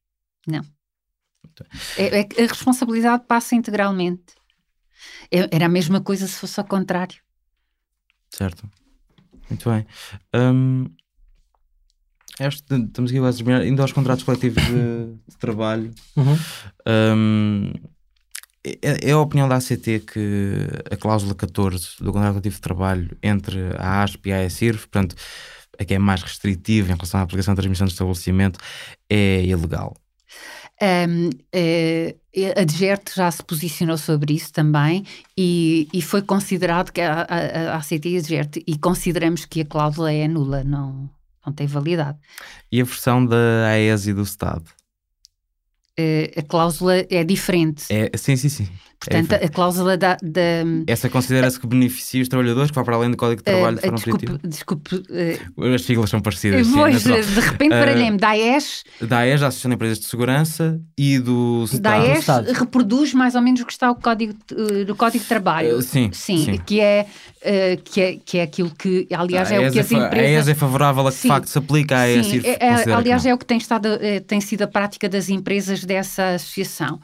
Não. 0.48 0.62
É, 1.98 2.22
é, 2.22 2.44
a 2.44 2.48
responsabilidade 2.48 3.24
passa 3.28 3.56
integralmente. 3.56 4.34
É, 5.32 5.56
era 5.56 5.66
a 5.66 5.70
mesma 5.70 6.02
coisa 6.02 6.28
se 6.28 6.40
fosse 6.40 6.60
ao 6.60 6.66
contrário. 6.66 7.18
Certo. 8.30 8.70
Muito 9.50 9.70
bem. 9.70 9.86
Um, 10.34 10.88
este, 12.40 12.76
estamos 12.76 13.12
aqui 13.12 13.20
a 13.20 13.32
terminar, 13.32 13.62
ainda 13.62 13.84
aos 13.84 13.92
contratos 13.92 14.24
coletivos 14.24 14.64
de, 14.64 15.14
de 15.30 15.38
trabalho. 15.38 15.94
Uhum. 16.16 16.38
Um, 16.88 17.74
é, 18.66 19.10
é 19.10 19.12
a 19.12 19.20
opinião 19.20 19.48
da 19.48 19.58
ACT 19.58 20.00
que 20.08 20.68
a 20.90 20.96
cláusula 20.96 21.36
14 21.36 21.98
do 22.00 22.12
contrato 22.14 22.34
coletivo 22.34 22.56
de 22.56 22.62
trabalho 22.62 23.18
entre 23.22 23.60
a 23.78 24.04
ASP 24.04 24.30
e 24.30 24.34
a 24.34 24.38
AECIRF, 24.38 24.88
portanto, 24.88 25.16
a 25.78 25.84
que 25.84 25.94
é 25.94 26.00
mais 26.00 26.22
restritiva 26.22 26.92
em 26.92 26.96
relação 26.96 27.20
à 27.20 27.24
aplicação 27.24 27.54
da 27.54 27.62
transmissão 27.62 27.86
de 27.86 27.94
estabelecimento, 27.94 28.60
é 29.10 29.44
ilegal? 29.44 29.96
Um, 30.82 31.30
uh, 31.30 32.60
a 32.60 32.64
DGERT 32.64 33.16
já 33.16 33.30
se 33.30 33.44
posicionou 33.44 33.98
sobre 33.98 34.34
isso 34.34 34.52
também 34.52 35.06
e, 35.38 35.88
e 35.94 36.02
foi 36.02 36.22
considerado 36.22 36.92
que 36.92 37.00
a, 37.00 37.22
a, 37.22 37.74
a 37.74 37.76
ACT 37.78 38.10
e 38.10 38.18
a 38.18 38.22
DGERT 38.22 38.64
e 38.66 38.78
consideramos 38.78 39.46
que 39.46 39.62
a 39.62 39.66
cláusula 39.66 40.12
é 40.12 40.28
nula, 40.28 40.64
não, 40.64 41.10
não 41.46 41.54
tem 41.54 41.68
validade. 41.68 42.18
E 42.72 42.82
a 42.82 42.84
versão 42.84 43.26
da 43.26 43.68
AES 43.70 44.08
e 44.08 44.14
do 44.14 44.24
Estado? 44.24 44.66
Uh, 46.00 46.40
a 46.40 46.42
cláusula 46.42 47.06
é 47.10 47.24
diferente. 47.24 47.86
É, 47.92 48.10
sim, 48.18 48.36
sim, 48.36 48.50
sim. 48.50 48.68
Portanto, 49.04 49.34
é 49.34 49.46
a 49.46 49.50
cláusula 49.50 49.98
da. 49.98 50.18
da 50.22 50.42
Essa 50.88 51.10
considera-se 51.10 51.60
que 51.60 51.68
beneficia 51.68 52.22
os 52.22 52.30
trabalhadores, 52.30 52.72
que 52.72 52.76
vai 52.76 52.84
para 52.86 52.96
além 52.96 53.12
do 53.12 53.18
Código 53.18 53.42
de 53.42 53.44
Trabalho 53.44 53.78
uh, 53.78 53.82
de 53.82 53.82
forma 53.82 53.98
desculpe, 53.98 54.48
desculpe 54.48 54.96
uh, 54.96 55.74
As 55.74 55.82
siglas 55.84 56.10
são 56.10 56.22
parecidas. 56.22 56.68
Pois, 56.68 57.02
sim, 57.02 57.12
de 57.12 57.40
repente, 57.40 57.74
uh, 57.74 57.98
lhe 57.98 58.18
da 58.18 58.30
AES. 58.30 58.84
Da 59.02 59.20
AES, 59.20 59.42
da 59.42 59.48
Associação 59.48 59.70
de 59.70 59.76
Empresas 59.76 60.00
de 60.00 60.06
Segurança 60.06 60.80
e 60.98 61.20
do 61.20 61.66
Da 61.80 61.96
AES 61.96 62.26
reproduz 62.54 63.14
mais 63.14 63.36
ou 63.36 63.42
menos 63.42 63.62
o 63.62 63.66
que 63.66 63.74
está 63.74 63.92
o 63.92 63.96
código, 63.96 64.34
no 64.88 64.96
Código 64.96 65.24
de 65.24 65.28
Trabalho. 65.28 65.82
sim, 65.82 66.10
sim, 66.14 66.46
sim. 66.46 66.58
Que, 66.66 66.80
é, 66.80 67.06
que, 67.84 68.02
é, 68.02 68.18
que 68.24 68.38
é 68.38 68.44
aquilo 68.44 68.72
que, 68.72 69.08
aliás, 69.12 69.52
é 69.52 69.60
o 69.60 69.72
que 69.72 69.80
as 69.80 69.92
é, 69.92 69.96
empresas. 69.96 70.36
A 70.36 70.40
AES 70.40 70.48
é 70.48 70.56
favorável 70.56 71.08
a 71.08 71.12
que, 71.12 71.22
de 71.22 71.28
facto, 71.28 71.48
se 71.48 71.58
aplique 71.58 71.94
a. 71.94 72.06
Sim, 72.24 72.42
é, 72.44 72.68
é 72.68 72.94
aliás, 72.94 73.26
é 73.26 73.34
o 73.34 73.38
que 73.38 73.46
tem, 73.46 73.58
estado, 73.58 73.90
tem 74.28 74.40
sido 74.40 74.62
a 74.64 74.68
prática 74.68 75.10
das 75.10 75.30
empresas 75.30 75.84
dessa 75.84 76.36
associação. 76.36 77.00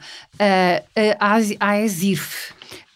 a 1.18 1.34
AESIRF 1.34 1.89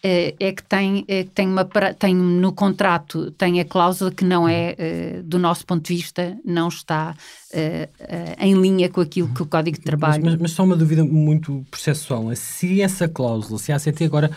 é, 0.07 0.35
é 0.39 0.51
que 0.51 0.61
tem, 0.61 1.03
é 1.07 1.23
que 1.23 1.31
tem, 1.31 1.47
uma, 1.47 1.65
tem 1.97 2.13
no 2.13 2.53
contrato 2.53 3.31
tem 3.31 3.59
a 3.59 3.65
cláusula 3.65 4.11
que 4.11 4.23
não 4.23 4.47
é, 4.47 4.75
eh, 4.77 5.21
do 5.23 5.39
nosso 5.39 5.65
ponto 5.65 5.87
de 5.87 5.95
vista, 5.95 6.37
não 6.45 6.67
está 6.67 7.15
eh, 7.51 7.89
eh, 7.97 8.35
em 8.39 8.53
linha 8.53 8.87
com 8.87 9.01
aquilo 9.01 9.29
que 9.29 9.41
o 9.41 9.47
Código 9.47 9.79
de 9.79 9.83
Trabalho... 9.83 10.23
Mas, 10.23 10.33
mas, 10.33 10.41
mas 10.41 10.51
só 10.51 10.63
uma 10.63 10.75
dúvida 10.75 11.03
muito 11.03 11.65
processual. 11.71 12.23
Se 12.35 12.83
essa 12.83 13.07
cláusula, 13.07 13.57
se 13.57 13.71
a 13.71 13.77
ACT 13.77 14.03
agora 14.03 14.29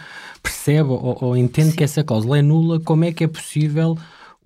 percebe 0.42 0.88
ou, 0.88 1.18
ou 1.20 1.36
entende 1.36 1.72
Sim. 1.72 1.76
que 1.76 1.84
essa 1.84 2.02
cláusula 2.02 2.38
é 2.38 2.42
nula, 2.42 2.80
como 2.80 3.04
é 3.04 3.12
que 3.12 3.24
é 3.24 3.28
possível... 3.28 3.96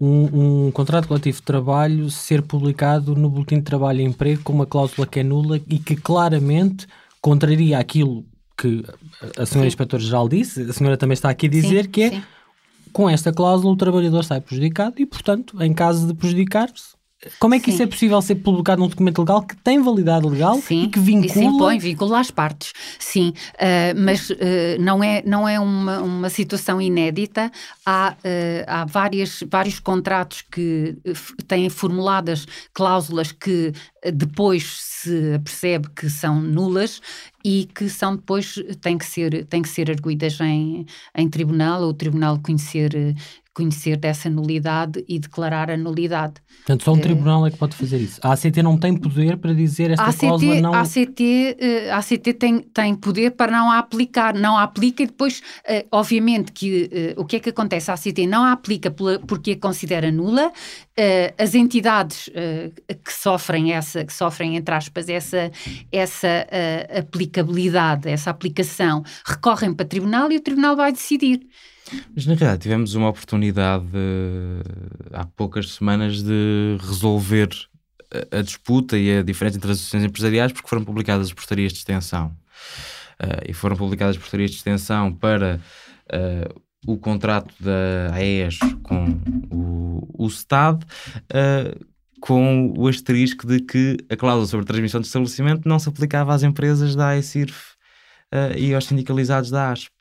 Um, 0.01 0.65
um, 0.67 0.71
contrato 0.73 1.07
coletivo 1.07 1.37
de 1.37 1.45
trabalho 1.45 2.11
ser 2.11 2.43
publicado 2.43 3.15
no 3.15 3.31
Boletim 3.31 3.59
de 3.59 3.63
Trabalho 3.63 4.01
e 4.01 4.05
Emprego 4.05 4.43
com 4.43 4.53
uma 4.53 4.67
cláusula 4.67 5.07
que 5.07 5.21
é 5.21 5.23
nula 5.23 5.61
e 5.69 5.79
que 5.79 5.95
claramente 5.95 6.89
contraria 7.21 7.79
aquilo 7.79 8.25
que 8.57 8.85
a 9.39 9.47
senhora 9.47 9.69
inspetora-geral 9.69 10.29
disse, 10.29 10.63
a 10.63 10.73
senhora 10.73 10.97
também 10.97 11.15
está 11.15 11.31
aqui 11.31 11.47
a 11.47 11.51
dizer 11.51 11.85
sim, 11.85 11.91
que 11.91 12.03
é 12.03 12.11
sim. 12.11 12.23
com 12.93 13.09
esta 13.09 13.33
cláusula 13.33 13.73
o 13.73 13.77
trabalhador 13.77 14.25
sai 14.25 14.41
prejudicado 14.41 14.97
e, 14.99 15.07
portanto, 15.07 15.61
em 15.63 15.73
caso 15.73 16.07
de 16.07 16.15
prejudicar-se, 16.15 16.93
como 17.39 17.55
é 17.55 17.61
que 17.61 17.67
Sim. 17.67 17.71
isso 17.73 17.83
é 17.83 17.87
possível 17.87 18.21
ser 18.21 18.35
publicado 18.37 18.81
num 18.81 18.89
documento 18.89 19.21
legal 19.21 19.43
que 19.43 19.57
tem 19.57 19.81
validade 19.81 20.27
legal 20.27 20.57
Sim. 20.57 20.85
e 20.85 20.89
que 20.89 20.99
vincula... 20.99 21.33
Sim, 21.33 21.45
impõe, 21.45 21.79
vincula 21.79 22.19
as 22.19 22.31
partes. 22.31 22.73
Sim, 22.99 23.33
uh, 23.55 24.01
mas 24.01 24.29
uh, 24.31 24.35
não 24.81 25.05
é, 25.05 25.23
não 25.25 25.49
é 25.49 25.61
uma, 25.61 26.01
uma 26.01 26.29
situação 26.29 26.81
inédita. 26.81 27.51
Há, 27.87 28.17
uh, 28.19 28.65
há 28.67 28.85
várias, 28.87 29.45
vários 29.49 29.79
contratos 29.79 30.43
que 30.43 30.97
têm 31.47 31.69
formuladas 31.69 32.47
cláusulas 32.73 33.31
que 33.31 33.73
depois 34.13 34.79
se 34.81 35.39
percebe 35.45 35.89
que 35.95 36.11
são 36.11 36.41
nulas 36.41 37.01
e 37.45 37.67
que 37.67 37.89
são 37.89 38.17
depois 38.17 38.55
têm 38.81 38.97
que 38.99 39.05
ser, 39.05 39.45
têm 39.47 39.63
que 39.63 39.69
ser 39.69 39.91
arguídas 39.91 40.41
em, 40.41 40.87
em 41.17 41.29
tribunal, 41.29 41.83
ou 41.83 41.91
o 41.91 41.95
tribunal 41.95 42.39
conhecer 42.41 43.15
conhecer 43.55 43.97
dessa 43.97 44.31
nulidade 44.31 45.05
e 45.07 45.19
declarar 45.19 45.71
a 45.71 45.77
nulidade. 45.77 46.35
Portanto, 46.59 46.85
só 46.85 46.93
um 46.93 46.97
uh, 46.97 47.01
tribunal 47.01 47.47
é 47.47 47.51
que 47.51 47.59
pode 47.59 47.77
fazer 47.77 47.99
isso. 47.99 48.19
A 48.23 48.33
ACT 48.33 48.63
não 48.63 48.79
tem 48.79 48.97
poder 48.97 49.37
para 49.37 49.53
dizer 49.55 49.91
esta 49.91 50.05
a 50.05 50.09
ACT, 50.09 50.21
cláusula 50.21 50.61
não... 50.61 50.73
A 50.73 50.81
ACT, 50.81 51.57
a 51.91 51.99
ACT 51.99 52.33
tem, 52.35 52.61
tem 52.61 52.95
poder 52.95 53.33
para 53.33 53.53
não 53.53 53.71
a 53.71 53.79
aplicar, 53.79 54.35
não 54.35 54.57
a 54.57 54.63
aplica 54.63 55.03
e 55.03 55.07
depois, 55.07 55.41
uh, 55.41 55.87
obviamente, 55.93 56.51
que 56.53 56.91
o 57.17 57.25
que 57.25 57.37
é 57.37 57.41
que 57.41 57.51
acontece? 57.51 57.91
A 57.91 57.95
ACT 57.95 58.27
não 58.27 58.43
a 58.43 58.53
aplica 58.53 58.91
porque 58.91 59.53
a 59.53 59.59
considera 59.59 60.11
nula, 60.11 60.53
as 61.39 61.55
entidades 61.55 62.29
que 63.05 63.13
sofrem 63.13 63.73
essa, 63.73 64.05
que 64.05 64.13
sofrem, 64.13 64.57
entre 64.57 64.75
aspas, 64.75 65.09
essa, 65.09 65.51
essa 65.91 66.47
aplicabilidade, 66.99 68.09
essa 68.09 68.31
aplicação, 68.31 69.03
recorrem 69.25 69.73
para 69.73 69.85
o 69.85 69.89
tribunal 69.89 70.31
e 70.31 70.37
o 70.37 70.41
tribunal 70.41 70.77
vai 70.77 70.93
decidir. 70.93 71.41
Mas 72.15 72.27
na 72.27 72.35
realidade 72.35 72.63
tivemos 72.63 72.95
uma 72.95 73.09
oportunidade 73.09 73.87
há 75.13 75.25
poucas 75.25 75.73
semanas 75.73 76.23
de 76.23 76.77
resolver 76.81 77.49
a, 78.33 78.39
a, 78.39 78.43
disputa 78.43 78.97
e 78.99 79.19
a 79.19 79.23
diferença 79.23 79.57
entre 79.57 79.71
as 79.71 79.79
associações 79.79 80.05
empresariais 80.05 80.53
porque 80.53 80.69
foram 80.69 80.85
publicadas 80.85 81.27
as 81.29 81.33
portarias 81.33 81.73
de 81.73 81.79
extensão. 81.79 82.37
Uh, 83.23 83.49
e 83.49 83.53
foram 83.53 83.77
publicadas 83.77 84.17
as 84.17 84.23
portarias 84.23 84.51
de 84.51 84.57
extensão 84.57 85.13
para 85.13 85.61
uh, 86.13 86.63
o 86.87 86.99
contrato 86.99 87.55
da 87.61 88.13
AES 88.15 88.59
com 88.83 89.07
o, 89.51 90.25
o 90.25 90.29
STAD, 90.29 90.85
uh, 90.85 91.87
com 92.21 92.75
o 92.77 92.89
asterisco 92.89 93.47
de 93.47 93.61
que 93.61 93.97
a 94.11 94.17
cláusula 94.17 94.47
sobre 94.47 94.67
transmissão 94.67 95.01
de 95.01 95.07
estabelecimento 95.07 95.69
não 95.69 95.79
se 95.79 95.89
aplicava 95.89 96.35
às 96.35 96.43
empresas 96.43 96.95
da 96.95 97.09
AECIRF 97.09 97.73
e 98.57 98.73
aos 98.73 98.87
sindicalizados 98.87 99.51
da 99.51 99.73
ASP. 99.73 99.92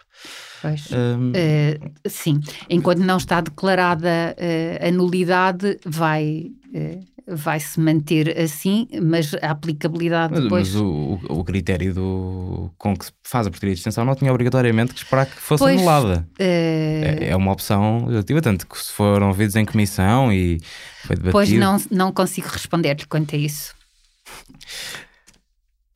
Pois, 0.62 0.90
um... 0.92 1.30
uh, 1.32 1.92
sim, 2.08 2.40
enquanto 2.70 3.00
não 3.00 3.18
está 3.18 3.42
declarada 3.42 4.36
uh, 4.38 4.88
a 4.88 4.92
nulidade, 4.92 5.80
vai, 5.84 6.52
uh, 6.68 7.06
vai 7.28 7.60
se 7.60 7.80
manter 7.80 8.38
assim, 8.40 8.88
mas 9.02 9.34
a 9.42 9.52
aplicabilidade 9.52 10.34
mas, 10.34 10.44
depois... 10.44 10.74
Mas 10.74 10.82
o, 10.82 11.20
o, 11.30 11.44
critério 11.44 11.94
do, 11.94 12.72
com 12.78 12.96
que 12.96 13.06
se 13.06 13.12
faz 13.24 13.48
a 13.48 13.50
portaria 13.50 13.74
de 13.74 13.80
extensão 13.80 14.06
não 14.06 14.14
tinha 14.14 14.32
obrigatoriamente 14.32 14.94
que 14.94 15.00
esperar 15.00 15.26
que 15.26 15.38
fosse 15.38 15.64
pois, 15.64 15.78
anulada. 15.78 16.28
É, 16.38 17.30
é, 17.30 17.36
uma 17.36 17.52
opção 17.52 18.06
relativa, 18.06 18.40
tanto 18.42 18.68
que 18.68 18.78
se 18.78 18.92
foram 18.92 19.30
ouvidos 19.30 19.56
em 19.56 19.66
comissão 19.66 20.32
e 20.32 20.60
foi 21.06 21.16
debatido... 21.16 21.32
Pois 21.32 21.52
não, 21.54 21.82
não 21.90 22.12
consigo 22.12 22.48
responder-lhe 22.48 23.06
quanto 23.08 23.36
a 23.36 23.38
isso. 23.40 23.81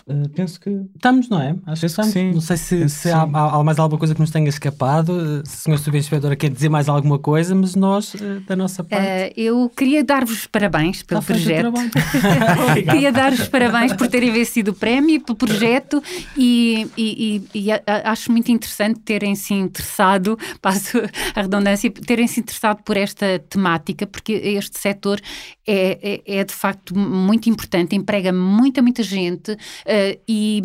Uh, 0.07 0.29
penso 0.29 0.59
que 0.59 0.69
estamos, 0.95 1.27
não 1.29 1.41
é? 1.41 1.55
Acho 1.65 1.79
que 1.79 1.85
estamos. 1.87 2.13
Que 2.13 2.31
não 2.31 2.39
sei 2.39 2.57
se, 2.57 2.87
se 2.89 3.09
há, 3.09 3.23
há, 3.23 3.63
mais 3.63 3.79
alguma 3.79 3.97
coisa 3.97 4.13
que 4.13 4.21
nos 4.21 4.29
tenha 4.29 4.47
escapado. 4.47 5.41
Se 5.43 5.67
o 5.71 5.75
Sr. 5.75 5.83
Subinspetora 5.83 6.35
quer 6.35 6.51
dizer 6.51 6.69
mais 6.69 6.87
alguma 6.87 7.17
coisa, 7.17 7.55
mas 7.55 7.73
nós, 7.73 8.13
uh, 8.13 8.39
da 8.45 8.55
nossa 8.55 8.83
parte. 8.83 9.03
Uh, 9.03 9.33
eu 9.35 9.71
queria 9.75 10.03
dar-vos 10.03 10.45
parabéns 10.45 11.01
pelo 11.01 11.21
Está 11.21 11.33
projeto. 11.33 11.73
queria 12.87 13.11
dar-vos 13.11 13.47
parabéns 13.47 13.93
por 13.93 14.07
terem 14.07 14.31
vencido 14.31 14.71
o 14.71 14.73
prémio, 14.75 15.19
pelo 15.21 15.35
projeto 15.35 16.03
e, 16.37 16.87
e, 16.95 17.41
e, 17.55 17.65
e 17.65 17.71
acho 18.03 18.31
muito 18.31 18.51
interessante 18.51 18.99
terem 18.99 19.33
se 19.33 19.55
interessado, 19.55 20.37
passo 20.61 20.99
a 21.35 21.41
redundância, 21.41 21.89
terem 21.89 22.27
se 22.27 22.41
interessado 22.41 22.83
por 22.83 22.95
esta 22.95 23.39
temática, 23.49 24.05
porque 24.05 24.33
este 24.33 24.77
setor 24.77 25.19
é, 25.65 26.21
é, 26.27 26.39
é 26.41 26.43
de 26.43 26.53
facto 26.53 26.95
muito 26.95 27.49
importante, 27.49 27.95
emprega 27.95 28.31
muita, 28.31 28.83
muita 28.83 29.01
gente 29.01 29.57
Uh, 29.95 30.19
e, 30.27 30.61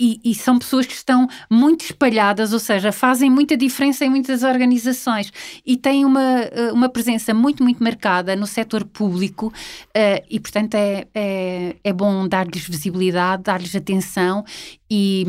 e, 0.00 0.20
e, 0.24 0.34
são 0.34 0.58
pessoas 0.58 0.86
que 0.86 0.94
estão 0.94 1.28
muito 1.48 1.84
espalhadas, 1.84 2.52
ou 2.52 2.58
seja, 2.58 2.90
fazem 2.90 3.30
muita 3.30 3.56
diferença 3.56 4.04
em 4.04 4.10
muitas 4.10 4.42
organizações 4.42 5.32
e 5.64 5.76
têm 5.76 6.04
uma, 6.04 6.40
eh, 6.40 6.72
uma 6.72 6.88
presença 6.88 7.32
muito, 7.32 7.62
muito 7.62 7.82
marcada 7.82 8.34
no 8.34 8.46
setor 8.46 8.84
público 8.84 9.46
uh, 9.46 10.24
e, 10.28 10.40
portanto, 10.40 10.74
é, 10.74 11.06
é, 11.14 11.76
é 11.84 11.92
bom 11.92 12.26
dar-lhes 12.26 12.66
visibilidade, 12.66 13.44
dar-lhes 13.44 13.76
atenção 13.76 14.44
e, 14.90 15.24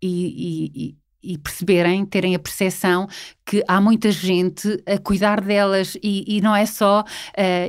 e, 0.00 0.94
e 1.26 1.38
perceberem, 1.38 2.06
terem 2.06 2.36
a 2.36 2.38
percepção 2.38 3.08
que 3.46 3.62
há 3.68 3.80
muita 3.80 4.10
gente 4.10 4.82
a 4.84 4.98
cuidar 4.98 5.40
delas. 5.40 5.96
E, 6.02 6.36
e 6.36 6.40
não 6.40 6.54
é 6.54 6.66
só 6.66 7.02
uh, 7.02 7.04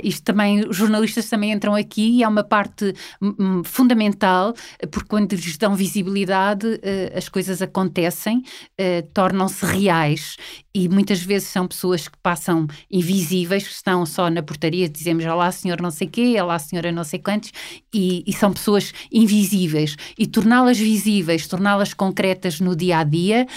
isto 0.03 0.23
também, 0.23 0.67
os 0.67 0.75
jornalistas 0.75 1.29
também 1.29 1.51
entram 1.51 1.75
aqui 1.75 2.17
e 2.17 2.23
é 2.23 2.27
uma 2.27 2.43
parte 2.43 2.93
um, 3.21 3.63
fundamental, 3.63 4.55
porque 4.91 5.07
quando 5.07 5.33
lhes 5.33 5.57
dão 5.57 5.75
visibilidade 5.75 6.67
uh, 6.67 7.17
as 7.17 7.29
coisas 7.29 7.61
acontecem, 7.61 8.39
uh, 8.39 9.07
tornam-se 9.13 9.63
reais. 9.63 10.35
E 10.73 10.89
muitas 10.89 11.21
vezes 11.21 11.49
são 11.49 11.67
pessoas 11.67 12.07
que 12.07 12.17
passam 12.21 12.67
invisíveis, 12.89 13.67
que 13.67 13.73
estão 13.73 14.05
só 14.05 14.29
na 14.29 14.41
portaria, 14.41 14.89
dizemos 14.89 15.25
olá 15.25 15.51
senhor 15.51 15.81
não 15.81 15.91
sei 15.91 16.07
quê, 16.07 16.39
olá 16.39 16.57
senhora 16.59 16.91
não 16.91 17.03
sei 17.03 17.19
quantos 17.19 17.51
e, 17.93 18.23
e 18.25 18.33
são 18.33 18.51
pessoas 18.51 18.93
invisíveis. 19.11 19.95
E 20.17 20.25
torná-las 20.27 20.77
visíveis, 20.77 21.47
torná-las 21.47 21.93
concretas 21.93 22.59
no 22.59 22.75
dia 22.75 22.99
a 22.99 23.03
dia, 23.03 23.47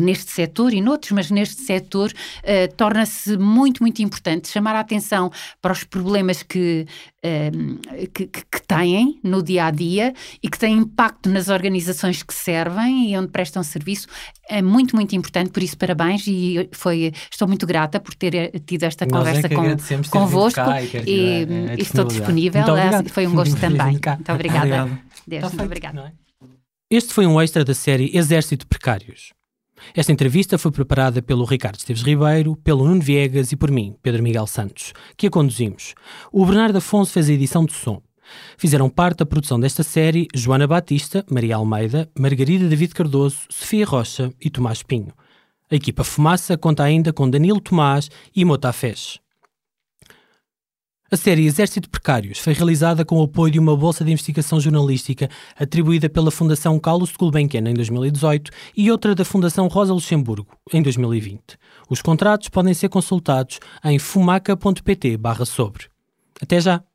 neste 0.00 0.32
setor 0.32 0.74
e 0.74 0.80
noutros, 0.80 1.12
mas 1.12 1.30
neste 1.30 1.39
setor 1.46 2.10
uh, 2.10 2.74
torna-se 2.76 3.36
muito, 3.36 3.82
muito 3.82 4.00
importante 4.02 4.48
chamar 4.48 4.76
a 4.76 4.80
atenção 4.80 5.30
para 5.60 5.72
os 5.72 5.84
problemas 5.84 6.42
que, 6.42 6.86
uh, 7.24 8.08
que, 8.12 8.26
que, 8.26 8.62
têm 8.66 9.18
no 9.22 9.42
dia 9.42 9.66
a 9.66 9.70
dia 9.70 10.14
e 10.42 10.48
que 10.48 10.58
têm 10.58 10.78
impacto 10.78 11.28
nas 11.28 11.48
organizações 11.48 12.22
que 12.22 12.34
servem 12.34 13.10
e 13.10 13.18
onde 13.18 13.28
prestam 13.28 13.62
serviço. 13.62 14.06
É 14.48 14.62
muito, 14.62 14.96
muito 14.96 15.14
importante, 15.14 15.50
por 15.50 15.62
isso, 15.62 15.76
parabéns 15.76 16.26
e 16.26 16.68
foi, 16.72 17.12
estou 17.30 17.46
muito 17.46 17.66
grata 17.66 18.00
por 18.00 18.14
ter 18.14 18.34
eh, 18.34 18.52
tido 18.64 18.82
esta 18.82 19.06
Nós 19.06 19.18
conversa 19.18 19.46
é 19.46 19.54
com, 19.54 20.10
convosco 20.10 20.60
e, 21.06 21.10
e, 21.10 21.46
e 21.78 21.82
estou 21.82 22.04
disponível. 22.04 22.64
Foi 23.12 23.26
um 23.26 23.34
gosto 23.34 23.56
também. 23.56 23.92
Muito 23.92 24.32
obrigada. 24.32 25.00
Deus, 25.26 25.44
muito 25.44 25.64
obrigada. 25.64 26.12
É? 26.16 26.30
Este 26.90 27.14
foi 27.14 27.26
um 27.26 27.40
extra 27.40 27.64
da 27.64 27.74
série 27.74 28.10
Exército 28.16 28.66
Precários. 28.66 29.32
Esta 29.94 30.12
entrevista 30.12 30.58
foi 30.58 30.70
preparada 30.70 31.22
pelo 31.22 31.44
Ricardo 31.44 31.78
Esteves 31.78 32.02
Ribeiro, 32.02 32.56
pelo 32.56 32.84
Nuno 32.84 33.00
Viegas 33.00 33.52
e 33.52 33.56
por 33.56 33.70
mim, 33.70 33.96
Pedro 34.02 34.22
Miguel 34.22 34.46
Santos, 34.46 34.92
que 35.16 35.26
a 35.26 35.30
conduzimos. 35.30 35.94
O 36.32 36.44
Bernardo 36.44 36.78
Afonso 36.78 37.12
fez 37.12 37.28
a 37.28 37.32
edição 37.32 37.64
de 37.64 37.72
som. 37.72 38.02
Fizeram 38.56 38.88
parte 38.88 39.18
da 39.18 39.26
produção 39.26 39.58
desta 39.58 39.82
série 39.82 40.28
Joana 40.34 40.66
Batista, 40.66 41.24
Maria 41.30 41.56
Almeida, 41.56 42.08
Margarida 42.18 42.68
David 42.68 42.94
Cardoso, 42.94 43.38
Sofia 43.48 43.84
Rocha 43.84 44.32
e 44.40 44.48
Tomás 44.48 44.82
Pinho. 44.82 45.12
A 45.70 45.74
equipa 45.74 46.04
Fumaça 46.04 46.58
conta 46.58 46.82
ainda 46.82 47.12
com 47.12 47.28
Danilo 47.28 47.60
Tomás 47.60 48.10
e 48.34 48.44
Mota 48.44 48.72
Fez. 48.72 49.20
A 51.12 51.16
série 51.16 51.44
Exército 51.44 51.90
Precários 51.90 52.38
foi 52.38 52.52
realizada 52.52 53.04
com 53.04 53.18
o 53.18 53.24
apoio 53.24 53.50
de 53.50 53.58
uma 53.58 53.76
bolsa 53.76 54.04
de 54.04 54.12
investigação 54.12 54.60
jornalística 54.60 55.28
atribuída 55.58 56.08
pela 56.08 56.30
Fundação 56.30 56.78
Carlos 56.78 57.10
Gulbenkian 57.18 57.68
em 57.68 57.74
2018 57.74 58.52
e 58.76 58.92
outra 58.92 59.12
da 59.12 59.24
Fundação 59.24 59.66
Rosa 59.66 59.92
Luxemburgo 59.92 60.56
em 60.72 60.80
2020. 60.80 61.58
Os 61.88 62.00
contratos 62.00 62.48
podem 62.48 62.72
ser 62.74 62.88
consultados 62.90 63.58
em 63.82 63.98
fumaca.pt/sobre. 63.98 65.88
Até 66.40 66.60
já! 66.60 66.89